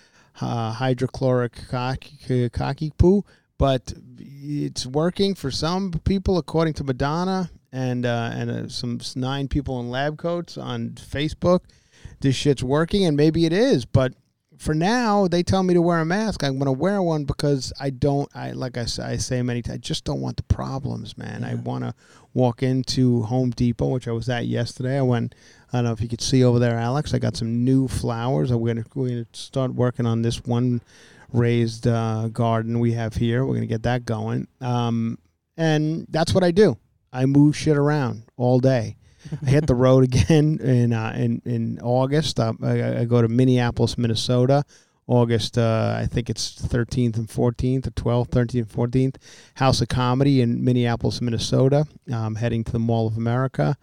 uh, 0.40 0.72
hydrochloric 0.72 1.58
cocky, 1.68 2.48
cocky 2.50 2.92
poo, 2.96 3.24
but 3.58 3.92
it's 4.18 4.86
working 4.86 5.34
for 5.34 5.50
some 5.50 5.90
people, 6.04 6.38
according 6.38 6.74
to 6.74 6.84
Madonna 6.84 7.50
and 7.72 8.06
uh, 8.06 8.30
and 8.32 8.50
uh, 8.50 8.68
some 8.68 9.00
nine 9.16 9.48
people 9.48 9.80
in 9.80 9.90
lab 9.90 10.18
coats 10.18 10.56
on 10.56 10.90
Facebook. 10.90 11.60
This 12.20 12.36
shit's 12.36 12.62
working, 12.62 13.04
and 13.04 13.16
maybe 13.16 13.44
it 13.44 13.52
is, 13.52 13.84
but 13.84 14.14
for 14.58 14.74
now, 14.74 15.28
they 15.28 15.42
tell 15.42 15.62
me 15.62 15.74
to 15.74 15.82
wear 15.82 15.98
a 16.00 16.04
mask. 16.04 16.42
I'm 16.42 16.54
going 16.54 16.66
to 16.66 16.72
wear 16.72 17.02
one 17.02 17.24
because 17.24 17.72
I 17.80 17.90
don't. 17.90 18.28
I 18.34 18.52
like 18.52 18.76
I, 18.76 18.84
say- 18.84 19.02
I 19.04 19.16
say 19.16 19.42
many 19.42 19.62
times. 19.62 19.74
I 19.74 19.78
just 19.78 20.04
don't 20.04 20.20
want 20.20 20.36
the 20.36 20.42
problems, 20.44 21.16
man. 21.18 21.44
I 21.44 21.54
want 21.54 21.84
to 21.84 21.94
walk 22.34 22.62
into 22.62 23.22
Home 23.22 23.50
Depot, 23.50 23.88
which 23.88 24.08
I 24.08 24.12
was 24.12 24.28
at 24.28 24.46
yesterday. 24.46 24.98
I 24.98 25.02
went. 25.02 25.34
I 25.72 25.78
don't 25.78 25.84
know 25.84 25.92
if 25.92 26.00
you 26.00 26.08
could 26.08 26.20
see 26.20 26.44
over 26.44 26.58
there, 26.58 26.78
Alex. 26.78 27.12
I 27.14 27.18
got 27.18 27.36
some 27.36 27.64
new 27.64 27.88
flowers. 27.88 28.50
I'm 28.50 28.58
going 28.64 28.76
to 28.76 28.84
we're 28.94 29.08
going 29.08 29.26
to 29.30 29.38
start 29.40 29.74
working 29.74 30.06
on 30.06 30.22
this 30.22 30.44
one 30.44 30.80
raised 31.32 31.86
uh, 31.86 32.28
garden 32.28 32.78
we 32.78 32.92
have 32.92 33.14
here. 33.14 33.44
We're 33.44 33.54
going 33.54 33.60
to 33.62 33.66
get 33.66 33.82
that 33.82 34.04
going. 34.04 34.46
Um, 34.60 35.18
and 35.56 36.06
that's 36.08 36.34
what 36.34 36.44
I 36.44 36.50
do. 36.50 36.78
I 37.12 37.26
move 37.26 37.56
shit 37.56 37.76
around 37.76 38.24
all 38.36 38.60
day. 38.60 38.96
I 39.44 39.50
hit 39.50 39.66
the 39.66 39.74
road 39.74 40.04
again 40.04 40.58
in 40.62 40.92
uh, 40.92 41.14
in 41.16 41.42
in 41.44 41.80
August. 41.82 42.40
Um, 42.40 42.58
I, 42.62 43.00
I 43.00 43.04
go 43.04 43.22
to 43.22 43.28
Minneapolis, 43.28 43.98
Minnesota. 43.98 44.64
August, 45.08 45.56
uh, 45.56 45.96
I 45.96 46.06
think 46.06 46.28
it's 46.28 46.60
13th 46.60 47.16
and 47.16 47.28
14th, 47.28 47.86
or 47.86 47.90
12th, 47.90 48.30
13th, 48.30 48.54
and 48.54 48.68
14th. 48.68 49.16
House 49.54 49.80
of 49.80 49.86
Comedy 49.86 50.40
in 50.40 50.64
Minneapolis, 50.64 51.20
Minnesota. 51.20 51.86
Um, 52.12 52.34
heading 52.34 52.64
to 52.64 52.72
the 52.72 52.80
Mall 52.80 53.06
of 53.06 53.16
America. 53.16 53.76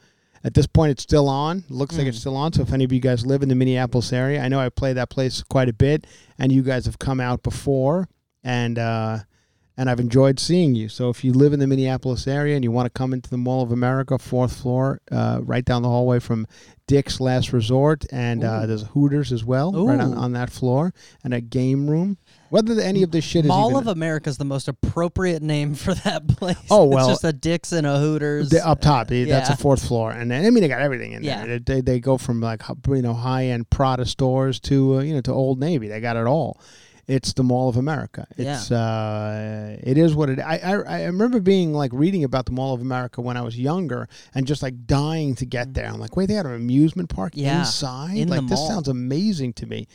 At 0.44 0.54
this 0.54 0.68
point, 0.68 0.92
it's 0.92 1.04
still 1.04 1.30
on. 1.30 1.64
Looks 1.70 1.98
like 1.98 2.08
it's 2.08 2.20
still 2.20 2.36
on. 2.36 2.52
So 2.52 2.64
if 2.64 2.74
any 2.74 2.84
of 2.84 2.92
you 2.92 3.00
guys 3.00 3.26
live 3.26 3.42
in 3.42 3.50
the 3.50 3.56
Minneapolis 3.56 4.12
area, 4.12 4.42
I 4.42 4.50
know 4.50 4.60
I 4.60 4.68
play 4.68 4.92
that 4.92 5.10
place 5.10 5.42
quite 5.42 5.70
a 5.70 5.74
bit, 5.74 6.06
and 6.38 6.52
you 6.52 6.62
guys 6.62 6.86
have 6.86 7.00
come 7.00 7.22
out 7.22 7.44
before, 7.44 8.10
and 8.44 8.78
uh, 8.78 9.20
and 9.76 9.90
I've 9.90 10.00
enjoyed 10.00 10.40
seeing 10.40 10.76
you. 10.76 10.88
So 10.88 11.10
if 11.10 11.24
you 11.24 11.34
live 11.34 11.52
in 11.54 11.60
the 11.60 11.68
Minneapolis 11.68 12.28
area 12.28 12.56
and 12.56 12.64
you 12.64 12.72
want 12.72 12.86
to 12.86 12.92
come 12.92 13.12
into 13.14 13.30
the 13.30 13.38
Mall 13.38 13.64
of 13.64 13.72
America, 13.72 14.18
fourth 14.20 14.56
floor, 14.56 15.02
uh, 15.12 15.40
right 15.42 15.66
down 15.66 15.82
the 15.82 15.90
hallway 15.90 16.20
from 16.20 16.46
Dick's 16.86 17.20
Last 17.20 17.54
Resort, 17.54 18.06
and 18.12 18.44
uh, 18.44 18.66
there's 18.66 18.84
Hooters 18.84 19.32
as 19.32 19.44
well, 19.44 19.72
right 19.86 20.00
on, 20.00 20.14
on 20.14 20.34
that 20.34 20.52
floor, 20.52 20.94
and 21.24 21.34
a 21.34 21.42
game 21.42 21.90
room. 21.90 22.18
Whether 22.50 22.80
any 22.82 23.02
of 23.02 23.10
this 23.10 23.24
shit 23.24 23.46
is 23.46 23.50
Mall 23.50 23.72
even 23.72 23.82
of 23.82 23.88
America 23.88 24.30
is 24.30 24.38
the 24.38 24.46
most 24.46 24.68
appropriate 24.68 25.42
name 25.42 25.74
for 25.74 25.96
that 25.96 26.28
place. 26.38 26.58
Oh, 26.70 26.84
well, 26.86 27.10
it's 27.10 27.22
just 27.22 27.24
a 27.24 27.34
Dick's 27.34 27.72
and 27.72 27.88
a 27.88 27.98
Hooters. 27.98 28.54
Up 28.54 28.82
top, 28.82 29.12
eh, 29.12 29.26
that's 29.26 29.50
yeah. 29.50 29.54
a 29.54 29.58
fourth 29.58 29.88
floor, 29.88 30.12
and 30.12 30.30
then, 30.30 30.46
I 30.46 30.50
mean 30.52 30.62
they 30.62 30.68
got 30.68 30.82
everything 30.82 31.14
in 31.14 31.24
Yeah. 31.24 31.46
there. 31.46 31.60
They, 31.60 31.82
they 31.82 32.00
go 32.00 32.18
from 32.18 32.42
like 32.42 32.62
you 32.88 33.02
know 33.02 33.14
high 33.14 33.46
end 33.46 33.70
Prada 33.70 34.06
stores 34.06 34.60
to 34.62 34.98
uh, 34.98 35.02
you 35.02 35.16
know 35.16 35.22
to 35.22 35.32
Old 35.32 35.60
Navy. 35.60 35.88
They 35.88 36.00
got 36.00 36.18
it 36.18 36.28
all. 36.28 36.60
It's 37.06 37.34
the 37.34 37.44
Mall 37.44 37.68
of 37.68 37.76
America. 37.76 38.26
It's 38.38 38.72
uh, 38.72 39.78
it 39.84 39.98
is 39.98 40.16
what 40.16 40.30
it. 40.30 40.40
I, 40.40 40.58
I 40.58 40.72
I 41.02 41.04
remember 41.06 41.40
being 41.42 41.74
like 41.74 41.92
reading 41.94 42.24
about 42.24 42.46
the 42.46 42.54
Mall 42.54 42.74
of 42.74 42.80
America 42.82 43.20
when 43.22 43.36
I 43.36 43.42
was 43.42 43.60
younger, 43.60 44.08
and 44.34 44.48
just 44.48 44.64
like 44.64 44.86
dying 44.88 45.36
to 45.36 45.46
get 45.46 45.74
there. 45.74 45.88
I'm 45.88 46.00
like, 46.00 46.16
wait, 46.16 46.28
they 46.28 46.34
had 46.36 46.46
an 46.46 46.54
amusement 46.56 47.10
park 47.10 47.34
Mm. 47.34 47.42
Yeah, 47.44 47.60
inside. 47.60 48.16
in 48.18 48.30
like 48.30 48.42
this 48.48 48.60
mall. 48.60 48.68
sounds 48.70 48.88
amazing 48.88 49.54
to 49.54 49.66
me. 49.66 49.88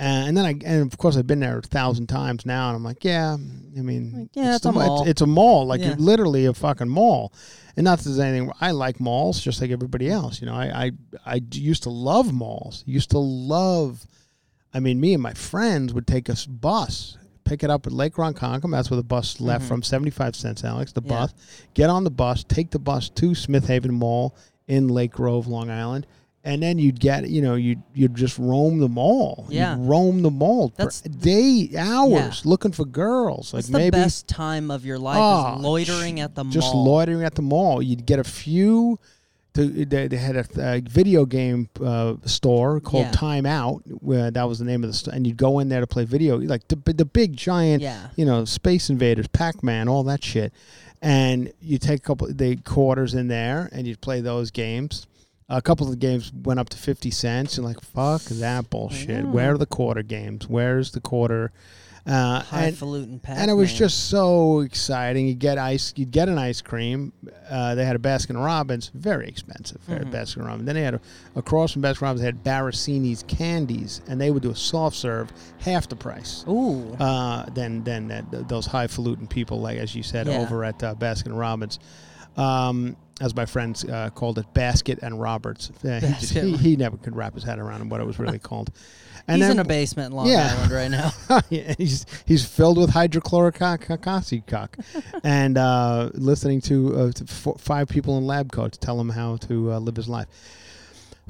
Uh, 0.00 0.26
and 0.26 0.36
then 0.36 0.44
I, 0.44 0.50
and 0.64 0.90
of 0.90 0.98
course, 0.98 1.16
I've 1.16 1.26
been 1.26 1.38
there 1.40 1.58
a 1.58 1.62
thousand 1.62 2.08
times 2.08 2.44
now, 2.44 2.68
and 2.68 2.76
I'm 2.76 2.82
like, 2.82 3.04
yeah, 3.04 3.34
I 3.34 3.80
mean, 3.80 4.28
yeah, 4.34 4.54
it's 4.56 4.64
the 4.64 4.70
a 4.70 4.72
mall. 4.72 5.02
It's, 5.02 5.10
it's 5.10 5.20
a 5.22 5.26
mall, 5.26 5.66
like 5.66 5.80
Yeah. 5.82 5.94
literally 5.98 6.46
a 6.46 6.54
fucking 6.54 6.88
mall. 6.88 7.32
And 7.76 7.84
not 7.84 7.98
that 7.98 8.04
there's 8.04 8.18
anything. 8.18 8.50
I 8.60 8.70
like 8.72 8.98
malls, 9.00 9.40
just 9.40 9.60
like 9.60 9.70
everybody 9.70 10.08
else. 10.10 10.40
You 10.40 10.46
know, 10.46 10.54
I 10.54 10.86
I, 10.86 10.90
I 11.34 11.40
used 11.52 11.82
to 11.84 11.90
love 11.90 12.32
malls. 12.32 12.82
Used 12.86 13.10
to 13.10 13.18
love. 13.18 14.04
I 14.74 14.80
mean, 14.80 15.00
me 15.00 15.14
and 15.14 15.22
my 15.22 15.32
friends 15.34 15.94
would 15.94 16.06
take 16.06 16.28
a 16.28 16.34
bus, 16.48 17.16
pick 17.44 17.62
it 17.62 17.70
up 17.70 17.86
at 17.86 17.92
Lake 17.92 18.14
Ronkonkoma. 18.14 18.72
That's 18.72 18.90
where 18.90 18.96
the 18.96 19.02
bus 19.04 19.40
left 19.40 19.64
from. 19.66 19.82
Seventy 19.82 20.10
five 20.10 20.34
cents, 20.34 20.64
Alex. 20.64 20.92
The 20.92 21.00
Mm-hmm. 21.02 21.10
Yeah. 21.12 21.18
bus. 21.20 21.34
Get 21.74 21.90
on 21.90 22.04
the 22.04 22.10
bus. 22.10 22.44
Take 22.44 22.70
the 22.70 22.78
bus 22.78 23.08
to 23.10 23.34
Smith 23.34 23.68
Haven 23.68 23.94
Mall 23.94 24.34
in 24.66 24.88
Lake 24.88 25.12
Grove, 25.12 25.46
Long 25.46 25.70
Island. 25.70 26.06
And 26.46 26.62
then 26.62 26.78
you'd 26.78 27.00
get, 27.00 27.26
you 27.30 27.40
know, 27.40 27.54
you'd 27.54 27.82
you'd 27.94 28.14
just 28.14 28.36
roam 28.38 28.78
the 28.78 28.88
mall. 28.88 29.46
You'd 29.48 29.56
Yeah. 29.56 29.76
roam 29.78 30.20
the 30.22 30.30
mall 30.30 30.72
That's 30.76 31.00
for 31.00 31.08
the- 31.08 31.16
day 31.16 31.78
hours 31.78 32.42
Yeah. 32.44 32.50
looking 32.50 32.72
for 32.72 32.84
girls. 32.84 33.52
That's 33.52 33.68
like 33.68 33.72
the 33.72 33.78
maybe 33.78 33.90
best 33.92 34.28
time 34.28 34.70
of 34.70 34.84
your 34.84 34.98
life 34.98 35.16
Oh, 35.18 35.54
is 35.56 35.62
loitering 35.62 36.20
at 36.20 36.34
the 36.34 36.44
just 36.44 36.54
mall. 36.56 36.62
Just 36.62 36.74
loitering 36.74 37.22
at 37.22 37.34
the 37.36 37.42
mall. 37.42 37.80
You'd 37.80 38.04
get 38.04 38.18
a 38.18 38.24
few. 38.24 38.98
To, 39.54 39.68
they, 39.84 40.08
they 40.08 40.16
had 40.16 40.36
a, 40.36 40.44
a 40.58 40.80
video 40.80 41.24
game 41.24 41.68
uh, 41.80 42.14
store 42.24 42.80
called 42.80 43.04
Yeah. 43.04 43.12
Time 43.12 43.46
Out, 43.46 43.82
where 43.86 44.30
that 44.32 44.48
was 44.48 44.58
the 44.58 44.64
name 44.64 44.82
of 44.82 44.90
the 44.90 44.94
store, 44.94 45.14
and 45.14 45.24
you'd 45.26 45.36
go 45.36 45.60
in 45.60 45.68
there 45.68 45.80
to 45.80 45.86
play 45.86 46.04
video, 46.04 46.38
like 46.38 46.66
the 46.68 46.76
the 46.92 47.04
big 47.04 47.36
giant, 47.36 47.80
Yeah. 47.82 48.08
you 48.16 48.24
know, 48.24 48.44
Space 48.44 48.90
Invaders, 48.90 49.28
Pac 49.28 49.62
Man, 49.62 49.88
all 49.88 50.02
that 50.04 50.24
shit, 50.24 50.52
and 51.00 51.52
you 51.62 51.78
take 51.78 52.00
a 52.00 52.02
couple 52.02 52.26
the 52.32 52.56
quarters 52.56 53.14
in 53.14 53.28
there, 53.28 53.68
and 53.72 53.86
you'd 53.86 54.00
play 54.00 54.20
those 54.20 54.50
games. 54.50 55.06
A 55.48 55.62
couple 55.62 55.86
of 55.86 55.90
the 55.92 55.98
games 55.98 56.32
went 56.32 56.58
up 56.58 56.68
to 56.70 56.76
fifty 56.76 57.12
cents, 57.12 57.56
and 57.56 57.64
like 57.64 57.80
fuck 57.80 58.22
that 58.22 58.70
bullshit. 58.70 59.24
Where 59.24 59.52
are 59.54 59.58
the 59.58 59.66
quarter 59.66 60.02
games? 60.02 60.48
Where's 60.48 60.90
the 60.92 61.00
quarter? 61.00 61.52
Uh, 62.06 62.36
and, 62.36 62.44
Highfalutin 62.44 63.20
and 63.28 63.50
it 63.50 63.54
was 63.54 63.72
just 63.72 64.10
so 64.10 64.60
exciting. 64.60 65.26
You 65.26 65.34
get 65.34 65.56
ice, 65.56 65.94
you'd 65.96 66.10
get 66.10 66.28
an 66.28 66.36
ice 66.36 66.60
cream. 66.60 67.14
Uh, 67.48 67.74
they 67.74 67.84
had 67.86 67.96
a 67.96 67.98
Baskin 67.98 68.42
Robbins, 68.42 68.90
very 68.92 69.26
expensive. 69.26 69.80
Mm-hmm. 69.86 70.10
Baskin 70.10 70.44
Robbins. 70.44 70.66
Then 70.66 70.74
they 70.74 70.82
had 70.82 70.94
a, 70.94 71.00
across 71.34 71.72
from 71.72 71.80
Baskin 71.80 72.02
Robbins, 72.02 72.20
they 72.20 72.26
had 72.26 72.44
Barricini's 72.44 73.22
candies, 73.22 74.02
and 74.06 74.20
they 74.20 74.30
would 74.30 74.42
do 74.42 74.50
a 74.50 74.56
soft 74.56 74.96
serve 74.96 75.32
half 75.60 75.88
the 75.88 75.96
price. 75.96 76.44
Ooh. 76.46 76.92
Uh, 77.00 77.46
than 77.50 77.82
than 77.84 78.08
that, 78.08 78.48
those 78.48 78.66
highfalutin 78.66 79.26
people, 79.26 79.60
like 79.60 79.78
as 79.78 79.94
you 79.94 80.02
said, 80.02 80.26
Yeah. 80.26 80.40
over 80.40 80.62
at 80.62 80.82
uh, 80.82 80.94
Baskin 80.94 81.36
Robbins. 81.38 81.78
Um, 82.36 82.96
as 83.20 83.34
my 83.34 83.46
friends 83.46 83.84
uh, 83.84 84.10
called 84.10 84.38
it, 84.38 84.52
Basket 84.54 84.98
and 85.02 85.20
Roberts. 85.20 85.70
Uh, 85.84 86.00
he, 86.00 86.08
just, 86.08 86.32
he, 86.32 86.56
he 86.56 86.76
never 86.76 86.96
could 86.96 87.14
wrap 87.14 87.34
his 87.34 87.44
head 87.44 87.60
around 87.60 87.88
what 87.88 88.00
it 88.00 88.06
was 88.06 88.18
really 88.18 88.40
called. 88.40 88.72
And 89.26 89.38
He's 89.38 89.48
then, 89.48 89.56
in 89.56 89.60
a 89.60 89.64
basement 89.64 90.10
in 90.10 90.16
Long 90.16 90.26
Yeah. 90.26 90.52
Island 90.54 90.72
right 90.72 90.90
now. 90.90 91.12
yeah, 91.50 91.74
he's 91.78 92.04
he's 92.26 92.44
filled 92.44 92.76
with 92.76 92.90
hydrochlorocasi 92.90 94.46
cock, 94.46 94.76
and 95.24 95.56
uh, 95.56 96.10
listening 96.12 96.60
to, 96.62 96.96
uh, 96.96 97.12
to 97.12 97.24
four, 97.26 97.56
five 97.58 97.88
people 97.88 98.18
in 98.18 98.26
lab 98.26 98.52
coats 98.52 98.76
tell 98.76 99.00
him 99.00 99.08
how 99.08 99.36
to 99.38 99.72
uh, 99.72 99.78
live 99.78 99.96
his 99.96 100.08
life. 100.08 100.28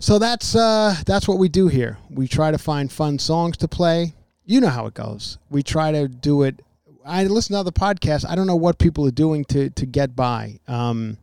So 0.00 0.18
that's 0.18 0.56
uh, 0.56 0.96
that's 1.06 1.28
what 1.28 1.38
we 1.38 1.48
do 1.48 1.68
here. 1.68 1.98
We 2.10 2.26
try 2.26 2.50
to 2.50 2.58
find 2.58 2.90
fun 2.90 3.18
songs 3.20 3.56
to 3.58 3.68
play. 3.68 4.14
You 4.44 4.60
know 4.60 4.68
how 4.68 4.86
it 4.86 4.94
goes. 4.94 5.38
We 5.50 5.62
try 5.62 5.92
to 5.92 6.08
do 6.08 6.42
it. 6.42 6.60
I 7.06 7.24
listen 7.24 7.54
to 7.54 7.60
other 7.60 7.70
podcasts. 7.70 8.28
I 8.28 8.34
don't 8.34 8.46
know 8.48 8.56
what 8.56 8.78
people 8.78 9.06
are 9.06 9.12
doing 9.12 9.44
to 9.46 9.70
to 9.70 9.86
get 9.86 10.16
by. 10.16 10.58
Um, 10.66 11.18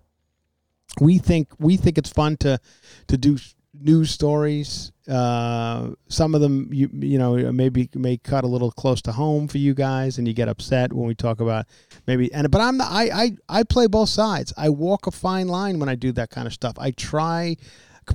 we 1.01 1.17
think 1.17 1.49
we 1.59 1.75
think 1.75 1.97
it's 1.97 2.09
fun 2.09 2.37
to 2.37 2.59
to 3.07 3.17
do 3.17 3.37
news 3.83 4.11
stories. 4.11 4.91
Uh, 5.07 5.91
some 6.07 6.35
of 6.35 6.41
them 6.41 6.69
you 6.71 6.89
you 6.93 7.17
know 7.17 7.51
maybe 7.51 7.89
may 7.95 8.17
cut 8.17 8.43
a 8.43 8.47
little 8.47 8.71
close 8.71 9.01
to 9.03 9.11
home 9.11 9.47
for 9.47 9.57
you 9.57 9.73
guys, 9.73 10.17
and 10.17 10.27
you 10.27 10.33
get 10.33 10.47
upset 10.47 10.93
when 10.93 11.07
we 11.07 11.15
talk 11.15 11.41
about 11.41 11.65
maybe. 12.07 12.31
And 12.33 12.49
but 12.51 12.61
I'm 12.61 12.77
not, 12.77 12.91
I 12.91 13.09
I 13.09 13.31
I 13.49 13.63
play 13.63 13.87
both 13.87 14.09
sides. 14.09 14.53
I 14.57 14.69
walk 14.69 15.07
a 15.07 15.11
fine 15.11 15.47
line 15.47 15.79
when 15.79 15.89
I 15.89 15.95
do 15.95 16.11
that 16.13 16.29
kind 16.29 16.47
of 16.47 16.53
stuff. 16.53 16.75
I 16.79 16.91
try 16.91 17.57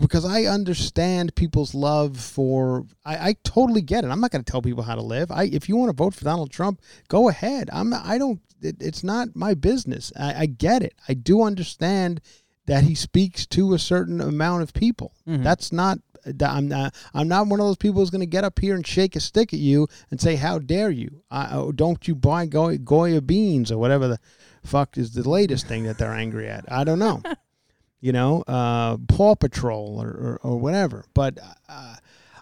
because 0.01 0.25
I 0.25 0.45
understand 0.45 1.35
people's 1.35 1.75
love 1.75 2.19
for. 2.19 2.87
I, 3.05 3.29
I 3.29 3.37
totally 3.45 3.83
get 3.83 4.05
it. 4.05 4.11
I'm 4.11 4.21
not 4.21 4.31
going 4.31 4.45
to 4.45 4.51
tell 4.51 4.63
people 4.63 4.83
how 4.83 4.95
to 4.95 5.03
live. 5.03 5.31
I 5.31 5.45
if 5.45 5.69
you 5.69 5.77
want 5.77 5.91
to 5.91 5.97
vote 5.97 6.15
for 6.15 6.25
Donald 6.25 6.51
Trump, 6.51 6.81
go 7.09 7.29
ahead. 7.29 7.71
I'm 7.73 7.91
not, 7.91 8.05
I 8.05 8.19
don't. 8.19 8.41
It, 8.63 8.77
it's 8.81 9.05
not 9.05 9.35
my 9.35 9.55
business. 9.55 10.13
I, 10.19 10.43
I 10.43 10.47
get 10.47 10.83
it. 10.83 10.95
I 11.09 11.15
do 11.15 11.43
understand 11.43 12.21
that 12.67 12.85
he 12.85 12.95
speaks 12.95 13.47
to 13.47 13.75
a 13.75 13.79
certain 13.79 14.21
amount 14.21 14.63
of 14.63 14.73
people. 14.73 15.13
That's 15.43 15.73
not. 15.73 15.99
I'm 16.45 16.67
not. 16.67 16.95
I'm 17.15 17.29
not 17.29 17.47
one 17.47 17.61
of 17.61 17.67
those 17.67 17.77
people 17.77 18.01
who's 18.01 18.11
going 18.11 18.21
to 18.21 18.27
get 18.27 18.43
up 18.43 18.59
here 18.59 18.75
and 18.75 18.85
shake 18.85 19.15
a 19.15 19.21
stick 19.21 19.53
at 19.53 19.61
you 19.61 19.87
and 20.11 20.21
say, 20.21 20.37
"How 20.37 20.59
dare 20.59 20.91
you? 20.91 21.23
I, 21.31 21.51
oh, 21.53 21.71
don't 21.73 22.07
you 22.09 22.15
buy 22.17 22.47
Goya, 22.47 22.79
Goya 22.79 23.21
beans 23.21 23.71
or 23.71 23.79
whatever 23.79 24.09
the 24.09 24.19
fuck 24.65 24.99
is 24.99 25.13
the 25.15 25.29
latest 25.29 25.69
thing 25.69 25.85
that 25.85 25.99
they're 25.99 26.13
angry 26.13 26.49
at?" 26.49 26.65
I 26.71 26.83
don't 26.85 26.99
know. 26.99 27.23
you 28.01 28.13
know, 28.13 28.43
uh, 28.43 28.97
Paw 29.09 29.37
Patrol 29.37 30.01
or, 30.03 30.09
or, 30.09 30.41
or 30.43 30.59
whatever. 30.59 31.05
But 31.15 31.39
uh, 31.69 31.95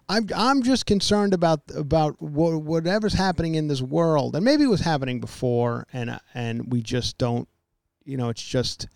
I'm 0.09 0.29
I'm 0.35 0.63
just 0.63 0.87
concerned 0.87 1.35
about 1.35 1.61
about 1.75 2.21
wha- 2.21 2.57
whatever's 2.57 3.15
happening 3.15 3.55
in 3.55 3.69
this 3.69 3.83
world, 3.83 4.35
and 4.35 4.45
maybe 4.45 4.65
it 4.65 4.69
was 4.69 4.81
happening 4.81 5.21
before, 5.21 5.87
and 5.93 6.11
uh, 6.11 6.19
and 6.35 6.73
we 6.73 6.83
just 6.83 7.19
don't, 7.19 7.49
you 8.05 8.17
know, 8.17 8.29
it's 8.31 8.43
just 8.43 8.89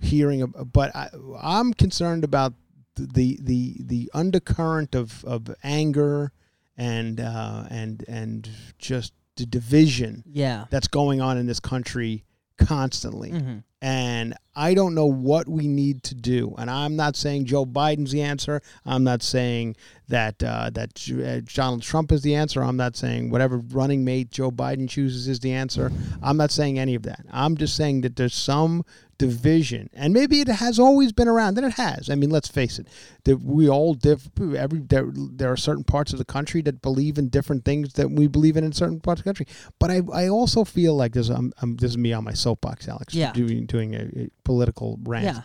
hearing. 0.00 0.42
Of, 0.42 0.72
but 0.72 0.94
I, 0.94 1.08
I'm 1.40 1.72
concerned 1.74 2.24
about 2.24 2.54
the 2.96 3.38
the 3.40 3.76
the 3.80 4.10
undercurrent 4.14 4.94
of 4.94 5.24
of 5.24 5.54
anger 5.62 6.32
and 6.76 7.20
uh, 7.20 7.64
and 7.70 8.04
and 8.08 8.48
just 8.78 9.12
the 9.36 9.46
division 9.46 10.22
Yeah. 10.26 10.66
that's 10.70 10.88
going 10.88 11.20
on 11.20 11.38
in 11.38 11.46
this 11.46 11.60
country 11.60 12.24
constantly. 12.58 13.30
Mhm. 13.30 13.64
And 13.82 14.34
I 14.54 14.74
don't 14.74 14.94
know 14.94 15.06
what 15.06 15.48
we 15.48 15.66
need 15.66 16.02
to 16.04 16.14
do. 16.14 16.54
And 16.58 16.70
I'm 16.70 16.96
not 16.96 17.16
saying 17.16 17.46
Joe 17.46 17.64
Biden's 17.64 18.12
the 18.12 18.20
answer. 18.22 18.60
I'm 18.84 19.04
not 19.04 19.22
saying 19.22 19.76
that 20.08 20.42
uh, 20.42 20.70
that 20.70 21.08
uh, 21.10 21.40
Donald 21.54 21.82
Trump 21.82 22.12
is 22.12 22.22
the 22.22 22.34
answer. 22.34 22.62
I'm 22.62 22.76
not 22.76 22.96
saying 22.96 23.30
whatever 23.30 23.58
running 23.58 24.04
mate 24.04 24.30
Joe 24.30 24.50
Biden 24.50 24.88
chooses 24.88 25.28
is 25.28 25.40
the 25.40 25.52
answer. 25.52 25.90
I'm 26.22 26.36
not 26.36 26.50
saying 26.50 26.78
any 26.78 26.94
of 26.94 27.04
that. 27.04 27.24
I'm 27.32 27.56
just 27.56 27.76
saying 27.76 28.02
that 28.02 28.16
there's 28.16 28.34
some 28.34 28.84
division, 29.18 29.90
and 29.92 30.14
maybe 30.14 30.40
it 30.40 30.48
has 30.48 30.78
always 30.78 31.12
been 31.12 31.28
around. 31.28 31.56
And 31.56 31.66
it 31.66 31.74
has. 31.74 32.10
I 32.10 32.16
mean, 32.16 32.30
let's 32.30 32.48
face 32.48 32.78
it. 32.78 32.88
That 33.24 33.40
we 33.40 33.68
all 33.68 33.94
diff. 33.94 34.28
Every 34.40 34.80
there, 34.80 35.06
there 35.14 35.52
are 35.52 35.56
certain 35.56 35.84
parts 35.84 36.12
of 36.12 36.18
the 36.18 36.24
country 36.24 36.60
that 36.62 36.82
believe 36.82 37.16
in 37.18 37.28
different 37.28 37.64
things 37.64 37.92
that 37.94 38.10
we 38.10 38.26
believe 38.26 38.56
in 38.56 38.64
in 38.64 38.72
certain 38.72 38.98
parts 38.98 39.20
of 39.20 39.24
the 39.24 39.28
country. 39.28 39.46
But 39.78 39.90
I, 39.90 40.00
I 40.12 40.28
also 40.28 40.64
feel 40.64 40.96
like 40.96 41.12
there's 41.12 41.30
um, 41.30 41.52
um 41.62 41.76
this 41.76 41.92
is 41.92 41.98
me 41.98 42.12
on 42.12 42.24
my 42.24 42.32
soapbox, 42.34 42.88
Alex. 42.88 43.14
Yeah. 43.14 43.32
Doing 43.32 43.66
doing 43.70 43.94
a, 43.94 44.24
a 44.24 44.30
political 44.44 44.98
rant. 45.02 45.24
Yeah. 45.24 45.42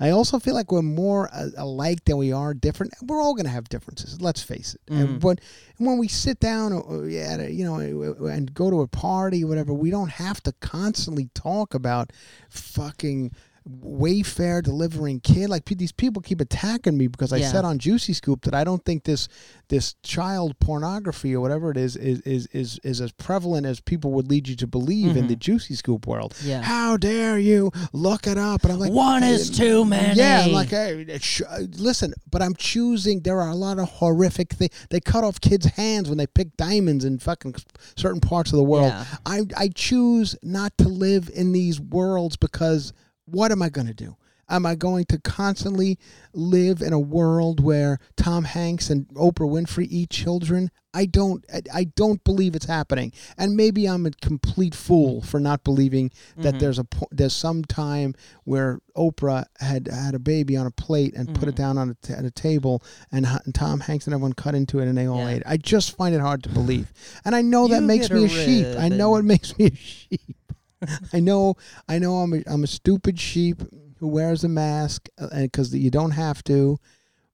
I 0.00 0.10
also 0.10 0.38
feel 0.38 0.54
like 0.54 0.70
we're 0.70 0.82
more 0.82 1.28
uh, 1.32 1.48
alike 1.56 2.04
than 2.04 2.18
we 2.18 2.32
are 2.32 2.54
different. 2.54 2.94
We're 3.02 3.20
all 3.20 3.34
going 3.34 3.46
to 3.46 3.50
have 3.50 3.68
differences. 3.68 4.20
Let's 4.20 4.42
face 4.42 4.76
it. 4.76 4.92
Mm. 4.92 5.00
And 5.00 5.22
when 5.22 5.36
when 5.78 5.98
we 5.98 6.08
sit 6.08 6.38
down, 6.38 6.72
uh, 6.72 7.02
at 7.32 7.40
a, 7.40 7.50
you 7.50 7.64
know, 7.64 7.78
uh, 8.20 8.26
and 8.26 8.54
go 8.54 8.70
to 8.70 8.80
a 8.82 8.86
party, 8.86 9.42
or 9.44 9.48
whatever, 9.48 9.72
we 9.74 9.90
don't 9.90 10.10
have 10.10 10.40
to 10.44 10.52
constantly 10.60 11.30
talk 11.34 11.74
about 11.74 12.12
fucking 12.48 13.32
Wayfair 13.68 14.62
delivering 14.62 15.20
kid. 15.20 15.50
Like 15.50 15.64
these 15.66 15.92
people 15.92 16.22
keep 16.22 16.40
attacking 16.40 16.96
me 16.96 17.06
because 17.06 17.32
I 17.32 17.38
Yeah. 17.38 17.50
said 17.52 17.64
on 17.64 17.78
Juicy 17.78 18.12
Scoop 18.12 18.42
that 18.42 18.54
I 18.54 18.64
don't 18.64 18.84
think 18.84 19.04
this 19.04 19.28
this 19.68 19.94
child 20.02 20.58
pornography 20.60 21.34
or 21.34 21.40
whatever 21.40 21.70
it 21.70 21.76
is 21.76 21.94
is 21.96 22.20
is 22.22 22.46
is, 22.52 22.80
is 22.82 23.00
as 23.00 23.12
prevalent 23.12 23.66
as 23.66 23.80
people 23.80 24.12
would 24.12 24.28
lead 24.28 24.48
you 24.48 24.56
to 24.56 24.66
believe 24.66 25.16
in 25.16 25.26
the 25.26 25.36
Juicy 25.36 25.74
Scoop 25.74 26.06
world. 26.06 26.34
Mm-hmm. 26.34 26.48
Yeah. 26.48 26.62
How 26.62 26.96
dare 26.96 27.38
you 27.38 27.70
look 27.92 28.26
it 28.26 28.38
up? 28.38 28.62
And 28.64 28.72
I'm 28.72 28.78
like, 28.78 28.92
One 28.92 29.22
is 29.22 29.50
too 29.50 29.84
many. 29.84 30.14
Yeah, 30.18 30.42
I'm 30.46 30.52
like, 30.52 30.70
hey, 30.70 31.18
sh- 31.20 31.42
uh, 31.46 31.60
listen, 31.76 32.14
but 32.30 32.40
I'm 32.42 32.54
choosing. 32.54 33.20
There 33.20 33.40
are 33.40 33.50
a 33.50 33.54
lot 33.54 33.78
of 33.78 33.88
horrific 33.88 34.52
things. 34.54 34.72
They 34.90 35.00
cut 35.00 35.24
off 35.24 35.40
kids' 35.40 35.66
hands 35.66 36.08
when 36.08 36.16
they 36.18 36.26
pick 36.26 36.56
diamonds 36.56 37.04
in 37.04 37.18
fucking 37.18 37.54
certain 37.96 38.20
parts 38.20 38.52
of 38.52 38.56
the 38.56 38.64
world. 38.64 38.88
Yeah. 38.92 39.04
I 39.26 39.42
I 39.56 39.68
choose 39.68 40.36
not 40.42 40.76
to 40.78 40.88
live 40.88 41.30
in 41.34 41.52
these 41.52 41.80
worlds 41.80 42.36
because 42.36 42.92
what 43.30 43.52
am 43.52 43.62
I 43.62 43.68
going 43.68 43.86
to 43.86 43.94
do? 43.94 44.16
Am 44.50 44.64
I 44.64 44.76
going 44.76 45.04
to 45.10 45.20
constantly 45.20 45.98
live 46.32 46.80
in 46.80 46.94
a 46.94 46.98
world 46.98 47.60
where 47.60 47.98
Tom 48.16 48.44
Hanks 48.44 48.88
and 48.88 49.06
Oprah 49.08 49.46
Winfrey 49.46 49.86
eat 49.90 50.08
children? 50.08 50.70
I 50.94 51.04
don't. 51.04 51.44
I, 51.52 51.60
I 51.74 51.84
don't 51.84 52.24
believe 52.24 52.54
it's 52.56 52.64
happening, 52.64 53.12
and 53.36 53.54
maybe 53.56 53.84
I'm 53.86 54.06
a 54.06 54.10
complete 54.10 54.74
fool 54.74 55.20
for 55.20 55.38
not 55.38 55.64
believing 55.64 56.10
that 56.38 56.58
there's 56.60 56.78
a 56.78 56.86
there's 57.10 57.34
some 57.34 57.62
time 57.62 58.14
where 58.44 58.80
Oprah 58.96 59.44
had 59.60 59.86
had 59.88 60.14
a 60.14 60.18
baby 60.18 60.56
on 60.56 60.66
a 60.66 60.70
plate 60.70 61.12
and 61.14 61.34
put 61.38 61.46
it 61.46 61.54
down 61.54 61.76
on 61.76 61.90
a 61.90 61.94
t- 62.06 62.14
at 62.14 62.24
a 62.24 62.30
table, 62.30 62.82
and, 63.12 63.26
and 63.44 63.54
Tom 63.54 63.80
Hanks 63.80 64.06
and 64.06 64.14
everyone 64.14 64.32
cut 64.32 64.54
into 64.54 64.78
it 64.78 64.88
and 64.88 64.96
they 64.96 65.06
all 65.06 65.18
Yeah. 65.18 65.28
ate. 65.28 65.36
it. 65.36 65.42
I 65.44 65.58
just 65.58 65.94
find 65.94 66.14
it 66.14 66.22
hard 66.22 66.42
to 66.44 66.48
believe, 66.48 66.90
and 67.26 67.36
I 67.36 67.42
know 67.42 67.68
that 67.68 67.82
makes 67.82 68.10
me 68.10 68.22
a 68.22 68.24
a 68.24 68.28
sheep. 68.30 68.66
I 68.78 68.88
know 68.88 69.16
it 69.16 69.24
makes 69.26 69.58
me 69.58 69.66
a 69.66 69.74
sheep. 69.76 70.36
I 71.12 71.20
know, 71.20 71.54
I 71.88 71.98
know, 71.98 72.16
I'm 72.16 72.32
a, 72.34 72.42
I'm 72.46 72.64
a 72.64 72.68
stupid 72.68 73.18
sheep 73.18 73.62
who 73.98 74.08
wears 74.08 74.44
a 74.44 74.48
mask 74.48 75.08
because 75.40 75.74
you 75.74 75.90
don't 75.90 76.12
have 76.12 76.42
to, 76.44 76.78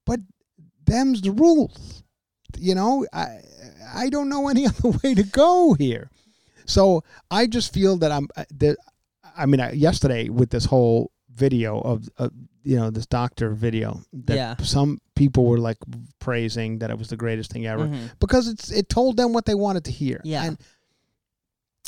but 0.07 0.20
them's 0.86 1.20
the 1.20 1.30
rules. 1.30 2.03
You 2.59 2.74
know, 2.74 3.07
I 3.12 3.40
I 3.95 4.09
don't 4.09 4.28
know 4.28 4.49
any 4.49 4.66
other 4.70 4.90
way 5.03 5.14
to 5.14 5.22
go 5.24 5.74
here. 5.78 6.11
So 6.66 7.03
I 7.30 7.47
just 7.47 7.72
feel 7.74 7.97
that 7.99 8.11
I'm 8.12 8.28
uh, 8.36 8.45
that. 8.59 8.76
I 9.36 9.47
mean, 9.47 9.61
I, 9.61 9.72
yesterday 9.72 10.28
with 10.28 10.51
this 10.51 10.64
whole 10.64 11.11
video 11.34 11.80
of, 11.80 12.09
of 12.18 12.30
you 12.62 12.76
know 12.76 12.90
this 12.90 13.07
doctor 13.07 13.51
video 13.51 14.01
that 14.12 14.36
Yeah. 14.36 14.57
some 14.62 15.01
people 15.16 15.45
were 15.47 15.59
like 15.59 15.76
praising 16.20 16.78
that 16.78 16.90
it 16.90 16.99
was 16.99 17.09
the 17.09 17.16
greatest 17.16 17.51
thing 17.53 17.66
ever 17.66 17.86
Mhm. 17.88 18.11
because 18.20 18.47
it's 18.49 18.70
it 18.70 18.88
told 18.88 19.16
them 19.16 19.32
what 19.32 19.45
they 19.45 19.55
wanted 19.57 19.84
to 19.86 19.90
hear. 19.90 20.20
Yeah. 20.24 20.45
and 20.45 20.59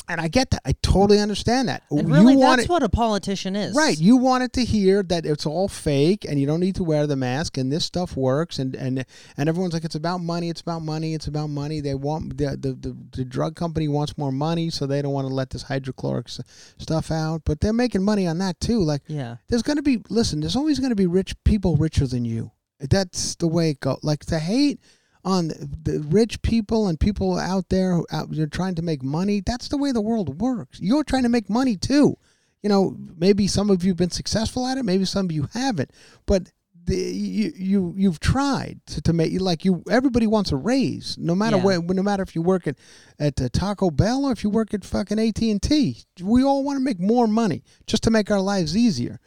and 0.09 0.21
I 0.21 0.27
get 0.27 0.51
that. 0.51 0.61
I 0.65 0.73
totally 0.81 1.19
understand 1.19 1.67
that. 1.69 1.83
And 1.91 2.09
really, 2.11 2.33
you 2.33 2.39
want 2.39 2.57
that's 2.57 2.65
it, 2.65 2.71
what 2.71 2.83
a 2.83 2.89
politician 2.89 3.55
is. 3.55 3.75
Right, 3.75 3.97
you 3.99 4.17
wanted 4.17 4.53
to 4.53 4.63
hear 4.65 5.03
that 5.03 5.25
it's 5.25 5.45
all 5.45 5.67
fake 5.67 6.25
and 6.27 6.39
you 6.39 6.47
don't 6.47 6.59
need 6.59 6.75
to 6.75 6.83
wear 6.83 7.07
the 7.07 7.15
mask 7.15 7.57
and 7.57 7.71
this 7.71 7.85
stuff 7.85 8.15
works 8.17 8.59
and 8.59 8.75
and 8.75 9.05
and 9.37 9.49
everyone's 9.49 9.73
like 9.73 9.83
it's 9.85 9.95
about 9.95 10.19
money, 10.19 10.49
it's 10.49 10.61
about 10.61 10.81
money, 10.81 11.13
it's 11.13 11.27
about 11.27 11.47
money. 11.47 11.81
They 11.81 11.95
want 11.95 12.37
the 12.37 12.57
the, 12.57 12.73
the, 12.73 12.97
the 13.11 13.25
drug 13.25 13.55
company 13.55 13.87
wants 13.87 14.17
more 14.17 14.31
money, 14.31 14.69
so 14.69 14.85
they 14.85 15.01
don't 15.01 15.13
want 15.13 15.27
to 15.27 15.33
let 15.33 15.49
this 15.49 15.63
hydrochloric 15.63 16.27
s- 16.27 16.41
stuff 16.77 17.11
out, 17.11 17.41
but 17.45 17.59
they're 17.59 17.73
making 17.73 18.03
money 18.03 18.27
on 18.27 18.37
that 18.39 18.59
too. 18.59 18.79
Like 18.81 19.01
Yeah. 19.07 19.37
there's 19.49 19.63
going 19.63 19.77
to 19.77 19.83
be 19.83 20.01
listen, 20.09 20.39
there's 20.39 20.55
always 20.55 20.79
going 20.79 20.91
to 20.91 20.95
be 20.95 21.07
rich 21.07 21.35
people 21.43 21.75
richer 21.75 22.07
than 22.07 22.25
you. 22.25 22.51
That's 22.79 23.35
the 23.35 23.47
way 23.47 23.71
it 23.71 23.79
goes. 23.79 23.99
Like 24.03 24.23
to 24.27 24.39
hate 24.39 24.79
on 25.27 25.49
the 25.49 25.99
rich 26.07 26.41
people 26.41 26.87
and 26.87 26.97
people 26.97 27.37
out 27.37 27.67
there 27.67 27.95
who 27.95 28.07
out, 28.11 28.31
they're 28.31 28.47
trying 28.47 28.75
to 28.75 28.81
make 28.81 29.03
money. 29.03 29.41
That's 29.45 29.67
the 29.67 29.77
way 29.77 29.91
the 29.91 29.99
world 30.01 30.39
works. 30.39 30.79
You're 30.79 31.03
trying 31.03 31.23
to 31.23 31.29
make 31.29 31.49
money 31.49 31.75
too. 31.75 32.17
You 32.63 32.69
know, 32.69 32.95
maybe 33.17 33.45
some 33.45 33.69
of 33.69 33.83
you've 33.83 33.97
been 33.97 34.09
successful 34.09 34.65
at 34.65 34.77
it, 34.77 34.83
maybe 34.83 35.03
some 35.03 35.25
of 35.25 35.31
you 35.33 35.49
haven't, 35.53 35.91
but 36.25 36.51
the, 36.85 36.95
you 36.95 37.51
you 37.57 37.93
you've 37.97 38.21
tried 38.21 38.79
to, 38.87 39.01
to 39.01 39.11
make 39.11 39.39
like 39.41 39.65
you. 39.65 39.83
Everybody 39.91 40.27
wants 40.27 40.53
a 40.53 40.55
raise, 40.55 41.17
no 41.17 41.35
matter 41.35 41.57
Yeah. 41.57 41.63
where, 41.63 41.81
no 41.81 42.01
matter 42.01 42.23
if 42.23 42.33
you 42.33 42.41
work 42.41 42.65
at 42.65 42.77
at 43.19 43.41
uh, 43.41 43.49
Taco 43.51 43.91
Bell 43.91 44.23
or 44.23 44.31
if 44.31 44.45
you 44.45 44.49
work 44.49 44.73
at 44.73 44.85
fucking 44.85 45.19
AT 45.19 45.41
and 45.41 45.61
T. 45.61 46.03
We 46.21 46.41
all 46.45 46.63
want 46.63 46.77
to 46.77 46.83
make 46.83 47.01
more 47.01 47.27
money 47.27 47.63
just 47.85 48.03
to 48.03 48.11
make 48.11 48.31
our 48.31 48.39
lives 48.39 48.77
easier. 48.77 49.19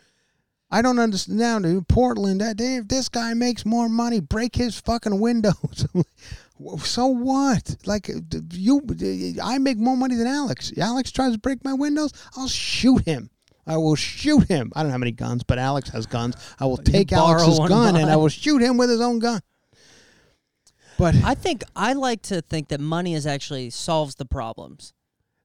I 0.71 0.83
don't 0.83 0.99
understand 0.99 1.39
now 1.39 1.57
in 1.57 1.85
Portland 1.85 2.41
that 2.41 2.61
if 2.61 2.87
this 2.87 3.09
guy 3.09 3.35
makes 3.35 3.67
more 3.67 3.89
money, 3.89 4.21
break 4.21 4.55
his 4.55 4.79
fucking 4.79 5.19
windows. 5.19 5.87
so 6.85 7.07
what? 7.07 7.77
Like 7.87 8.09
uh, 8.09 8.21
you, 8.53 8.87
I 9.43 9.59
make 9.59 9.79
more 9.79 9.97
money 9.97 10.15
than 10.15 10.29
Alex. 10.29 10.73
Alex 10.79 11.11
tries 11.11 11.33
to 11.33 11.39
break 11.39 11.65
my 11.65 11.73
windows, 11.73 12.13
I'll 12.37 12.49
shoot 12.49 13.05
him. 13.05 13.31
I 13.67 13.77
will 13.77 13.97
shoot 13.97 14.49
him. 14.49 14.73
I 14.75 14.83
don't 14.83 14.93
have 14.93 15.03
any 15.03 15.13
guns, 15.13 15.43
but 15.43 15.59
Alex 15.59 15.91
has 15.91 16.07
guns. 16.07 16.37
I 16.59 16.65
will 16.65 16.77
take 16.77 17.13
Alex's 17.13 17.59
one 17.59 17.69
gun 17.69 17.97
and 17.97 18.11
I 18.11 18.17
will 18.17 18.29
shoot 18.29 18.63
him 18.63 18.77
with 18.77 18.91
his 18.91 19.01
own 19.01 19.19
gun. 19.19 19.41
But 20.99 21.15
I 21.25 21.35
think 21.35 21.63
I 21.75 21.95
like 21.95 22.23
to 22.23 22.43
think 22.43 22.69
that 22.69 22.81
money 22.81 23.15
is 23.15 23.27
actually 23.27 23.71
solves 23.71 24.17
the 24.17 24.27
problems. 24.27 24.93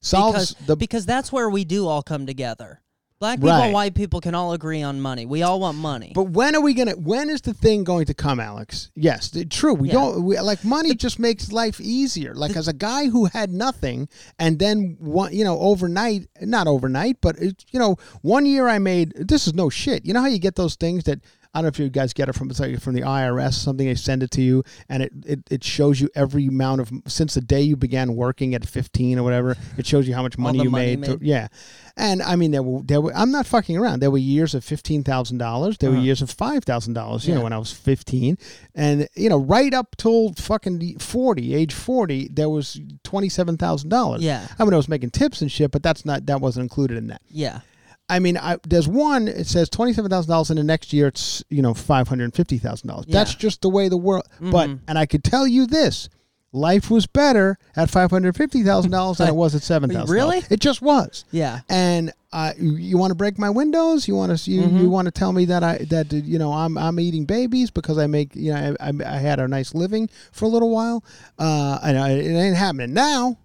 solves 0.02 0.54
because, 0.54 0.68
the 0.68 0.76
because 0.76 1.06
that's 1.06 1.32
where 1.32 1.50
we 1.50 1.66
do 1.66 1.88
all 1.88 2.04
come 2.04 2.26
together. 2.26 2.82
Black 3.26 3.38
people 3.40 3.50
Right. 3.50 3.66
and 3.66 3.74
white 3.74 3.96
people 3.96 4.22
can 4.22 4.36
all 4.36 4.54
agree 4.54 4.82
on 4.84 5.02
money. 5.02 5.26
We 5.26 5.42
all 5.42 5.60
want 5.60 5.78
money. 5.78 6.12
But 6.14 6.30
when 6.32 6.56
are 6.56 6.62
we 6.62 6.74
gonna? 6.74 6.92
When 6.94 7.30
is 7.30 7.42
the 7.42 7.54
thing 7.54 7.84
going 7.84 8.06
to 8.06 8.14
come, 8.14 8.40
Alex? 8.40 8.92
Yes, 8.96 9.32
true. 9.50 9.74
We 9.74 9.88
Yeah. 9.88 9.94
don't 9.96 10.24
we, 10.24 10.40
like 10.40 10.64
money. 10.64 10.94
just 10.96 11.18
makes 11.20 11.52
life 11.52 11.82
easier. 11.82 12.34
Like 12.36 12.56
as 12.56 12.68
a 12.68 12.74
guy 12.74 13.08
who 13.08 13.26
had 13.26 13.52
nothing, 13.52 14.08
and 14.38 14.60
then 14.60 14.98
one, 15.00 15.34
you 15.34 15.44
know, 15.44 15.60
overnight, 15.60 16.28
not 16.42 16.68
overnight, 16.68 17.18
but 17.22 17.38
it, 17.40 17.66
you 17.72 17.80
know, 17.80 17.96
one 18.22 18.46
year 18.46 18.68
I 18.68 18.78
made. 18.80 19.14
This 19.16 19.48
is 19.48 19.54
no 19.54 19.70
shit. 19.70 20.06
You 20.06 20.14
know 20.14 20.22
how 20.22 20.28
you 20.28 20.40
get 20.40 20.56
those 20.56 20.76
things 20.76 21.04
that. 21.06 21.20
I 21.56 21.60
don't 21.60 21.64
know 21.64 21.68
if 21.70 21.80
you 21.80 21.90
guys 21.90 22.12
get 22.12 22.28
it 22.28 22.34
from 22.34 22.50
it's 22.52 22.60
like 22.60 22.80
from 22.82 22.96
the 22.96 23.02
IRS, 23.02 23.54
something 23.54 23.88
they 23.88 23.96
send 23.96 24.24
it 24.24 24.32
to 24.32 24.42
you, 24.42 24.64
and 24.90 25.02
it, 25.04 25.14
it, 25.26 25.40
it 25.50 25.64
shows 25.64 26.02
you 26.02 26.10
every 26.14 26.48
amount 26.48 26.82
of 26.82 26.92
since 27.08 27.36
the 27.36 27.40
day 27.42 27.62
you 27.62 27.78
began 27.78 28.16
working 28.18 28.54
at 28.54 28.68
fifteen 28.68 29.18
or 29.18 29.24
whatever. 29.24 29.56
It 29.78 29.86
shows 29.88 30.06
you 30.08 30.14
how 30.14 30.22
much 30.22 30.38
money 30.38 30.60
you 30.62 30.70
money 30.70 30.98
made. 30.98 31.20
to- 31.20 31.26
yeah, 31.26 31.48
and 31.96 32.22
I 32.22 32.36
mean 32.36 32.52
there 32.52 32.62
were 32.62 32.82
there 32.84 33.00
were 33.00 33.16
I'm 33.16 33.32
not 33.32 33.46
fucking 33.48 33.78
around. 33.78 34.02
There 34.02 34.12
were 34.12 34.18
years 34.18 34.54
of 34.54 34.66
fifteen 34.66 35.04
thousand 35.06 35.38
dollars. 35.38 35.78
There 35.78 35.92
were 35.92 35.98
years 35.98 36.22
of 36.22 36.30
five 36.30 36.66
thousand 36.66 36.94
dollars. 36.94 37.26
You 37.26 37.34
know 37.34 37.38
Uh-huh. 37.40 37.44
When 37.46 37.54
I 37.54 37.58
was 37.58 37.72
fifteen, 37.72 38.38
and 38.76 39.08
you 39.16 39.30
know 39.30 39.38
right 39.40 39.74
up 39.74 39.96
till 39.96 40.34
fucking 40.34 41.00
forty, 41.00 41.56
age 41.56 41.74
forty, 41.74 42.28
there 42.28 42.50
was 42.50 42.82
twenty 43.04 43.30
seven 43.30 43.58
thousand 43.58 43.90
dollars. 43.90 44.22
Yeah. 44.22 44.46
I 44.60 44.66
mean 44.66 44.74
I 44.74 44.78
was 44.78 44.90
making 44.90 45.12
tips 45.12 45.42
and 45.42 45.50
shit, 45.50 45.72
but 45.72 45.82
that's 45.84 46.04
not 46.04 46.26
that 46.26 46.42
wasn't 46.42 46.64
included 46.64 46.98
in 46.98 47.08
that. 47.08 47.22
yeah. 47.30 47.62
I 48.08 48.20
mean, 48.20 48.38
I, 48.38 48.58
there's 48.68 48.88
one. 48.88 49.28
It 49.28 49.48
says 49.48 49.68
twenty 49.70 49.94
seven 49.94 50.12
thousand 50.12 50.30
dollars, 50.32 50.50
and 50.52 50.60
the 50.60 50.64
next 50.64 50.94
year 50.94 51.08
it's 51.08 51.44
you 51.50 51.62
know 51.62 51.74
five 51.74 52.08
hundred 52.08 52.34
fifty 52.36 52.58
thousand 52.58 52.88
dollars. 52.90 53.06
That's 53.08 53.34
just 53.36 53.62
the 53.62 53.70
way 53.70 53.90
the 53.90 53.98
world. 53.98 54.26
But 54.40 54.70
Mhm. 54.70 54.80
and 54.88 55.00
I 55.00 55.06
could 55.08 55.24
tell 55.24 55.48
you 55.48 55.66
this: 55.66 56.08
life 56.54 56.92
was 56.92 57.08
better 57.08 57.58
at 57.76 57.90
five 57.90 58.12
hundred 58.12 58.36
fifty 58.36 58.62
thousand 58.64 58.92
dollars 58.92 59.18
than 59.18 59.28
it 59.28 59.36
was 59.36 59.56
at 59.56 59.64
seven 59.74 59.90
thousand. 59.90 60.14
Really? 60.14 60.44
It 60.52 60.60
just 60.60 60.82
was. 60.84 61.26
Yeah. 61.32 61.62
And 61.68 62.12
uh, 62.32 62.52
you, 62.60 62.76
you 62.76 62.98
want 62.98 63.10
to 63.12 63.16
break 63.16 63.40
my 63.40 63.50
windows? 63.50 64.08
You 64.08 64.16
want 64.16 64.38
to 64.38 64.52
you, 64.52 64.62
Mm-hmm. 64.62 64.78
you 64.82 64.90
want 64.90 65.06
to 65.06 65.12
tell 65.12 65.32
me 65.34 65.46
that 65.46 65.64
I 65.64 65.78
that 65.90 66.14
you 66.14 66.38
know 66.38 66.54
I'm 66.54 66.78
I'm 66.78 67.00
eating 67.00 67.26
babies 67.26 67.72
because 67.72 67.98
I 67.98 68.06
make 68.06 68.36
you 68.36 68.54
know 68.54 68.76
I, 68.80 68.90
I, 68.90 68.94
I 69.04 69.18
had 69.18 69.40
a 69.40 69.48
nice 69.48 69.74
living 69.74 70.10
for 70.32 70.46
a 70.46 70.50
little 70.50 70.70
while. 70.70 71.04
Uh, 71.40 71.80
and 71.82 71.98
I, 71.98 72.12
it 72.12 72.36
ain't 72.38 72.56
happening 72.56 72.94
now. 72.94 73.38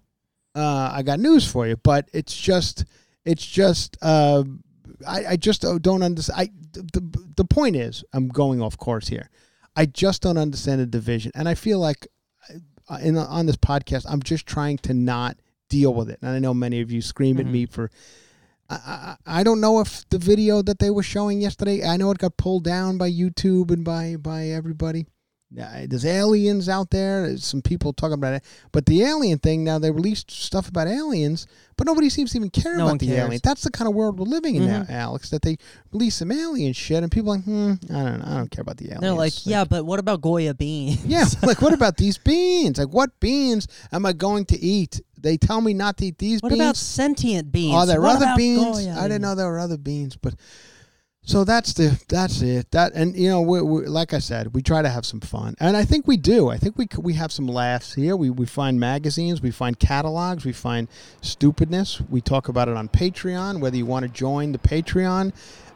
Uh, 0.53 0.91
I 0.93 1.01
got 1.01 1.19
news 1.19 1.49
for 1.49 1.65
you, 1.65 1.77
but 1.77 2.09
it's 2.13 2.35
just 2.39 2.83
it's 3.25 3.45
just 3.45 3.97
uh, 4.01 4.43
I, 5.07 5.25
I 5.29 5.35
just 5.35 5.61
don't 5.61 6.03
understand. 6.03 6.39
I 6.39 6.49
the, 6.73 7.29
the 7.35 7.45
point 7.45 7.75
is 7.75 8.03
I'm 8.13 8.27
going 8.27 8.61
off 8.61 8.77
course 8.77 9.07
here. 9.07 9.29
I 9.75 9.85
just 9.85 10.21
don't 10.21 10.37
understand 10.37 10.81
the 10.81 10.85
division, 10.85 11.31
and 11.35 11.47
I 11.47 11.55
feel 11.55 11.79
like 11.79 12.07
uh, 12.89 12.97
in 13.01 13.17
on 13.17 13.45
this 13.45 13.57
podcast 13.57 14.05
I'm 14.09 14.21
just 14.21 14.45
trying 14.45 14.77
to 14.79 14.93
not 14.93 15.37
deal 15.69 15.93
with 15.93 16.09
it. 16.09 16.19
And 16.21 16.31
I 16.31 16.39
know 16.39 16.53
many 16.53 16.81
of 16.81 16.91
you 16.91 17.01
scream 17.01 17.39
at 17.39 17.45
me 17.45 17.65
for. 17.65 17.89
I, 18.69 18.75
I, 18.75 19.39
I 19.39 19.43
don't 19.43 19.59
know 19.59 19.81
if 19.81 20.07
the 20.09 20.17
video 20.17 20.61
that 20.61 20.79
they 20.79 20.89
were 20.89 21.03
showing 21.03 21.41
yesterday. 21.41 21.85
I 21.85 21.97
know 21.97 22.11
it 22.11 22.17
got 22.17 22.37
pulled 22.37 22.63
down 22.63 22.97
by 22.97 23.09
YouTube 23.09 23.71
and 23.71 23.83
by 23.83 24.15
by 24.15 24.47
everybody. 24.47 25.07
Yeah, 25.53 25.85
There's 25.85 26.05
aliens 26.05 26.69
out 26.69 26.91
there. 26.91 27.27
There's 27.27 27.45
some 27.45 27.61
people 27.61 27.91
talking 27.91 28.13
about 28.13 28.33
it, 28.35 28.43
but 28.71 28.85
the 28.85 29.03
alien 29.03 29.37
thing 29.37 29.65
now 29.65 29.79
they 29.79 29.91
released 29.91 30.31
stuff 30.31 30.69
about 30.69 30.87
aliens, 30.87 31.45
but 31.75 31.85
nobody 31.85 32.09
seems 32.09 32.31
to 32.31 32.37
even 32.37 32.49
care 32.49 32.77
No 32.77 32.87
about 32.87 32.99
the 32.99 33.07
cares. 33.07 33.19
alien. 33.25 33.41
That's 33.43 33.63
the 33.63 33.69
kind 33.71 33.89
of 33.89 33.93
world 33.93 34.17
we're 34.17 34.25
living 34.25 34.55
in 34.55 34.65
now, 34.65 34.85
Alex. 34.87 35.29
That 35.31 35.41
they 35.41 35.57
release 35.91 36.15
some 36.15 36.31
alien 36.31 36.71
shit, 36.71 37.03
and 37.03 37.11
people 37.11 37.33
are 37.33 37.35
like, 37.35 37.43
hmm, 37.43 37.73
I 37.89 38.03
don't 38.03 38.19
know, 38.19 38.25
I 38.27 38.37
don't 38.37 38.49
care 38.49 38.61
about 38.61 38.77
the 38.77 38.85
aliens. 38.85 39.01
They're 39.01 39.11
like, 39.13 39.45
yeah, 39.45 39.65
but 39.65 39.85
what 39.85 39.99
about 39.99 40.21
Goya 40.21 40.53
beans? 40.53 41.05
Yeah, 41.05 41.25
like 41.43 41.61
what 41.61 41.73
about 41.73 41.97
these 41.97 42.17
beans? 42.17 42.77
Like 42.77 42.93
what 42.93 43.19
beans 43.19 43.67
am 43.91 44.05
I 44.05 44.13
going 44.13 44.45
to 44.45 44.57
eat? 44.57 45.01
They 45.19 45.35
tell 45.35 45.59
me 45.59 45.73
not 45.73 45.97
to 45.97 46.05
eat 46.05 46.17
these 46.17 46.41
beans. 46.41 46.43
What 46.43 46.49
beans. 46.51 46.61
about 46.61 46.77
sentient 46.77 47.51
beans? 47.51 47.75
Are 47.75 47.85
there 47.85 47.99
What 48.01 48.15
other 48.15 48.33
beans? 48.37 48.63
Goya 48.63 48.95
I 48.97 49.03
didn't 49.03 49.21
know 49.21 49.35
there 49.35 49.47
were 49.49 49.59
other 49.59 49.77
beans, 49.77 50.15
but 50.15 50.33
so 51.31 51.45
that's 51.45 51.71
the 51.71 51.97
that's 52.09 52.41
it. 52.41 52.69
That 52.71 52.91
and 52.93 53.15
you 53.15 53.29
know, 53.29 53.41
we, 53.41 53.61
we, 53.61 53.85
like 53.85 54.13
I 54.13 54.19
said, 54.19 54.53
we 54.53 54.61
try 54.61 54.81
to 54.81 54.89
have 54.89 55.05
some 55.05 55.21
fun, 55.21 55.55
and 55.61 55.77
I 55.77 55.85
think 55.85 56.05
we 56.05 56.17
do. 56.17 56.49
I 56.49 56.57
think 56.57 56.77
we 56.77 56.89
we 56.99 57.13
have 57.13 57.31
some 57.31 57.47
laughs 57.47 57.93
here. 57.93 58.17
We 58.17 58.29
we 58.29 58.45
find 58.45 58.77
magazines, 58.79 59.41
we 59.41 59.49
find 59.51 59.79
catalogs, 59.79 60.43
we 60.43 60.51
find 60.51 60.89
stupidness. 61.21 62.01
We 62.09 62.19
talk 62.19 62.49
about 62.49 62.67
it 62.67 62.75
on 62.75 62.89
Patreon. 62.89 63.61
Whether 63.61 63.77
you 63.77 63.85
want 63.85 64.03
to 64.03 64.11
join 64.11 64.51
the 64.51 64.57
Patreon. 64.57 65.31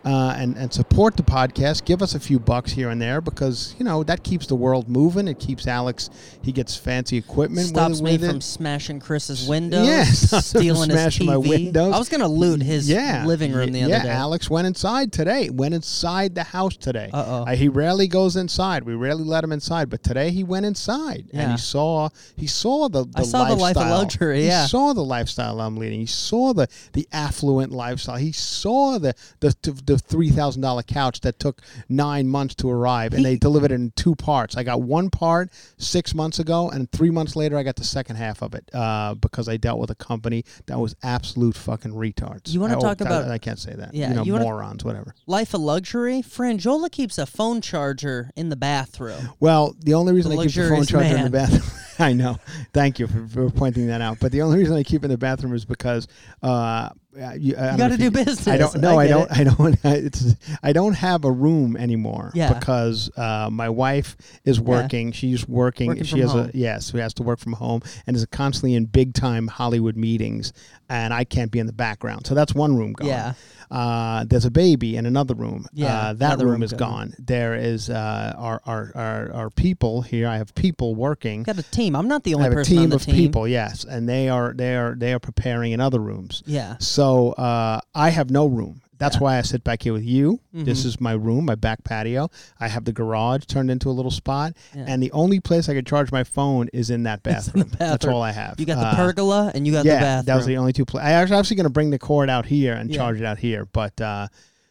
Uh, 0.05 0.35
and 0.37 0.55
and 0.55 0.71
support 0.71 1.17
the 1.17 1.23
podcast. 1.23 1.83
Give 1.83 2.03
us 2.03 2.13
a 2.13 2.19
few 2.19 2.37
bucks 2.39 2.71
here 2.71 2.89
and 2.91 3.01
there 3.01 3.21
because 3.21 3.73
you 3.79 3.83
know 3.83 4.03
that 4.03 4.23
keeps 4.23 4.45
the 4.45 4.53
world 4.55 4.87
moving. 4.87 5.27
It 5.27 5.39
keeps 5.39 5.65
Alex. 5.67 6.11
He 6.43 6.51
gets 6.51 6.77
fancy 6.77 7.17
equipment. 7.17 7.73
with- 7.75 8.01
me 8.03 8.11
with 8.11 8.27
from 8.27 8.37
it. 8.37 8.43
smashing 8.43 8.99
Chris's 8.99 9.47
windows. 9.49 9.87
Yeah, 9.87 10.03
stops 10.03 10.45
stealing 10.45 10.91
his 10.91 10.99
TV. 10.99 11.25
my 11.25 11.37
windows. 11.37 11.91
I 11.93 11.97
was 11.97 12.09
gonna 12.09 12.27
loot 12.27 12.61
his 12.61 12.87
yeah, 12.87 13.25
living 13.25 13.51
room 13.51 13.71
the 13.71 13.79
yeah, 13.79 13.85
other 13.95 14.03
day. 14.03 14.09
Alex 14.11 14.47
went 14.47 14.67
inside 14.67 15.11
today. 15.11 15.49
Went 15.49 15.73
inside 15.73 16.35
the 16.35 16.43
house 16.43 16.77
today. 16.77 17.09
Uh-oh. 17.11 17.43
Uh, 17.45 17.55
he 17.55 17.67
rarely 17.67 18.07
goes 18.07 18.35
inside. 18.35 18.83
We 18.83 18.93
rarely 18.93 19.23
let 19.23 19.43
him 19.43 19.51
inside, 19.51 19.89
but 19.89 20.03
today 20.03 20.29
he 20.29 20.43
went 20.43 20.67
inside 20.67 21.29
and 21.33 21.51
he 21.51 21.57
saw 21.57 22.09
he 22.37 22.45
saw 22.45 22.89
the, 22.89 23.05
the 23.05 23.21
I 23.21 23.23
saw 23.23 23.45
the 23.45 23.55
life 23.55 23.75
of 23.75 23.81
lifestyle. 23.81 23.97
luxury, 23.97 24.41
He 24.41 24.47
yeah. 24.49 24.67
saw 24.67 24.93
the 24.93 25.03
lifestyle 25.03 25.59
I'm 25.59 25.77
leading. 25.77 25.99
He 25.99 26.05
saw 26.05 26.53
the 26.53 26.67
the 26.93 27.07
affluent 27.11 27.71
lifestyle. 27.71 28.17
He 28.17 28.31
saw 28.33 28.99
the 28.99 29.15
the 29.39 29.55
the 29.63 29.94
three 29.97 30.29
thousand 30.29 30.61
dollar 30.61 30.83
couch 30.83 31.21
that 31.21 31.39
took 31.39 31.61
nine 31.89 32.27
months 32.27 32.55
to 32.55 32.69
arrive, 32.69 33.13
and 33.13 33.23
they 33.23 33.35
delivered 33.37 33.71
it 33.71 33.75
in 33.75 33.91
two 33.95 34.15
parts. 34.15 34.57
I 34.57 34.63
got 34.63 34.81
one 34.81 35.09
part 35.09 35.49
six 35.77 36.13
months 36.13 36.39
ago, 36.39 36.69
and 36.69 36.91
three 36.91 37.09
months 37.09 37.35
later, 37.35 37.57
I 37.57 37.63
got 37.63 37.75
the 37.75 37.83
second 37.83 38.15
half 38.17 38.41
of 38.41 38.53
it 38.55 38.69
uh, 38.73 39.15
because 39.15 39.47
I 39.49 39.57
dealt 39.57 39.79
with 39.79 39.89
a 39.91 39.95
company 39.95 40.45
that 40.67 40.79
was 40.79 40.95
absolute 41.03 41.55
fucking 41.55 41.91
retards. 41.91 42.53
You 42.53 42.59
wanna 42.59 42.75
I- 42.75 42.77
oh, 42.77 42.81
talk 42.81 43.01
about- 43.01 43.29
I 43.29 43.37
can't 43.37 43.59
say 43.59 43.73
that. 43.73 43.93
Yeah, 43.93 44.09
you 44.09 44.15
know, 44.15 44.23
you 44.23 44.33
wanna- 44.33 44.45
morons, 44.45 44.83
whatever. 44.83 45.13
Life 45.27 45.53
of 45.53 45.61
luxury. 45.61 46.21
Franjola 46.21 46.91
keeps 46.91 47.17
a 47.17 47.25
phone 47.25 47.61
charger 47.61 48.31
in 48.35 48.49
the 48.49 48.55
bathroom. 48.55 49.29
Well, 49.39 49.75
the 49.79 49.93
only 49.93 50.13
reason 50.13 50.31
The 50.31 50.37
I 50.39 50.45
keep 50.45 50.55
the 50.55 50.69
phone 50.69 50.85
charger 50.85 51.15
in 51.15 51.23
the 51.25 51.29
bathroom, 51.29 51.63
I 51.99 52.13
know. 52.13 52.37
Thank 52.73 52.99
you 52.99 53.07
for, 53.07 53.27
for 53.27 53.49
pointing 53.49 53.87
that 53.87 54.01
out. 54.01 54.19
But 54.19 54.31
the 54.31 54.41
only 54.41 54.57
reason 54.59 54.75
I 54.75 54.83
keep 54.83 55.01
it 55.01 55.05
in 55.05 55.11
the 55.11 55.17
bathroom 55.17 55.53
is 55.53 55.65
because 55.65 56.07
uh, 56.43 56.89
you, 57.15 57.55
I 57.57 57.67
don't 57.67 57.77
gotta 57.77 57.93
if 57.95 57.99
do 57.99 58.11
business. 58.11 58.47
I 58.47 58.57
don't. 58.57 58.75
I 58.75 58.79
No, 58.79 58.99
I, 58.99 59.07
get 59.07 59.13
don't. 59.13 59.31
it. 59.31 59.37
I 59.37 59.43
don't. 59.43 59.79
It's. 60.05 60.35
I 60.61 60.73
don't 60.73 60.93
have 60.93 61.23
a 61.25 61.31
room 61.31 61.77
anymore. 61.77 62.31
Yeah. 62.33 62.53
Because 62.53 63.09
uh, 63.17 63.49
my 63.51 63.69
wife 63.69 64.17
is 64.43 64.59
working. 64.59 65.11
She's 65.11 65.47
working. 65.47 65.87
Working 65.87 66.03
she 66.03 66.19
has 66.19 66.31
home. 66.31 66.49
a 66.49 66.51
yes. 66.53 66.91
She 66.91 66.97
has 66.97 67.13
to 67.15 67.23
work 67.23 67.39
from 67.39 67.53
home 67.53 67.81
and 68.05 68.15
is 68.15 68.25
constantly 68.27 68.75
in 68.75 68.85
big 68.85 69.13
time 69.13 69.47
Hollywood 69.47 69.95
meetings, 69.95 70.51
and 70.89 71.13
I 71.13 71.23
can't 71.23 71.51
be 71.51 71.59
in 71.59 71.67
the 71.67 71.73
background. 71.73 72.25
So 72.27 72.35
that's 72.35 72.53
one 72.53 72.75
room 72.77 72.93
gone. 72.93 73.07
Yeah. 73.07 73.33
Uh, 73.71 74.23
there's 74.25 74.45
a 74.45 74.51
baby 74.51 74.95
in 74.95 75.07
another 75.07 75.33
room. 75.33 75.65
Yeah, 75.73 76.09
Uh, 76.09 76.13
that 76.13 76.37
room 76.39 76.49
room 76.51 76.63
is 76.63 76.71
gone. 76.71 77.09
gone. 77.09 77.13
There 77.17 77.55
is 77.55 77.89
uh, 77.89 78.33
our, 78.37 78.61
our 78.65 78.91
our 78.93 79.33
our 79.33 79.49
people 79.49 80.03
here. 80.03 80.27
I 80.27 80.37
have 80.37 80.53
people 80.53 80.93
working. 80.93 81.41
Got 81.43 81.57
a 81.57 81.63
team. 81.63 81.95
I'm 81.95 82.07
not 82.07 82.23
the 82.23 82.33
I 82.33 82.35
only 82.35 82.43
have 82.43 82.51
a 82.53 82.55
person 82.57 82.77
on 82.77 82.83
team 82.83 82.89
the 82.91 82.95
of 82.97 83.01
team. 83.05 83.15
people, 83.15 83.47
yes, 83.47 83.83
and 83.83 84.07
they 84.07 84.29
are 84.29 84.53
they 84.53 84.75
are 84.75 84.93
they 84.95 85.13
are 85.13 85.19
preparing 85.19 85.71
in 85.71 85.79
other 85.81 85.99
rooms. 85.99 86.43
Yeah. 86.45 86.75
So 86.79 87.31
uh, 87.33 87.79
I 87.95 88.09
have 88.11 88.29
no 88.29 88.45
room. 88.45 88.81
That's 88.97 89.15
Yeah. 89.17 89.21
why 89.21 89.37
I 89.37 89.41
sit 89.41 89.63
back 89.63 89.83
here 89.83 89.93
with 89.93 90.03
you. 90.05 90.39
This 90.53 90.83
Mhm. 90.83 90.85
is 90.85 91.01
my 91.01 91.11
room, 91.11 91.45
my 91.45 91.55
back 91.55 91.83
patio. 91.83 92.29
I 92.59 92.67
have 92.69 92.85
the 92.85 92.93
garage 92.93 93.43
turned 93.45 93.69
into 93.69 93.89
a 93.89 93.91
little 93.91 94.11
spot, 94.11 94.53
Yeah. 94.75 94.85
and 94.87 95.03
the 95.03 95.11
only 95.11 95.39
place 95.39 95.67
I 95.67 95.73
could 95.73 95.85
charge 95.85 96.11
my 96.11 96.23
phone 96.23 96.69
is 96.71 96.89
in 96.89 97.03
that 97.03 97.19
It's 97.25 97.47
in 97.49 97.61
bathroom. 97.63 97.71
That's 97.77 98.05
all 98.05 98.21
I 98.21 98.31
have. 98.31 98.59
You 98.59 98.65
got 98.65 98.75
the 98.79 98.87
Uh, 98.87 98.95
pergola 98.95 99.51
and 99.53 99.65
you 99.67 99.73
got 99.73 99.85
yeah, 99.85 99.95
the 99.95 99.99
bathroom. 100.01 100.25
that 100.27 100.35
was 100.37 100.45
the 100.45 100.57
only 100.57 100.71
two 100.73 100.85
places. 100.85 101.07
I 101.09 101.21
was 101.21 101.31
actually 101.31 101.57
going 101.57 101.65
to 101.65 101.69
bring 101.71 101.89
the 101.89 101.99
cord 101.99 102.29
out 102.29 102.45
here 102.45 102.73
and 102.73 102.91
charge 102.93 103.19
it 103.19 103.25
out 103.25 103.37
here, 103.39 103.67
but 103.73 103.99
uh, 103.99 104.27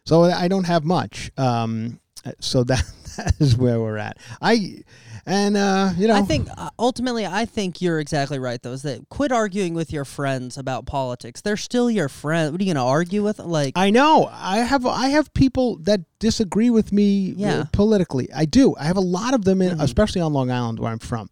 so 0.06 0.24
I 0.24 0.48
don't 0.48 0.64
have 0.64 0.84
much. 0.84 1.30
Um, 1.36 2.00
so 2.40 2.64
that, 2.64 2.82
that 3.18 3.34
is 3.40 3.56
where 3.56 3.78
we're 3.80 3.98
at. 3.98 4.16
I 4.40 4.78
and 5.26 5.56
uh, 5.56 5.90
you 5.96 6.08
know 6.08 6.14
I 6.16 6.22
think 6.22 6.48
uh, 6.56 6.70
ultimately, 6.78 7.24
I 7.26 7.44
think 7.46 7.80
you're 7.80 7.98
exactly 8.00 8.38
right. 8.38 8.62
Though, 8.62 8.72
is 8.72 8.82
that 8.82 9.08
quit 9.08 9.32
arguing 9.32 9.74
with 9.74 9.92
your 9.92 10.04
friends 10.04 10.58
about 10.58 10.86
politics. 10.86 11.40
They're 11.40 11.56
still 11.56 11.90
your 11.90 12.08
friend. 12.08 12.52
What 12.52 12.60
are 12.60 12.64
you 12.64 12.72
gonna 12.74 12.86
argue 12.86 13.22
with? 13.22 13.38
Like, 13.38 13.72
I 13.76 13.90
know. 13.90 14.28
I 14.32 14.58
have 14.58 14.84
I 14.86 15.08
have 15.08 15.32
people 15.34 15.76
that 15.84 16.00
disagree 16.18 16.70
with 16.70 16.92
me 16.92 17.30
uh, 17.32 17.34
Yeah. 17.36 17.52
Mm-hmm. 17.54 17.70
politically. 17.72 18.28
I 18.34 18.44
do. 18.44 18.74
I 18.78 18.84
have 18.84 18.96
a 18.96 19.00
lot 19.00 19.34
of 19.34 19.44
them, 19.44 19.62
in, 19.62 19.80
especially 19.80 20.20
on 20.20 20.32
Long 20.32 20.50
Island, 20.50 20.78
where 20.78 20.90
I'm 20.92 20.98
from. 20.98 21.30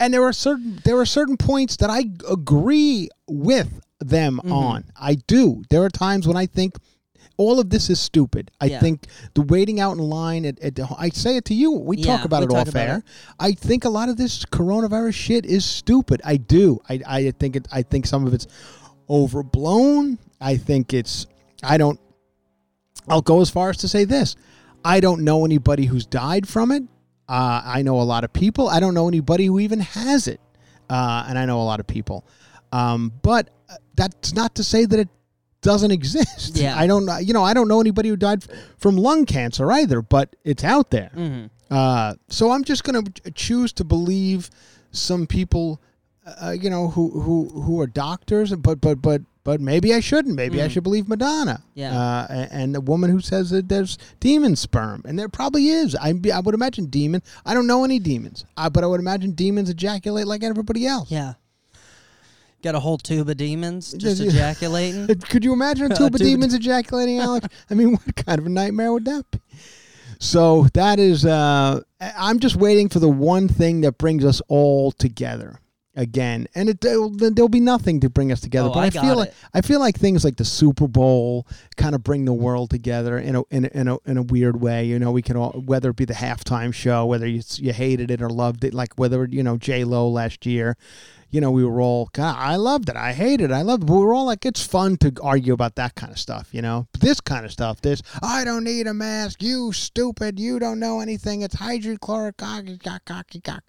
And 0.00 0.12
there 0.12 0.24
are 0.24 0.32
certain 0.32 0.80
there 0.84 0.98
are 0.98 1.06
certain 1.06 1.36
points 1.36 1.76
that 1.76 1.90
I 1.90 2.04
agree 2.30 3.08
with 3.28 3.80
them 4.00 4.40
Mm-hmm. 4.44 4.52
on. 4.52 4.84
I 5.00 5.14
do. 5.14 5.62
There 5.70 5.82
are 5.82 5.88
times 5.88 6.26
when 6.26 6.36
I 6.36 6.46
think 6.46 6.74
all 7.36 7.58
of 7.58 7.68
this 7.70 7.90
is 7.90 7.98
stupid. 7.98 8.50
I 8.60 8.66
Yeah. 8.66 8.80
think 8.80 9.06
the 9.34 9.42
waiting 9.42 9.80
out 9.80 9.92
in 9.92 9.98
line 9.98 10.44
at, 10.46 10.60
at 10.60 10.76
the, 10.76 10.86
I 10.96 11.08
say 11.08 11.36
it 11.36 11.44
to 11.46 11.54
you. 11.54 11.72
We 11.72 11.96
Yeah, 11.96 12.16
talk 12.16 12.24
about 12.24 12.40
we 12.40 12.46
it 12.46 12.50
talk 12.50 12.58
off 12.62 12.68
about 12.68 12.88
air. 12.88 12.96
it. 12.98 13.04
I 13.40 13.52
think 13.52 13.84
a 13.84 13.88
lot 13.90 14.08
of 14.08 14.16
this 14.16 14.44
coronavirus 14.44 15.14
shit 15.14 15.44
is 15.44 15.64
stupid. 15.64 16.20
I 16.24 16.36
do. 16.36 16.80
I, 16.88 17.00
I 17.06 17.30
think 17.32 17.56
it. 17.56 17.66
I 17.72 17.82
think 17.82 18.06
some 18.06 18.26
of 18.26 18.34
it's 18.34 18.46
overblown. 19.10 20.18
I 20.40 20.56
think 20.56 20.92
it's. 20.92 21.26
I 21.62 21.78
don't. 21.78 21.98
I'll 23.08 23.22
go 23.22 23.40
as 23.40 23.50
far 23.50 23.70
as 23.70 23.78
to 23.78 23.88
say 23.88 24.04
this: 24.04 24.36
I 24.84 25.00
don't 25.00 25.24
know 25.24 25.44
anybody 25.44 25.86
who's 25.86 26.06
died 26.06 26.46
from 26.48 26.70
it. 26.70 26.82
Uh, 27.28 27.62
I 27.64 27.82
know 27.82 28.00
a 28.00 28.04
lot 28.04 28.24
of 28.24 28.32
people. 28.32 28.68
I 28.68 28.80
don't 28.80 28.94
know 28.94 29.08
anybody 29.08 29.46
who 29.46 29.58
even 29.60 29.80
has 29.80 30.28
it, 30.28 30.40
uh, 30.90 31.24
and 31.28 31.38
I 31.38 31.46
know 31.46 31.60
a 31.60 31.64
lot 31.64 31.80
of 31.80 31.86
people. 31.86 32.24
Um, 32.72 33.12
but 33.22 33.50
uh, 33.70 33.74
that's 33.94 34.34
not 34.34 34.54
to 34.56 34.64
say 34.64 34.84
that 34.84 34.98
it 34.98 35.08
doesn't 35.64 35.90
exist. 35.90 36.56
Yeah. 36.56 36.78
I 36.78 36.86
don't. 36.86 37.04
know- 37.06 37.18
You 37.18 37.32
know, 37.32 37.42
I 37.42 37.52
don't 37.54 37.66
know 37.68 37.80
anybody 37.80 38.08
who 38.10 38.16
died 38.16 38.44
from 38.78 38.96
lung 38.96 39.26
cancer 39.26 39.72
either, 39.72 40.00
but 40.02 40.36
it's 40.44 40.62
out 40.62 40.90
there. 40.90 41.10
mhm. 41.16 41.50
Uh, 41.70 42.14
so 42.28 42.52
I'm 42.52 42.62
just 42.62 42.84
going 42.84 43.04
to 43.04 43.30
choose 43.32 43.72
to 43.74 43.84
believe 43.84 44.50
some 44.92 45.26
people, 45.26 45.80
uh, 46.40 46.50
you 46.52 46.70
know, 46.70 46.88
who 46.88 47.10
who 47.20 47.48
who 47.62 47.80
are 47.80 47.86
doctors, 47.88 48.52
but 48.54 48.80
but 48.80 49.02
but 49.02 49.22
but 49.42 49.60
maybe 49.60 49.92
I 49.92 50.00
shouldn't. 50.00 50.36
Maybe 50.36 50.62
I 50.62 50.68
Mm. 50.68 50.70
should 50.70 50.84
believe 50.84 51.08
Madonna. 51.08 51.62
Yeah. 51.74 51.92
Uh, 51.98 52.26
a- 52.30 52.52
and 52.54 52.74
the 52.74 52.80
woman 52.80 53.10
who 53.10 53.20
says 53.20 53.50
that 53.50 53.68
there's 53.68 53.98
demon 54.20 54.56
sperm, 54.56 55.02
and 55.04 55.18
there 55.18 55.28
probably 55.28 55.68
is. 55.68 55.94
I 55.96 56.14
I 56.32 56.40
would 56.40 56.54
imagine 56.54 56.86
demon. 56.86 57.22
I 57.44 57.54
don't 57.54 57.66
know 57.66 57.82
any 57.84 57.98
demons, 57.98 58.44
uh, 58.56 58.70
but 58.70 58.84
I 58.84 58.86
would 58.86 59.00
imagine 59.00 59.32
demons 59.32 59.68
ejaculate 59.68 60.26
like 60.26 60.44
everybody 60.44 60.86
else. 60.86 61.10
yeah. 61.10 61.34
Got 62.64 62.74
a 62.74 62.80
whole 62.80 62.96
tube 62.96 63.28
of 63.28 63.36
demons 63.36 63.92
just 63.92 64.22
Yeah, 64.22 64.30
ejaculating. 64.30 65.06
Could 65.28 65.44
you 65.44 65.52
imagine 65.52 65.92
a 65.92 65.94
tube 65.98 66.14
of 66.14 66.20
demons 66.22 66.54
ejaculating, 66.54 67.18
Alex? 67.18 67.46
I 67.70 67.74
mean, 67.74 67.92
what 67.92 68.16
kind 68.16 68.38
of 68.38 68.46
a 68.46 68.48
nightmare 68.48 68.90
would 68.90 69.04
that 69.04 69.30
be? 69.30 69.38
So 70.18 70.68
that 70.72 70.98
is, 70.98 71.26
uh, 71.26 71.82
I'm 72.00 72.38
just 72.38 72.56
waiting 72.56 72.88
for 72.88 73.00
the 73.00 73.08
one 73.08 73.48
thing 73.48 73.82
that 73.82 73.98
brings 73.98 74.24
us 74.24 74.40
all 74.48 74.92
together. 74.92 75.60
again, 75.94 76.48
and 76.54 76.70
it 76.70 76.80
there'll, 76.80 77.10
there'll 77.10 77.50
be 77.50 77.60
nothing 77.60 78.00
to 78.00 78.08
bring 78.08 78.32
us 78.32 78.40
together. 78.40 78.70
Oh, 78.70 78.72
but 78.72 78.80
I 78.80 78.86
I, 78.86 78.90
feel 78.90 79.16
like 79.16 79.28
it. 79.28 79.34
I 79.52 79.60
feel 79.60 79.78
like 79.78 79.98
things 79.98 80.24
like 80.24 80.36
the 80.36 80.44
Super 80.46 80.88
Bowl 80.88 81.46
kind 81.76 81.94
of 81.94 82.02
bring 82.02 82.24
the 82.24 82.32
world 82.32 82.70
together 82.70 83.18
in 83.18 83.36
a 83.36 83.42
in 83.50 83.66
a, 83.66 83.68
in 83.78 83.88
a 83.88 83.98
in 84.06 84.16
a 84.16 84.22
weird 84.22 84.58
way. 84.58 84.86
You 84.86 84.98
know, 84.98 85.12
we 85.12 85.20
can 85.20 85.36
all 85.36 85.52
whether 85.52 85.90
it 85.90 85.96
be 85.96 86.06
the 86.06 86.14
halftime 86.14 86.72
show, 86.72 87.04
whether 87.04 87.26
you 87.26 87.42
you 87.56 87.74
hated 87.74 88.10
it 88.10 88.22
or 88.22 88.30
loved 88.30 88.64
it, 88.64 88.72
like 88.72 88.94
whether 88.94 89.26
you 89.26 89.42
know 89.42 89.58
J 89.58 89.84
Lo 89.84 90.08
last 90.08 90.46
year. 90.46 90.78
You 91.34 91.40
know, 91.40 91.50
we 91.50 91.64
were 91.64 91.80
all, 91.80 92.08
God, 92.12 92.36
I 92.38 92.54
loved 92.54 92.88
it. 92.88 92.94
I 92.94 93.12
hated 93.12 93.50
it. 93.50 93.52
I 93.52 93.62
loved 93.62 93.82
it. 93.82 93.86
But 93.86 93.94
we 93.94 94.04
were 94.04 94.14
all 94.14 94.26
like, 94.26 94.46
it's 94.46 94.64
fun 94.64 94.96
to 94.98 95.12
argue 95.20 95.52
about 95.52 95.74
that 95.74 95.96
kind 95.96 96.12
of 96.12 96.18
stuff, 96.20 96.50
you 96.52 96.62
know? 96.62 96.86
But 96.92 97.00
this 97.00 97.20
kind 97.20 97.44
of 97.44 97.50
stuff, 97.50 97.80
this, 97.80 98.02
I 98.22 98.44
don't 98.44 98.62
need 98.62 98.86
a 98.86 98.94
mask. 98.94 99.42
You 99.42 99.72
stupid. 99.72 100.38
You 100.38 100.60
don't 100.60 100.78
know 100.78 101.00
anything. 101.00 101.42
It's 101.42 101.56
hydrochloric. 101.56 102.36
That, 102.36 103.62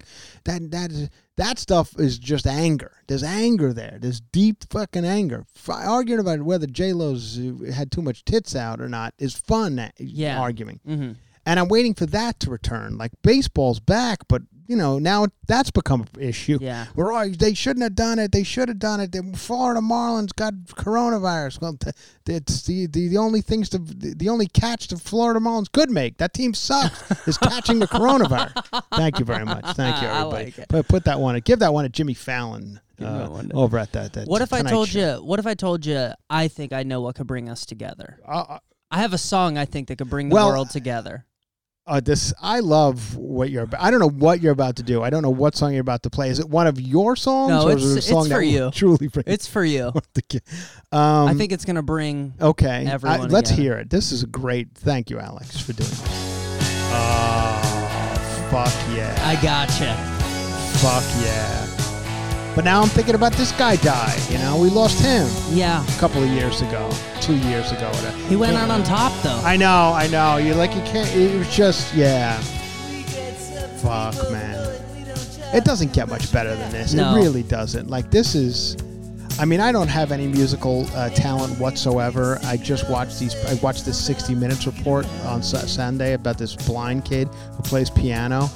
that, 0.44 0.92
is, 0.92 1.10
that 1.38 1.58
stuff 1.58 1.96
is 1.98 2.20
just 2.20 2.46
anger. 2.46 2.92
There's 3.08 3.24
anger 3.24 3.74
there. 3.74 3.98
There's 4.00 4.22
deep 4.22 4.58
fucking 4.70 5.04
anger. 5.04 5.48
Arguing 5.68 6.20
about 6.20 6.44
whether 6.44 6.68
J-Lo's 6.68 7.40
had 7.74 7.92
too 7.92 8.04
much 8.04 8.24
tits 8.26 8.56
out 8.56 8.80
or 8.80 8.88
not 8.88 9.16
is 9.18 9.34
fun 9.34 9.80
uh, 9.80 9.90
Yeah. 9.98 10.40
arguing. 10.40 10.82
Mm-hmm. 10.88 11.14
And 11.48 11.60
I'm 11.60 11.68
waiting 11.68 11.96
for 11.96 12.06
that 12.08 12.40
to 12.42 12.52
return. 12.52 13.00
Like 13.00 13.14
baseball's 13.24 13.80
back, 13.80 14.20
but 14.28 14.44
you 14.68 14.76
know 14.76 15.00
now 15.00 15.28
that's 15.48 15.72
become 15.72 16.02
an 16.02 16.22
issue. 16.22 16.58
Yeah. 16.62 16.86
we're 16.96 17.12
all 17.14 17.30
they 17.30 17.54
shouldn't 17.54 17.84
have 17.84 17.96
done 17.96 18.20
it. 18.20 18.32
They 18.32 18.44
should 18.44 18.68
have 18.70 18.80
done 18.80 19.00
it. 19.00 19.12
The 19.12 19.24
Florida 19.36 19.82
Marlins 19.82 20.36
got 20.36 20.54
coronavirus. 20.54 21.62
Well, 21.62 21.78
it's 22.28 22.64
the, 22.64 22.88
the 22.88 23.08
the 23.10 23.18
only 23.18 23.42
things 23.42 23.70
to 23.70 23.78
the 23.80 24.30
only 24.30 24.48
catch 24.48 24.88
the 24.88 24.98
Florida 24.98 25.40
Marlins 25.40 25.72
could 25.72 25.90
make. 25.90 26.18
That 26.18 26.34
team 26.34 26.54
sucks. 26.54 27.28
is 27.28 27.38
catching 27.38 27.80
the 27.80 27.88
coronavirus. 27.88 28.84
Thank 28.96 29.20
you 29.20 29.26
very 29.26 29.46
much. 29.46 29.66
Thank 29.76 30.02
you 30.02 30.08
I 30.08 30.20
everybody. 30.22 30.46
like 30.46 30.58
it. 30.60 30.70
Put, 30.70 30.88
put 30.88 31.06
that 31.06 31.20
one. 31.20 31.40
Give 31.42 31.60
that 31.60 31.74
one 31.74 31.84
to 31.86 31.90
Jimmy 31.90 32.14
Fallon. 32.14 32.80
Give 32.98 33.08
uh, 33.08 33.18
that 33.20 33.32
one 33.32 33.50
to- 33.50 33.56
over 33.56 33.78
at 33.78 33.92
that. 33.92 34.14
that 34.14 34.28
What 34.28 34.42
if 34.42 34.54
I 34.54 34.62
told 34.62 34.90
Show. 34.90 35.18
you? 35.18 35.24
What 35.26 35.40
if 35.40 35.46
I 35.48 35.54
told 35.54 35.86
you? 35.86 36.10
I 36.30 36.48
think 36.48 36.72
I 36.74 36.84
know 36.84 37.02
what 37.02 37.16
could 37.16 37.28
bring 37.28 37.50
us 37.50 37.66
together. 37.66 38.20
Uh, 38.28 38.60
I 38.92 39.00
have 39.02 39.14
a 39.14 39.18
song 39.18 39.58
I 39.58 39.66
think 39.66 39.90
that 39.90 39.98
could 39.98 40.10
bring 40.10 40.30
the 40.30 40.36
Well, 40.36 40.50
world 40.50 40.70
together. 40.70 41.26
Uh, 41.88 42.00
this 42.00 42.34
I 42.42 42.62
love 42.62 43.16
what 43.16 43.52
you're 43.52 43.64
about. 43.64 43.80
I 43.80 43.92
don't 43.92 44.00
know 44.00 44.10
what 44.10 44.42
you're 44.42 44.52
about 44.54 44.78
to 44.78 44.84
do. 44.84 45.04
I 45.04 45.12
don't 45.12 45.22
know 45.22 45.30
what 45.30 45.56
song 45.56 45.72
you're 45.72 45.82
about 45.82 46.02
to 46.04 46.10
play. 46.10 46.30
Is 46.30 46.40
it 46.40 46.50
one 46.50 46.66
of 46.66 46.82
your 46.82 47.16
songs? 47.16 47.50
No, 47.50 47.68
or 47.68 47.72
it's- 47.74 47.84
is 47.84 48.10
it 48.10 48.12
a 48.12 48.20
it's 48.20 48.28
for 48.28 48.42
you. 48.42 48.72
Truly 48.74 49.08
for 49.08 49.22
It's 49.28 49.46
for 49.46 49.64
you. 49.64 49.92
um, 50.92 51.28
I 51.28 51.36
think 51.36 51.52
it's 51.52 51.64
gonna 51.64 51.84
bring. 51.84 52.34
Okay, 52.42 52.88
I- 52.88 52.92
everyone 52.92 53.30
let's 53.30 53.52
together. 53.52 53.62
hear 53.62 53.78
it. 53.78 53.90
This 53.92 54.12
is 54.12 54.24
a 54.24 54.28
great. 54.28 54.70
Thank 54.74 55.12
you, 55.12 55.20
Alex, 55.20 55.60
for 55.60 55.74
doing 55.74 55.90
it. 55.92 56.00
Oh, 56.98 58.48
fuck 58.50 58.74
yeah! 58.96 59.16
I 59.24 59.36
gotcha. 59.44 59.94
fuck 60.80 61.04
yeah! 61.24 61.68
But 62.56 62.64
now 62.64 62.82
I'm 62.82 62.88
thinking 62.88 63.16
about 63.16 63.34
this 63.34 63.52
guy 63.52 63.76
died. 63.76 64.18
You 64.30 64.38
know, 64.38 64.58
we 64.58 64.70
lost 64.70 65.02
him 65.04 65.28
Yeah, 65.56 65.86
a 65.86 66.00
couple 66.00 66.24
of 66.24 66.30
years 66.30 66.62
ago, 66.62 66.90
two 67.20 67.36
years 67.36 67.72
ago. 67.72 67.88
Whatever. 67.88 68.18
he 68.30 68.36
went 68.38 68.56
out 68.56 68.70
on 68.72 68.84
top 68.84 69.12
though. 69.24 69.42
I 69.44 69.58
know, 69.58 69.92
I 69.94 70.08
know. 70.08 70.38
You're 70.38 70.56
like 70.56 70.74
you 70.74 70.82
can't. 70.84 71.14
It 71.16 71.38
was 71.38 71.54
just 71.54 71.94
yeah. 71.94 72.40
Fuck, 73.82 74.16
man. 74.32 74.56
It 75.54 75.64
doesn't 75.64 75.94
get 75.94 76.10
much 76.10 76.32
better 76.34 76.56
than 76.56 76.72
this. 76.72 76.94
No. 76.94 77.14
It 77.16 77.22
really 77.24 77.44
doesn't. 77.44 77.90
Like 77.90 78.10
this 78.12 78.36
is. 78.36 78.78
I 79.38 79.44
mean, 79.44 79.60
I 79.60 79.74
don't 79.74 79.90
have 79.90 80.14
any 80.14 80.28
musical 80.28 80.88
uh, 80.96 81.10
talent 81.10 81.60
whatsoever. 81.60 82.40
I 82.46 82.56
just 82.56 82.90
watched 82.90 83.20
these. 83.20 83.36
I 83.48 83.56
watched 83.56 83.86
this 83.86 83.98
60 84.04 84.34
Minutes 84.34 84.66
report 84.66 85.06
on 85.26 85.44
Su- 85.44 85.58
Sunday 85.68 86.14
about 86.14 86.38
this 86.38 86.56
blind 86.56 87.04
kid 87.04 87.28
who 87.28 87.62
plays 87.64 87.90
piano, 87.90 88.50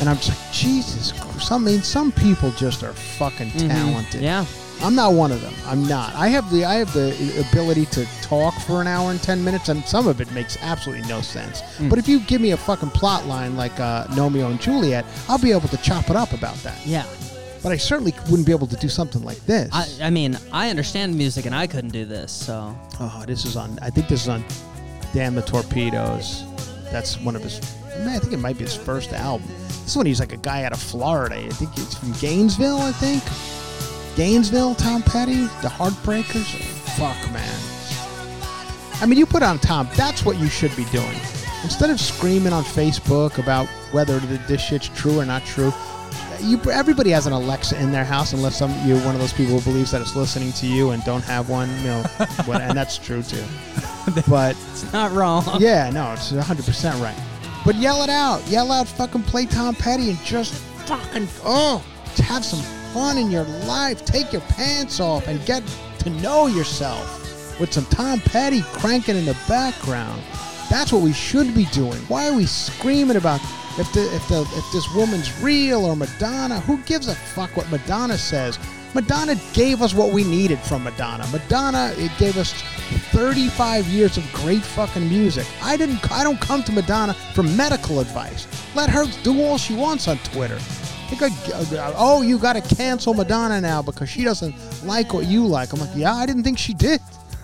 and 0.00 0.08
I'm 0.08 0.16
just 0.16 0.30
like, 0.30 0.52
Jesus. 0.52 1.12
Christ. 1.12 1.52
I 1.52 1.58
mean, 1.58 1.82
some 1.82 2.12
people 2.12 2.50
just 2.52 2.82
are 2.82 2.92
fucking 2.92 3.50
talented. 3.52 4.20
Mm-hmm. 4.20 4.24
Yeah, 4.24 4.44
I'm 4.82 4.94
not 4.94 5.12
one 5.12 5.32
of 5.32 5.40
them. 5.40 5.54
I'm 5.66 5.86
not. 5.86 6.14
I 6.14 6.28
have 6.28 6.50
the 6.50 6.64
I 6.64 6.74
have 6.74 6.92
the 6.92 7.46
ability 7.50 7.86
to 7.86 8.06
talk 8.22 8.54
for 8.62 8.80
an 8.80 8.86
hour 8.86 9.10
and 9.10 9.22
ten 9.22 9.42
minutes, 9.44 9.68
and 9.68 9.84
some 9.84 10.06
of 10.08 10.20
it 10.20 10.30
makes 10.32 10.56
absolutely 10.62 11.06
no 11.08 11.20
sense. 11.20 11.62
Mm. 11.78 11.90
But 11.90 11.98
if 11.98 12.08
you 12.08 12.20
give 12.20 12.40
me 12.40 12.52
a 12.52 12.56
fucking 12.56 12.90
plot 12.90 13.26
line 13.26 13.56
like 13.56 13.78
uh, 13.78 14.06
Romeo 14.16 14.48
and 14.48 14.60
Juliet, 14.60 15.04
I'll 15.28 15.38
be 15.38 15.52
able 15.52 15.68
to 15.68 15.76
chop 15.78 16.10
it 16.10 16.16
up 16.16 16.32
about 16.32 16.56
that. 16.56 16.78
yeah. 16.86 17.06
But 17.62 17.72
I 17.72 17.76
certainly 17.76 18.14
wouldn't 18.30 18.46
be 18.46 18.52
able 18.52 18.68
to 18.68 18.76
do 18.76 18.88
something 18.88 19.22
like 19.22 19.36
this. 19.44 19.68
I, 19.70 20.06
I 20.06 20.08
mean, 20.10 20.38
I 20.50 20.70
understand 20.70 21.14
music, 21.14 21.44
and 21.44 21.54
I 21.54 21.66
couldn't 21.66 21.90
do 21.92 22.06
this. 22.06 22.32
So 22.32 22.74
oh, 22.98 23.24
this 23.26 23.44
is 23.44 23.54
on. 23.54 23.78
I 23.82 23.90
think 23.90 24.08
this 24.08 24.22
is 24.22 24.28
on. 24.30 24.42
Damn 25.12 25.34
the 25.34 25.42
torpedoes. 25.42 26.44
That's 26.90 27.20
one 27.20 27.36
of 27.36 27.42
his. 27.42 27.60
Man, 27.98 28.08
I 28.08 28.18
think 28.18 28.32
it 28.32 28.38
might 28.38 28.56
be 28.56 28.64
his 28.64 28.74
first 28.74 29.12
album. 29.12 29.50
This 29.90 29.96
one, 29.96 30.06
he's 30.06 30.20
like 30.20 30.32
a 30.32 30.36
guy 30.36 30.62
out 30.62 30.72
of 30.72 30.78
Florida. 30.80 31.34
I 31.34 31.48
think 31.48 31.74
he's 31.74 31.98
from 31.98 32.12
Gainesville. 32.20 32.78
I 32.78 32.92
think 32.92 33.24
Gainesville. 34.16 34.76
Tom 34.76 35.02
Petty, 35.02 35.46
the 35.62 35.68
Heartbreakers. 35.68 36.46
Fuck, 36.94 37.16
man. 37.32 39.02
I 39.02 39.06
mean, 39.06 39.18
you 39.18 39.26
put 39.26 39.42
on 39.42 39.58
Tom. 39.58 39.88
That's 39.96 40.24
what 40.24 40.38
you 40.38 40.46
should 40.46 40.76
be 40.76 40.84
doing. 40.92 41.18
Instead 41.64 41.90
of 41.90 41.98
screaming 42.00 42.52
on 42.52 42.62
Facebook 42.62 43.42
about 43.42 43.66
whether 43.90 44.20
this 44.20 44.64
shit's 44.64 44.90
true 44.90 45.18
or 45.18 45.26
not 45.26 45.44
true, 45.44 45.72
you 46.40 46.60
everybody 46.70 47.10
has 47.10 47.26
an 47.26 47.32
Alexa 47.32 47.76
in 47.82 47.90
their 47.90 48.04
house, 48.04 48.32
unless 48.32 48.56
some 48.56 48.70
you're 48.86 49.00
one 49.00 49.16
of 49.16 49.20
those 49.20 49.32
people 49.32 49.58
who 49.58 49.72
believes 49.72 49.90
that 49.90 50.00
it's 50.00 50.14
listening 50.14 50.52
to 50.52 50.68
you 50.68 50.90
and 50.90 51.02
don't 51.02 51.24
have 51.24 51.48
one. 51.48 51.68
You 51.78 51.86
know, 51.88 52.04
and 52.60 52.78
that's 52.78 52.96
true 52.96 53.24
too. 53.24 53.42
But 54.28 54.56
it's 54.70 54.92
not 54.92 55.10
wrong. 55.10 55.44
yeah, 55.58 55.90
no, 55.90 56.12
it's 56.12 56.30
100 56.30 56.64
percent 56.64 57.00
right. 57.02 57.18
But 57.64 57.76
yell 57.76 58.02
it 58.02 58.10
out, 58.10 58.46
yell 58.48 58.72
out, 58.72 58.88
fucking 58.88 59.22
play 59.24 59.46
Tom 59.46 59.74
Petty 59.74 60.10
and 60.10 60.18
just 60.20 60.54
fucking 60.86 61.28
oh, 61.44 61.84
have 62.16 62.44
some 62.44 62.60
fun 62.92 63.18
in 63.18 63.30
your 63.30 63.44
life. 63.44 64.04
Take 64.04 64.32
your 64.32 64.42
pants 64.42 65.00
off 65.00 65.28
and 65.28 65.44
get 65.46 65.62
to 66.00 66.10
know 66.10 66.46
yourself 66.46 67.60
with 67.60 67.72
some 67.72 67.84
Tom 67.86 68.20
Petty 68.20 68.62
cranking 68.72 69.16
in 69.16 69.24
the 69.26 69.36
background. 69.48 70.22
That's 70.70 70.92
what 70.92 71.02
we 71.02 71.12
should 71.12 71.54
be 71.54 71.66
doing. 71.66 71.98
Why 72.08 72.28
are 72.28 72.34
we 72.34 72.46
screaming 72.46 73.16
about 73.16 73.40
if 73.78 73.92
the 73.92 74.02
if 74.14 74.26
the 74.28 74.40
if 74.40 74.72
this 74.72 74.92
woman's 74.94 75.40
real 75.42 75.84
or 75.84 75.96
Madonna? 75.96 76.60
Who 76.60 76.78
gives 76.84 77.08
a 77.08 77.14
fuck 77.14 77.56
what 77.56 77.70
Madonna 77.70 78.16
says? 78.16 78.58
Madonna 78.94 79.36
gave 79.52 79.82
us 79.82 79.94
what 79.94 80.12
we 80.12 80.24
needed 80.24 80.58
from 80.58 80.82
Madonna. 80.82 81.26
Madonna 81.28 81.92
it 81.96 82.10
gave 82.18 82.36
us 82.36 82.52
35 83.12 83.86
years 83.86 84.16
of 84.16 84.32
great 84.32 84.62
fucking 84.62 85.08
music. 85.08 85.46
I 85.62 85.76
didn't 85.76 86.10
I 86.10 86.24
don't 86.24 86.40
come 86.40 86.62
to 86.64 86.72
Madonna 86.72 87.14
for 87.34 87.42
medical 87.42 88.00
advice. 88.00 88.46
Let 88.74 88.90
her 88.90 89.06
do 89.22 89.42
all 89.42 89.58
she 89.58 89.74
wants 89.74 90.08
on 90.08 90.18
Twitter. 90.18 90.58
I, 91.12 91.26
uh, 91.76 91.92
oh, 91.96 92.22
you 92.22 92.38
got 92.38 92.52
to 92.52 92.76
cancel 92.76 93.14
Madonna 93.14 93.60
now 93.60 93.82
because 93.82 94.08
she 94.08 94.22
doesn't 94.22 94.54
like 94.84 95.12
what 95.12 95.26
you 95.26 95.44
like. 95.44 95.72
I'm 95.72 95.80
like, 95.80 95.90
yeah, 95.96 96.14
I 96.14 96.24
didn't 96.24 96.44
think 96.44 96.56
she 96.56 96.72
did. 96.72 97.00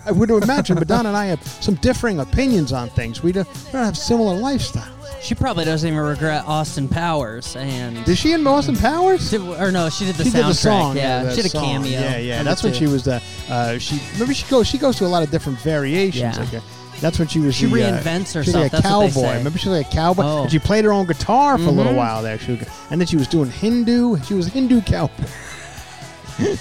I 0.07 0.11
would 0.11 0.29
imagine 0.29 0.75
Madonna 0.79 1.09
and 1.09 1.17
I 1.17 1.25
have 1.25 1.45
some 1.45 1.75
differing 1.75 2.19
opinions 2.19 2.71
on 2.71 2.89
things. 2.89 3.21
We 3.21 3.31
don't, 3.33 3.47
we 3.47 3.71
don't 3.73 3.83
have 3.83 3.97
similar 3.97 4.35
lifestyles. 4.35 4.93
She 5.21 5.35
probably 5.35 5.65
doesn't 5.65 5.87
even 5.87 5.99
regret 5.99 6.45
Austin 6.45 6.87
Powers 6.87 7.55
and. 7.57 8.03
Did 8.05 8.17
she 8.17 8.31
in 8.33 8.45
Austin 8.47 8.75
Powers? 8.75 9.29
Did- 9.31 9.41
or 9.41 9.71
no, 9.71 9.89
she 9.89 10.05
did 10.05 10.15
the 10.15 10.23
she 10.23 10.29
soundtrack. 10.29 10.33
did 10.33 10.45
the 10.45 10.53
song. 10.53 10.95
yeah, 10.97 11.23
the 11.23 11.29
she 11.31 11.35
did 11.37 11.45
a 11.45 11.49
song. 11.49 11.63
cameo. 11.65 11.91
Yeah, 11.91 12.17
yeah. 12.17 12.43
That's 12.43 12.63
when 12.63 12.73
she 12.73 12.87
was 12.87 13.03
the. 13.03 13.21
Uh, 13.49 13.77
she 13.79 13.99
remember 14.13 14.33
she 14.33 14.47
goes. 14.49 14.67
She 14.67 14.77
goes 14.77 14.95
to 14.97 15.05
a 15.05 15.07
lot 15.07 15.23
of 15.23 15.31
different 15.31 15.59
variations. 15.59 16.37
Yeah. 16.37 16.43
Like, 16.43 16.53
uh, 16.53 16.59
that's 17.01 17.19
when 17.19 17.27
she 17.27 17.39
was. 17.39 17.55
She 17.55 17.65
the, 17.65 17.83
uh, 17.83 17.99
reinvents 18.01 18.31
she 18.31 18.37
was 18.39 18.47
herself, 18.47 18.55
Like 18.63 18.73
a 18.73 18.75
that's 18.81 18.85
what 18.89 18.99
they 18.99 19.11
cowboy. 19.11 19.21
say. 19.27 19.37
Remember 19.37 19.59
she 19.59 19.69
was 19.69 19.77
like 19.79 19.87
a 19.91 19.95
cowboy, 19.95 20.23
Oh. 20.23 20.41
and 20.43 20.51
she 20.51 20.59
played 20.59 20.85
her 20.85 20.93
own 20.93 21.05
guitar 21.07 21.57
for 21.57 21.65
a 21.65 21.71
little 21.71 21.93
Mhm. 21.93 21.97
while 21.97 22.21
there. 22.21 22.37
She 22.39 22.51
was, 22.53 22.67
and 22.91 23.01
then 23.01 23.07
she 23.07 23.17
was 23.17 23.27
doing 23.27 23.49
Hindu. 23.49 24.17
She 24.23 24.33
was 24.35 24.47
a 24.47 24.49
Hindu 24.51 24.81
cowboy. 24.81 25.23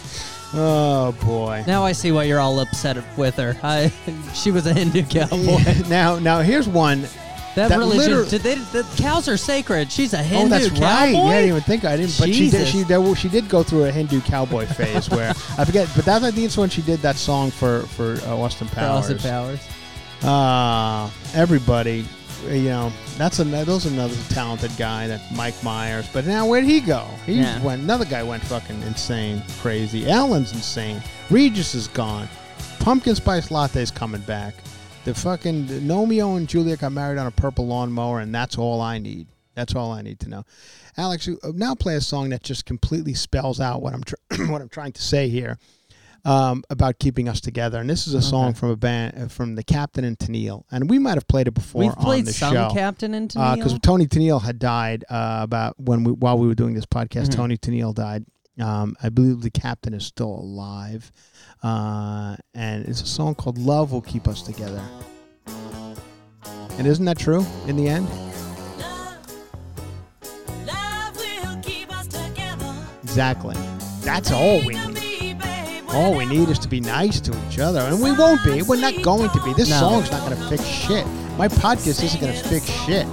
oh 0.57 1.13
boy. 1.25 1.65
Now 1.67 1.85
I 1.85 1.93
see 1.93 2.13
why 2.13 2.25
you're 2.25 2.41
all 2.41 2.59
upset 2.61 2.97
with 3.17 3.37
her. 3.37 3.57
I, 3.63 3.93
she 4.35 4.51
was 4.51 4.67
a 4.67 4.73
Hindu 4.75 5.03
cowboy. 5.05 5.89
now, 5.89 6.19
now 6.19 6.41
here's 6.41 6.69
one. 6.69 7.07
That, 7.55 7.71
That 7.71 7.79
religion, 7.79 8.19
liter- 8.19 8.29
did 8.29 8.43
they? 8.43 8.55
The 8.57 8.87
cows 8.99 9.29
are 9.29 9.39
sacred. 9.39 9.91
She's 9.91 10.13
a 10.13 10.19
oh, 10.19 10.23
Hindu 10.23 10.51
that's 10.51 10.69
cowboy. 10.69 10.85
right. 10.85 11.13
Yeah, 11.13 11.21
I 11.23 11.33
didn't 11.37 11.49
even 11.49 11.63
think 11.63 11.85
I 11.87 11.97
didn't. 11.97 12.19
But 12.19 12.35
she 12.35 12.51
did. 12.51 12.69
She 12.69 12.85
did, 12.85 13.17
she 13.17 13.29
did 13.31 13.49
go 13.49 13.63
through 13.63 13.85
a 13.85 13.91
Hindu 13.91 14.21
cowboy 14.21 14.67
phase 14.79 15.09
where 15.09 15.31
I 15.57 15.65
forget. 15.65 15.89
But 15.97 16.05
that 16.05 16.23
I 16.23 16.31
think 16.33 16.45
it's 16.45 16.59
when 16.59 16.69
she 16.69 16.83
did 16.83 16.99
that 17.01 17.17
song 17.17 17.51
for 17.51 17.81
for 17.87 18.19
uh, 18.27 18.37
Austin 18.37 18.69
For 18.69 18.75
Powers. 18.75 19.11
Austin 19.11 19.19
Powers. 19.19 19.61
Uh, 20.23 21.09
everybody, 21.35 22.05
you 22.45 22.65
know, 22.65 22.93
that's 23.17 23.39
another. 23.39 23.65
Those 23.65 23.87
another 23.87 24.15
talented 24.31 24.71
guy, 24.77 25.07
that 25.09 25.21
Mike 25.35 25.61
Myers. 25.63 26.09
But 26.13 26.27
now 26.27 26.47
where'd 26.47 26.65
he 26.65 26.81
go? 26.81 27.07
He 27.25 27.35
Yeah. 27.35 27.61
went. 27.63 27.83
Another 27.83 28.05
guy 28.05 28.23
went 28.23 28.43
fucking 28.45 28.83
insane, 28.83 29.43
crazy. 29.61 30.09
Alan's 30.11 30.53
insane. 30.53 31.03
Regis 31.31 31.75
is 31.75 31.89
gone. 31.89 32.29
Pumpkin 32.79 33.15
spice 33.15 33.51
latte's 33.51 33.91
coming 33.91 34.21
back. 34.23 34.55
The 35.05 35.15
fucking 35.15 35.87
Romeo 35.89 36.35
and 36.37 36.49
Juliet 36.49 36.81
got 36.81 36.93
married 36.93 37.19
on 37.19 37.27
a 37.27 37.31
purple 37.31 37.67
lawnmower, 37.67 38.21
and 38.21 38.35
that's 38.35 38.59
all 38.59 38.81
I 38.81 38.99
need. 38.99 39.27
That's 39.55 39.75
all 39.75 39.93
I 39.93 40.03
need 40.03 40.21
to 40.21 40.29
know. 40.29 40.45
Alex, 40.99 41.27
you- 41.27 41.39
uh, 41.43 41.53
now 41.55 41.75
play 41.75 41.95
a 41.97 42.01
song 42.01 42.31
that 42.31 42.43
just 42.43 42.65
completely 42.67 43.15
spells 43.15 43.61
out 43.61 43.83
what 43.83 43.95
I'm 43.95 44.03
tr- 44.05 44.15
what 44.51 44.61
I'm 44.61 44.69
trying 44.69 44.93
to 44.93 45.03
say 45.03 45.29
here 45.29 45.59
um, 46.27 46.63
about 46.69 46.99
keeping 46.99 47.29
us 47.29 47.41
together. 47.41 47.81
And 47.81 47.89
this 47.89 48.07
is 48.07 48.15
a 48.15 48.21
song 48.21 48.53
from 48.53 48.71
a 48.71 48.77
band 48.77 49.15
uh, 49.17 49.29
from 49.29 49.55
the 49.55 49.63
Captain 49.63 50.05
and 50.05 50.19
Tennille, 50.19 50.65
and 50.71 50.91
we 50.91 50.99
might 50.99 51.15
have 51.15 51.27
played 51.29 51.49
it 51.49 51.53
before 51.55 51.81
We've 51.81 51.91
on 51.97 51.97
played 52.05 52.27
the 52.27 52.33
some 52.33 52.53
show. 52.53 52.71
Captain 52.75 53.15
and 53.15 53.31
Tennille 53.31 53.57
because 53.57 53.75
Tennille. 53.75 53.83
Toni 53.83 54.07
Tennille 54.07 54.43
had 54.43 54.59
died 54.59 55.05
uh, 55.09 55.39
about 55.43 55.79
when 55.79 56.05
we 56.05 56.13
while 56.13 56.37
we 56.39 56.47
were 56.47 56.55
doing 56.55 56.75
this 56.75 56.87
podcast. 56.87 57.29
Mhm. 57.29 57.37
Toni 57.37 57.57
Tennille 57.57 57.95
died 57.95 58.25
Um, 58.59 58.97
I 59.03 59.11
believe 59.11 59.43
the 59.43 59.51
captain 59.51 59.93
is 59.95 60.05
still 60.07 60.35
alive. 60.35 61.13
Uh, 61.63 62.37
and 62.55 62.87
it's 62.87 63.03
a 63.03 63.07
song 63.07 63.35
called 63.35 63.59
Love 63.59 63.93
Will 63.93 64.01
Keep 64.01 64.27
Us 64.29 64.41
Together. 64.43 64.81
And 66.79 66.87
isn't 66.87 67.05
that 67.05 67.19
true 67.19 67.45
in 67.67 67.77
the 67.77 67.89
end? 67.89 68.07
Exactly. 73.03 73.55
That's 74.03 74.31
all 74.31 74.65
we 74.65 74.75
need. 74.75 75.06
All 75.91 76.15
we 76.17 76.27
need 76.27 76.49
is 76.49 76.59
to 76.61 76.69
be 76.69 76.81
nice 76.81 77.21
to 77.21 77.33
each 77.49 77.59
other. 77.59 77.81
And 77.81 78.03
we 78.03 78.13
won't 78.13 78.45
be. 78.45 78.63
We're 78.63 78.77
not 78.81 79.01
going 79.03 79.31
to 79.31 79.41
be. 79.43 79.53
This 79.55 79.71
No. 79.71 79.79
song's 79.79 80.11
not 80.11 80.29
going 80.29 80.37
to 80.41 80.49
fix 80.49 80.65
shit. 80.65 81.07
My 81.39 81.49
podcast 81.49 82.03
isn't 82.03 82.21
going 82.21 82.33
to 82.37 82.49
fix 82.49 82.67
shit. 82.67 83.07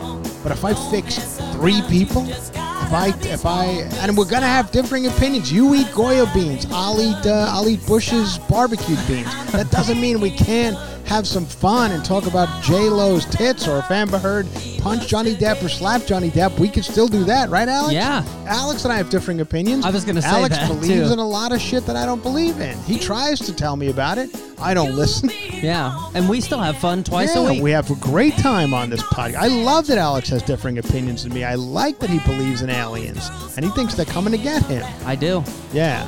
But 0.44 0.52
if 0.52 0.66
I 0.66 0.74
fix 0.92 1.18
three 1.54 1.82
people, 1.84 2.28
if 2.28 2.56
I, 2.58 3.14
if 3.22 3.46
I, 3.46 3.66
and 4.02 4.18
we're 4.18 4.26
gonna 4.26 4.46
have 4.46 4.72
differing 4.72 5.08
opinions. 5.08 5.52
You 5.54 5.74
eat 5.74 5.88
Goya 5.96 6.30
beans. 6.34 6.68
I'll 6.70 7.00
eat, 7.02 7.26
uh, 7.26 7.48
I'll 7.50 7.68
eat 7.70 7.86
Bush's 7.88 8.38
barbecue 8.50 8.98
beans. 9.08 9.34
That 9.54 9.72
doesn't 9.72 10.02
mean 10.02 10.20
we 10.20 10.32
can't 10.32 10.78
have 11.06 11.28
some 11.28 11.46
fun 11.46 11.92
and 11.92 12.04
talk 12.04 12.26
about 12.26 12.64
J 12.64 12.90
Lo's 12.90 13.26
tits, 13.26 13.68
or 13.68 13.80
if 13.80 13.92
Amber 13.92 14.18
Heard 14.18 14.48
punched 14.80 15.08
Johnny 15.08 15.36
Depp 15.36 15.64
or 15.64 15.70
slapped 15.70 16.08
Johnny 16.08 16.30
Depp, 16.30 16.58
we 16.60 16.68
can 16.70 16.84
still 16.84 17.08
do 17.08 17.24
that, 17.26 17.50
right, 17.50 17.68
Alex? 17.68 17.94
Yeah. 17.94 18.26
Alex 18.48 18.84
and 18.84 18.94
I 18.94 18.98
have 18.98 19.10
differing 19.10 19.42
opinions. 19.42 19.86
I 19.86 19.92
was 19.92 20.06
gonna 20.06 20.22
say 20.22 20.28
Alex 20.30 20.58
that, 20.58 20.68
believes 20.68 21.08
too. 21.08 21.14
in 21.14 21.20
a 21.20 21.28
lot 21.28 21.52
of 21.52 21.62
shit 21.62 21.86
that 21.86 21.96
I 21.96 22.06
don't 22.06 22.24
believe 22.24 22.60
in. 22.60 22.78
He 22.80 22.98
tries 22.98 23.40
to 23.42 23.54
tell 23.54 23.76
me 23.76 23.90
about 23.90 24.18
it. 24.18 24.30
I 24.60 24.74
don't 24.74 24.96
listen. 24.96 25.30
Yeah, 25.64 25.98
and 26.14 26.28
we 26.28 26.42
still 26.42 26.60
have 26.60 26.78
fun 26.78 27.06
twice 27.06 27.38
yeah, 27.38 27.48
a 27.48 27.52
week. 27.54 27.64
we 27.64 27.72
have 27.72 27.90
a 27.90 27.96
great 27.96 28.36
time 28.36 28.74
on 28.74 28.90
this 28.90 29.02
podcast. 29.02 29.36
I 29.36 29.48
love 29.48 29.88
that 29.88 29.98
Alex 29.98 30.28
has 30.28 30.44
differing 30.44 30.78
opinions 30.78 31.24
than 31.24 31.34
me. 31.34 31.46
I 31.46 31.56
like 31.56 32.00
that 32.00 32.10
he 32.10 32.20
believes 32.20 32.62
in 32.62 32.70
aliens 32.70 33.30
and 33.56 33.64
he 33.64 33.72
thinks 33.72 33.94
they're 33.94 34.06
coming 34.06 34.34
to 34.34 34.38
get 34.38 34.62
him. 34.66 34.86
I 35.06 35.16
do. 35.16 35.42
Yeah, 35.72 36.06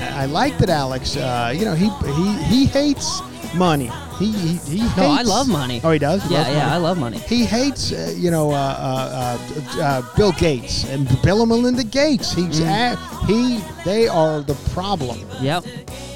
I 0.00 0.22
I 0.22 0.24
like 0.26 0.58
that 0.58 0.68
Alex. 0.68 1.16
Uh, 1.16 1.52
you 1.54 1.64
know, 1.64 1.74
he 1.76 1.90
he 2.12 2.42
he 2.44 2.66
hates 2.66 3.20
money. 3.54 3.90
He 4.18 4.32
he, 4.32 4.48
he 4.56 4.78
hates. 4.80 4.96
No, 4.96 5.10
I 5.10 5.22
love 5.22 5.48
money. 5.48 5.80
Oh, 5.84 5.90
he 5.90 5.98
does. 5.98 6.22
He 6.24 6.32
Yeah, 6.34 6.38
loves 6.40 6.50
yeah, 6.50 6.58
money? 6.58 6.70
I 6.72 6.76
love 6.78 6.98
money. 6.98 7.18
He 7.18 7.44
hates, 7.44 7.92
uh, 7.92 8.12
you 8.16 8.30
know, 8.30 8.50
uh, 8.50 8.54
uh, 8.54 9.38
uh, 9.78 9.82
uh, 9.82 10.16
Bill 10.16 10.32
Gates 10.32 10.84
and 10.90 11.06
Bill 11.22 11.40
and 11.42 11.48
Melinda 11.50 11.84
Gates. 11.84 12.32
He's 12.32 12.60
Mm. 12.60 12.94
a- 12.94 13.26
he. 13.26 13.60
They 13.84 14.08
are 14.08 14.40
the 14.40 14.54
problem. 14.74 15.18
Yep. 15.40 15.64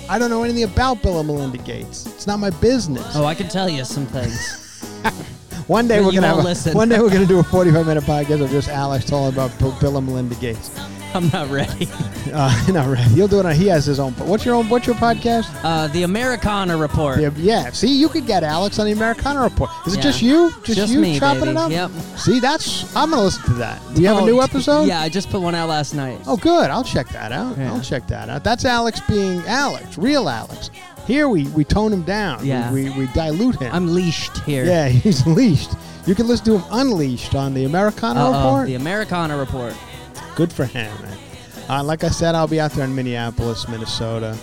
I 0.08 0.18
don't 0.18 0.30
know 0.30 0.42
anything 0.42 0.64
about 0.64 1.00
Bill 1.02 1.18
and 1.20 1.28
Melinda 1.28 1.58
Gates. 1.58 2.06
It's 2.06 2.26
not 2.26 2.38
my 2.40 2.50
business. 2.50 3.06
Oh, 3.14 3.24
I 3.24 3.34
can 3.34 3.48
tell 3.48 3.68
you 3.68 3.84
some 3.84 4.06
things. 4.06 4.58
One 5.68 5.86
day 5.86 5.98
But 5.98 6.06
we're 6.06 6.12
gonna 6.12 6.26
have 6.26 6.38
a, 6.38 6.42
listen. 6.42 6.74
one 6.74 6.88
day 6.88 6.98
we're 6.98 7.08
gonna 7.08 7.24
do 7.24 7.38
a 7.38 7.42
forty-five 7.44 7.86
minute 7.86 8.02
podcast 8.04 8.42
of 8.42 8.50
just 8.50 8.68
Alex 8.68 9.04
talking 9.04 9.32
about 9.32 9.56
Bill, 9.60 9.70
Bill 9.80 9.96
and 9.96 10.06
Melinda 10.06 10.34
Gates. 10.34 10.70
I'm 11.14 11.28
not 11.28 11.48
ready. 11.50 11.88
Uh, 12.32 12.66
no, 12.72 12.88
right. 12.88 12.98
He'll 13.08 13.28
do 13.28 13.40
it. 13.40 13.44
On, 13.46 13.54
he 13.54 13.66
has 13.66 13.84
his 13.84 14.00
own. 14.00 14.12
What's 14.14 14.46
your 14.46 14.54
own? 14.54 14.66
What's 14.70 14.86
your 14.86 14.96
podcast? 14.96 15.50
Uh, 15.62 15.88
the 15.88 16.04
Americana 16.04 16.74
Report. 16.78 17.20
Yeah, 17.20 17.30
yeah. 17.36 17.70
See, 17.72 17.88
you 17.94 18.08
could 18.08 18.26
get 18.26 18.42
Alex 18.42 18.78
on 18.78 18.86
the 18.86 18.92
Americana 18.92 19.42
Report. 19.42 19.68
Is 19.86 19.92
it 19.92 19.96
Yeah. 19.98 20.02
just 20.02 20.22
you? 20.22 20.50
Just, 20.64 20.78
Just 20.78 20.92
you 20.94 21.00
me, 21.00 21.18
chopping 21.18 21.40
baby. 21.40 21.50
it 21.50 21.56
up? 21.58 21.70
Yep. 21.70 21.90
See, 22.16 22.40
that's. 22.40 22.96
I'm 22.96 23.10
gonna 23.10 23.24
listen 23.24 23.42
to 23.46 23.54
that. 23.54 23.82
Do 23.94 24.00
you 24.00 24.08
have 24.08 24.16
a 24.16 24.20
Oh, 24.20 24.24
new 24.24 24.40
episode? 24.40 24.84
Yeah, 24.84 25.00
I 25.02 25.10
just 25.10 25.28
put 25.28 25.42
one 25.42 25.54
out 25.54 25.68
last 25.68 25.94
night. 25.94 26.20
Oh, 26.26 26.38
good. 26.38 26.70
I'll 26.70 26.84
check 26.84 27.08
that 27.10 27.32
out. 27.32 27.58
Yeah. 27.58 27.74
I'll 27.74 27.82
check 27.82 28.06
that 28.06 28.30
out. 28.30 28.44
That's 28.44 28.64
Alex 28.64 29.00
being 29.06 29.42
Alex, 29.46 29.98
real 29.98 30.26
Alex. 30.30 30.70
Here 31.06 31.28
we 31.28 31.48
we 31.48 31.64
tone 31.64 31.92
him 31.92 32.02
down. 32.02 32.46
Yeah. 32.46 32.72
We 32.72 32.88
we, 32.90 33.00
we 33.00 33.06
dilute 33.12 33.60
him. 33.60 33.74
I'm 33.74 33.92
leashed 33.92 34.38
here. 34.44 34.64
yeah, 34.64 34.88
he's 34.88 35.26
leashed. 35.26 35.72
You 36.06 36.14
can 36.14 36.26
listen 36.28 36.46
to 36.46 36.58
him 36.58 36.64
unleashed 36.70 37.34
on 37.34 37.52
the 37.52 37.64
Americana 37.64 38.20
Uh-oh, 38.20 38.32
Report. 38.32 38.66
The 38.68 38.74
Americana 38.76 39.36
Report. 39.36 39.74
Good 40.34 40.52
for 40.52 40.64
him. 40.64 40.96
Uh, 41.68 41.82
like 41.84 42.04
I 42.04 42.08
said, 42.08 42.34
I'll 42.34 42.48
be 42.48 42.60
out 42.60 42.72
there 42.72 42.84
in 42.84 42.94
Minneapolis, 42.94 43.68
Minnesota, 43.68 44.36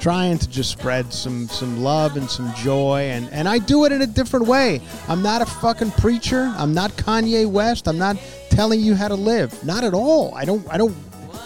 trying 0.00 0.38
to 0.38 0.48
just 0.48 0.70
spread 0.70 1.12
some 1.12 1.48
some 1.48 1.82
love 1.82 2.16
and 2.16 2.28
some 2.28 2.52
joy, 2.54 3.02
and 3.10 3.28
and 3.30 3.48
I 3.48 3.58
do 3.58 3.84
it 3.84 3.92
in 3.92 4.02
a 4.02 4.06
different 4.06 4.46
way. 4.46 4.80
I'm 5.08 5.22
not 5.22 5.42
a 5.42 5.46
fucking 5.46 5.92
preacher. 5.92 6.52
I'm 6.56 6.72
not 6.72 6.92
Kanye 6.92 7.46
West. 7.46 7.88
I'm 7.88 7.98
not 7.98 8.16
telling 8.50 8.80
you 8.80 8.94
how 8.94 9.08
to 9.08 9.14
live. 9.14 9.64
Not 9.64 9.84
at 9.84 9.94
all. 9.94 10.34
I 10.34 10.44
don't. 10.44 10.66
I 10.72 10.78
don't. 10.78 10.96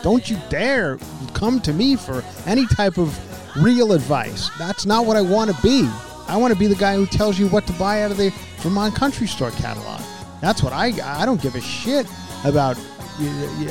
Don't 0.03 0.29
you 0.31 0.39
dare 0.51 0.99
come 1.35 1.61
to 1.61 1.73
me 1.73 1.97
for 1.97 2.23
any 2.45 2.67
type 2.67 2.99
of 2.99 3.19
real 3.63 3.93
advice. 3.93 4.51
That's 4.59 4.87
not 4.87 5.07
what 5.07 5.17
I 5.17 5.23
want 5.23 5.55
to 5.55 5.63
be. 5.63 5.89
I 6.29 6.37
want 6.37 6.53
to 6.53 6.59
be 6.59 6.67
the 6.67 6.77
guy 6.77 6.97
who 6.97 7.07
tells 7.07 7.39
you 7.39 7.49
what 7.49 7.67
to 7.67 7.73
buy 7.75 8.03
out 8.03 8.11
of 8.11 8.17
the 8.17 8.33
Vermont 8.59 8.95
Country 8.95 9.27
Store 9.27 9.51
catalog. 9.53 10.01
That's 10.41 10.63
what 10.63 10.73
I. 10.73 10.93
I 11.03 11.27
don't 11.27 11.41
give 11.41 11.55
a 11.57 11.61
shit 11.61 12.07
about 12.45 12.79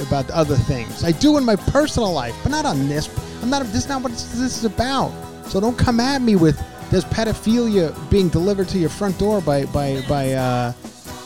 about 0.08 0.30
other 0.32 0.56
things. 0.56 1.04
I 1.04 1.12
do 1.12 1.38
in 1.38 1.46
my 1.46 1.56
personal 1.56 2.12
life, 2.12 2.36
but 2.44 2.50
not 2.50 2.66
on 2.66 2.88
this. 2.88 3.10
I'm 3.42 3.50
not. 3.50 3.64
This 3.68 3.84
is 3.84 3.90
not 3.90 4.02
what 4.02 4.12
this 4.12 4.34
is 4.36 4.66
about. 4.66 5.12
So 5.48 5.60
don't 5.60 5.78
come 5.78 6.00
at 6.00 6.22
me 6.22 6.36
with 6.36 6.60
there's 6.92 7.06
pedophilia 7.06 7.94
being 8.10 8.30
delivered 8.30 8.68
to 8.70 8.78
your 8.80 8.90
front 8.90 9.18
door 9.20 9.42
by 9.42 9.66
by 9.66 10.02
by 10.08 10.32
uh, 10.34 10.74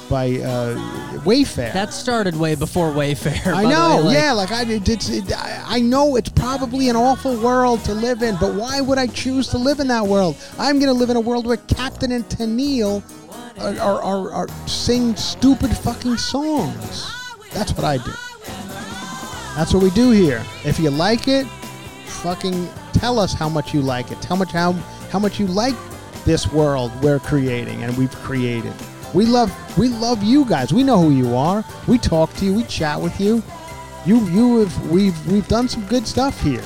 by 0.10 0.32
uh, 0.40 0.76
Wayfair. 1.20 1.72
That 1.74 1.94
started 1.94 2.36
way 2.36 2.56
before 2.56 2.92
Wayfair. 2.92 3.54
I 3.54 3.64
know, 3.64 4.02
like- 4.04 4.16
yeah. 4.16 4.32
Like 4.34 4.52
I, 4.52 4.64
it's, 4.68 5.10
it, 5.10 5.32
I 5.36 5.80
know 5.80 6.16
it's 6.16 6.30
probably 6.30 6.90
an 6.90 6.96
awful 6.96 7.38
world 7.40 7.84
to 7.86 7.94
live 7.94 8.24
in, 8.24 8.36
but 8.40 8.56
why 8.56 8.82
would 8.82 8.98
I 8.98 9.08
choose 9.08 9.48
to 9.50 9.58
live 9.58 9.80
in 9.80 9.88
that 9.90 10.06
world? 10.06 10.36
I'm 10.58 10.80
gonna 10.80 10.94
live 10.94 11.10
in 11.10 11.16
a 11.16 11.22
world 11.22 11.46
where 11.46 11.58
Captain 11.58 12.12
and 12.12 12.26
Tennille 12.26 13.04
are, 13.60 13.80
are, 13.80 14.02
are, 14.02 14.32
are 14.32 14.68
sing 14.68 15.16
stupid 15.16 15.70
fucking 15.78 16.18
songs. 16.18 17.06
That's 17.52 17.74
what 17.74 17.84
I 17.84 17.98
do. 17.98 18.12
That's 19.56 19.74
what 19.74 19.84
we 19.84 19.90
do 19.92 20.12
here. 20.12 20.44
If 20.64 20.80
you 20.80 20.90
like 20.90 21.28
it, 21.28 21.46
fucking 21.48 22.70
tell 22.94 23.20
us 23.20 23.34
how 23.34 23.50
much 23.50 23.74
you 23.74 23.82
like 23.82 24.12
it. 24.12 24.22
Tell 24.22 24.38
much 24.38 24.52
how 24.52 24.74
how 25.12 25.20
much 25.20 25.40
you 25.40 25.48
like 25.48 25.76
this 26.26 26.52
world 26.52 26.92
we're 27.02 27.20
creating 27.20 27.84
and 27.84 27.98
we've 27.98 28.16
created. 28.18 28.74
We 29.14 29.26
love 29.26 29.52
we 29.78 29.90
love 29.90 30.22
you 30.24 30.46
guys. 30.46 30.72
We 30.72 30.84
know 30.84 31.02
who 31.02 31.12
you 31.12 31.36
are. 31.36 31.66
We 31.88 31.98
talk 31.98 32.34
to 32.36 32.46
you. 32.46 32.54
We 32.54 32.64
chat 32.64 33.02
with 33.02 33.20
you. 33.20 33.42
You 34.06 34.20
you 34.30 34.60
have 34.60 34.92
we've 34.92 35.28
we've 35.32 35.48
done 35.48 35.68
some 35.68 35.86
good 35.88 36.08
stuff 36.08 36.40
here. 36.42 36.64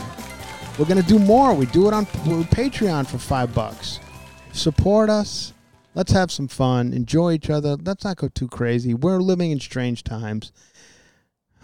We're 0.77 0.85
gonna 0.85 1.03
do 1.03 1.19
more. 1.19 1.53
We 1.53 1.67
do 1.67 1.87
it 1.87 1.93
on 1.93 2.05
Patreon 2.05 3.07
for 3.07 3.17
five 3.17 3.53
bucks. 3.55 3.99
Support 4.51 5.09
us. 5.09 5.53
Let's 5.95 6.11
have 6.11 6.31
some 6.31 6.47
fun. 6.47 6.91
Enjoy 6.93 7.33
each 7.33 7.49
other. 7.49 7.75
Let's 7.75 8.03
not 8.03 8.17
go 8.17 8.27
too 8.27 8.47
crazy. 8.47 8.93
We're 8.93 9.19
living 9.19 9.51
in 9.51 9.59
strange 9.59 10.03
times. 10.03 10.51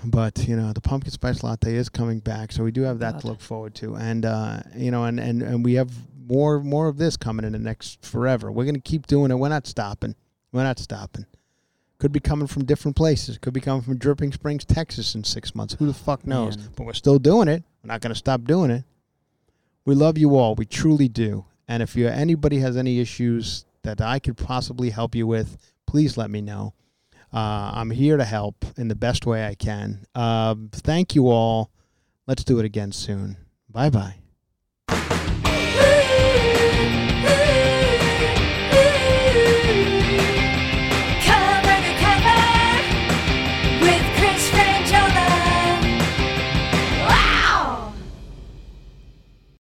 But 0.03 0.47
you 0.47 0.55
know 0.55 0.71
the 0.71 0.81
pumpkin 0.81 1.11
spice 1.11 1.43
latte 1.43 1.76
is 1.76 1.89
coming 1.89 2.19
back, 2.19 2.51
so 2.51 2.63
we 2.63 2.71
do 2.71 2.84
have 2.84 2.99
that 2.99 3.19
to 3.19 3.27
look 3.27 3.41
forward 3.41 3.76
to, 3.76 3.95
and 3.95 4.26
uh, 4.26 4.59
you 4.76 4.91
know, 4.91 5.03
and, 5.03 5.19
and 5.19 5.41
and 5.41 5.65
we 5.65 5.73
have 5.73 5.91
more 6.27 6.61
more 6.61 6.88
of 6.88 6.97
this 6.97 7.17
coming 7.17 7.45
in 7.45 7.51
the 7.51 7.59
next 7.59 8.05
forever. 8.05 8.51
We're 8.51 8.65
gonna 8.65 8.80
keep 8.80 9.07
doing 9.07 9.31
it. 9.31 9.35
We're 9.35 9.49
not 9.49 9.67
stopping. 9.67 10.15
We're 10.51 10.63
not 10.63 10.80
stopping. 10.80 11.26
Could 11.97 12.13
be 12.13 12.21
coming 12.21 12.47
from 12.47 12.63
different 12.63 12.95
places. 12.95 13.38
Could 13.38 13.53
be 13.53 13.59
coming 13.59 13.81
from 13.81 13.97
Dripping 13.97 14.31
Springs, 14.31 14.63
Texas, 14.63 15.15
in 15.15 15.26
six 15.26 15.53
months. 15.53 15.76
Who 15.80 15.85
the 15.85 15.93
fuck 15.93 16.26
knows? 16.26 16.55
Man. 16.57 16.69
But 16.77 16.85
we're 16.85 16.93
still 16.93 17.19
doing 17.19 17.49
it. 17.49 17.63
We're 17.84 17.89
not 17.89 17.99
gonna 17.99 18.15
stop 18.15 18.45
doing 18.45 18.71
it. 18.71 18.85
We 19.84 19.95
love 19.95 20.17
you 20.17 20.38
all. 20.38 20.55
We 20.55 20.65
truly 20.65 21.09
do. 21.09 21.45
And 21.67 21.84
if 21.84 21.95
you 21.97 22.07
anybody 22.07 22.59
has 22.59 22.77
any 22.77 22.99
issues 22.99 23.65
that 23.84 23.99
I 23.99 24.19
could 24.19 24.38
possibly 24.38 24.91
help 24.91 25.13
you 25.13 25.27
with, 25.27 25.57
please 25.85 26.15
let 26.15 26.30
me 26.30 26.41
know. 26.41 26.73
Uh, 27.31 27.72
I'm 27.76 27.91
here 27.91 28.18
to 28.18 28.26
help 28.26 28.65
in 28.77 28.88
the 28.88 28.95
best 28.95 29.26
way 29.26 29.45
I 29.45 29.56
can. 29.56 30.06
Um, 30.15 30.69
thank 30.72 31.15
you 31.15 31.30
all. 31.30 31.72
Let's 32.27 32.43
do 32.43 32.60
it 32.60 32.65
again 32.65 32.91
soon. 32.91 33.38
Bye 33.69 33.89
bye. 33.89 34.19